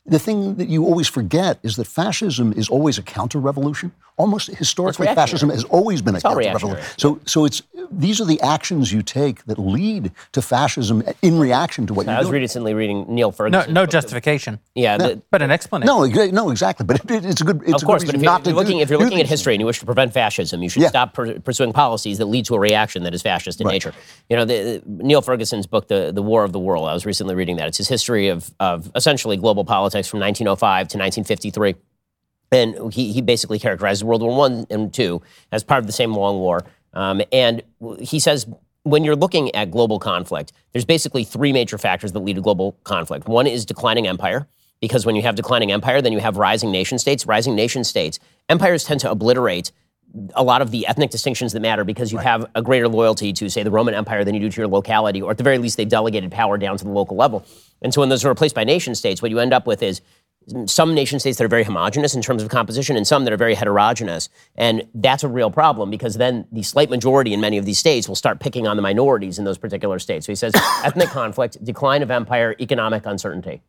the 0.06 0.18
thing 0.18 0.54
that 0.56 0.68
you 0.68 0.84
always 0.84 1.08
forget 1.08 1.58
is 1.62 1.76
that 1.76 1.86
fascism 1.86 2.52
is 2.52 2.68
always 2.68 2.96
a 2.98 3.02
counter-revolution. 3.02 3.92
Almost 4.18 4.48
historically, 4.48 5.06
fascism 5.08 5.50
has 5.50 5.64
always 5.64 6.00
been 6.00 6.14
a 6.14 6.18
all 6.24 6.34
counter-revolution. 6.34 6.82
So, 6.96 7.20
so 7.26 7.44
it's 7.44 7.60
these 7.90 8.18
are 8.18 8.24
the 8.24 8.40
actions 8.40 8.90
you 8.90 9.02
take 9.02 9.44
that 9.44 9.58
lead 9.58 10.10
to 10.32 10.40
fascism 10.40 11.02
in 11.20 11.38
reaction 11.38 11.86
to 11.86 11.92
what 11.94 12.08
I 12.08 12.12
you're 12.12 12.18
was 12.20 12.28
doing. 12.28 12.40
recently 12.40 12.72
reading 12.72 13.04
Niall 13.14 13.30
Ferguson. 13.32 13.74
no 13.74 13.84
justification, 13.84 14.58
Yeah, 14.74 14.96
the, 14.96 15.22
but 15.30 15.42
an 15.42 15.50
explanation. 15.50 15.86
No, 15.86 16.30
no, 16.30 16.50
exactly. 16.50 16.86
But 16.86 17.04
it, 17.10 17.24
it's 17.26 17.42
a 17.42 17.44
good. 17.44 17.60
It's 17.66 17.82
of 17.82 17.86
course, 17.86 18.02
a 18.04 18.06
but 18.06 18.14
if 18.14 18.22
you're, 18.22 18.30
not 18.32 18.46
you're 18.46 18.54
looking, 18.54 18.78
do, 18.78 18.82
if 18.82 18.88
you're 18.88 18.98
looking 18.98 19.20
at 19.20 19.26
history 19.26 19.54
and 19.54 19.60
you 19.60 19.66
wish 19.66 19.80
to 19.80 19.86
prevent 19.86 20.14
fascism, 20.14 20.62
you 20.62 20.70
should 20.70 20.80
Yeah. 20.82 20.88
stop 20.88 21.12
per- 21.12 21.38
pursuing 21.40 21.74
policies 21.74 22.16
that 22.16 22.24
lead 22.26 22.46
to 22.46 22.54
a 22.54 22.58
reaction 22.58 23.02
that 23.02 23.14
is 23.14 23.20
fascist 23.20 23.60
in 23.60 23.66
nature. 23.68 23.92
You 24.30 24.36
know, 24.36 24.44
the, 24.46 24.82
the- 24.86 25.02
Niall 25.04 25.20
Ferguson's 25.22 25.66
book, 25.66 25.88
the, 25.88 26.10
the 26.10 26.22
War 26.22 26.42
of 26.42 26.52
the 26.52 26.58
World, 26.58 26.88
I 26.88 26.94
was 26.94 27.04
recently 27.04 27.34
reading 27.34 27.56
that. 27.56 27.68
It's 27.68 27.78
his 27.78 27.88
history 27.88 28.28
of, 28.28 28.50
of 28.60 28.90
essentially 28.94 29.36
global 29.36 29.64
politics 29.66 30.08
from 30.08 30.20
1905 30.20 30.88
to 30.88 30.98
1953. 30.98 31.74
And 32.52 32.92
he, 32.92 33.12
he 33.12 33.22
basically 33.22 33.58
characterizes 33.58 34.04
World 34.04 34.22
War 34.22 34.36
One 34.36 34.66
and 34.70 34.92
Two 34.94 35.22
as 35.52 35.64
part 35.64 35.80
of 35.80 35.86
the 35.86 35.92
same 35.92 36.14
long 36.14 36.38
war. 36.38 36.64
Um, 36.92 37.20
and 37.32 37.62
he 38.00 38.20
says 38.20 38.46
when 38.84 39.02
you're 39.02 39.16
looking 39.16 39.52
at 39.54 39.70
global 39.72 39.98
conflict, 39.98 40.52
there's 40.72 40.84
basically 40.84 41.24
three 41.24 41.52
major 41.52 41.76
factors 41.76 42.12
that 42.12 42.20
lead 42.20 42.36
to 42.36 42.40
global 42.40 42.78
conflict. 42.84 43.26
One 43.28 43.48
is 43.48 43.66
declining 43.66 44.06
empire, 44.06 44.46
because 44.80 45.04
when 45.04 45.16
you 45.16 45.22
have 45.22 45.34
declining 45.34 45.72
empire, 45.72 46.00
then 46.00 46.12
you 46.12 46.20
have 46.20 46.36
rising 46.36 46.70
nation 46.70 46.98
states. 46.98 47.26
Rising 47.26 47.56
nation 47.56 47.82
states, 47.82 48.20
empires 48.48 48.84
tend 48.84 49.00
to 49.00 49.10
obliterate 49.10 49.72
a 50.34 50.42
lot 50.44 50.62
of 50.62 50.70
the 50.70 50.86
ethnic 50.86 51.10
distinctions 51.10 51.52
that 51.52 51.60
matter 51.60 51.82
because 51.82 52.12
you 52.12 52.18
have 52.18 52.48
a 52.54 52.62
greater 52.62 52.86
loyalty 52.86 53.32
to, 53.32 53.50
say, 53.50 53.64
the 53.64 53.72
Roman 53.72 53.92
Empire 53.92 54.24
than 54.24 54.34
you 54.34 54.40
do 54.40 54.50
to 54.50 54.60
your 54.60 54.68
locality, 54.68 55.20
or 55.20 55.32
at 55.32 55.36
the 55.36 55.42
very 55.42 55.58
least, 55.58 55.76
they've 55.76 55.88
delegated 55.88 56.30
power 56.30 56.56
down 56.56 56.78
to 56.78 56.84
the 56.84 56.90
local 56.90 57.16
level. 57.16 57.44
And 57.82 57.92
so 57.92 58.00
when 58.00 58.08
those 58.08 58.24
are 58.24 58.28
replaced 58.28 58.54
by 58.54 58.64
nation 58.64 58.94
states, 58.94 59.20
what 59.20 59.32
you 59.32 59.40
end 59.40 59.52
up 59.52 59.66
with 59.66 59.82
is 59.82 60.00
some 60.66 60.94
nation 60.94 61.18
states 61.18 61.38
that 61.38 61.44
are 61.44 61.48
very 61.48 61.64
homogenous 61.64 62.14
in 62.14 62.22
terms 62.22 62.42
of 62.42 62.48
composition 62.48 62.96
and 62.96 63.06
some 63.06 63.24
that 63.24 63.32
are 63.32 63.36
very 63.36 63.54
heterogeneous. 63.54 64.28
And 64.54 64.86
that's 64.94 65.24
a 65.24 65.28
real 65.28 65.50
problem 65.50 65.90
because 65.90 66.16
then 66.16 66.46
the 66.52 66.62
slight 66.62 66.88
majority 66.88 67.32
in 67.32 67.40
many 67.40 67.58
of 67.58 67.64
these 67.64 67.78
states 67.78 68.08
will 68.08 68.14
start 68.14 68.38
picking 68.38 68.66
on 68.66 68.76
the 68.76 68.82
minorities 68.82 69.38
in 69.38 69.44
those 69.44 69.58
particular 69.58 69.98
states. 69.98 70.26
So 70.26 70.32
he 70.32 70.36
says 70.36 70.52
ethnic 70.84 71.08
conflict, 71.08 71.62
decline 71.64 72.02
of 72.02 72.10
empire, 72.10 72.54
economic 72.60 73.06
uncertainty. 73.06 73.62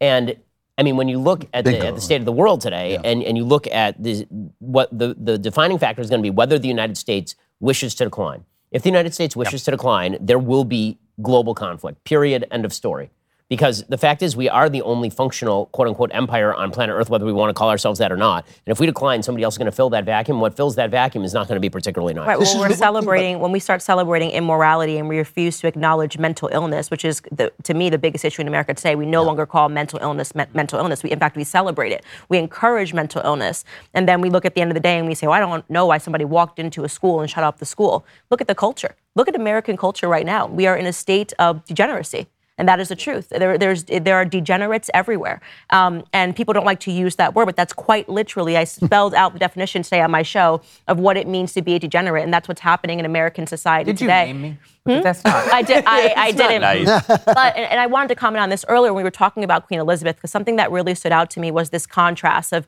And 0.00 0.36
I 0.76 0.82
mean, 0.82 0.96
when 0.96 1.08
you 1.08 1.18
look 1.18 1.46
at 1.52 1.64
the, 1.64 1.78
at 1.78 1.94
the 1.94 2.00
state 2.00 2.20
of 2.20 2.24
the 2.24 2.32
world 2.32 2.60
today 2.60 2.98
and, 3.02 3.22
and 3.22 3.36
you 3.36 3.44
look 3.44 3.66
at 3.66 4.00
the, 4.00 4.26
what 4.58 4.96
the, 4.96 5.16
the 5.18 5.36
defining 5.38 5.78
factor 5.78 6.02
is 6.02 6.10
going 6.10 6.22
to 6.22 6.26
be 6.26 6.30
whether 6.30 6.58
the 6.58 6.68
United 6.68 6.96
States 6.96 7.34
wishes 7.58 7.94
to 7.96 8.04
decline. 8.04 8.44
If 8.70 8.82
the 8.82 8.88
United 8.88 9.14
States 9.14 9.34
wishes 9.34 9.64
to 9.64 9.70
decline, 9.70 10.18
there 10.20 10.38
will 10.38 10.64
be 10.64 10.98
global 11.20 11.54
conflict, 11.54 12.04
period, 12.04 12.46
end 12.50 12.64
of 12.64 12.72
story. 12.72 13.10
Because 13.48 13.82
the 13.84 13.96
fact 13.96 14.22
is, 14.22 14.36
we 14.36 14.46
are 14.50 14.68
the 14.68 14.82
only 14.82 15.08
functional 15.08 15.66
quote 15.66 15.88
unquote 15.88 16.10
empire 16.12 16.52
on 16.52 16.70
planet 16.70 16.94
Earth, 16.94 17.08
whether 17.08 17.24
we 17.24 17.32
want 17.32 17.48
to 17.48 17.54
call 17.54 17.70
ourselves 17.70 17.98
that 17.98 18.12
or 18.12 18.16
not. 18.16 18.44
And 18.66 18.72
if 18.72 18.78
we 18.78 18.84
decline, 18.84 19.22
somebody 19.22 19.42
else 19.42 19.54
is 19.54 19.58
going 19.58 19.66
to 19.70 19.72
fill 19.72 19.88
that 19.90 20.04
vacuum. 20.04 20.38
What 20.38 20.54
fills 20.54 20.74
that 20.76 20.90
vacuum 20.90 21.24
is 21.24 21.32
not 21.32 21.48
going 21.48 21.56
to 21.56 21.60
be 21.60 21.70
particularly 21.70 22.12
nice. 22.12 22.26
Right. 22.28 22.38
This 22.38 22.48
Well, 22.52 22.64
is 22.64 22.68
we're 22.68 22.72
the- 22.74 22.76
celebrating 22.78 23.40
when 23.40 23.50
we 23.50 23.58
start 23.58 23.80
celebrating 23.80 24.30
immorality 24.32 24.98
and 24.98 25.08
we 25.08 25.16
refuse 25.16 25.60
to 25.60 25.66
acknowledge 25.66 26.18
mental 26.18 26.50
illness, 26.52 26.90
which 26.90 27.06
is 27.06 27.22
the, 27.32 27.50
to 27.62 27.72
me 27.72 27.88
the 27.88 27.96
biggest 27.96 28.22
issue 28.26 28.42
in 28.42 28.48
America 28.48 28.74
today. 28.74 28.94
We 28.96 29.06
no 29.06 29.22
longer 29.22 29.46
call 29.46 29.70
mental 29.70 29.98
illness 30.02 30.34
me- 30.34 30.44
mental 30.52 30.78
illness. 30.78 31.02
We, 31.02 31.10
in 31.10 31.18
fact, 31.18 31.34
we 31.34 31.44
celebrate 31.44 31.92
it. 31.92 32.04
We 32.28 32.36
encourage 32.36 32.92
mental 32.92 33.22
illness, 33.24 33.64
and 33.94 34.06
then 34.06 34.20
we 34.20 34.28
look 34.28 34.44
at 34.44 34.54
the 34.56 34.60
end 34.60 34.70
of 34.70 34.74
the 34.74 34.80
day 34.80 34.98
and 34.98 35.08
we 35.08 35.14
say, 35.14 35.26
"Well, 35.26 35.36
I 35.36 35.40
don't 35.40 35.68
know 35.70 35.86
why 35.86 35.96
somebody 35.96 36.26
walked 36.26 36.58
into 36.58 36.84
a 36.84 36.88
school 36.90 37.20
and 37.22 37.30
shut 37.30 37.44
up 37.44 37.58
the 37.60 37.66
school." 37.66 38.04
Look 38.30 38.42
at 38.42 38.46
the 38.46 38.54
culture. 38.54 38.94
Look 39.14 39.26
at 39.26 39.34
American 39.34 39.78
culture 39.78 40.06
right 40.06 40.26
now. 40.26 40.46
We 40.46 40.66
are 40.66 40.76
in 40.76 40.84
a 40.84 40.92
state 40.92 41.32
of 41.38 41.64
degeneracy. 41.64 42.26
And 42.58 42.68
that 42.68 42.80
is 42.80 42.88
the 42.88 42.96
truth. 42.96 43.28
There, 43.30 43.56
there's, 43.56 43.84
there 43.84 44.16
are 44.16 44.24
degenerates 44.24 44.90
everywhere. 44.92 45.40
Um, 45.70 46.04
and 46.12 46.36
people 46.36 46.52
don't 46.52 46.66
like 46.66 46.80
to 46.80 46.92
use 46.92 47.16
that 47.16 47.34
word, 47.34 47.46
but 47.46 47.56
that's 47.56 47.72
quite 47.72 48.08
literally, 48.08 48.56
I 48.56 48.64
spelled 48.64 49.14
out 49.14 49.32
the 49.32 49.38
definition 49.38 49.82
today 49.82 50.00
on 50.00 50.10
my 50.10 50.22
show 50.22 50.60
of 50.88 50.98
what 50.98 51.16
it 51.16 51.26
means 51.26 51.52
to 51.54 51.62
be 51.62 51.74
a 51.74 51.78
degenerate. 51.78 52.24
And 52.24 52.34
that's 52.34 52.48
what's 52.48 52.60
happening 52.60 52.98
in 52.98 53.04
American 53.04 53.46
society 53.46 53.92
Did 53.92 54.00
you 54.00 54.06
today. 54.08 54.26
name 54.26 54.42
me? 54.42 54.58
Because 54.84 55.02
That's 55.04 55.24
not. 55.24 55.52
I 55.52 55.62
did. 55.62 55.84
I, 55.86 56.14
I 56.16 56.32
didn't. 56.32 56.62
nice. 56.62 57.06
But 57.06 57.56
and, 57.56 57.70
and 57.72 57.80
I 57.80 57.86
wanted 57.86 58.08
to 58.08 58.14
comment 58.14 58.42
on 58.42 58.48
this 58.48 58.64
earlier 58.68 58.92
when 58.92 59.02
we 59.02 59.04
were 59.04 59.10
talking 59.10 59.44
about 59.44 59.66
Queen 59.66 59.80
Elizabeth 59.80 60.16
because 60.16 60.30
something 60.30 60.56
that 60.56 60.70
really 60.70 60.94
stood 60.94 61.12
out 61.12 61.28
to 61.30 61.40
me 61.40 61.50
was 61.50 61.70
this 61.70 61.86
contrast 61.86 62.54
of 62.54 62.66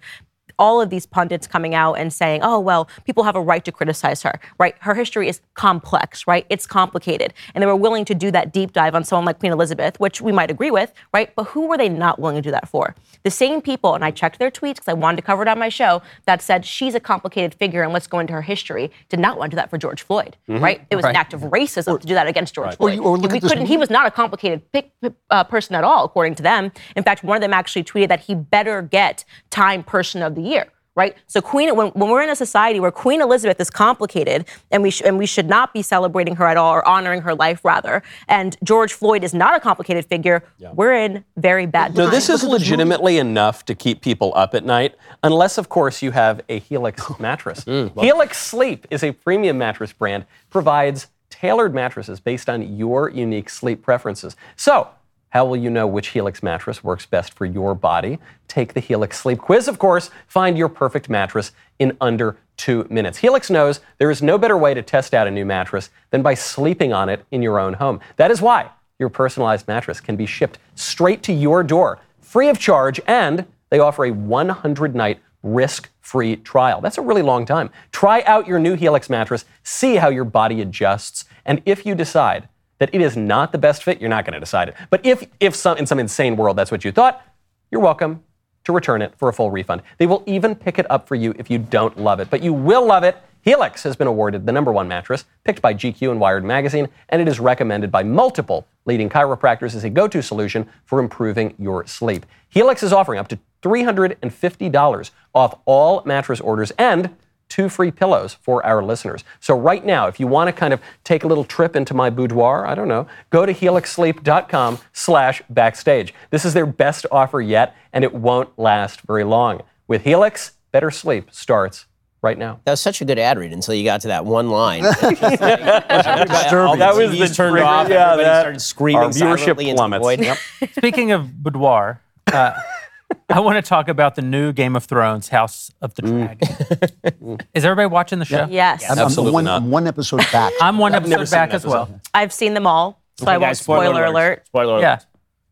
all 0.61 0.81
of 0.81 0.91
these 0.91 1.07
pundits 1.07 1.47
coming 1.49 1.75
out 1.75 1.95
and 1.95 2.13
saying, 2.13 2.41
"Oh 2.45 2.61
well, 2.61 2.89
people 3.05 3.25
have 3.25 3.35
a 3.35 3.41
right 3.41 3.65
to 3.65 3.73
criticize 3.73 4.23
her." 4.23 4.39
Right? 4.59 4.77
Her 4.81 4.95
history 4.95 5.27
is 5.29 5.41
complex. 5.55 6.27
Right? 6.29 6.47
It's 6.51 6.67
complicated, 6.67 7.35
and 7.55 7.63
they 7.63 7.67
were 7.67 7.75
willing 7.75 8.05
to 8.05 8.15
do 8.15 8.31
that 8.31 8.53
deep 8.53 8.73
dive 8.73 8.95
on 8.95 9.03
someone 9.03 9.25
like 9.25 9.41
Queen 9.41 9.51
Elizabeth, 9.53 9.99
which 9.99 10.21
we 10.21 10.31
might 10.31 10.51
agree 10.51 10.71
with. 10.71 10.93
Right? 11.13 11.35
But 11.35 11.45
who 11.49 11.67
were 11.67 11.77
they 11.77 11.89
not 11.89 12.21
willing 12.21 12.37
to 12.37 12.43
do 12.43 12.53
that 12.53 12.69
for? 12.69 12.95
The 13.25 13.31
same 13.31 13.61
people, 13.61 13.95
and 13.95 14.05
I 14.05 14.11
checked 14.13 14.39
their 14.39 14.51
tweets 14.51 14.75
because 14.77 14.89
I 14.89 14.93
wanted 14.93 15.17
to 15.17 15.23
cover 15.23 15.43
it 15.43 15.49
on 15.49 15.59
my 15.59 15.69
show, 15.71 16.03
that 16.27 16.41
said 16.43 16.65
she's 16.65 16.95
a 16.95 17.01
complicated 17.01 17.55
figure 17.55 17.83
and 17.83 17.93
let's 17.93 18.07
go 18.07 18.19
into 18.19 18.33
her 18.35 18.43
history, 18.43 18.91
did 19.09 19.19
not 19.19 19.39
want 19.39 19.51
to 19.51 19.57
do 19.57 19.61
that 19.61 19.71
for 19.71 19.79
George 19.79 20.03
Floyd. 20.03 20.37
Right? 20.49 20.87
It 20.91 20.97
was 20.97 21.05
an 21.05 21.17
act 21.17 21.33
of 21.33 21.41
racism 21.43 21.99
to 22.01 22.07
do 22.07 22.15
that 22.15 22.27
against 22.27 22.55
George 22.55 22.77
Floyd. 22.77 22.95
you- 22.97 23.03
or 23.05 23.17
look 23.17 23.33
we 23.33 23.41
couldn't. 23.41 23.67
He 23.67 23.77
was 23.79 23.89
not 23.91 24.07
a 24.07 24.11
complicated 24.11 24.61
pic, 24.73 24.91
uh, 25.31 25.45
person 25.45 25.75
at 25.75 25.85
all, 25.85 26.05
according 26.05 26.35
to 26.37 26.43
them. 26.43 26.73
In 26.97 27.03
fact, 27.03 27.23
one 27.25 27.37
of 27.37 27.41
them 27.41 27.53
actually 27.55 27.85
tweeted 27.85 28.09
that 28.09 28.21
he 28.21 28.35
better 28.35 28.83
get 28.83 29.25
Time 29.51 29.83
Person 29.83 30.23
of 30.23 30.35
the 30.35 30.43
Year. 30.51 30.67
Right. 30.97 31.17
So 31.29 31.41
Queen, 31.41 31.75
when, 31.77 31.89
when 31.93 32.11
we're 32.11 32.21
in 32.21 32.31
a 32.31 32.37
society 32.37 32.81
where 32.81 32.91
Queen 32.91 33.21
Elizabeth 33.23 33.61
is 33.61 33.71
complicated, 33.71 34.47
and 34.73 34.83
we 34.83 34.91
sh- 34.91 35.03
and 35.05 35.17
we 35.19 35.25
should 35.25 35.49
not 35.49 35.73
be 35.73 35.83
celebrating 35.83 36.35
her 36.35 36.47
at 36.47 36.57
all 36.57 36.75
or 36.75 36.87
honoring 36.87 37.23
her 37.23 37.35
life 37.35 37.65
rather, 37.65 38.03
and 38.27 38.57
George 38.65 38.93
Floyd 38.93 39.23
is 39.23 39.33
not 39.33 39.57
a 39.57 39.61
complicated 39.61 40.05
figure, 40.05 40.43
we're 40.75 40.93
in 40.93 41.25
very 41.37 41.65
bad. 41.65 41.95
No, 41.95 42.11
times. 42.11 42.17
this 42.17 42.29
is 42.29 42.43
legitimately 42.43 43.19
enough 43.19 43.65
to 43.67 43.75
keep 43.75 44.03
people 44.03 44.33
up 44.35 44.53
at 44.55 44.65
night, 44.65 44.97
unless, 45.23 45.59
of 45.59 45.69
course, 45.69 46.03
you 46.03 46.11
have 46.11 46.43
a 46.49 46.59
Helix 46.59 47.01
mattress. 47.21 47.63
Hmm. 47.65 47.87
Helix 47.99 48.39
Sleep 48.39 48.87
is 48.91 49.05
a 49.05 49.13
premium 49.13 49.59
mattress 49.59 49.93
brand, 49.93 50.27
provides 50.51 51.07
tailored 51.31 51.73
mattresses 51.73 52.19
based 52.19 52.51
on 52.51 52.77
your 52.77 53.09
unique 53.09 53.49
sleep 53.49 53.81
preferences. 53.83 54.35
So, 54.57 54.89
how 55.31 55.45
will 55.45 55.57
you 55.57 55.71
know 55.71 55.87
which 55.87 56.09
Helix 56.09 56.43
mattress 56.43 56.83
works 56.85 57.07
best 57.07 57.35
for 57.35 57.47
your 57.47 57.75
body? 57.75 58.19
Take 58.49 58.75
the 58.75 58.81
Helix 58.81 59.19
Sleep 59.21 59.39
Quiz, 59.39 59.69
of 59.69 59.79
course. 59.79 60.11
Find 60.27 60.59
your 60.59 60.69
perfect 60.69 61.09
mattress 61.09 61.53
in 61.79 61.97
under 62.01 62.37
two 62.57 62.87
minutes. 62.91 63.19
Helix 63.19 63.49
knows 63.49 63.81
there 63.99 64.11
is 64.11 64.23
no 64.23 64.39
better 64.39 64.59
way 64.59 64.75
to 64.75 64.83
test 64.83 65.15
out 65.15 65.29
a 65.29 65.31
new 65.31 65.45
mattress 65.45 65.91
than 66.11 66.21
by 66.21 66.35
sleeping 66.35 66.93
on 66.93 67.09
it 67.09 67.25
in 67.31 67.43
your 67.43 67.59
own 67.59 67.75
home. 67.75 68.01
That 68.17 68.31
is 68.31 68.43
why 68.43 68.71
your 68.99 69.09
personalized 69.09 69.69
mattress 69.69 70.01
can 70.01 70.17
be 70.17 70.27
shipped 70.27 70.59
straight 70.75 71.23
to 71.23 71.33
your 71.33 71.63
door, 71.63 72.01
free 72.21 72.49
of 72.49 72.59
charge, 72.59 73.01
and 73.07 73.47
they 73.71 73.79
offer 73.79 74.05
a 74.05 74.11
100 74.11 74.95
night 74.97 75.21
risk 75.45 75.89
free 76.01 76.37
trial. 76.37 76.81
That's 76.81 76.99
a 76.99 77.03
really 77.03 77.23
long 77.23 77.47
time. 77.47 77.71
Try 77.93 78.23
out 78.23 78.49
your 78.49 78.59
new 78.59 78.75
Helix 78.75 79.09
mattress, 79.09 79.45
see 79.63 79.97
how 79.97 80.09
your 80.09 80.25
body 80.25 80.61
adjusts, 80.61 81.25
and 81.47 81.63
if 81.65 81.87
you 81.87 81.95
decide 81.95 82.49
that 82.81 82.91
it 82.93 83.01
is 83.01 83.17
not 83.17 83.53
the 83.53 83.59
best 83.59 83.85
fit, 83.85 84.01
you're 84.01 84.11
not 84.11 84.25
going 84.25 84.35
to 84.35 84.41
decide 84.41 84.69
it. 84.69 84.75
But 84.91 85.07
if, 85.07 85.29
if 85.39 85.55
some, 85.55 85.79
in 85.79 85.87
some 85.87 86.01
insane 86.01 86.37
world 86.37 86.57
that's 86.57 86.73
what 86.73 86.85
you 86.85 86.91
thought, 86.91 87.23
you're 87.71 87.81
welcome 87.81 88.25
to 88.65 88.73
return 88.73 89.01
it 89.03 89.15
for 89.17 89.29
a 89.29 89.33
full 89.33 89.51
refund. 89.51 89.83
They 89.99 90.07
will 90.07 90.25
even 90.27 90.55
pick 90.55 90.79
it 90.79 90.91
up 90.91 91.07
for 91.07 91.15
you 91.15 91.35
if 91.39 91.51
you 91.51 91.59
don't 91.59 91.97
love 91.99 92.21
it, 92.21 92.29
but 92.29 92.43
you 92.43 92.53
will 92.53 92.85
love 92.85 93.05
it. 93.05 93.17
Helix 93.43 93.83
has 93.85 93.97
been 93.97 94.07
awarded 94.07 94.45
the 94.45 94.53
number 94.53 94.71
one 94.71 94.87
mattress, 94.87 95.25
picked 95.45 95.63
by 95.63 95.73
GQ 95.73 96.11
and 96.11 96.21
Wired 96.21 96.45
Magazine, 96.45 96.89
and 97.09 97.23
it 97.23 97.29
is 97.29 97.41
recommended 97.41 97.91
by 97.91 98.03
multiple 98.03 98.67
leading 98.85 99.09
chiropractors 99.09 99.75
as 99.75 99.85
a 99.85 99.91
go 99.91 100.07
to 100.09 100.23
solution 100.23 100.69
for 100.85 101.01
improving 101.01 101.55
your 101.59 101.87
sleep. 101.87 102.27
Helix 102.51 102.83
is 102.83 102.93
offering 102.93 103.19
up 103.19 103.29
to 103.29 103.39
$350 103.63 105.11
off 105.35 105.59
all 105.65 106.03
mattress 106.05 106.41
orders 106.41 106.71
and 106.73 107.15
two 107.51 107.69
free 107.69 107.91
pillows 107.91 108.35
for 108.41 108.65
our 108.65 108.83
listeners. 108.83 109.23
So 109.41 109.55
right 109.59 109.85
now, 109.85 110.07
if 110.07 110.19
you 110.19 110.27
want 110.27 110.49
to 110.49 110.53
kind 110.53 110.73
of 110.73 110.81
take 111.05 111.25
a 111.25 111.27
little 111.27 111.45
trip 111.45 111.77
into 111.77 111.93
my 111.93 112.09
boudoir, 112.09 112.67
I 112.67 112.75
don't 112.75 112.89
know, 112.89 113.07
go 113.29 113.45
to 113.45 113.53
helixsleep.com 113.53 114.79
slash 114.95 115.43
backstage. 115.51 116.15
This 116.31 116.45
is 116.47 116.55
their 116.55 116.65
best 116.67 117.05
offer 117.13 117.41
yet, 117.43 117.77
and 117.93 118.05
it 118.05 118.15
won't 118.15 118.59
last 118.59 119.03
very 119.03 119.25
long. 119.25 119.61
With 119.89 120.03
Helix, 120.05 120.53
better 120.73 120.91
sleep 120.91 121.29
starts 121.33 121.87
right 122.23 122.39
now. 122.39 122.61
That 122.65 122.73
was 122.73 122.81
such 122.81 123.01
a 123.01 123.05
good 123.05 123.19
ad 123.19 123.39
read 123.39 123.53
until 123.53 123.75
you 123.75 123.83
got 123.85 124.03
to 124.03 124.09
that 124.09 124.25
one 124.25 124.51
line. 124.51 124.83
Like- 124.83 125.03
all 125.23 126.77
That 126.77 126.93
was 126.95 127.11
TVs 127.11 127.19
the 127.29 127.35
turned 127.35 127.53
trigger. 127.55 127.65
off. 127.65 127.89
Yeah, 127.89 128.13
everybody 128.13 128.25
that- 128.25 128.41
started 128.43 128.61
screaming 128.61 129.03
Our 129.05 129.09
viewership 129.11 129.39
silently 129.57 129.75
plummets. 129.75 130.23
Yep. 130.63 130.71
Speaking 130.75 131.13
of 131.13 131.43
boudoir, 131.43 132.01
uh, 132.33 132.53
I 133.29 133.41
want 133.41 133.57
to 133.57 133.69
talk 133.69 133.89
about 133.89 134.17
the 134.17 134.23
new 134.23 134.53
Game 134.53 134.75
of 134.77 134.85
Thrones, 134.85 135.29
House 135.29 135.71
of 135.81 135.95
the 135.95 136.03
mm. 136.03 136.39
Dragon. 136.39 137.39
Is 137.55 137.65
everybody 137.65 137.87
watching 137.87 138.19
the 138.19 138.25
show? 138.25 138.47
yes. 138.51 138.85
I'm, 138.89 138.99
I'm 138.99 139.05
Absolutely 139.07 139.33
one, 139.35 139.45
not. 139.45 139.63
One 139.63 139.87
episode 139.87 140.25
back. 140.33 140.53
I'm 140.61 140.79
one 140.79 140.95
I've 140.95 141.11
episode 141.11 141.31
back 141.35 141.51
an 141.51 141.57
as 141.57 141.67
well. 141.67 142.01
I've 142.13 142.33
seen 142.33 142.55
them 142.55 142.67
all, 142.67 143.01
so 143.17 143.27
I 143.27 143.33
won't 143.33 143.51
guys, 143.51 143.61
spoiler, 143.61 144.05
alert. 144.05 144.47
Spoiler 144.47 144.73
alert. 144.75 144.83
Yeah, 144.83 144.99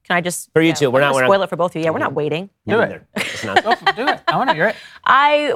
Can 0.05 0.17
I 0.17 0.21
just 0.21 0.51
For 0.53 0.63
you 0.63 0.73
too. 0.73 0.91
We're 0.91 1.01
not- 1.01 1.09
I'm 1.09 1.15
we're 1.15 1.21
not- 1.23 1.27
spoil 1.29 1.43
it 1.43 1.51
for 1.51 1.57
both 1.57 1.73
of 1.73 1.77
you. 1.77 1.85
Yeah, 1.85 1.91
we're 1.91 1.99
not 1.99 2.15
waiting. 2.15 2.51
do 2.67 2.81
it. 2.81 3.03
It's 3.17 3.45
not- 3.45 3.63
Do 3.63 4.09
it. 4.09 4.21
I 4.27 4.37
want 4.37 4.51
to 4.51 4.55
hear 4.55 4.69
it. 4.69 4.77
I, 5.05 5.55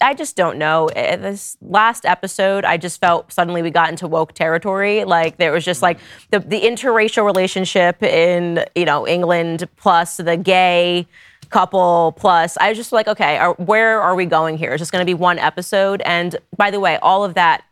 I 0.00 0.14
just 0.14 0.36
don't 0.36 0.58
know. 0.58 0.88
This 0.94 1.56
last 1.60 2.04
episode, 2.04 2.64
I 2.64 2.76
just 2.76 3.00
felt 3.00 3.32
suddenly 3.32 3.62
we 3.62 3.70
got 3.70 3.88
into 3.90 4.06
woke 4.06 4.32
territory. 4.32 5.04
Like 5.04 5.38
there 5.38 5.52
was 5.52 5.64
just 5.64 5.82
like 5.82 5.98
the 6.30 6.40
the 6.40 6.60
interracial 6.60 7.24
relationship 7.24 8.02
in 8.02 8.64
you 8.74 8.84
know 8.84 9.06
England 9.06 9.68
plus 9.76 10.16
the 10.16 10.36
gay 10.36 11.06
couple 11.50 12.12
plus. 12.16 12.56
I 12.60 12.68
was 12.68 12.78
just 12.78 12.92
like, 12.92 13.08
okay, 13.08 13.36
are, 13.36 13.54
where 13.54 14.00
are 14.00 14.14
we 14.14 14.24
going 14.24 14.56
here? 14.56 14.72
Is 14.72 14.80
this 14.80 14.90
going 14.90 15.02
to 15.02 15.06
be 15.06 15.14
one 15.14 15.38
episode? 15.38 16.00
And 16.02 16.36
by 16.56 16.70
the 16.70 16.80
way, 16.80 16.96
all 17.02 17.24
of 17.24 17.34
that 17.34 17.64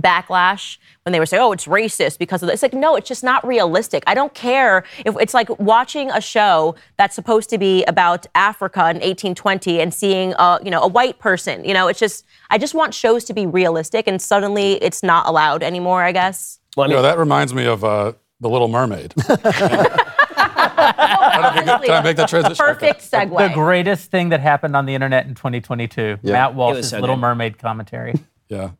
backlash 0.00 0.78
when 1.04 1.12
they 1.12 1.20
were 1.20 1.26
saying, 1.26 1.42
"Oh, 1.42 1.52
it's 1.52 1.66
racist 1.66 2.18
because 2.18 2.42
of 2.42 2.48
this." 2.48 2.54
It's 2.54 2.62
like, 2.62 2.72
no, 2.72 2.96
it's 2.96 3.08
just 3.08 3.24
not 3.24 3.46
realistic. 3.46 4.02
I 4.06 4.14
don't 4.14 4.34
care 4.34 4.84
if 5.04 5.16
it's 5.20 5.34
like 5.34 5.48
watching 5.58 6.10
a 6.10 6.20
show 6.20 6.74
that's 6.96 7.14
supposed 7.14 7.50
to 7.50 7.58
be 7.58 7.84
about 7.84 8.26
Africa 8.34 8.80
in 8.90 8.96
1820 8.96 9.80
and 9.80 9.92
seeing 9.92 10.34
a 10.38 10.58
you 10.62 10.70
know 10.70 10.82
a 10.82 10.88
white 10.88 11.18
person. 11.18 11.64
You 11.64 11.74
know, 11.74 11.88
it's 11.88 12.00
just 12.00 12.24
I 12.50 12.58
just 12.58 12.74
want 12.74 12.94
shows 12.94 13.24
to 13.24 13.34
be 13.34 13.46
realistic, 13.46 14.06
and 14.06 14.20
suddenly 14.20 14.74
it's 14.82 15.02
not 15.02 15.26
allowed 15.26 15.62
anymore. 15.62 16.02
I 16.02 16.12
guess. 16.12 16.58
Well, 16.76 16.86
I 16.86 16.90
You 16.90 16.96
know, 16.96 17.02
that 17.02 17.18
reminds 17.18 17.52
me 17.54 17.66
of 17.66 17.82
uh, 17.84 18.12
The 18.40 18.48
Little 18.48 18.68
Mermaid. 18.68 19.14
Can 19.16 19.38
I 21.90 22.00
make 22.04 22.16
that 22.16 22.28
transition? 22.28 22.64
Perfect 22.64 23.00
segue. 23.00 23.36
The 23.48 23.54
greatest 23.54 24.10
thing 24.10 24.28
that 24.30 24.40
happened 24.40 24.76
on 24.76 24.86
the 24.86 24.94
internet 24.94 25.26
in 25.26 25.34
2022. 25.34 26.18
Matt 26.22 26.54
Walsh's 26.54 26.90
so 26.90 27.00
Little 27.00 27.16
good. 27.16 27.20
Mermaid 27.20 27.58
commentary. 27.58 28.14
Yeah. 28.50 28.70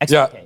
excellent. 0.00 0.32
Yeah. 0.32 0.40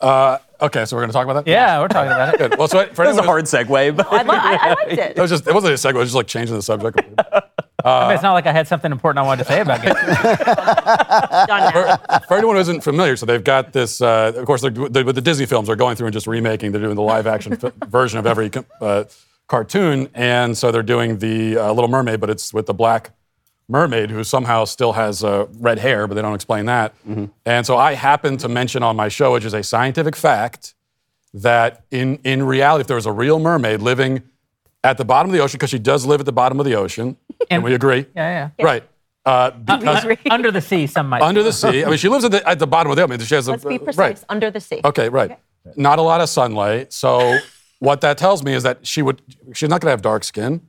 Uh, 0.00 0.38
okay, 0.62 0.84
so 0.86 0.96
we're 0.96 1.02
going 1.02 1.10
to 1.10 1.12
talk 1.12 1.24
about 1.24 1.44
that? 1.44 1.50
Yeah, 1.50 1.78
we're 1.80 1.88
talking 1.88 2.10
about 2.12 2.34
it. 2.34 2.38
Good. 2.38 2.58
Well, 2.58 2.68
so 2.68 2.86
for 2.94 3.04
That 3.04 3.10
was 3.10 3.18
a 3.18 3.22
hard 3.22 3.44
segue, 3.44 3.96
but 3.96 4.06
I, 4.12 4.22
lo- 4.22 4.34
I, 4.34 4.58
I 4.60 4.68
liked 4.70 4.80
It 4.92 4.98
it. 4.98 5.18
was 5.18 5.30
just, 5.30 5.46
it 5.46 5.54
wasn't 5.54 5.72
a 5.74 5.76
segue, 5.76 5.90
it 5.94 5.98
was 5.98 6.08
just 6.08 6.16
like 6.16 6.26
changing 6.26 6.56
the 6.56 6.62
subject. 6.62 6.98
I 7.84 8.08
mean, 8.08 8.14
it's 8.14 8.22
not 8.22 8.34
like 8.34 8.46
I 8.46 8.52
had 8.52 8.68
something 8.68 8.92
important 8.92 9.22
I 9.24 9.26
wanted 9.26 9.44
to 9.44 9.48
say 9.50 9.60
about 9.62 9.80
it. 9.82 9.84
Done 11.48 11.74
now. 11.74 12.18
For 12.28 12.36
anyone 12.36 12.56
who 12.56 12.60
isn't 12.60 12.82
familiar, 12.82 13.16
so 13.16 13.24
they've 13.26 13.42
got 13.42 13.72
this, 13.72 14.02
uh, 14.02 14.32
of 14.36 14.44
course, 14.44 14.60
they're, 14.60 14.70
they, 14.70 15.02
with 15.02 15.14
the 15.14 15.22
Disney 15.22 15.46
films, 15.46 15.66
they're 15.68 15.76
going 15.76 15.96
through 15.96 16.06
and 16.08 16.12
just 16.12 16.26
remaking, 16.26 16.72
they're 16.72 16.80
doing 16.82 16.94
the 16.96 17.00
live 17.02 17.26
action 17.26 17.56
fi- 17.56 17.72
version 17.88 18.18
of 18.18 18.26
every 18.26 18.50
uh, 18.82 19.04
cartoon. 19.48 20.10
And 20.14 20.56
so 20.58 20.70
they're 20.72 20.82
doing 20.82 21.18
the 21.18 21.56
uh, 21.56 21.72
Little 21.72 21.88
Mermaid, 21.88 22.20
but 22.20 22.28
it's 22.28 22.52
with 22.52 22.66
the 22.66 22.74
black 22.74 23.12
mermaid 23.70 24.10
who 24.10 24.24
somehow 24.24 24.64
still 24.64 24.92
has 24.92 25.22
uh, 25.22 25.46
red 25.58 25.78
hair, 25.78 26.06
but 26.06 26.14
they 26.14 26.22
don't 26.22 26.34
explain 26.34 26.66
that. 26.66 26.94
And 27.46 27.64
so 27.64 27.76
I 27.76 27.94
happened 27.94 28.40
to 28.40 28.48
mention 28.48 28.82
on 28.82 28.96
my 28.96 29.08
show, 29.08 29.32
which 29.32 29.44
is 29.44 29.54
a 29.54 29.62
scientific 29.62 30.16
fact, 30.16 30.74
that 31.32 31.84
in, 31.90 32.18
in 32.24 32.42
reality, 32.42 32.80
if 32.82 32.86
there 32.88 32.96
was 32.96 33.06
a 33.06 33.12
real 33.12 33.38
mermaid 33.38 33.80
living 33.80 34.22
at 34.82 34.98
the 34.98 35.04
bottom 35.04 35.30
of 35.30 35.36
the 35.36 35.42
ocean, 35.42 35.58
because 35.58 35.70
she 35.70 35.78
does 35.78 36.04
live 36.04 36.20
at 36.20 36.26
the 36.26 36.32
bottom 36.32 36.58
of 36.58 36.66
the 36.66 36.74
ocean, 36.74 37.16
and 37.50 37.62
we 37.62 37.74
agree? 37.74 38.06
Yeah, 38.16 38.50
yeah. 38.58 38.64
Right. 38.64 38.82
Uh, 39.24 39.50
because 39.50 40.18
Under 40.30 40.50
the 40.50 40.60
sea, 40.60 40.86
some 40.86 41.08
might. 41.08 41.22
under 41.22 41.42
the 41.42 41.52
sea, 41.52 41.84
I 41.84 41.88
mean, 41.88 41.98
she 41.98 42.08
lives 42.08 42.24
at 42.24 42.30
the, 42.32 42.48
at 42.48 42.58
the 42.58 42.66
bottom 42.66 42.90
of 42.90 42.96
the 42.96 43.04
ocean. 43.04 43.20
She 43.20 43.34
has 43.34 43.46
a, 43.48 43.52
Let's 43.52 43.64
be 43.64 43.76
uh, 43.76 43.78
precise. 43.78 43.98
Right. 43.98 44.24
Under 44.28 44.50
the 44.50 44.60
sea. 44.60 44.80
Okay, 44.84 45.08
right. 45.08 45.38
Not 45.76 45.98
a 45.98 46.02
lot 46.02 46.20
of 46.20 46.28
sunlight. 46.28 46.92
So 46.92 47.38
what 47.78 48.00
that 48.00 48.16
tells 48.18 48.42
me 48.42 48.54
is 48.54 48.62
that 48.62 48.86
she 48.86 49.02
would 49.02 49.20
she's 49.54 49.68
not 49.68 49.80
going 49.80 49.88
to 49.88 49.92
have 49.92 50.02
dark 50.02 50.24
skin. 50.24 50.62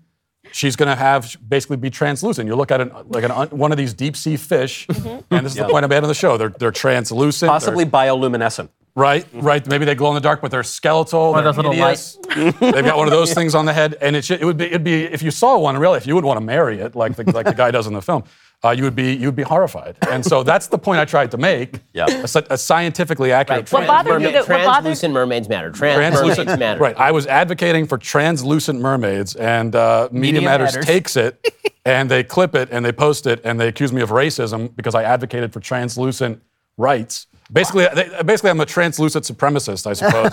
She's 0.54 0.76
going 0.76 0.90
to 0.90 0.96
have 0.96 1.36
basically 1.48 1.78
be 1.78 1.90
translucent. 1.90 2.48
You 2.48 2.56
look 2.56 2.72
at 2.72 2.82
an, 2.82 2.92
like 3.08 3.24
an, 3.24 3.32
one 3.58 3.72
of 3.72 3.78
these 3.78 3.94
deep 3.94 4.16
sea 4.18 4.38
fish, 4.38 4.86
Mm-hmm. 4.88 5.34
and 5.34 5.46
this 5.46 5.54
is 5.54 5.58
the 5.60 5.68
point 5.70 5.86
I 5.86 5.88
made 5.88 6.04
on 6.04 6.08
the 6.08 6.14
show. 6.14 6.38
They're 6.38 6.50
they're 6.50 6.72
translucent. 6.72 7.50
possibly 7.50 7.86
bioluminescent. 7.86 8.58
They're- 8.68 8.70
right, 8.96 9.26
right. 9.34 9.66
Maybe 9.66 9.86
they 9.86 9.96
glow 9.96 10.10
in 10.10 10.16
the 10.16 10.20
dark, 10.22 10.42
but 10.42 10.52
they're 10.52 10.64
skeletal. 10.64 11.32
One 11.32 11.46
of 11.48 11.56
they're 11.56 11.64
those 11.64 11.72
little 11.72 11.72
hideous. 11.72 12.18
They've 12.60 12.86
got 12.86 12.98
one 12.98 13.08
of 13.08 13.12
those 13.14 13.34
things 13.40 13.56
on 13.56 13.66
the 13.66 13.74
head, 13.74 13.96
and 14.02 14.16
it 14.16 14.26
should, 14.26 14.42
it 14.42 14.46
would 14.46 14.58
be 14.58 14.66
it'd 14.66 14.84
be 14.84 15.04
if 15.06 15.22
you 15.22 15.32
saw 15.32 15.58
one 15.58 15.76
in 15.76 15.82
real 15.82 15.92
life, 15.92 16.06
you 16.06 16.16
would 16.16 16.26
want 16.26 16.40
to 16.40 16.46
marry 16.46 16.80
it 16.80 16.96
like 16.96 17.16
the, 17.16 17.24
like 17.32 17.46
the 17.46 17.54
guy 17.54 17.72
does 17.72 17.88
in 17.88 17.94
the 17.94 18.02
film. 18.02 18.24
Uh, 18.64 18.70
you 18.72 18.84
would 18.84 18.96
be 18.96 19.14
you 19.14 19.28
would 19.28 19.36
be 19.36 19.44
horrified. 19.44 19.98
And 20.10 20.24
so 20.26 20.44
that's 20.44 20.68
the 20.68 20.78
point 20.78 21.00
I 21.00 21.06
tried 21.06 21.32
to 21.32 21.38
make. 21.38 21.80
Yeah. 21.94 22.06
a, 22.10 22.44
a 22.52 22.58
scientifically 22.58 23.32
accurate. 23.34 23.70
What 23.72 23.86
bothered 23.86 24.14
Mermaid- 24.14 24.28
you 24.28 24.34
that- 24.34 24.40
what 24.48 24.64
bothered- 24.64 24.64
translucent 24.84 25.14
mermaids 25.14 25.50
matter. 25.50 25.72
Trans 25.72 26.16
mermaids 26.16 26.58
matter. 26.58 26.80
Right. 26.80 26.96
I 26.98 27.12
was 27.12 27.28
advocating 27.28 27.86
for 27.86 27.98
translucent 27.98 28.80
mermaids, 28.80 29.36
and 29.36 29.76
uh, 29.76 30.08
Media, 30.12 30.34
Media 30.34 30.42
Matters, 30.50 30.74
Matters. 30.76 30.86
takes 30.86 31.16
it 31.18 31.54
and 31.86 32.10
they 32.10 32.24
clip 32.24 32.56
it 32.56 32.70
and 32.72 32.86
they 32.86 32.92
post 32.94 33.28
it 33.28 33.42
and 33.44 33.60
they 33.60 33.68
accuse 33.68 33.92
me 33.92 34.02
of 34.02 34.10
racism 34.12 34.74
because 34.76 34.96
I 34.96 35.04
advocated 35.04 35.52
for 35.52 35.60
translucent 35.60 36.42
rights. 36.78 37.28
Basically, 37.52 37.86
they, 37.94 38.10
basically, 38.24 38.52
I'm 38.52 38.62
a 38.62 38.66
translucent 38.66 39.26
supremacist, 39.26 39.86
I 39.86 39.92
suppose. 39.94 40.32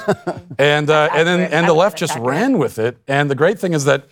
and 0.58 0.88
uh, 0.88 1.08
and 1.12 1.26
then 1.26 1.40
and 1.52 1.66
the 1.66 1.74
left 1.74 1.98
just 1.98 2.16
ran 2.18 2.58
with 2.58 2.78
it. 2.78 2.98
And 3.08 3.28
the 3.28 3.34
great 3.34 3.58
thing 3.58 3.72
is 3.72 3.84
that 3.86 4.04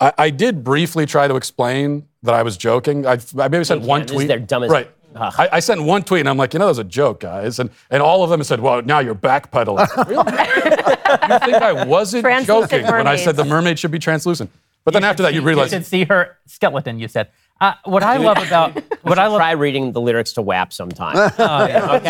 I, 0.00 0.12
I 0.18 0.30
did 0.30 0.64
briefly 0.64 1.06
try 1.06 1.28
to 1.28 1.36
explain 1.36 2.06
that 2.22 2.34
I 2.34 2.42
was 2.42 2.56
joking. 2.56 3.06
I, 3.06 3.18
I 3.38 3.48
maybe 3.48 3.64
sent 3.64 3.82
one 3.82 4.02
This 4.02 4.10
is 4.10 4.16
tweet. 4.16 4.28
their 4.28 4.38
dumbest- 4.38 4.72
Right. 4.72 4.90
Ugh. 5.16 5.32
I, 5.38 5.48
I 5.52 5.60
sent 5.60 5.80
one 5.82 6.02
tweet 6.02 6.20
and 6.20 6.28
I'm 6.28 6.36
like, 6.36 6.54
you 6.54 6.58
know, 6.58 6.64
that 6.64 6.70
was 6.72 6.78
a 6.78 6.84
joke, 6.84 7.20
guys. 7.20 7.60
And 7.60 7.70
and 7.88 8.02
all 8.02 8.24
of 8.24 8.30
them 8.30 8.42
said, 8.42 8.58
well, 8.60 8.82
now 8.82 8.98
you're 8.98 9.14
backpedaling. 9.14 9.86
really? 10.08 11.32
you 11.32 11.38
think 11.38 11.62
I 11.62 11.84
wasn't 11.84 12.24
Translucent 12.24 12.70
joking 12.70 12.92
when 12.92 13.06
I 13.06 13.16
said 13.16 13.36
the 13.36 13.44
mermaid 13.44 13.78
should 13.78 13.92
be 13.92 14.00
translucent? 14.00 14.50
But 14.84 14.92
then 14.92 15.04
after 15.04 15.22
that, 15.22 15.32
you 15.32 15.40
realize. 15.40 15.70
You 15.70 15.76
realize 15.76 15.86
should 15.86 15.88
see 15.90 16.04
her 16.04 16.36
skeleton. 16.46 16.98
You 16.98 17.08
said. 17.08 17.28
Uh, 17.60 17.74
what 17.84 18.02
I 18.02 18.16
love 18.16 18.38
about 18.38 18.74
what 19.02 19.18
I 19.18 19.28
love. 19.28 19.38
Try 19.38 19.52
reading 19.52 19.92
the 19.92 20.00
lyrics 20.00 20.32
to 20.32 20.42
WAP 20.42 20.72
sometime. 20.72 21.16
okay. 21.16 21.32
and 21.38 22.04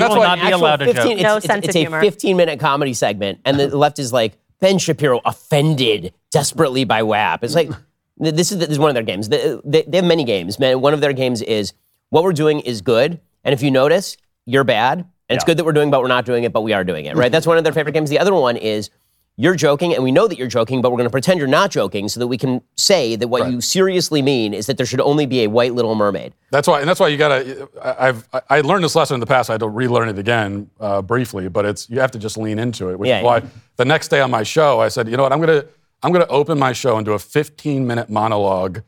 that's 0.00 0.08
will 0.08 0.18
why 0.20 0.26
not 0.26 0.36
be 0.38 0.44
Actual 0.46 0.60
allowed 0.60 0.76
to 0.76 0.86
15 0.86 1.18
joke. 1.18 1.22
No 1.22 1.36
it's, 1.36 1.46
sense 1.46 1.58
it's, 1.58 1.66
of 1.66 1.68
it's 1.68 1.76
a 1.76 1.80
humor. 1.80 2.00
15 2.00 2.36
minute 2.38 2.58
comedy 2.58 2.94
segment, 2.94 3.40
and 3.44 3.60
the 3.60 3.76
left 3.76 3.98
is 3.98 4.14
like 4.14 4.38
Ben 4.60 4.78
Shapiro 4.78 5.20
offended 5.26 6.14
desperately 6.36 6.84
by 6.84 7.02
WAP. 7.02 7.42
It's 7.44 7.54
like 7.54 7.70
this 8.18 8.52
is 8.52 8.58
this 8.58 8.68
is 8.70 8.78
one 8.78 8.90
of 8.90 8.94
their 8.94 9.02
games. 9.02 9.28
They, 9.28 9.58
they, 9.64 9.82
they 9.82 9.98
have 9.98 10.04
many 10.06 10.24
games. 10.24 10.58
Man, 10.58 10.80
one 10.80 10.94
of 10.94 11.00
their 11.00 11.12
games 11.12 11.42
is 11.42 11.72
what 12.10 12.24
we're 12.24 12.32
doing 12.32 12.60
is 12.60 12.80
good, 12.82 13.20
and 13.44 13.52
if 13.52 13.62
you 13.62 13.70
notice, 13.70 14.16
you're 14.44 14.64
bad, 14.64 14.98
and 15.28 15.36
it's 15.36 15.44
good 15.44 15.56
that 15.58 15.64
we're 15.64 15.72
doing, 15.72 15.90
but 15.90 16.00
we're 16.02 16.08
not 16.08 16.24
doing 16.24 16.44
it, 16.44 16.52
but 16.52 16.62
we 16.62 16.72
are 16.72 16.84
doing 16.84 17.06
it. 17.06 17.16
Right? 17.16 17.32
That's 17.32 17.46
one 17.46 17.58
of 17.58 17.64
their 17.64 17.72
favorite 17.72 17.92
games. 17.92 18.10
The 18.10 18.18
other 18.18 18.34
one 18.34 18.56
is. 18.56 18.90
You're 19.38 19.54
joking, 19.54 19.92
and 19.94 20.02
we 20.02 20.12
know 20.12 20.26
that 20.28 20.38
you're 20.38 20.48
joking, 20.48 20.80
but 20.80 20.90
we're 20.90 20.96
going 20.96 21.10
to 21.10 21.12
pretend 21.12 21.38
you're 21.38 21.46
not 21.46 21.70
joking 21.70 22.08
so 22.08 22.20
that 22.20 22.26
we 22.26 22.38
can 22.38 22.62
say 22.74 23.16
that 23.16 23.28
what 23.28 23.42
Right. 23.42 23.52
you 23.52 23.60
seriously 23.60 24.22
mean 24.22 24.54
is 24.54 24.64
that 24.66 24.78
there 24.78 24.86
should 24.86 25.02
only 25.02 25.26
be 25.26 25.42
a 25.42 25.46
white 25.50 25.74
little 25.74 25.94
mermaid. 25.94 26.32
That's 26.50 26.66
why, 26.66 26.80
and 26.80 26.88
that's 26.88 26.98
why 26.98 27.08
you 27.08 27.18
gotta. 27.18 27.68
I- 27.82 28.08
I've 28.08 28.26
I 28.48 28.62
learned 28.62 28.82
this 28.82 28.94
lesson 28.96 29.12
in 29.12 29.20
the 29.20 29.26
past. 29.26 29.50
I 29.50 29.52
had 29.52 29.60
to 29.60 29.68
relearn 29.68 30.08
it 30.08 30.18
again 30.18 30.70
uh, 30.80 31.02
briefly, 31.02 31.50
but 31.50 31.66
it's 31.66 31.90
you 31.90 32.00
have 32.00 32.12
to 32.12 32.18
just 32.18 32.38
lean 32.38 32.58
into 32.58 32.88
it. 32.88 32.98
Which 32.98 33.08
Yeah, 33.08 33.18
is 33.18 33.24
why 33.24 33.36
yeah. 33.40 33.44
the 33.76 33.84
next 33.84 34.08
day 34.08 34.22
on 34.22 34.30
my 34.30 34.42
show, 34.42 34.80
I 34.80 34.88
said, 34.88 35.06
you 35.06 35.18
know 35.18 35.24
what, 35.24 35.34
I'm 35.34 35.40
gonna 35.40 35.66
I'm 36.06 36.12
gonna 36.12 36.26
open 36.28 36.56
my 36.56 36.72
show 36.72 36.96
and 36.96 37.04
do 37.04 37.12
a 37.14 37.18
15 37.18 37.84
minute 37.84 38.08
monologue 38.08 38.82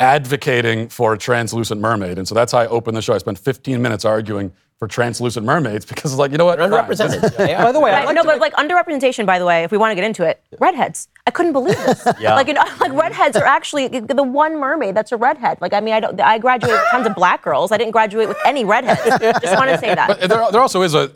advocating 0.00 0.88
for 0.88 1.12
a 1.12 1.18
translucent 1.18 1.80
mermaid, 1.80 2.16
and 2.18 2.26
so 2.26 2.34
that's 2.34 2.52
how 2.52 2.58
I 2.58 2.66
opened 2.68 2.96
the 2.96 3.02
show. 3.02 3.12
I 3.14 3.18
spent 3.18 3.38
15 3.38 3.82
minutes 3.82 4.04
arguing 4.06 4.52
for 4.78 4.88
translucent 4.88 5.44
mermaids 5.44 5.84
because 5.84 6.12
it's 6.12 6.18
like, 6.18 6.30
you 6.30 6.38
know 6.38 6.44
what, 6.46 6.58
They're 6.58 6.70
Fine. 6.70 6.84
underrepresented. 6.84 7.36
They 7.36 7.54
are. 7.54 7.64
By 7.64 7.72
the 7.72 7.80
way, 7.80 7.90
I'd 7.90 7.96
Right, 7.98 8.06
like 8.06 8.14
no, 8.14 8.22
to 8.22 8.28
but 8.28 8.40
like 8.40 8.54
underrepresentation, 8.54 9.26
by 9.26 9.38
the 9.40 9.44
way, 9.44 9.64
if 9.64 9.72
we 9.72 9.76
want 9.76 9.90
to 9.90 9.94
get 9.96 10.04
into 10.04 10.22
it, 10.24 10.42
redheads. 10.58 11.08
I 11.26 11.32
couldn't 11.32 11.52
believe 11.52 11.76
this. 11.84 12.06
Yeah. 12.20 12.34
Like, 12.36 12.46
you 12.46 12.54
know, 12.54 12.62
like 12.80 12.92
redheads 12.94 13.36
are 13.36 13.44
actually 13.44 13.88
the 13.88 14.22
one 14.22 14.58
mermaid 14.58 14.94
that's 14.94 15.12
a 15.12 15.16
redhead. 15.18 15.58
Like, 15.60 15.74
I 15.74 15.80
mean, 15.80 15.92
I 15.94 16.00
don't. 16.00 16.18
I 16.20 16.38
graduated 16.38 16.78
with 16.78 16.88
tons 16.92 17.06
of 17.08 17.14
black 17.14 17.42
girls. 17.42 17.72
I 17.72 17.76
didn't 17.76 17.90
graduate 17.92 18.28
with 18.28 18.38
any 18.46 18.64
redheads. 18.64 19.02
Just 19.42 19.56
want 19.58 19.68
to 19.68 19.78
say 19.78 19.94
that. 19.94 20.06
But 20.06 20.20
there, 20.28 20.50
there 20.52 20.60
also 20.60 20.82
is 20.82 20.94
a, 20.94 21.10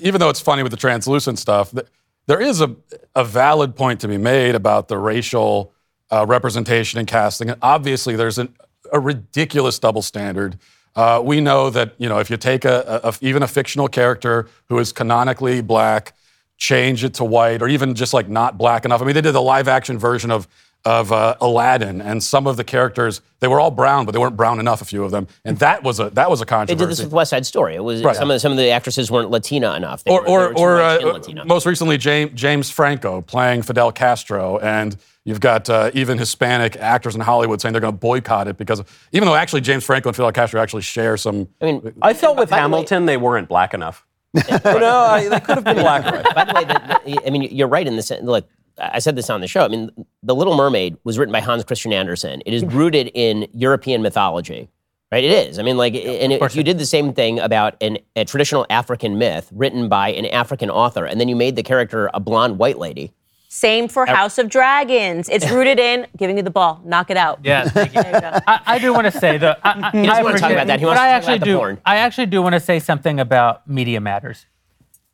even 0.00 0.20
though 0.20 0.30
it's 0.30 0.40
funny 0.40 0.62
with 0.62 0.70
the 0.72 0.78
translucent 0.78 1.38
stuff, 1.40 1.72
th- 1.72 1.86
there 2.26 2.40
is 2.40 2.60
a, 2.60 2.74
a 3.14 3.24
valid 3.24 3.74
point 3.76 4.00
to 4.00 4.08
be 4.08 4.18
made 4.18 4.54
about 4.54 4.88
the 4.88 4.98
racial 4.98 5.72
uh, 6.10 6.24
representation 6.26 6.98
and 6.98 7.08
casting. 7.08 7.50
And 7.50 7.58
obviously, 7.62 8.16
there's 8.16 8.38
an, 8.38 8.54
a 8.92 9.00
ridiculous 9.00 9.78
double 9.78 10.02
standard. 10.02 10.58
Uh, 10.94 11.20
we 11.24 11.40
know 11.40 11.70
that 11.70 11.94
you 11.98 12.08
know 12.08 12.18
if 12.18 12.28
you 12.30 12.36
take 12.36 12.64
a, 12.64 13.00
a- 13.02 13.14
even 13.20 13.42
a 13.42 13.48
fictional 13.48 13.88
character 13.88 14.46
who 14.68 14.78
is 14.78 14.92
canonically 14.92 15.62
black, 15.62 16.14
change 16.58 17.02
it 17.02 17.14
to 17.14 17.24
white, 17.24 17.62
or 17.62 17.68
even 17.68 17.94
just 17.94 18.12
like 18.12 18.28
not 18.28 18.58
black 18.58 18.84
enough. 18.84 19.00
I 19.00 19.04
mean, 19.04 19.14
they 19.14 19.20
did 19.22 19.32
the 19.32 19.42
live 19.42 19.68
action 19.68 19.98
version 19.98 20.30
of 20.30 20.46
of 20.84 21.12
uh, 21.12 21.36
Aladdin, 21.40 22.00
and 22.00 22.22
some 22.22 22.46
of 22.46 22.56
the 22.56 22.64
characters 22.64 23.20
they 23.40 23.48
were 23.48 23.60
all 23.60 23.70
brown, 23.70 24.04
but 24.04 24.12
they 24.12 24.18
weren't 24.18 24.36
brown 24.36 24.58
enough. 24.60 24.80
A 24.82 24.84
few 24.84 25.04
of 25.04 25.10
them, 25.12 25.28
and 25.44 25.58
that 25.58 25.82
was 25.82 26.00
a 26.00 26.10
that 26.10 26.28
was 26.30 26.40
a 26.40 26.46
controversy. 26.46 26.74
They 26.74 26.78
controversy. 26.78 26.84
did 26.84 26.90
this 26.90 27.04
with 27.06 27.12
West 27.12 27.30
Side 27.30 27.46
Story. 27.46 27.74
It 27.76 27.84
was 27.84 28.02
Right. 28.02 28.16
some 28.16 28.30
of 28.30 28.34
the, 28.34 28.40
some 28.40 28.52
of 28.52 28.58
the 28.58 28.70
actresses 28.70 29.10
weren't 29.10 29.30
Latina 29.30 29.74
enough. 29.74 30.02
They 30.04 30.10
or 30.10 30.22
were, 30.22 30.52
or, 30.54 30.78
or 30.78 30.80
uh, 30.82 30.98
Latina. 31.00 31.44
most 31.44 31.66
recently 31.66 31.98
James, 31.98 32.32
James 32.34 32.70
Franco 32.70 33.20
playing 33.20 33.62
Fidel 33.62 33.92
Castro, 33.92 34.58
and 34.58 34.96
you've 35.24 35.40
got 35.40 35.70
uh, 35.70 35.90
even 35.94 36.18
Hispanic 36.18 36.76
actors 36.76 37.14
in 37.14 37.20
Hollywood 37.20 37.60
saying 37.60 37.72
they're 37.72 37.80
going 37.80 37.94
to 37.94 37.98
boycott 37.98 38.48
it 38.48 38.56
because 38.56 38.82
even 39.12 39.26
though 39.26 39.36
actually 39.36 39.60
James 39.60 39.84
Franco 39.84 40.08
and 40.08 40.16
Fidel 40.16 40.32
Castro 40.32 40.60
actually 40.60 40.82
share 40.82 41.16
some. 41.16 41.48
I 41.60 41.64
mean, 41.66 41.92
I 42.02 42.12
felt 42.14 42.36
with 42.38 42.50
by 42.50 42.56
the 42.56 42.58
way- 42.58 42.62
Hamilton 42.62 43.06
they 43.06 43.16
weren't 43.16 43.48
black 43.48 43.72
enough. 43.72 44.04
you 44.34 44.40
know, 44.64 44.96
I, 44.96 45.28
they 45.28 45.40
could 45.40 45.56
have 45.56 45.64
been 45.64 45.76
black. 45.76 46.04
by 46.34 46.44
the 46.44 46.54
way, 46.54 46.64
the, 46.64 47.00
the, 47.04 47.26
I 47.26 47.30
mean, 47.30 47.48
you're 47.52 47.68
right 47.68 47.86
in 47.86 47.96
this. 47.96 48.10
Look, 48.22 48.48
I 48.78 48.98
said 48.98 49.14
this 49.14 49.28
on 49.28 49.42
the 49.42 49.46
show. 49.48 49.62
I 49.64 49.68
mean, 49.68 49.90
The 50.24 50.34
Little 50.34 50.56
Mermaid 50.56 50.96
was 51.02 51.18
written 51.18 51.32
by 51.32 51.40
Hans 51.40 51.64
Christian 51.64 51.92
Andersen. 51.92 52.42
It 52.46 52.54
is 52.54 52.64
rooted 52.64 53.10
in 53.12 53.48
European 53.52 54.02
mythology, 54.02 54.68
right? 55.10 55.24
It 55.24 55.32
is. 55.32 55.58
I 55.58 55.62
mean, 55.62 55.76
like, 55.76 55.94
and 55.94 56.32
if 56.32 56.54
you 56.54 56.62
did 56.62 56.78
the 56.78 56.86
same 56.86 57.12
thing 57.12 57.40
about 57.40 57.74
an, 57.80 57.98
a 58.14 58.24
traditional 58.24 58.64
African 58.70 59.18
myth 59.18 59.48
written 59.52 59.88
by 59.88 60.10
an 60.10 60.26
African 60.26 60.70
author, 60.70 61.04
and 61.04 61.20
then 61.20 61.28
you 61.28 61.34
made 61.34 61.56
the 61.56 61.64
character 61.64 62.08
a 62.14 62.20
blonde 62.20 62.58
white 62.58 62.78
lady. 62.78 63.12
Same 63.48 63.88
for 63.88 64.06
House 64.06 64.38
of 64.38 64.48
Dragons. 64.48 65.28
It's 65.28 65.50
rooted 65.50 65.78
in 65.78 66.06
giving 66.16 66.36
you 66.36 66.42
the 66.42 66.50
ball, 66.50 66.80
knock 66.84 67.10
it 67.10 67.16
out. 67.16 67.40
Yeah, 67.42 67.68
thank 67.68 67.94
you. 67.94 68.02
There 68.02 68.14
you 68.14 68.20
go. 68.20 68.38
I, 68.46 68.60
I 68.64 68.78
do 68.78 68.94
want 68.94 69.12
to 69.12 69.18
say 69.18 69.38
though. 69.38 69.56
I, 69.62 69.70
I, 69.72 69.90
doesn't 69.90 70.08
I 70.08 70.22
wanna 70.22 70.38
talk 70.38 70.52
about 70.52 70.68
that. 70.68 70.78
He 70.78 70.86
but 70.86 70.96
wants 70.96 71.00
I 71.02 71.06
to 71.06 71.10
talk 71.10 71.16
actually 71.16 71.34
about 71.34 71.44
the 71.44 71.50
do. 71.52 71.56
porn. 71.58 71.80
I 71.84 71.96
actually 71.96 72.26
do 72.26 72.40
want 72.40 72.54
to 72.54 72.60
say 72.60 72.78
something 72.78 73.20
about 73.20 73.68
Media 73.68 74.00
Matters. 74.00 74.46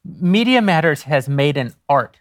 Media 0.04 0.62
Matters 0.62 1.02
has 1.02 1.28
made 1.28 1.56
an 1.56 1.74
art 1.88 2.20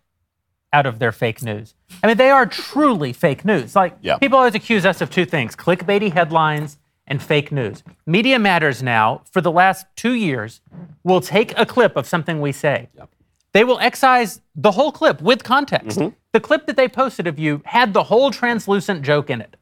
out 0.77 0.85
of 0.85 0.99
their 0.99 1.11
fake 1.11 1.41
news. 1.41 1.73
I 2.03 2.07
mean, 2.07 2.17
they 2.17 2.29
are 2.29 2.45
truly 2.45 3.11
fake 3.13 3.43
news. 3.43 3.75
Like 3.75 3.93
Yeah. 4.01 4.17
people 4.17 4.37
always 4.37 4.55
accuse 4.55 4.85
us 4.85 5.01
of 5.01 5.09
two 5.09 5.25
things: 5.25 5.55
clickbaity 5.55 6.11
headlines 6.13 6.77
and 7.07 7.21
fake 7.21 7.51
news. 7.51 7.83
Media 8.05 8.37
Matters 8.37 8.83
now, 8.83 9.21
for 9.31 9.41
the 9.41 9.51
last 9.51 9.85
two 9.95 10.13
years, 10.13 10.61
will 11.03 11.21
take 11.21 11.57
a 11.57 11.65
clip 11.65 11.95
of 11.95 12.05
something 12.05 12.41
we 12.41 12.51
say. 12.51 12.89
They 13.53 13.63
will 13.63 13.79
excise 13.79 14.41
the 14.55 14.71
whole 14.71 14.91
clip 14.91 15.21
with 15.21 15.43
context. 15.43 15.97
Mm-hmm. 15.97 16.13
The 16.33 16.39
clip 16.39 16.67
that 16.67 16.75
they 16.75 16.87
posted 16.87 17.25
of 17.25 17.39
you 17.39 17.61
had 17.65 17.93
the 17.93 18.03
whole 18.03 18.29
translucent 18.29 19.01
joke 19.01 19.29
in 19.29 19.41
it. 19.41 19.55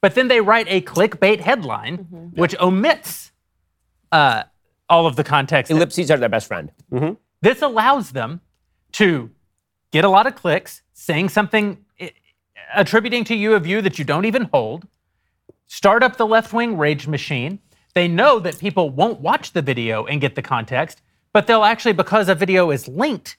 But 0.00 0.14
then 0.16 0.26
they 0.28 0.40
write 0.40 0.66
a 0.68 0.80
clickbait 0.80 1.40
headline, 1.40 1.98
mm-hmm. 1.98 2.40
which 2.40 2.54
omits 2.58 3.30
uh, 4.10 4.42
all 4.88 5.06
of 5.06 5.14
the 5.14 5.24
context. 5.24 5.70
Ellipses 5.70 6.10
are 6.10 6.16
their 6.16 6.28
best 6.28 6.48
friend. 6.48 6.72
Mm-hmm. 6.90 7.12
This 7.42 7.62
allows 7.62 8.10
them 8.10 8.40
to 8.92 9.30
get 9.92 10.04
a 10.04 10.08
lot 10.08 10.26
of 10.26 10.34
clicks, 10.34 10.82
saying 10.92 11.28
something 11.28 11.78
eh, 12.00 12.10
attributing 12.74 13.22
to 13.24 13.34
you 13.36 13.54
a 13.54 13.60
view 13.60 13.80
that 13.82 13.98
you 13.98 14.04
don't 14.04 14.24
even 14.24 14.48
hold, 14.52 14.86
start 15.66 16.02
up 16.02 16.16
the 16.16 16.26
left 16.26 16.52
wing 16.52 16.76
rage 16.76 17.06
machine. 17.06 17.60
They 17.94 18.08
know 18.08 18.38
that 18.40 18.58
people 18.58 18.90
won't 18.90 19.20
watch 19.20 19.52
the 19.52 19.62
video 19.62 20.06
and 20.06 20.20
get 20.20 20.34
the 20.34 20.42
context, 20.42 21.02
but 21.32 21.46
they'll 21.46 21.64
actually, 21.64 21.92
because 21.92 22.28
a 22.28 22.34
video 22.34 22.70
is 22.70 22.88
linked, 22.88 23.36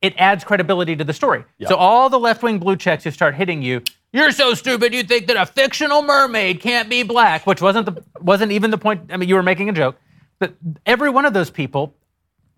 it 0.00 0.14
adds 0.16 0.44
credibility 0.44 0.94
to 0.94 1.02
the 1.02 1.12
story. 1.12 1.44
So 1.68 1.74
all 1.76 2.08
the 2.08 2.18
left 2.18 2.42
wing 2.42 2.60
blue 2.60 2.76
checks 2.76 3.02
who 3.02 3.10
start 3.10 3.34
hitting 3.34 3.62
you, 3.62 3.82
you're 4.12 4.30
so 4.30 4.54
stupid 4.54 4.94
you 4.94 5.02
think 5.02 5.26
that 5.26 5.36
a 5.36 5.44
fictional 5.44 6.02
mermaid 6.02 6.60
can't 6.60 6.88
be 6.88 7.02
black, 7.02 7.46
which 7.46 7.60
wasn't 7.60 7.86
the 7.86 8.02
wasn't 8.20 8.52
even 8.52 8.70
the 8.70 8.78
point. 8.78 9.02
I 9.10 9.16
mean, 9.16 9.28
you 9.28 9.34
were 9.34 9.42
making 9.42 9.68
a 9.68 9.72
joke. 9.72 9.96
But 10.38 10.54
every 10.86 11.10
one 11.10 11.26
of 11.26 11.34
those 11.34 11.50
people 11.50 11.94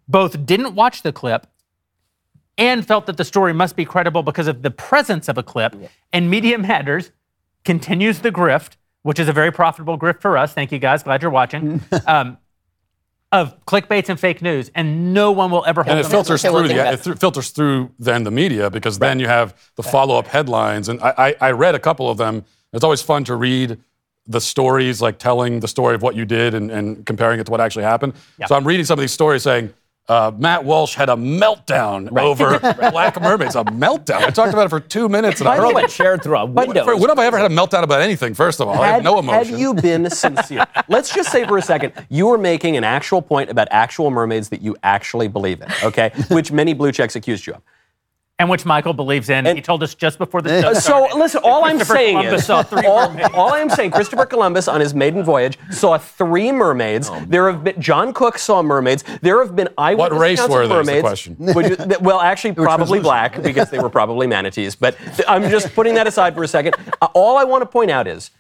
both 0.07 0.45
didn't 0.45 0.75
watch 0.75 1.03
the 1.03 1.13
clip 1.13 1.47
and 2.61 2.87
felt 2.87 3.07
that 3.07 3.17
the 3.17 3.25
story 3.25 3.53
must 3.53 3.75
be 3.75 3.85
credible 3.85 4.23
because 4.23 4.47
of 4.47 4.63
the 4.63 4.71
presence 4.71 5.29
of 5.29 5.39
a 5.39 5.43
clip. 5.43 5.75
And 6.13 6.31
Media 6.31 6.59
Matters 6.59 7.11
continues 7.65 8.21
the 8.21 8.31
grift, 8.31 8.77
which 9.03 9.19
is 9.19 9.29
a 9.29 9.33
very 9.33 9.51
profitable 9.51 9.99
grift 9.99 10.21
for 10.21 10.37
us. 10.37 10.53
Thank 10.53 10.71
you 10.71 10.79
guys. 10.79 11.03
Glad 11.03 11.23
you're 11.23 11.31
watching. 11.31 11.81
um, 12.07 12.37
of 13.33 13.65
clickbaits 13.65 14.09
and 14.09 14.19
fake 14.19 14.43
news, 14.43 14.73
and 14.75 15.15
no 15.15 15.31
one 15.31 15.53
will 15.53 15.65
ever 15.65 15.85
hold 15.85 15.91
And 15.93 16.01
it 16.01 16.03
them. 16.03 16.11
filters 16.11 16.43
through 16.43 16.67
the 16.69 16.75
about- 16.81 16.95
it 16.95 17.03
th- 17.05 17.17
filters 17.19 17.51
through 17.51 17.93
then 17.99 18.25
the 18.25 18.31
media 18.33 18.71
because 18.71 18.99
then 18.99 19.21
you 19.21 19.29
have 19.29 19.55
the 19.77 19.85
follow 19.85 20.19
up 20.19 20.27
headlines. 20.27 20.89
And 20.89 21.01
I, 21.01 21.15
I, 21.17 21.35
I 21.41 21.51
read 21.53 21.77
a 21.77 21.79
couple 21.79 22.11
of 22.11 22.19
them. 22.19 22.45
It's 22.73 22.83
always 22.85 23.03
fun 23.03 23.23
to 23.25 23.37
read 23.37 23.79
the 24.27 24.41
stories, 24.41 25.01
like 25.01 25.19
telling 25.19 25.61
the 25.61 25.69
story 25.69 25.95
of 25.95 26.03
what 26.03 26.17
you 26.17 26.25
did 26.25 26.55
and, 26.55 26.71
and 26.73 27.07
comparing 27.07 27.39
it 27.41 27.45
to 27.45 27.53
what 27.53 27.61
actually 27.61 27.85
happened. 27.85 28.15
So 28.49 28.55
I'm 28.57 28.67
reading 28.67 28.85
some 28.85 28.99
of 28.99 29.01
these 29.01 29.13
stories 29.13 29.45
saying. 29.45 29.73
Uh, 30.11 30.33
Matt 30.37 30.65
Walsh 30.65 30.97
had 30.97 31.09
a 31.09 31.15
meltdown 31.15 32.11
over 32.19 32.59
Black 32.91 33.21
Mermaids. 33.23 33.55
A 33.55 33.63
meltdown. 33.63 34.17
I 34.25 34.31
talked 34.31 34.53
about 34.53 34.67
it 34.67 34.69
for 34.71 34.81
two 34.81 35.09
minutes. 35.09 35.39
And 35.41 35.49
I 35.49 35.57
Hurl 35.57 35.73
that 35.75 35.89
chair 35.89 36.19
through 36.19 36.37
a 36.37 36.47
window. 36.47 36.85
For- 36.85 36.97
when 36.97 37.11
have 37.11 37.19
I 37.21 37.27
ever 37.27 37.39
had 37.39 37.49
a 37.49 37.55
meltdown 37.55 37.85
about 37.85 38.01
anything? 38.01 38.35
First 38.35 38.61
of 38.61 38.67
all, 38.67 38.83
I 38.83 38.89
have 38.89 39.05
no 39.05 39.21
emotion. 39.21 39.53
Have 39.53 39.61
you 39.61 39.73
been 39.73 40.11
sincere? 40.11 40.67
Let's 40.89 41.15
just 41.15 41.31
say 41.31 41.47
for 41.47 41.59
a 41.59 41.63
second, 41.63 41.93
you 42.09 42.27
were 42.27 42.39
making 42.39 42.77
an 42.77 42.83
actual 42.83 43.23
point 43.23 43.51
about 43.51 43.69
actual 43.71 44.11
mermaids 44.11 44.49
that 44.49 44.63
you 44.63 44.77
actually 44.83 45.29
believe 45.29 45.61
in, 45.61 45.69
okay? 45.85 46.11
Which 46.29 46.51
many 46.51 46.73
blue 46.73 46.91
checks 46.91 47.15
accused 47.15 47.47
you 47.47 47.53
of. 47.53 47.63
And 48.41 48.49
which 48.49 48.65
Michael 48.65 48.93
believes 48.95 49.29
in. 49.29 49.45
he 49.45 49.61
told 49.61 49.83
us 49.83 49.95
just 49.95 50.19
before 50.19 50.41
the 50.43 50.63
show 50.63 50.69
Uh, 50.71 50.75
So 50.75 51.09
listen, 51.17 51.43
all 51.45 51.65
I'm 51.65 51.79
saying 51.79 52.17
Columbus 52.17 52.41
is, 52.41 52.47
saw 52.47 52.63
three 52.63 52.87
all, 52.87 53.15
all 53.35 53.53
I'm 53.53 53.69
saying, 53.71 53.91
Christopher 53.93 54.25
Columbus 54.27 54.67
on 54.67 54.81
his 54.81 54.95
maiden 54.95 55.23
voyage 55.23 55.59
saw 55.71 55.99
three 55.99 56.51
mermaids. 56.51 57.11
Oh. 57.13 57.23
There 57.29 57.51
have 57.51 57.63
been 57.63 57.81
John 57.81 58.13
Cook 58.15 58.39
saw 58.39 58.63
mermaids. 58.63 59.05
There 59.21 59.45
have 59.45 59.55
been 59.55 59.69
eyewitness 59.79 60.21
race 60.21 60.39
accounts 60.39 60.55
were 60.55 60.63
of 60.63 60.69
they 60.71 60.81
is 60.81 60.87
the 60.87 60.93
mermaids. 60.93 61.03
question. 61.03 61.37
Would 61.39 61.69
you- 61.71 61.77
th- 61.77 62.01
well, 62.01 62.21
actually, 62.21 62.55
probably 62.71 62.99
black 63.01 63.43
because 63.43 63.69
they 63.71 63.79
were 63.79 63.91
probably 63.91 64.27
manatees. 64.27 64.75
But 64.75 64.97
th- 64.99 65.29
I'm 65.29 65.51
just 65.51 65.75
putting 65.75 65.95
that 65.95 66.07
aside 66.07 66.35
for 66.35 66.43
a 66.43 66.49
second. 66.49 66.75
Uh, 67.03 67.09
all 67.13 67.37
I 67.37 67.45
want 67.45 67.61
to 67.63 67.67
point 67.67 67.91
out 67.91 68.07
is 68.09 68.31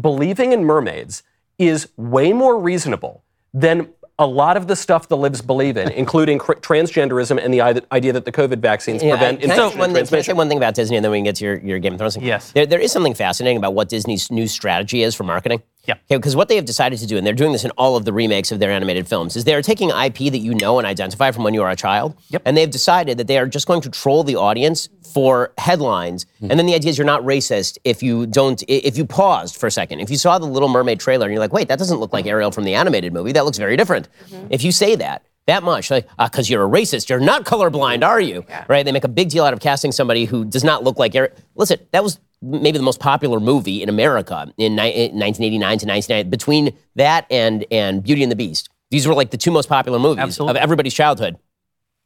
believing 0.00 0.52
in 0.52 0.64
mermaids 0.64 1.22
is 1.58 1.88
way 1.96 2.32
more 2.32 2.58
reasonable 2.58 3.22
than 3.52 3.90
a 4.20 4.26
lot 4.26 4.56
of 4.56 4.66
the 4.68 4.76
stuff 4.76 5.08
the 5.08 5.16
libs 5.16 5.40
believe 5.40 5.76
in, 5.76 5.90
including 5.92 6.38
cr- 6.38 6.52
transgenderism 6.52 7.42
and 7.42 7.52
the 7.52 7.62
i- 7.62 7.80
idea 7.90 8.12
that 8.12 8.24
the 8.26 8.30
COVID 8.32 8.58
vaccines 8.58 9.02
Yeah, 9.02 9.16
prevent 9.16 9.38
I- 9.38 9.40
can, 9.40 9.50
I 9.50 9.54
infection 9.54 9.72
say 9.72 9.78
one 9.78 9.88
and 9.88 9.94
thing, 9.94 9.94
can 9.94 10.00
I 10.00 10.04
say 10.04 10.08
transmission. 10.10 10.36
one 10.36 10.48
thing 10.48 10.58
about 10.58 10.74
Disney, 10.74 10.96
and 10.96 11.04
then 11.04 11.10
we 11.10 11.18
can 11.18 11.24
get 11.24 11.36
to 11.36 11.44
your, 11.46 11.56
your 11.58 11.78
Game 11.78 11.94
of 11.94 11.98
Thrones 11.98 12.14
thing? 12.14 12.24
Yes. 12.24 12.52
There, 12.52 12.66
there 12.66 12.78
is 12.78 12.92
something 12.92 13.14
fascinating 13.14 13.56
about 13.56 13.72
what 13.74 13.88
Disney's 13.88 14.30
new 14.30 14.46
strategy 14.46 15.02
is 15.02 15.14
for 15.14 15.24
marketing. 15.24 15.62
Yeah. 15.86 15.94
Because 16.10 16.36
what 16.36 16.48
they 16.48 16.56
have 16.56 16.66
decided 16.66 16.98
to 16.98 17.06
do, 17.06 17.16
and 17.16 17.26
they're 17.26 17.32
doing 17.34 17.52
this 17.52 17.64
in 17.64 17.70
all 17.72 17.96
of 17.96 18.04
the 18.04 18.12
remakes 18.12 18.52
of 18.52 18.58
their 18.58 18.70
animated 18.70 19.08
films, 19.08 19.34
is 19.34 19.44
they 19.44 19.54
are 19.54 19.62
taking 19.62 19.88
IP 19.88 20.30
that 20.30 20.38
you 20.38 20.54
know 20.54 20.78
and 20.78 20.86
identify 20.86 21.30
from 21.30 21.42
when 21.42 21.54
you 21.54 21.62
are 21.62 21.70
a 21.70 21.76
child, 21.76 22.14
Yep. 22.28 22.42
and 22.44 22.56
they've 22.56 22.70
decided 22.70 23.16
that 23.16 23.26
they 23.26 23.38
are 23.38 23.46
just 23.46 23.66
going 23.66 23.80
to 23.80 23.88
troll 23.90 24.22
the 24.22 24.36
audience 24.36 24.88
for 25.12 25.52
headlines. 25.58 26.26
And 26.40 26.58
then 26.58 26.66
the 26.66 26.74
idea 26.74 26.90
is 26.90 26.98
you're 26.98 27.06
not 27.06 27.22
racist 27.22 27.78
if 27.84 28.02
you 28.02 28.26
don't, 28.26 28.62
if 28.68 28.96
you 28.96 29.04
paused 29.04 29.56
for 29.56 29.66
a 29.66 29.70
second. 29.70 30.00
If 30.00 30.10
you 30.10 30.16
saw 30.16 30.38
the 30.38 30.46
Little 30.46 30.68
Mermaid 30.68 31.00
trailer 31.00 31.26
and 31.26 31.32
you're 31.32 31.40
like, 31.40 31.52
wait, 31.52 31.68
that 31.68 31.78
doesn't 31.78 31.98
look 31.98 32.12
like 32.12 32.24
mm-hmm. 32.24 32.30
Ariel 32.30 32.50
from 32.50 32.64
the 32.64 32.74
animated 32.74 33.12
movie. 33.12 33.32
That 33.32 33.44
looks 33.44 33.58
very 33.58 33.76
different. 33.76 34.08
Mm-hmm. 34.28 34.48
If 34.50 34.62
you 34.62 34.72
say 34.72 34.94
that, 34.96 35.24
that 35.46 35.62
much, 35.62 35.90
like, 35.90 36.06
uh, 36.18 36.28
because 36.28 36.48
you're 36.48 36.64
a 36.64 36.68
racist, 36.68 37.08
you're 37.08 37.18
not 37.18 37.44
colorblind, 37.44 38.06
are 38.06 38.20
you? 38.20 38.44
Right? 38.68 38.84
They 38.84 38.92
make 38.92 39.04
a 39.04 39.08
big 39.08 39.30
deal 39.30 39.44
out 39.44 39.52
of 39.52 39.60
casting 39.60 39.90
somebody 39.92 40.24
who 40.24 40.44
does 40.44 40.64
not 40.64 40.84
look 40.84 40.98
like 40.98 41.14
Ariel. 41.14 41.34
Listen, 41.56 41.78
that 41.92 42.04
was 42.04 42.20
maybe 42.42 42.78
the 42.78 42.84
most 42.84 43.00
popular 43.00 43.40
movie 43.40 43.82
in 43.82 43.88
America 43.88 44.52
in 44.56 44.76
ni- 44.76 44.90
in 44.90 45.18
1989 45.18 45.78
to 45.78 45.86
1999. 45.86 46.30
Between 46.30 46.76
that 46.96 47.26
and 47.30 47.64
and 47.70 48.02
Beauty 48.02 48.22
and 48.22 48.30
the 48.30 48.36
Beast, 48.36 48.68
these 48.90 49.06
were 49.06 49.14
like 49.14 49.30
the 49.30 49.36
two 49.36 49.50
most 49.50 49.68
popular 49.68 49.98
movies 49.98 50.22
Absolutely. 50.22 50.58
of 50.58 50.62
everybody's 50.62 50.94
childhood. 50.94 51.38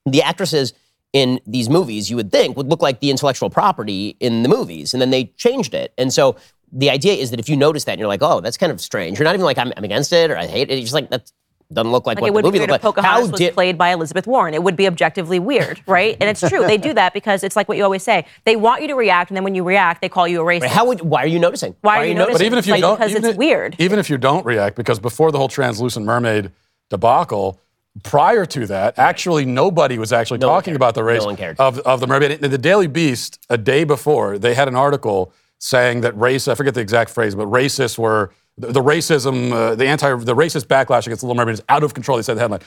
The 0.06 0.22
actresses 0.22 0.74
in 1.14 1.40
these 1.46 1.70
movies, 1.70 2.10
you 2.10 2.16
would 2.16 2.30
think, 2.30 2.56
would 2.58 2.68
look 2.68 2.82
like 2.82 3.00
the 3.00 3.08
intellectual 3.10 3.48
property 3.48 4.16
in 4.20 4.42
the 4.42 4.48
movies, 4.50 4.92
and 4.92 5.00
then 5.00 5.08
they 5.10 5.26
changed 5.38 5.72
it. 5.72 5.94
And 5.96 6.12
so 6.12 6.36
the 6.72 6.90
idea 6.90 7.14
is 7.14 7.30
that 7.30 7.38
if 7.40 7.48
you 7.48 7.56
notice 7.56 7.84
that 7.84 7.92
and 7.92 8.00
you're 8.00 8.08
like, 8.08 8.20
oh, 8.22 8.40
that's 8.40 8.56
kind 8.58 8.72
of 8.72 8.80
strange, 8.80 9.18
you're 9.18 9.24
not 9.24 9.34
even 9.34 9.44
like 9.46 9.56
I'm, 9.56 9.72
I'm 9.76 9.84
against 9.84 10.12
it 10.12 10.30
or 10.30 10.36
I 10.36 10.46
hate 10.46 10.70
it. 10.70 10.74
You're 10.74 10.82
just 10.82 10.92
like 10.92 11.08
that 11.10 11.30
doesn't 11.72 11.92
look 11.92 12.04
like, 12.04 12.16
Like 12.16 12.22
what 12.22 12.28
it 12.28 12.34
would 12.34 12.44
the 12.44 12.48
movie 12.48 12.58
weird 12.58 12.70
looked 12.70 12.80
if 12.80 12.84
like. 12.84 12.94
Pocahontas 12.96 13.30
was 13.30 13.38
did- 13.38 13.54
played 13.54 13.78
by 13.78 13.90
Elizabeth 13.92 14.26
Warren. 14.26 14.54
It 14.54 14.62
would 14.64 14.74
be 14.76 14.86
objectively 14.88 15.38
weird, 15.38 15.80
right? 15.86 16.16
And 16.20 16.28
it's 16.28 16.40
true. 16.46 16.66
They 16.66 16.76
do 16.78 16.92
that 16.94 17.14
because 17.14 17.42
it's 17.44 17.54
like 17.56 17.68
what 17.68 17.78
you 17.78 17.84
always 17.84 18.02
say. 18.02 18.26
They 18.44 18.56
want 18.56 18.82
you 18.82 18.88
to 18.88 18.94
react, 18.94 19.30
and 19.30 19.36
then 19.36 19.44
when 19.44 19.54
you 19.54 19.62
react, 19.64 20.02
they 20.02 20.08
call 20.08 20.26
you 20.28 20.40
a 20.40 20.44
racist. 20.44 20.66
How 20.66 20.84
would? 20.86 21.00
Why 21.00 21.22
are 21.22 21.26
you 21.28 21.38
noticing? 21.38 21.74
Why 21.80 21.98
are 21.98 22.06
you 22.06 22.14
noticing? 22.14 22.38
But 22.40 22.46
even 22.46 22.58
if 22.58 22.66
you 22.66 22.72
Like, 22.72 22.80
don't, 22.82 22.96
because 22.98 23.12
even 23.12 23.24
it's 23.24 23.32
if- 23.32 23.36
weird. 23.38 23.76
Even 23.78 23.98
if 24.00 24.10
you 24.10 24.18
don't 24.18 24.44
react, 24.44 24.74
because 24.76 24.98
before 24.98 25.30
the 25.30 25.38
whole 25.38 25.48
translucent 25.48 26.04
mermaid 26.04 26.50
debacle, 26.90 27.60
prior 28.02 28.44
to 28.46 28.66
that, 28.66 28.98
actually 28.98 29.44
nobody 29.44 29.98
was 29.98 30.12
actually 30.12 30.38
No 30.38 30.48
talking 30.48 30.74
about 30.74 30.94
the 30.94 31.04
race 31.04 31.20
No 31.20 31.26
one 31.26 31.36
cared. 31.36 31.58
of, 31.60 31.78
of 31.80 32.00
the 32.00 32.06
mermaid. 32.06 32.42
In 32.42 32.50
the 32.50 32.58
Daily 32.58 32.86
Beast, 32.88 33.44
a 33.48 33.56
day 33.56 33.84
before, 33.84 34.38
they 34.38 34.54
had 34.54 34.68
an 34.68 34.74
article 34.74 35.32
saying 35.58 36.00
that 36.02 36.16
race, 36.18 36.48
I 36.48 36.54
forget 36.54 36.74
the 36.74 36.80
exact 36.80 37.10
phrase, 37.10 37.34
but 37.34 37.46
racists 37.46 37.96
were, 37.96 38.32
the, 38.58 38.72
the 38.72 38.82
racism, 38.82 39.52
uh, 39.52 39.74
the 39.74 39.86
anti, 39.86 40.14
the 40.16 40.34
racist 40.34 40.66
backlash 40.66 41.06
against 41.06 41.20
the 41.20 41.26
Little 41.26 41.36
Mermaid 41.36 41.54
is 41.54 41.62
out 41.68 41.82
of 41.82 41.94
control. 41.94 42.16
They 42.18 42.22
said 42.22 42.36
the 42.36 42.40
headline. 42.40 42.60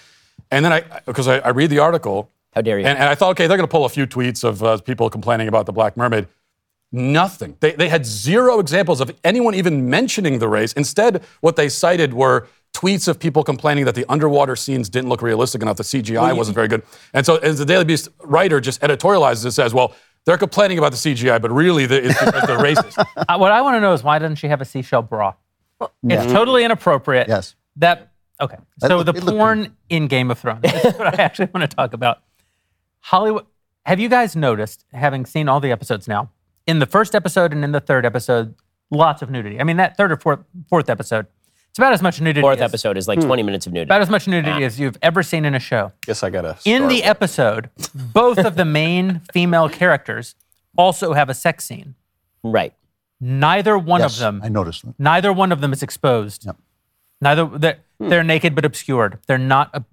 And 0.50 0.64
then 0.64 0.72
I, 0.72 0.84
because 1.06 1.28
I, 1.28 1.40
I 1.40 1.50
read 1.50 1.70
the 1.70 1.80
article. 1.80 2.32
How 2.54 2.62
dare 2.62 2.80
you. 2.80 2.86
And, 2.86 2.98
and 2.98 3.08
I 3.08 3.16
thought, 3.16 3.32
okay, 3.32 3.48
they're 3.48 3.58
going 3.58 3.68
to 3.68 3.72
pull 3.72 3.86
a 3.86 3.90
few 3.90 4.08
tweets 4.08 4.44
of 4.44 4.64
uh, 4.64 4.78
people 4.80 5.10
complaining 5.10 5.48
about 5.48 5.66
the 5.66 5.74
Black 5.74 5.98
Mermaid. 5.98 6.28
Nothing. 6.92 7.58
They, 7.60 7.74
they 7.74 7.90
had 7.90 8.06
zero 8.06 8.60
examples 8.60 9.02
of 9.02 9.12
anyone 9.24 9.54
even 9.54 9.90
mentioning 9.90 10.40
the 10.40 10.48
race. 10.48 10.72
Instead, 10.74 11.22
what 11.42 11.58
they 11.58 11.68
cited 11.68 12.14
were 12.14 12.48
tweets 12.78 13.08
of 13.08 13.20
people 13.20 13.44
complaining 13.44 13.86
that 13.86 13.96
the 13.96 14.06
underwater 14.10 14.56
scenes 14.56 14.90
didn't 14.90 15.10
look 15.10 15.22
realistic 15.22 15.62
enough. 15.62 15.78
The 15.78 15.84
CGI 15.84 16.36
wasn't 16.36 16.56
very 16.56 16.68
good. 16.68 16.84
And 17.14 17.26
so, 17.26 17.38
as 17.38 17.58
the 17.58 17.66
Daily 17.66 17.86
Beast 17.86 18.10
writer 18.24 18.60
just 18.60 18.82
editorializes 18.82 19.46
and 19.46 19.54
says, 19.54 19.74
well, 19.74 19.96
they're 20.26 20.38
complaining 20.38 20.78
about 20.78 20.92
the 20.92 20.98
CGI, 20.98 21.42
but 21.42 21.52
really 21.52 21.86
the- 21.86 22.06
it's 22.06 22.20
because 22.24 22.44
they're 22.48 22.60
racist. 22.60 23.04
Uh, 23.30 23.38
what 23.38 23.52
I 23.52 23.62
want 23.62 23.76
to 23.76 23.82
know 23.82 23.94
is 23.94 24.04
why 24.04 24.20
doesn't 24.20 24.36
she 24.36 24.48
have 24.48 24.62
a 24.62 24.66
seashell 24.66 25.02
bra? 25.02 25.34
It's 26.04 26.32
totally 26.32 26.64
inappropriate. 26.64 27.28
Yes. 27.28 27.56
That 27.78 28.12
okay. 28.42 28.58
So 28.80 28.98
look- 28.98 29.06
the 29.08 29.14
it 29.14 29.24
looked 29.24 29.38
porn 29.38 29.76
in 29.90 30.08
Game 30.08 30.30
of 30.32 30.38
Thrones. 30.40 30.62
This 30.62 30.86
is 30.86 30.94
what 30.96 31.20
I 31.20 31.24
actually 31.28 31.50
want 31.54 31.70
to 31.70 31.76
talk 31.76 31.94
about. 31.94 32.20
Hollywood. 33.00 33.46
Have 33.86 34.00
you 34.00 34.10
guys 34.10 34.36
noticed, 34.36 34.86
having 34.94 35.26
seen 35.26 35.48
all 35.48 35.60
the 35.60 35.72
episodes 35.72 36.08
now, 36.08 36.30
in 36.66 36.80
the 36.80 36.86
first 36.86 37.16
episode 37.16 37.54
and 37.54 37.64
in 37.64 37.72
the 37.72 37.80
third 37.80 38.06
episode, 38.06 38.54
lots 38.92 39.22
of 39.22 39.30
nudity. 39.30 39.60
I 39.62 39.64
mean, 39.64 39.78
that 39.78 39.96
third 39.98 40.12
or 40.12 40.18
fourth 40.18 40.40
fourth 40.70 40.90
episode, 40.90 41.26
it's 41.78 41.80
about 41.80 41.94
as 41.94 42.02
much 42.02 42.20
nudity. 42.20 42.42
Fourth 42.42 42.58
as, 42.58 42.64
episode 42.72 42.98
is 42.98 43.06
Hmm. 43.06 43.12
like 43.12 43.22
20 43.22 43.44
minutes 43.44 43.68
of 43.68 43.74
nudity. 43.74 43.88
About 43.88 44.02
as 44.02 44.10
much 44.10 44.28
nudity 44.28 44.64
as 44.64 44.80
you've 44.80 44.98
ever 45.04 45.22
seen 45.22 45.46
in 45.46 45.54
a 45.54 45.60
show. 45.60 45.92
Guess 46.08 46.24
I 46.24 46.32
got 46.32 46.42
to. 46.42 46.58
In 46.66 46.88
the 46.88 47.04
episode, 47.04 47.70
both 47.94 48.40
of 48.40 48.56
the 48.56 48.66
main 48.66 49.22
female 49.32 49.70
characters 49.70 50.34
also 50.76 51.14
have 51.14 51.30
a 51.30 51.36
sex 51.36 51.66
scene. 51.66 51.94
Right. 52.44 52.74
Neither 53.22 53.78
one 53.78 54.02
Yes, 54.02 54.16
of 54.16 54.20
them 54.20 54.42
I 54.44 54.50
noticed 54.50 54.86
that. 54.86 54.96
Neither 55.00 55.32
one 55.32 55.52
of 55.52 55.62
them 55.62 55.72
is 55.72 55.84
exposed. 55.84 56.46
Yep. 56.48 56.58
Neither 57.22 57.46
they're, 57.46 57.78
they're 58.00 58.24
naked 58.24 58.56
but 58.56 58.66
obscured. 58.66 59.20
They're 59.28 59.38
not. 59.38 59.70
ob- 59.76 59.86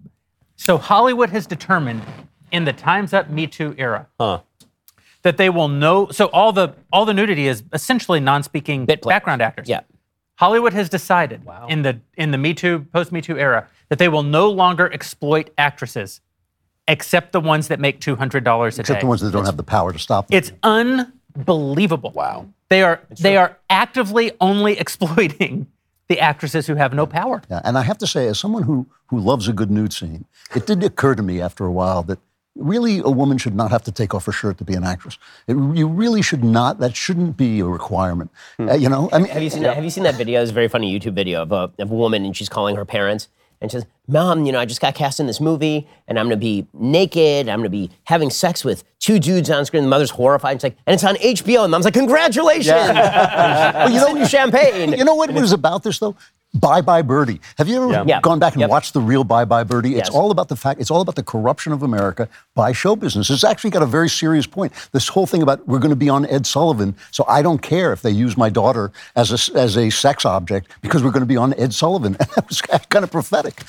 so 0.56 0.78
Hollywood 0.78 1.28
has 1.30 1.46
determined 1.46 2.02
in 2.50 2.64
the 2.64 2.72
Times 2.72 3.12
Up 3.12 3.28
Me 3.28 3.46
Too 3.46 3.74
era 3.76 4.06
that 5.22 5.36
they 5.36 5.50
will 5.50 5.68
know. 5.68 6.08
So 6.10 6.26
all 6.28 6.52
the 6.52 6.74
all 6.92 7.04
the 7.04 7.14
nudity 7.14 7.46
is 7.46 7.62
essentially 7.74 8.20
non-speaking 8.20 8.86
Bit 8.86 9.02
background 9.02 9.42
actors. 9.42 9.68
Yeah. 9.68 9.80
Hollywood 10.36 10.72
has 10.72 10.88
decided 10.88 11.42
in 11.68 11.82
the 11.82 12.00
in 12.16 12.30
the 12.30 12.38
Me 12.38 12.54
Too 12.54 12.86
post 12.92 13.12
Me 13.12 13.20
Too 13.20 13.38
era 13.38 13.68
that 13.88 13.98
they 13.98 14.08
will 14.08 14.22
no 14.22 14.50
longer 14.50 14.92
exploit 14.92 15.50
actresses, 15.58 16.20
except 16.88 17.32
the 17.32 17.40
ones 17.40 17.68
that 17.68 17.78
make 17.80 18.00
two 18.00 18.16
hundred 18.16 18.44
dollars 18.44 18.78
a 18.78 18.80
Except 18.80 18.86
day. 18.86 18.92
Except 18.94 19.00
the 19.02 19.06
ones 19.06 19.20
that 19.20 19.32
don't 19.32 19.46
have 19.46 19.56
the 19.56 19.62
power 19.62 19.92
to 19.92 19.98
stop 19.98 20.28
them. 20.28 20.36
It's 20.36 20.52
unbelievable. 20.62 22.10
Wow. 22.10 22.48
They 22.68 22.82
are 22.82 23.00
they 23.20 23.36
are 23.36 23.58
actively 23.70 24.32
only 24.40 24.78
exploiting 24.78 25.68
the 26.08 26.20
actresses 26.20 26.66
who 26.66 26.74
have 26.74 26.92
no 26.92 27.06
power. 27.06 27.42
Yeah, 27.50 27.60
and 27.64 27.78
I 27.78 27.82
have 27.82 27.98
to 27.98 28.06
say, 28.06 28.26
as 28.26 28.38
someone 28.38 28.64
who, 28.64 28.86
who 29.06 29.18
loves 29.18 29.48
a 29.48 29.52
good 29.52 29.70
nude 29.70 29.92
scene, 29.92 30.26
it 30.54 30.66
did 30.66 30.82
occur 30.84 31.14
to 31.14 31.22
me 31.22 31.40
after 31.40 31.64
a 31.64 31.72
while 31.72 32.02
that 32.02 32.18
really 32.56 32.98
a 32.98 33.10
woman 33.10 33.38
should 33.38 33.54
not 33.54 33.70
have 33.70 33.82
to 33.82 33.92
take 33.92 34.14
off 34.14 34.26
her 34.26 34.32
shirt 34.32 34.58
to 34.58 34.64
be 34.64 34.74
an 34.74 34.84
actress. 34.84 35.18
It, 35.46 35.54
you 35.54 35.88
really 35.88 36.22
should 36.22 36.44
not. 36.44 36.78
That 36.78 36.96
shouldn't 36.96 37.36
be 37.36 37.60
a 37.60 37.66
requirement. 37.66 38.30
Uh, 38.58 38.74
you 38.74 38.88
know, 38.88 39.08
I 39.12 39.18
mean, 39.18 39.28
Have 39.28 39.42
you 39.42 39.50
seen 39.50 39.62
that? 39.62 39.74
Have 39.74 39.84
you 39.84 39.90
seen 39.90 40.04
that 40.04 40.14
video? 40.16 40.40
It's 40.40 40.50
a 40.50 40.54
very 40.54 40.68
funny 40.68 40.96
YouTube 40.98 41.14
video 41.14 41.42
of 41.42 41.52
a, 41.52 41.70
of 41.78 41.90
a 41.90 41.94
woman 41.94 42.24
and 42.24 42.36
she's 42.36 42.48
calling 42.48 42.76
her 42.76 42.84
parents 42.84 43.28
and 43.60 43.70
she 43.70 43.76
says, 43.78 43.86
"Mom, 44.06 44.44
you 44.44 44.52
know, 44.52 44.58
I 44.60 44.66
just 44.66 44.80
got 44.80 44.94
cast 44.94 45.20
in 45.20 45.26
this 45.26 45.40
movie 45.40 45.88
and 46.06 46.18
I'm 46.18 46.26
gonna 46.26 46.36
be 46.36 46.66
naked. 46.74 47.48
I'm 47.48 47.60
gonna 47.60 47.70
be 47.70 47.90
having 48.04 48.28
sex 48.30 48.64
with 48.64 48.84
two 48.98 49.18
dudes 49.18 49.50
on 49.50 49.64
screen." 49.64 49.84
The 49.84 49.88
mother's 49.88 50.10
horrified. 50.10 50.58
She's 50.58 50.64
like, 50.64 50.76
"And 50.86 50.94
it's 50.94 51.04
on 51.04 51.16
HBO." 51.16 51.62
And 51.64 51.70
mom's 51.70 51.84
like, 51.84 51.94
"Congratulations!" 51.94 52.66
well, 52.68 53.90
you 54.14 54.18
know, 54.18 54.26
champagne. 54.26 54.92
you 54.92 55.04
know 55.04 55.14
what 55.14 55.32
was 55.32 55.52
about 55.52 55.82
this 55.82 55.98
though? 55.98 56.14
Bye 56.54 56.80
Bye 56.80 57.02
Birdie. 57.02 57.40
Have 57.58 57.68
you 57.68 57.76
ever 57.92 58.04
Yeah. 58.06 58.20
gone 58.20 58.38
back 58.38 58.52
and 58.54 58.60
Yep. 58.60 58.70
watched 58.70 58.94
the 58.94 59.00
real 59.00 59.24
Bye 59.24 59.44
Bye 59.44 59.64
Birdie? 59.64 59.96
It's 59.96 60.08
all 60.10 60.30
about 60.30 60.48
the 60.48 60.56
fact. 60.56 60.80
It's 60.80 60.90
all 60.90 61.00
about 61.00 61.16
the 61.16 61.22
corruption 61.22 61.72
of 61.72 61.82
America 61.82 62.28
by 62.54 62.72
show 62.72 62.94
business. 62.96 63.28
It's 63.28 63.44
actually 63.44 63.70
got 63.70 63.82
a 63.82 63.86
very 63.86 64.08
serious 64.08 64.46
point. 64.46 64.72
This 64.92 65.08
whole 65.08 65.26
thing 65.26 65.42
about 65.42 65.66
we're 65.66 65.80
going 65.80 65.90
to 65.90 65.96
be 65.96 66.08
on 66.08 66.26
Ed 66.26 66.46
Sullivan, 66.46 66.94
so 67.10 67.24
I 67.28 67.42
don't 67.42 67.60
care 67.60 67.92
if 67.92 68.02
they 68.02 68.10
use 68.10 68.36
my 68.36 68.50
daughter 68.50 68.92
as 69.16 69.30
a 69.32 69.56
as 69.58 69.76
a 69.76 69.90
sex 69.90 70.24
object 70.24 70.70
because 70.80 71.02
we're 71.02 71.10
going 71.10 71.22
to 71.22 71.26
be 71.26 71.36
on 71.36 71.54
Ed 71.54 71.74
Sullivan. 71.74 72.16
And 72.20 72.28
that 72.36 72.48
was 72.48 72.60
kind 72.62 73.04
of 73.04 73.10
prophetic. 73.10 73.62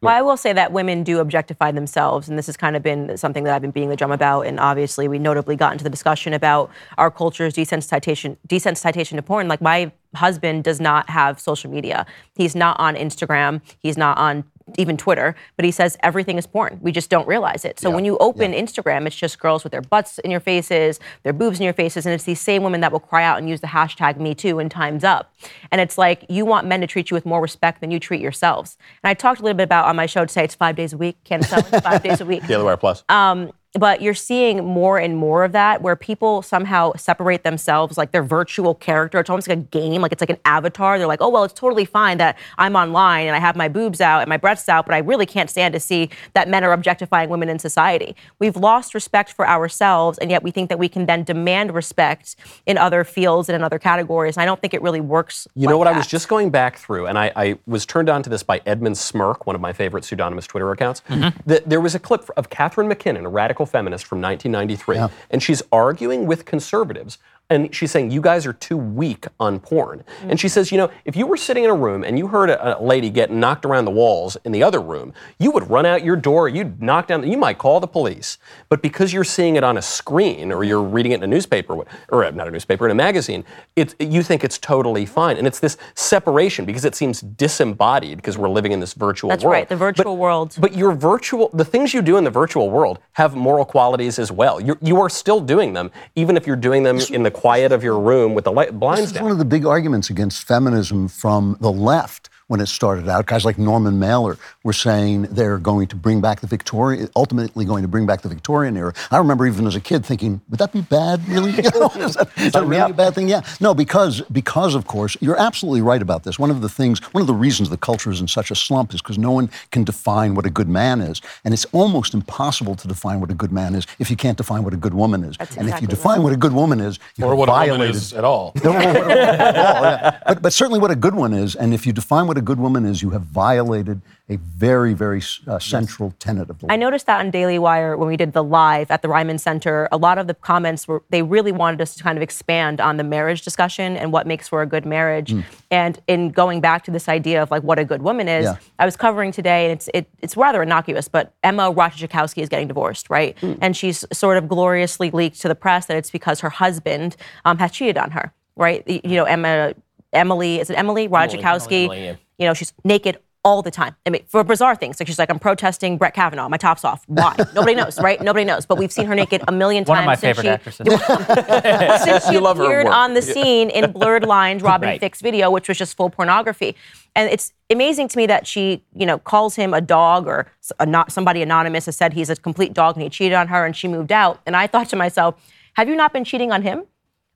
Well, 0.00 0.16
I 0.16 0.22
will 0.22 0.36
say 0.36 0.52
that 0.52 0.70
women 0.70 1.02
do 1.02 1.18
objectify 1.18 1.72
themselves, 1.72 2.28
and 2.28 2.38
this 2.38 2.46
has 2.46 2.56
kind 2.56 2.76
of 2.76 2.82
been 2.82 3.16
something 3.16 3.42
that 3.44 3.54
I've 3.54 3.62
been 3.62 3.72
beating 3.72 3.88
the 3.88 3.96
drum 3.96 4.12
about. 4.12 4.42
And 4.42 4.60
obviously, 4.60 5.08
we 5.08 5.18
notably 5.18 5.56
got 5.56 5.72
into 5.72 5.82
the 5.82 5.90
discussion 5.90 6.32
about 6.32 6.70
our 6.98 7.10
culture's 7.10 7.54
desensitization, 7.54 8.36
desensitization 8.46 9.16
to 9.16 9.22
porn. 9.22 9.48
Like 9.48 9.60
my 9.60 9.90
husband 10.14 10.62
does 10.62 10.80
not 10.80 11.10
have 11.10 11.40
social 11.40 11.70
media; 11.70 12.06
he's 12.36 12.54
not 12.54 12.78
on 12.78 12.94
Instagram, 12.94 13.60
he's 13.80 13.96
not 13.96 14.18
on 14.18 14.44
even 14.76 14.96
Twitter, 14.96 15.34
but 15.56 15.64
he 15.64 15.70
says 15.70 15.96
everything 16.02 16.38
is 16.38 16.46
porn. 16.46 16.78
We 16.82 16.92
just 16.92 17.10
don't 17.10 17.26
realize 17.26 17.64
it. 17.64 17.80
So 17.80 17.90
when 17.90 18.04
you 18.04 18.18
open 18.18 18.52
Instagram, 18.52 19.06
it's 19.06 19.16
just 19.16 19.38
girls 19.38 19.64
with 19.64 19.72
their 19.72 19.82
butts 19.82 20.18
in 20.18 20.30
your 20.30 20.40
faces, 20.40 21.00
their 21.22 21.32
boobs 21.32 21.58
in 21.58 21.64
your 21.64 21.72
faces, 21.72 22.06
and 22.06 22.14
it's 22.14 22.24
these 22.24 22.40
same 22.40 22.62
women 22.62 22.80
that 22.80 22.92
will 22.92 23.00
cry 23.00 23.24
out 23.24 23.38
and 23.38 23.48
use 23.48 23.60
the 23.60 23.66
hashtag 23.68 24.18
Me 24.18 24.34
Too 24.34 24.58
and 24.58 24.70
Times 24.70 25.04
Up. 25.04 25.32
And 25.70 25.80
it's 25.80 25.96
like 25.98 26.24
you 26.28 26.44
want 26.44 26.66
men 26.66 26.80
to 26.80 26.86
treat 26.86 27.10
you 27.10 27.14
with 27.14 27.24
more 27.24 27.40
respect 27.40 27.80
than 27.80 27.90
you 27.90 27.98
treat 28.00 28.20
yourselves. 28.20 28.76
And 29.02 29.10
I 29.10 29.14
talked 29.14 29.40
a 29.40 29.42
little 29.42 29.56
bit 29.56 29.64
about 29.64 29.86
on 29.86 29.96
my 29.96 30.06
show 30.06 30.24
today. 30.24 30.44
It's 30.44 30.54
five 30.54 30.76
days 30.76 30.92
a 30.92 30.96
week. 30.96 31.22
Can't 31.24 31.44
sell 31.44 31.60
it. 31.60 31.82
Five 31.82 32.02
days 32.02 32.20
a 32.20 32.26
week. 32.26 32.42
The 32.48 32.54
other 32.54 32.64
Wire 32.64 32.76
Plus. 32.78 33.04
Um, 33.10 33.52
but 33.74 34.00
you're 34.00 34.14
seeing 34.14 34.64
more 34.64 34.98
and 34.98 35.16
more 35.16 35.44
of 35.44 35.52
that 35.52 35.82
where 35.82 35.94
people 35.94 36.42
somehow 36.42 36.92
separate 36.96 37.44
themselves 37.44 37.98
like 37.98 38.12
their 38.12 38.22
virtual 38.22 38.74
character. 38.74 39.18
It's 39.18 39.28
almost 39.28 39.48
like 39.48 39.58
a 39.58 39.60
game, 39.60 40.00
like 40.00 40.12
it's 40.12 40.22
like 40.22 40.30
an 40.30 40.38
avatar. 40.44 40.98
They're 40.98 41.06
like, 41.06 41.20
oh, 41.20 41.28
well, 41.28 41.44
it's 41.44 41.54
totally 41.54 41.84
fine 41.84 42.18
that 42.18 42.38
I'm 42.56 42.76
online 42.76 43.26
and 43.26 43.36
I 43.36 43.38
have 43.38 43.56
my 43.56 43.68
boobs 43.68 44.00
out 44.00 44.20
and 44.20 44.28
my 44.28 44.36
breasts 44.36 44.68
out, 44.68 44.86
but 44.86 44.94
I 44.94 44.98
really 44.98 45.26
can't 45.26 45.50
stand 45.50 45.74
to 45.74 45.80
see 45.80 46.08
that 46.34 46.48
men 46.48 46.64
are 46.64 46.72
objectifying 46.72 47.28
women 47.28 47.48
in 47.48 47.58
society. 47.58 48.16
We've 48.38 48.56
lost 48.56 48.94
respect 48.94 49.32
for 49.32 49.46
ourselves, 49.46 50.18
and 50.18 50.30
yet 50.30 50.42
we 50.42 50.50
think 50.50 50.68
that 50.70 50.78
we 50.78 50.88
can 50.88 51.06
then 51.06 51.24
demand 51.24 51.74
respect 51.74 52.36
in 52.66 52.78
other 52.78 53.04
fields 53.04 53.48
and 53.48 53.56
in 53.56 53.62
other 53.62 53.78
categories. 53.78 54.36
And 54.36 54.42
I 54.42 54.46
don't 54.46 54.60
think 54.60 54.74
it 54.74 54.82
really 54.82 55.00
works. 55.00 55.46
You 55.54 55.66
like 55.66 55.72
know 55.72 55.78
what? 55.78 55.88
I 55.88 55.96
was 55.96 56.06
just 56.06 56.28
going 56.28 56.50
back 56.50 56.78
through, 56.78 57.06
and 57.06 57.18
I, 57.18 57.32
I 57.36 57.58
was 57.66 57.84
turned 57.84 58.08
on 58.08 58.22
to 58.22 58.30
this 58.30 58.42
by 58.42 58.60
Edmund 58.66 58.96
Smirk, 58.96 59.46
one 59.46 59.54
of 59.54 59.60
my 59.60 59.72
favorite 59.72 60.04
pseudonymous 60.04 60.46
Twitter 60.46 60.70
accounts. 60.70 61.02
Mm-hmm. 61.08 61.38
That 61.46 61.68
there 61.68 61.80
was 61.80 61.94
a 61.94 61.98
clip 61.98 62.28
of 62.36 62.50
Catharine 62.50 62.88
MacKinnon, 62.88 63.26
a 63.26 63.28
radical 63.28 63.57
feminist 63.66 64.06
from 64.06 64.20
1993, 64.20 65.14
and 65.30 65.42
she's 65.42 65.62
arguing 65.72 66.26
with 66.26 66.44
conservatives. 66.44 67.18
And 67.50 67.74
she's 67.74 67.90
saying, 67.90 68.10
You 68.10 68.20
guys 68.20 68.46
are 68.46 68.52
too 68.52 68.76
weak 68.76 69.26
on 69.40 69.58
porn. 69.58 70.04
And 70.22 70.38
she 70.38 70.48
says, 70.48 70.70
You 70.70 70.78
know, 70.78 70.90
if 71.04 71.16
you 71.16 71.26
were 71.26 71.36
sitting 71.36 71.64
in 71.64 71.70
a 71.70 71.74
room 71.74 72.04
and 72.04 72.18
you 72.18 72.26
heard 72.26 72.50
a, 72.50 72.78
a 72.78 72.82
lady 72.82 73.08
get 73.08 73.30
knocked 73.30 73.64
around 73.64 73.86
the 73.86 73.90
walls 73.90 74.36
in 74.44 74.52
the 74.52 74.62
other 74.62 74.80
room, 74.80 75.14
you 75.38 75.50
would 75.52 75.68
run 75.70 75.86
out 75.86 76.04
your 76.04 76.16
door, 76.16 76.48
you'd 76.48 76.82
knock 76.82 77.06
down, 77.06 77.26
you 77.30 77.38
might 77.38 77.56
call 77.56 77.80
the 77.80 77.86
police. 77.86 78.36
But 78.68 78.82
because 78.82 79.12
you're 79.14 79.24
seeing 79.24 79.56
it 79.56 79.64
on 79.64 79.78
a 79.78 79.82
screen 79.82 80.52
or 80.52 80.62
you're 80.62 80.82
reading 80.82 81.12
it 81.12 81.16
in 81.16 81.22
a 81.22 81.26
newspaper, 81.26 81.84
or 82.10 82.24
uh, 82.24 82.30
not 82.32 82.48
a 82.48 82.50
newspaper, 82.50 82.84
in 82.84 82.90
a 82.90 82.94
magazine, 82.94 83.44
it, 83.76 83.94
you 83.98 84.22
think 84.22 84.44
it's 84.44 84.58
totally 84.58 85.06
fine. 85.06 85.38
And 85.38 85.46
it's 85.46 85.60
this 85.60 85.78
separation 85.94 86.66
because 86.66 86.84
it 86.84 86.94
seems 86.94 87.22
disembodied 87.22 88.18
because 88.18 88.36
we're 88.36 88.50
living 88.50 88.72
in 88.72 88.80
this 88.80 88.92
virtual 88.92 89.30
That's 89.30 89.42
world. 89.42 89.52
right, 89.54 89.68
the 89.68 89.76
virtual 89.76 90.04
But- 90.04 90.20
world. 90.20 90.54
But 90.58 90.74
your 90.76 90.92
virtual, 90.92 91.48
the 91.54 91.64
things 91.64 91.94
you 91.94 92.02
do 92.02 92.18
in 92.18 92.24
the 92.24 92.30
virtual 92.30 92.68
world 92.70 92.98
have 93.12 93.34
moral 93.34 93.64
qualities 93.64 94.18
as 94.18 94.30
well. 94.30 94.60
You're, 94.60 94.78
you 94.82 95.00
are 95.00 95.08
still 95.08 95.40
doing 95.40 95.72
them, 95.72 95.90
even 96.14 96.36
if 96.36 96.46
you're 96.46 96.56
doing 96.56 96.82
them 96.82 96.98
in 97.10 97.22
the 97.22 97.30
quiet 97.40 97.72
of 97.72 97.82
your 97.84 97.98
room 97.98 98.34
with 98.34 98.44
the 98.44 98.52
light, 98.52 98.78
blinds 98.78 99.00
This 99.00 99.10
is 99.10 99.14
down. 99.14 99.24
one 99.24 99.32
of 99.32 99.38
the 99.38 99.44
big 99.44 99.64
arguments 99.66 100.10
against 100.10 100.44
feminism 100.44 101.08
from 101.08 101.56
the 101.60 101.72
left 101.72 102.30
when 102.48 102.60
it 102.60 102.66
started 102.66 103.08
out. 103.08 103.26
Guys 103.26 103.44
like 103.44 103.58
Norman 103.58 103.98
Mailer 103.98 104.36
were 104.64 104.72
saying 104.72 105.22
they're 105.30 105.58
going 105.58 105.86
to 105.88 105.96
bring 105.96 106.20
back 106.20 106.40
the 106.40 106.46
Victorian, 106.46 107.08
ultimately 107.14 107.64
going 107.64 107.82
to 107.82 107.88
bring 107.88 108.06
back 108.06 108.22
the 108.22 108.28
Victorian 108.28 108.76
era. 108.76 108.92
I 109.10 109.18
remember 109.18 109.46
even 109.46 109.66
as 109.66 109.76
a 109.76 109.80
kid 109.80 110.04
thinking, 110.04 110.40
would 110.48 110.58
that 110.58 110.72
be 110.72 110.80
bad, 110.80 111.26
really? 111.28 111.52
You 111.68 111.80
know, 111.80 111.90
is 111.96 112.14
that, 112.14 112.30
is 112.38 112.52
that 112.52 112.64
really 112.64 112.90
a 112.90 112.94
bad 112.94 113.14
thing? 113.14 113.28
Yeah. 113.28 113.42
No, 113.60 113.74
because, 113.74 114.22
because 114.32 114.74
of 114.74 114.86
course, 114.86 115.16
you're 115.20 115.38
absolutely 115.38 115.82
right 115.82 116.00
about 116.00 116.22
this. 116.24 116.38
One 116.38 116.50
of 116.50 116.62
the 116.62 116.68
things, 116.68 117.00
one 117.12 117.20
of 117.20 117.26
the 117.26 117.34
reasons 117.34 117.68
the 117.68 117.76
culture 117.76 118.10
is 118.10 118.20
in 118.20 118.28
such 118.28 118.50
a 118.50 118.54
slump 118.54 118.94
is 118.94 119.02
because 119.02 119.18
no 119.18 119.30
one 119.32 119.50
can 119.70 119.84
define 119.84 120.34
what 120.34 120.46
a 120.46 120.50
good 120.50 120.68
man 120.68 121.00
is. 121.02 121.20
And 121.44 121.52
it's 121.52 121.66
almost 121.72 122.14
impossible 122.14 122.74
to 122.76 122.88
define 122.88 123.20
what 123.20 123.30
a 123.30 123.34
good 123.34 123.52
man 123.52 123.74
is 123.74 123.86
if 123.98 124.08
you 124.10 124.16
can't 124.16 124.38
define 124.38 124.62
what 124.64 124.72
a 124.72 124.76
good 124.78 124.94
woman 124.94 125.24
is. 125.24 125.36
and 125.38 125.48
if 125.48 125.56
you 125.56 125.62
exactly 125.64 125.86
define 125.88 126.22
what 126.22 126.32
a 126.32 126.36
good 126.36 126.52
woman 126.52 126.80
is, 126.80 126.98
you 127.16 127.24
Or 127.26 127.30
have 127.30 127.38
what 127.38 127.48
a 127.48 127.70
woman 127.70 127.90
is 127.90 128.12
at 128.14 128.24
all. 128.24 128.52
no, 128.64 128.72
no, 128.72 128.78
no, 128.78 128.92
no, 128.92 129.08
no, 129.08 129.14
yeah. 129.14 130.18
but, 130.26 130.40
but 130.42 130.52
certainly 130.52 130.78
what 130.80 130.90
a 130.90 130.96
good 130.96 131.14
one 131.14 131.34
is, 131.34 131.54
and 131.54 131.74
if 131.74 131.86
you 131.86 131.92
define 131.92 132.26
what 132.26 132.37
a 132.38 132.42
good 132.42 132.58
woman 132.58 132.86
is, 132.86 133.02
you 133.02 133.10
have 133.10 133.22
violated 133.22 134.00
a 134.30 134.36
very, 134.36 134.92
very 134.92 135.22
uh, 135.46 135.58
central 135.58 136.14
tenet 136.18 136.50
of 136.50 136.58
the 136.58 136.66
law. 136.66 136.72
I 136.72 136.76
noticed 136.76 137.06
that 137.06 137.18
on 137.20 137.30
Daily 137.30 137.58
Wire 137.58 137.96
when 137.96 138.08
we 138.08 138.16
did 138.16 138.32
the 138.34 138.44
live 138.44 138.90
at 138.90 139.00
the 139.00 139.08
Ryman 139.08 139.38
Center. 139.38 139.88
A 139.90 139.96
lot 139.96 140.18
of 140.18 140.26
the 140.26 140.34
comments 140.34 140.86
were 140.86 141.02
they 141.08 141.22
really 141.22 141.50
wanted 141.52 141.80
us 141.80 141.94
to 141.96 142.02
kind 142.02 142.18
of 142.18 142.22
expand 142.22 142.80
on 142.80 142.98
the 142.98 143.04
marriage 143.04 143.42
discussion 143.42 143.96
and 143.96 144.12
what 144.12 144.26
makes 144.26 144.46
for 144.46 144.60
a 144.60 144.66
good 144.66 144.84
marriage. 144.84 145.30
Hmm. 145.32 145.40
And 145.70 146.00
in 146.06 146.28
going 146.30 146.60
back 146.60 146.84
to 146.84 146.90
this 146.90 147.08
idea 147.08 147.42
of 147.42 147.50
like 147.50 147.62
what 147.62 147.78
a 147.78 147.84
good 147.84 148.02
woman 148.02 148.28
is, 148.28 148.44
Yeah. 148.44 148.56
I 148.78 148.84
was 148.84 148.96
covering 148.96 149.32
today, 149.32 149.64
and 149.64 149.72
it's 149.72 149.88
it, 149.94 150.08
it's 150.20 150.36
rather 150.36 150.62
innocuous, 150.62 151.08
but 151.08 151.32
Emma 151.42 151.72
Ratajkowski 151.72 152.42
is 152.42 152.48
getting 152.48 152.68
divorced, 152.68 153.08
right? 153.10 153.38
Hmm. 153.38 153.54
And 153.62 153.76
she's 153.76 154.04
sort 154.12 154.36
of 154.36 154.46
gloriously 154.46 155.10
leaked 155.10 155.40
to 155.40 155.48
the 155.48 155.54
press 155.54 155.86
that 155.86 155.96
it's 155.96 156.10
because 156.10 156.40
her 156.40 156.50
husband 156.50 157.16
um, 157.46 157.58
has 157.58 157.72
cheated 157.72 157.96
on 157.96 158.10
her, 158.10 158.32
right? 158.56 158.86
You 158.86 159.16
know, 159.16 159.24
Emma, 159.24 159.74
Emily, 160.12 160.60
is 160.60 160.68
it 160.68 160.74
Emily 160.74 161.08
Ratajkowski? 161.08 161.84
Emily, 161.84 162.04
yeah. 162.04 162.16
You 162.38 162.46
know, 162.46 162.54
she's 162.54 162.72
naked 162.84 163.18
all 163.44 163.62
the 163.62 163.70
time. 163.70 163.94
I 164.04 164.10
mean, 164.10 164.22
for 164.26 164.42
bizarre 164.44 164.74
things. 164.74 164.98
Like 165.00 165.06
she's 165.06 165.18
like, 165.18 165.30
I'm 165.30 165.38
protesting 165.38 165.96
Brett 165.96 166.12
Kavanaugh. 166.12 166.48
My 166.48 166.56
top's 166.56 166.84
off. 166.84 167.04
Why? 167.06 167.34
Nobody 167.54 167.74
knows, 167.74 167.98
right? 168.00 168.20
Nobody 168.20 168.44
knows. 168.44 168.66
But 168.66 168.78
we've 168.78 168.92
seen 168.92 169.06
her 169.06 169.14
naked 169.14 169.42
a 169.48 169.52
million 169.52 169.84
One 169.84 169.98
of 169.98 170.04
times 170.04 170.06
my 170.06 170.14
since 170.16 170.38
favorite 170.38 170.60
she, 170.76 170.86
actresses. 170.86 172.02
since 172.04 172.26
she 172.26 172.32
You 172.34 172.40
love 172.40 172.56
her 172.58 172.64
appeared 172.64 172.86
work. 172.86 172.94
on 172.94 173.14
the 173.14 173.22
scene 173.22 173.70
in 173.70 173.92
Blurred 173.92 174.24
Lines, 174.26 174.62
Robin 174.62 174.88
Right. 174.88 175.00
Thicke's 175.00 175.20
video, 175.20 175.50
which 175.50 175.68
was 175.68 175.78
just 175.78 175.96
full 175.96 176.10
pornography. 176.10 176.74
And 177.14 177.30
it's 177.30 177.52
amazing 177.70 178.08
to 178.08 178.16
me 178.18 178.26
that 178.26 178.46
she, 178.46 178.82
you 178.94 179.06
know, 179.06 179.18
calls 179.18 179.56
him 179.56 179.72
a 179.72 179.80
dog 179.80 180.26
or 180.26 180.50
s- 180.62 180.72
a 180.78 180.86
not, 180.86 181.10
somebody 181.12 181.40
anonymous 181.42 181.86
has 181.86 181.96
said 181.96 182.12
he's 182.12 182.30
a 182.30 182.36
complete 182.36 182.72
dog 182.74 182.96
and 182.96 183.02
he 183.02 183.08
cheated 183.08 183.34
on 183.34 183.48
her 183.48 183.64
and 183.64 183.74
she 183.74 183.88
moved 183.88 184.12
out. 184.12 184.40
And 184.46 184.56
I 184.56 184.66
thought 184.66 184.88
to 184.90 184.96
myself, 184.96 185.36
have 185.74 185.88
you 185.88 185.96
not 185.96 186.12
been 186.12 186.24
cheating 186.24 186.52
on 186.52 186.62
him? 186.62 186.84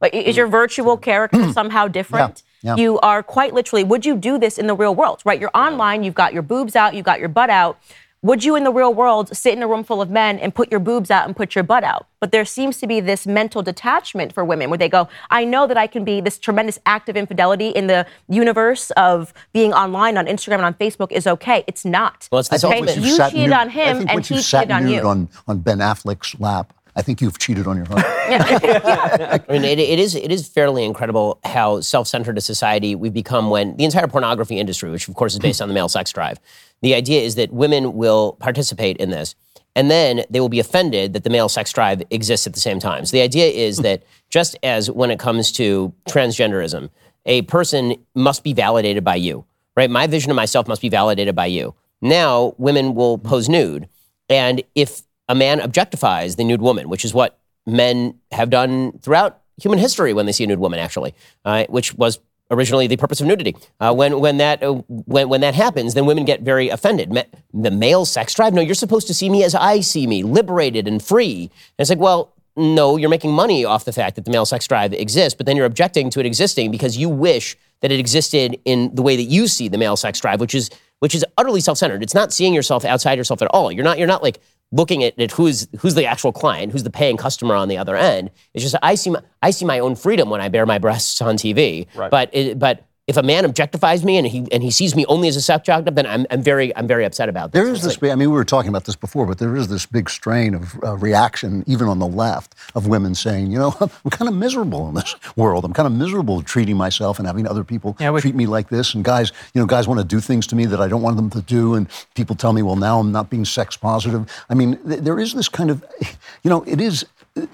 Like, 0.00 0.14
Is 0.14 0.34
mm. 0.34 0.38
your 0.38 0.46
virtual 0.48 0.96
character 0.96 1.52
somehow 1.52 1.86
different? 1.88 2.42
yeah. 2.44 2.48
You 2.76 2.98
are 3.00 3.22
quite 3.22 3.52
literally, 3.54 3.84
would 3.84 4.06
you 4.06 4.16
do 4.16 4.38
this 4.38 4.58
in 4.58 4.66
the 4.66 4.74
real 4.74 4.94
world, 4.94 5.22
right? 5.24 5.40
You're 5.40 5.50
online, 5.54 6.02
you've 6.04 6.14
got 6.14 6.32
your 6.32 6.42
boobs 6.42 6.76
out, 6.76 6.94
you've 6.94 7.04
got 7.04 7.18
your 7.20 7.28
butt 7.28 7.50
out. 7.50 7.78
Would 8.24 8.44
you 8.44 8.54
in 8.54 8.62
the 8.62 8.72
real 8.72 8.94
world 8.94 9.36
sit 9.36 9.52
in 9.54 9.64
a 9.64 9.66
room 9.66 9.82
full 9.82 10.00
of 10.00 10.08
men 10.08 10.38
and 10.38 10.54
put 10.54 10.70
your 10.70 10.78
boobs 10.78 11.10
out 11.10 11.26
and 11.26 11.34
put 11.34 11.56
your 11.56 11.64
butt 11.64 11.82
out? 11.82 12.06
But 12.20 12.30
there 12.30 12.44
seems 12.44 12.78
to 12.78 12.86
be 12.86 13.00
this 13.00 13.26
mental 13.26 13.62
detachment 13.62 14.32
for 14.32 14.44
women 14.44 14.70
where 14.70 14.78
they 14.78 14.88
go, 14.88 15.08
I 15.28 15.44
know 15.44 15.66
that 15.66 15.76
I 15.76 15.88
can 15.88 16.04
be 16.04 16.20
this 16.20 16.38
tremendous 16.38 16.78
act 16.86 17.08
of 17.08 17.16
infidelity 17.16 17.70
in 17.70 17.88
the 17.88 18.06
universe 18.28 18.92
of 18.92 19.34
being 19.52 19.72
online 19.72 20.16
on 20.16 20.26
Instagram 20.26 20.58
and 20.58 20.66
on 20.66 20.74
Facebook 20.74 21.10
is 21.10 21.26
okay. 21.26 21.64
It's 21.66 21.84
not. 21.84 22.28
Well, 22.30 22.38
it's 22.38 22.62
okay? 22.64 22.78
You 22.94 23.16
sat 23.16 23.32
cheated 23.32 23.50
nude- 23.50 23.58
on 23.58 23.70
him 23.70 24.06
and 24.08 24.24
he 24.24 24.40
cheated 24.40 24.70
on 24.70 24.86
you. 24.86 25.00
On, 25.00 25.28
on 25.48 25.58
Ben 25.58 25.78
Affleck's 25.78 26.38
lap, 26.38 26.72
I 26.94 27.02
think 27.02 27.20
you've 27.20 27.38
cheated 27.38 27.66
on 27.66 27.76
your 27.76 27.86
husband. 27.86 28.04
I 29.48 29.52
mean, 29.52 29.64
it, 29.64 29.78
it 29.78 29.98
is 29.98 30.14
it 30.14 30.30
is 30.30 30.46
fairly 30.48 30.84
incredible 30.84 31.38
how 31.44 31.80
self-centered 31.80 32.36
a 32.36 32.40
society 32.40 32.94
we've 32.94 33.14
become 33.14 33.50
when 33.50 33.76
the 33.76 33.84
entire 33.84 34.06
pornography 34.06 34.58
industry, 34.58 34.90
which 34.90 35.08
of 35.08 35.14
course 35.14 35.32
is 35.32 35.38
based 35.38 35.62
on 35.62 35.68
the 35.68 35.74
male 35.74 35.88
sex 35.88 36.12
drive, 36.12 36.38
the 36.82 36.94
idea 36.94 37.22
is 37.22 37.34
that 37.36 37.52
women 37.52 37.94
will 37.94 38.32
participate 38.34 38.98
in 38.98 39.10
this, 39.10 39.34
and 39.74 39.90
then 39.90 40.24
they 40.28 40.40
will 40.40 40.50
be 40.50 40.60
offended 40.60 41.14
that 41.14 41.24
the 41.24 41.30
male 41.30 41.48
sex 41.48 41.72
drive 41.72 42.02
exists 42.10 42.46
at 42.46 42.52
the 42.52 42.60
same 42.60 42.78
time. 42.78 43.06
So 43.06 43.12
the 43.12 43.22
idea 43.22 43.46
is 43.46 43.78
that 43.78 44.02
just 44.28 44.56
as 44.62 44.90
when 44.90 45.10
it 45.10 45.18
comes 45.18 45.50
to 45.52 45.92
transgenderism, 46.08 46.90
a 47.24 47.42
person 47.42 47.96
must 48.14 48.44
be 48.44 48.52
validated 48.52 49.04
by 49.04 49.14
you, 49.16 49.44
right? 49.76 49.90
My 49.90 50.06
vision 50.06 50.30
of 50.30 50.36
myself 50.36 50.68
must 50.68 50.82
be 50.82 50.88
validated 50.88 51.34
by 51.34 51.46
you. 51.46 51.74
Now, 52.02 52.54
women 52.58 52.94
will 52.94 53.16
pose 53.16 53.48
nude, 53.48 53.88
and 54.28 54.62
if 54.74 55.02
a 55.28 55.34
man 55.34 55.60
objectifies 55.60 56.36
the 56.36 56.44
nude 56.44 56.62
woman, 56.62 56.88
which 56.88 57.04
is 57.04 57.14
what 57.14 57.38
men 57.66 58.18
have 58.32 58.50
done 58.50 58.98
throughout 58.98 59.40
human 59.56 59.78
history 59.78 60.12
when 60.12 60.26
they 60.26 60.32
see 60.32 60.44
a 60.44 60.46
nude 60.46 60.58
woman, 60.58 60.78
actually, 60.78 61.14
uh, 61.44 61.64
which 61.68 61.94
was 61.94 62.18
originally 62.50 62.86
the 62.86 62.96
purpose 62.96 63.20
of 63.20 63.26
nudity. 63.26 63.56
Uh, 63.80 63.94
when 63.94 64.20
when 64.20 64.36
that 64.38 64.62
uh, 64.62 64.72
when 64.88 65.28
when 65.28 65.40
that 65.40 65.54
happens, 65.54 65.94
then 65.94 66.06
women 66.06 66.24
get 66.24 66.42
very 66.42 66.68
offended. 66.68 67.12
Ma- 67.12 67.22
the 67.54 67.70
male 67.70 68.04
sex 68.04 68.34
drive? 68.34 68.52
No, 68.52 68.60
you're 68.60 68.74
supposed 68.74 69.06
to 69.06 69.14
see 69.14 69.30
me 69.30 69.44
as 69.44 69.54
I 69.54 69.80
see 69.80 70.06
me, 70.06 70.22
liberated 70.22 70.86
and 70.88 71.02
free. 71.02 71.42
And 71.44 71.50
it's 71.78 71.90
like, 71.90 71.98
well. 71.98 72.32
No, 72.54 72.98
you're 72.98 73.08
making 73.08 73.32
money 73.32 73.64
off 73.64 73.86
the 73.86 73.94
fact 73.94 74.14
that 74.16 74.26
the 74.26 74.30
male 74.30 74.44
sex 74.44 74.68
drive 74.68 74.92
exists, 74.92 75.34
but 75.34 75.46
then 75.46 75.56
you're 75.56 75.64
objecting 75.64 76.10
to 76.10 76.20
it 76.20 76.26
existing 76.26 76.70
because 76.70 76.98
you 76.98 77.08
wish 77.08 77.56
that 77.80 77.90
it 77.90 77.98
existed 77.98 78.60
in 78.66 78.94
the 78.94 79.00
way 79.00 79.16
that 79.16 79.22
you 79.22 79.48
see 79.48 79.68
the 79.68 79.78
male 79.78 79.96
sex 79.96 80.20
drive, 80.20 80.38
which 80.38 80.54
is 80.54 80.68
which 80.98 81.14
is 81.14 81.24
utterly 81.38 81.62
self-centered. 81.62 82.02
It's 82.02 82.14
not 82.14 82.30
seeing 82.30 82.52
yourself 82.52 82.84
outside 82.84 83.16
yourself 83.16 83.40
at 83.40 83.48
all. 83.54 83.72
You're 83.72 83.84
not 83.84 83.96
you're 83.96 84.06
not 84.06 84.22
like 84.22 84.38
looking 84.72 85.04
at, 85.04 85.18
at 85.20 85.30
who's 85.30 85.68
who's 85.78 85.94
the 85.94 86.06
actual 86.06 86.32
client, 86.32 86.72
who's 86.72 86.82
the 86.82 86.90
paying 86.90 87.16
customer 87.16 87.54
on 87.54 87.68
the 87.68 87.78
other 87.78 87.94
end. 87.94 88.30
It's 88.54 88.64
just 88.64 88.74
I 88.82 88.96
see 88.96 89.10
my 89.10 89.20
I 89.42 89.50
see 89.50 89.64
my 89.64 89.78
own 89.78 89.94
freedom 89.94 90.30
when 90.30 90.40
I 90.40 90.48
bare 90.48 90.66
my 90.66 90.78
breasts 90.78 91.20
on 91.22 91.36
TV. 91.36 91.86
Right. 91.94 92.10
But 92.10 92.30
it, 92.32 92.58
but 92.58 92.84
if 93.08 93.16
a 93.16 93.22
man 93.22 93.44
objectifies 93.44 94.04
me 94.04 94.16
and 94.16 94.26
he 94.26 94.46
and 94.52 94.62
he 94.62 94.70
sees 94.70 94.94
me 94.94 95.04
only 95.06 95.26
as 95.26 95.34
a 95.34 95.40
sex 95.40 95.68
object, 95.68 95.96
then 95.96 96.06
I'm, 96.06 96.24
I'm 96.30 96.40
very 96.42 96.74
I'm 96.76 96.86
very 96.86 97.04
upset 97.04 97.28
about 97.28 97.50
this. 97.50 97.60
There 97.60 97.72
is 97.72 97.82
this. 97.82 97.96
big- 97.96 98.10
I 98.12 98.14
mean, 98.14 98.30
we 98.30 98.36
were 98.36 98.44
talking 98.44 98.68
about 98.68 98.84
this 98.84 98.94
before, 98.94 99.26
but 99.26 99.38
there 99.38 99.56
is 99.56 99.66
this 99.68 99.86
big 99.86 100.08
strain 100.08 100.54
of 100.54 100.78
uh, 100.84 100.96
reaction, 100.96 101.64
even 101.66 101.88
on 101.88 101.98
the 101.98 102.06
left, 102.06 102.54
of 102.76 102.86
women 102.86 103.14
saying, 103.16 103.50
you 103.50 103.58
know, 103.58 103.74
I'm 103.80 104.10
kind 104.10 104.28
of 104.28 104.34
miserable 104.36 104.88
in 104.88 104.94
this 104.94 105.16
world. 105.34 105.64
I'm 105.64 105.72
kind 105.72 105.86
of 105.88 105.92
miserable 105.92 106.42
treating 106.42 106.76
myself 106.76 107.18
and 107.18 107.26
having 107.26 107.46
other 107.48 107.64
people 107.64 107.96
Yeah, 107.98 108.16
treat 108.20 108.36
me 108.36 108.46
like 108.46 108.68
this. 108.68 108.94
And 108.94 109.04
guys, 109.04 109.32
you 109.52 109.60
know, 109.60 109.66
guys 109.66 109.88
want 109.88 109.98
to 109.98 110.06
do 110.06 110.20
things 110.20 110.46
to 110.48 110.56
me 110.56 110.64
that 110.66 110.80
I 110.80 110.86
don't 110.86 111.02
want 111.02 111.16
them 111.16 111.30
to 111.30 111.42
do, 111.42 111.74
and 111.74 111.88
people 112.14 112.36
tell 112.36 112.52
me, 112.52 112.62
well, 112.62 112.76
now 112.76 113.00
I'm 113.00 113.10
not 113.10 113.30
being 113.30 113.44
sex 113.44 113.76
positive. 113.76 114.30
I 114.48 114.54
mean, 114.54 114.78
th- 114.88 115.00
there 115.00 115.18
is 115.18 115.34
this 115.34 115.48
kind 115.48 115.70
of, 115.70 115.84
you 116.44 116.50
know, 116.50 116.62
it 116.68 116.80
is. 116.80 117.04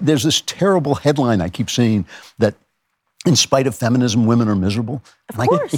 There's 0.01 0.23
this 0.23 0.41
terrible 0.41 0.95
headline 0.95 1.41
I 1.41 1.49
keep 1.49 1.69
seeing 1.71 2.05
that. 2.37 2.53
In 3.25 3.35
spite 3.35 3.67
of 3.67 3.75
feminism, 3.75 4.25
women 4.25 4.47
are 4.47 4.55
miserable. 4.55 5.03
Of 5.27 5.35
course. 5.35 5.73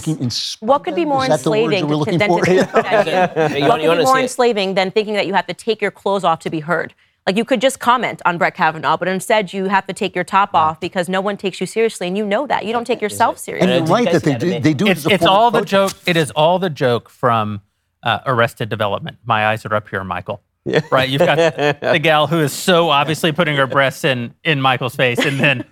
What 0.59 0.83
could 0.83 0.95
be 0.95 1.05
more 1.05 1.23
is 1.23 1.29
that 1.29 1.39
the 1.41 1.49
words 1.49 1.73
enslaving 1.73 1.81
that 1.81 1.87
we're 1.87 1.95
looking 1.95 2.17
than 2.19 2.29
for? 2.29 2.45
to 2.45 2.51
You 3.59 3.65
what 3.67 3.81
could 3.81 3.81
be 3.81 3.87
more 4.03 4.13
see 4.15 4.19
it? 4.19 4.23
enslaving 4.23 4.73
than 4.75 4.91
thinking 4.91 5.15
that 5.15 5.25
you 5.25 5.33
have 5.33 5.47
to 5.47 5.53
take 5.53 5.81
your 5.81 5.91
clothes 5.91 6.23
off 6.23 6.39
to 6.41 6.49
be 6.51 6.59
heard? 6.59 6.93
Like 7.25 7.37
you 7.37 7.45
could 7.45 7.59
just 7.61 7.79
comment 7.79 8.21
on 8.25 8.37
Brett 8.37 8.55
Kavanaugh, 8.55 8.95
but 8.97 9.07
instead 9.07 9.53
you 9.53 9.65
have 9.65 9.85
to 9.87 9.93
take 9.93 10.15
your 10.15 10.23
top 10.23 10.53
off 10.53 10.79
because 10.79 11.09
no 11.09 11.19
one 11.21 11.35
takes 11.37 11.59
you 11.59 11.67
seriously, 11.67 12.07
and 12.07 12.15
you 12.17 12.25
know 12.25 12.45
that. 12.47 12.65
You 12.65 12.73
don't 12.73 12.85
take 12.85 13.01
yourself 13.01 13.35
And 13.35 13.39
seriously. 13.41 13.71
you're 13.71 13.79
did 13.81 13.89
right 13.89 14.11
that 14.11 14.23
they 14.23 14.33
do, 14.33 14.45
debate? 14.45 14.63
they 14.63 14.73
do 14.73 14.85
it 14.87 14.91
It's, 14.91 14.99
as 15.05 15.11
a 15.11 15.13
it's 15.15 15.25
all 15.25 15.51
the 15.51 15.61
joke. 15.63 15.93
It 16.05 16.17
is 16.17 16.31
all 16.31 16.57
the 16.59 16.69
joke 16.69 17.09
from 17.09 17.61
uh, 18.03 18.19
Arrested 18.25 18.69
Development. 18.69 19.17
My 19.25 19.47
eyes 19.47 19.65
are 19.65 19.73
up 19.75 19.87
here, 19.89 20.03
Michael. 20.03 20.41
Right? 20.91 21.09
You've 21.09 21.19
got 21.19 21.37
the 21.81 21.99
gal 22.03 22.27
who 22.27 22.39
is 22.39 22.53
so 22.53 22.89
obviously 22.89 23.31
putting 23.31 23.55
her 23.55 23.67
breasts 23.67 24.03
in 24.03 24.33
in 24.43 24.61
Michael's 24.61 24.95
face, 24.95 25.19
and 25.25 25.39
then 25.39 25.65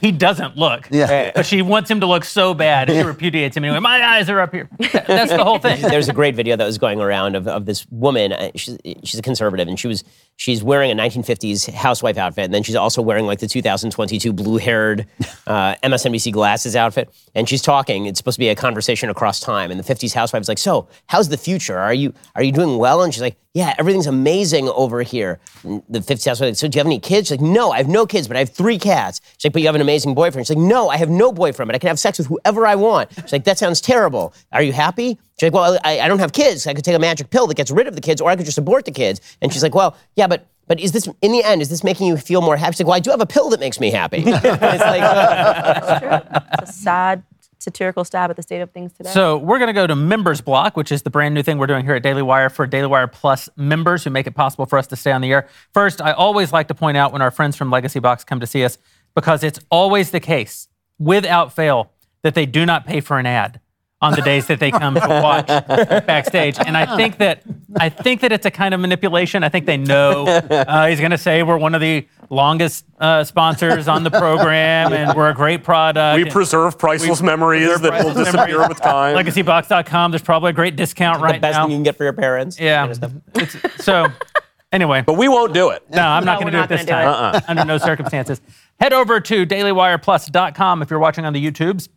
he 0.00 0.12
doesn't 0.12 0.56
look. 0.56 0.88
Yeah. 0.90 1.32
But 1.34 1.46
she 1.46 1.62
wants 1.62 1.90
him 1.90 2.00
to 2.00 2.06
look 2.06 2.24
so 2.24 2.52
bad, 2.52 2.90
she 2.90 3.00
repudiates 3.02 3.56
him 3.56 3.64
anyway. 3.64 3.80
My 3.80 4.04
eyes 4.04 4.28
are 4.28 4.40
up 4.40 4.52
here. 4.52 4.68
That's 4.78 5.30
the 5.32 5.44
whole 5.44 5.58
thing. 5.58 5.80
There's 5.82 6.08
a 6.08 6.12
great 6.12 6.34
video 6.34 6.56
that 6.56 6.64
was 6.64 6.78
going 6.78 7.00
around 7.00 7.36
of, 7.36 7.46
of 7.48 7.64
this 7.66 7.86
woman. 7.90 8.32
uh, 8.32 8.50
She's, 8.56 8.76
she's 9.04 9.18
a 9.18 9.22
conservative, 9.22 9.68
and 9.68 9.78
she 9.78 9.88
was 9.88 10.04
she's 10.36 10.62
wearing 10.64 10.90
a 10.90 10.94
1950s 10.94 11.70
housewife 11.72 12.16
outfit, 12.18 12.44
and 12.46 12.54
then 12.54 12.62
she's 12.62 12.76
also 12.76 13.00
wearing 13.02 13.26
like 13.26 13.38
the 13.38 13.46
2022 13.46 14.32
blue-haired 14.32 15.06
uh, 15.46 15.74
MSNBC 15.82 16.32
glasses 16.32 16.74
outfit. 16.76 17.08
And 17.34 17.48
she's 17.48 17.62
talking. 17.62 18.06
It's 18.06 18.18
supposed 18.18 18.36
to 18.36 18.40
be 18.40 18.48
a 18.48 18.54
conversation 18.54 19.08
across 19.10 19.40
time. 19.40 19.70
And 19.70 19.78
the 19.80 19.84
50s 19.94 20.12
housewife 20.12 20.42
is 20.42 20.48
like, 20.48 20.58
"So, 20.58 20.88
how's 21.06 21.28
the 21.28 21.36
future? 21.38 21.78
Are 21.78 21.94
you 21.94 22.12
are 22.34 22.42
you 22.42 22.52
doing 22.52 22.78
well?" 22.78 23.02
And 23.02 23.12
she's 23.14 23.22
like, 23.22 23.36
"Yeah, 23.54 23.74
everything's 23.78 24.06
amazing 24.06 24.68
over 24.68 25.02
here." 25.02 25.38
The 25.62 26.00
50s 26.00 26.26
housewife, 26.26 26.34
is 26.34 26.40
like, 26.40 26.56
"So, 26.56 26.68
do 26.68 26.76
you 26.76 26.80
have 26.80 26.86
any 26.86 26.98
kids?" 26.98 27.28
She's 27.28 27.38
like, 27.40 27.40
"No, 27.40 27.70
I 27.70 27.78
have 27.78 27.88
no 27.88 28.04
kids, 28.04 28.28
but 28.28 28.36
I 28.36 28.40
have 28.40 28.50
three 28.50 28.78
cats." 28.78 29.20
She's 29.38 29.46
like, 29.46 29.52
"But 29.54 29.62
you 29.62 29.68
have 29.68 29.74
an 29.74 29.80
amazing 29.80 30.14
boyfriend." 30.14 30.46
She's 30.46 30.56
like, 30.56 30.66
"No, 30.66 30.88
I 30.90 30.96
have 30.96 31.08
no 31.08 31.32
boyfriend, 31.32 31.68
but 31.68 31.74
I 31.74 31.78
can 31.78 31.88
have 31.88 31.98
sex 31.98 32.18
with 32.18 32.26
whoever 32.26 32.66
I 32.66 32.74
want." 32.74 33.10
She's 33.14 33.32
like, 33.32 33.44
"That 33.44 33.58
sounds 33.58 33.80
terrible. 33.80 34.34
Are 34.52 34.62
you 34.62 34.72
happy?" 34.72 35.18
She's 35.38 35.46
like, 35.46 35.54
"Well, 35.54 35.78
I, 35.84 36.00
I 36.00 36.08
don't 36.08 36.18
have 36.18 36.32
kids. 36.32 36.66
I 36.66 36.74
could 36.74 36.84
take 36.84 36.96
a 36.96 36.98
magic 36.98 37.30
pill 37.30 37.46
that 37.46 37.56
gets 37.56 37.70
rid 37.70 37.86
of 37.86 37.94
the 37.94 38.00
kids, 38.00 38.20
or 38.20 38.28
I 38.30 38.36
could 38.36 38.44
just 38.46 38.58
abort 38.58 38.84
the 38.84 38.92
kids." 38.92 39.20
And 39.40 39.52
she's 39.52 39.62
like, 39.62 39.74
"Well, 39.74 39.96
yeah, 40.16 40.26
but." 40.26 40.46
But 40.66 40.80
is 40.80 40.92
this, 40.92 41.06
in 41.20 41.32
the 41.32 41.44
end, 41.44 41.60
is 41.60 41.68
this 41.68 41.84
making 41.84 42.06
you 42.06 42.16
feel 42.16 42.40
more 42.40 42.56
happy? 42.56 42.72
She's 42.72 42.80
like, 42.80 42.86
well, 42.86 42.96
I 42.96 43.00
do 43.00 43.10
have 43.10 43.20
a 43.20 43.26
pill 43.26 43.50
that 43.50 43.60
makes 43.60 43.78
me 43.78 43.90
happy. 43.90 44.18
it's 44.26 44.42
like, 44.42 45.02
uh, 45.02 46.40
It's 46.62 46.70
a 46.70 46.72
sad 46.72 47.22
satirical 47.64 48.04
stab 48.04 48.30
at 48.30 48.36
the 48.36 48.42
state 48.42 48.60
of 48.60 48.70
things 48.70 48.92
today. 48.92 49.10
So 49.10 49.38
we're 49.38 49.58
going 49.58 49.68
to 49.68 49.72
go 49.72 49.86
to 49.86 49.96
Members 49.96 50.40
Block, 50.40 50.76
which 50.76 50.92
is 50.92 51.02
the 51.02 51.10
brand 51.10 51.34
new 51.34 51.42
thing 51.42 51.58
we're 51.58 51.66
doing 51.66 51.84
here 51.84 51.94
at 51.94 52.02
Daily 52.02 52.22
Wire 52.22 52.48
for 52.50 52.66
Daily 52.66 52.86
Wire 52.86 53.08
Plus 53.08 53.48
members 53.56 54.04
who 54.04 54.10
make 54.10 54.26
it 54.26 54.34
possible 54.34 54.66
for 54.66 54.78
us 54.78 54.86
to 54.88 54.96
stay 54.96 55.10
on 55.10 55.20
the 55.20 55.32
air. 55.32 55.48
First, 55.72 56.00
I 56.00 56.12
always 56.12 56.52
like 56.52 56.68
to 56.68 56.74
point 56.74 56.96
out 56.96 57.12
when 57.12 57.22
our 57.22 57.30
friends 57.30 57.56
from 57.56 57.70
Legacy 57.70 57.98
Box 57.98 58.22
come 58.22 58.38
to 58.40 58.46
see 58.46 58.64
us, 58.64 58.78
because 59.14 59.42
it's 59.42 59.58
always 59.70 60.10
the 60.10 60.20
case, 60.20 60.68
without 60.98 61.52
fail, 61.52 61.92
that 62.22 62.34
they 62.34 62.46
do 62.46 62.64
not 62.66 62.86
pay 62.86 63.00
for 63.00 63.18
an 63.18 63.26
ad 63.26 63.60
on 64.04 64.12
the 64.14 64.22
days 64.22 64.46
that 64.48 64.60
they 64.60 64.70
come 64.70 64.94
to 64.94 65.00
watch 65.08 65.46
backstage. 66.06 66.56
And 66.58 66.76
I 66.76 66.96
think 66.96 67.18
that 67.18 67.42
I 67.76 67.88
think 67.88 68.20
that 68.20 68.32
it's 68.32 68.46
a 68.46 68.50
kind 68.50 68.74
of 68.74 68.80
manipulation. 68.80 69.42
I 69.42 69.48
think 69.48 69.66
they 69.66 69.76
know 69.76 70.26
uh, 70.26 70.86
he's 70.86 70.98
going 71.00 71.10
to 71.10 71.18
say 71.18 71.42
we're 71.42 71.56
one 71.58 71.74
of 71.74 71.80
the 71.80 72.06
longest 72.30 72.84
uh, 72.98 73.22
sponsors 73.24 73.88
on 73.88 74.02
the 74.04 74.10
program 74.10 74.92
and 74.92 75.16
we're 75.16 75.30
a 75.30 75.34
great 75.34 75.62
product. 75.64 76.24
We 76.24 76.30
preserve 76.30 76.78
priceless 76.78 77.20
memories 77.22 77.66
preserve 77.66 77.82
that 77.82 78.04
will 78.04 78.14
disappear 78.14 78.46
memories. 78.58 78.68
with 78.68 78.80
time. 78.80 79.16
LegacyBox.com. 79.16 80.10
There's 80.10 80.22
probably 80.22 80.50
a 80.50 80.54
great 80.54 80.76
discount 80.76 81.22
right? 81.22 81.34
the 81.34 81.40
best 81.40 81.56
now. 81.56 81.64
thing 81.64 81.72
you 81.72 81.76
can 81.76 81.82
get 81.84 81.96
for 81.96 82.04
your 82.04 82.12
parents. 82.12 82.58
yeah. 82.60 82.88
It's- 82.90 83.56
so, 83.84 84.08
anyway, 84.72 85.02
but 85.06 85.14
we 85.14 85.28
won't 85.28 85.52
do 85.54 85.70
it. 85.70 85.82
no, 85.90 86.02
I'm 86.02 86.24
not 86.24 86.40
No, 86.40 86.40
going 86.40 86.52
to 86.52 86.58
do 86.58 86.62
it 86.64 86.68
this 86.68 86.84
gonna 86.86 87.32
do 87.32 87.38
time. 87.40 87.42
Under 87.48 87.64
no 87.64 87.78
circumstances. 87.78 88.40
Head 88.80 88.92
over 88.92 89.20
to 89.20 89.46
DailyWirePlus.com 89.46 90.82
if 90.82 90.90
you're 90.90 90.98
watching 90.98 91.24
on 91.24 91.32
the 91.32 91.44
YouTubes. 91.50 91.88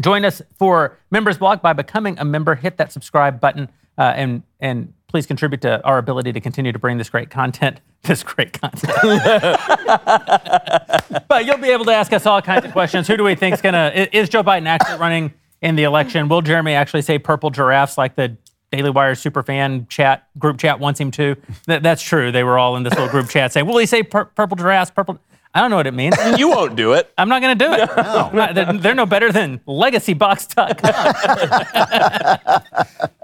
Join 0.00 0.24
us 0.24 0.40
for 0.58 0.98
Members 1.10 1.38
Block 1.38 1.62
by 1.62 1.72
becoming 1.72 2.18
a 2.18 2.24
member. 2.24 2.54
Hit 2.54 2.76
that 2.78 2.92
subscribe 2.92 3.40
button 3.40 3.68
uh, 3.98 4.12
and 4.16 4.42
and 4.60 4.92
please 5.08 5.26
contribute 5.26 5.60
to 5.62 5.84
our 5.84 5.98
ability 5.98 6.32
to 6.32 6.40
continue 6.40 6.72
to 6.72 6.78
bring 6.78 6.98
this 6.98 7.10
great 7.10 7.30
content. 7.30 7.80
This 8.02 8.22
great 8.22 8.58
content. 8.58 8.94
but 11.28 11.44
you'll 11.44 11.58
be 11.58 11.68
able 11.68 11.84
to 11.84 11.92
ask 11.92 12.14
us 12.14 12.24
all 12.24 12.40
kinds 12.40 12.64
of 12.64 12.72
questions. 12.72 13.06
Who 13.06 13.18
do 13.18 13.24
we 13.24 13.34
think's 13.34 13.60
gonna? 13.60 13.92
Is 14.10 14.30
Joe 14.30 14.42
Biden 14.42 14.66
actually 14.66 14.96
running 14.96 15.34
in 15.60 15.76
the 15.76 15.82
election? 15.82 16.30
Will 16.30 16.40
Jeremy 16.40 16.72
actually 16.72 17.02
say 17.02 17.18
purple 17.18 17.50
giraffes 17.50 17.98
like 17.98 18.16
the 18.16 18.38
Daily 18.72 18.88
Wire 18.88 19.12
superfan 19.12 19.86
chat 19.90 20.28
group 20.38 20.56
chat 20.56 20.80
wants 20.80 20.98
him 20.98 21.10
to? 21.10 21.36
That, 21.66 21.82
that's 21.82 22.00
true. 22.00 22.32
They 22.32 22.42
were 22.42 22.58
all 22.58 22.74
in 22.76 22.84
this 22.84 22.94
little 22.94 23.10
group 23.10 23.28
chat 23.28 23.52
saying, 23.52 23.66
"Will 23.66 23.76
he 23.76 23.84
say 23.84 24.02
pur- 24.02 24.24
purple 24.24 24.56
giraffes?" 24.56 24.90
Purple. 24.90 25.18
I 25.52 25.60
don't 25.60 25.70
know 25.70 25.76
what 25.76 25.88
it 25.88 25.94
means. 25.94 26.14
You 26.38 26.48
won't 26.50 26.76
do 26.76 26.92
it. 26.92 27.12
I'm 27.18 27.28
not 27.28 27.42
going 27.42 27.58
to 27.58 27.64
do 27.66 27.72
it. 27.72 27.88
I'm 27.96 28.36
not- 28.36 28.54
they're, 28.54 28.72
they're 28.74 28.94
no 28.94 29.06
better 29.06 29.32
than 29.32 29.58
LegacyBox.com. 29.66 32.62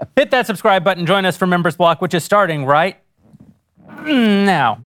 Hit 0.15 0.31
that 0.31 0.45
subscribe 0.47 0.83
button. 0.83 1.05
Join 1.05 1.25
us 1.25 1.37
for 1.37 1.47
Members 1.47 1.75
Block, 1.77 2.01
which 2.01 2.13
is 2.13 2.23
starting 2.23 2.65
right 2.65 2.97
now. 4.05 4.83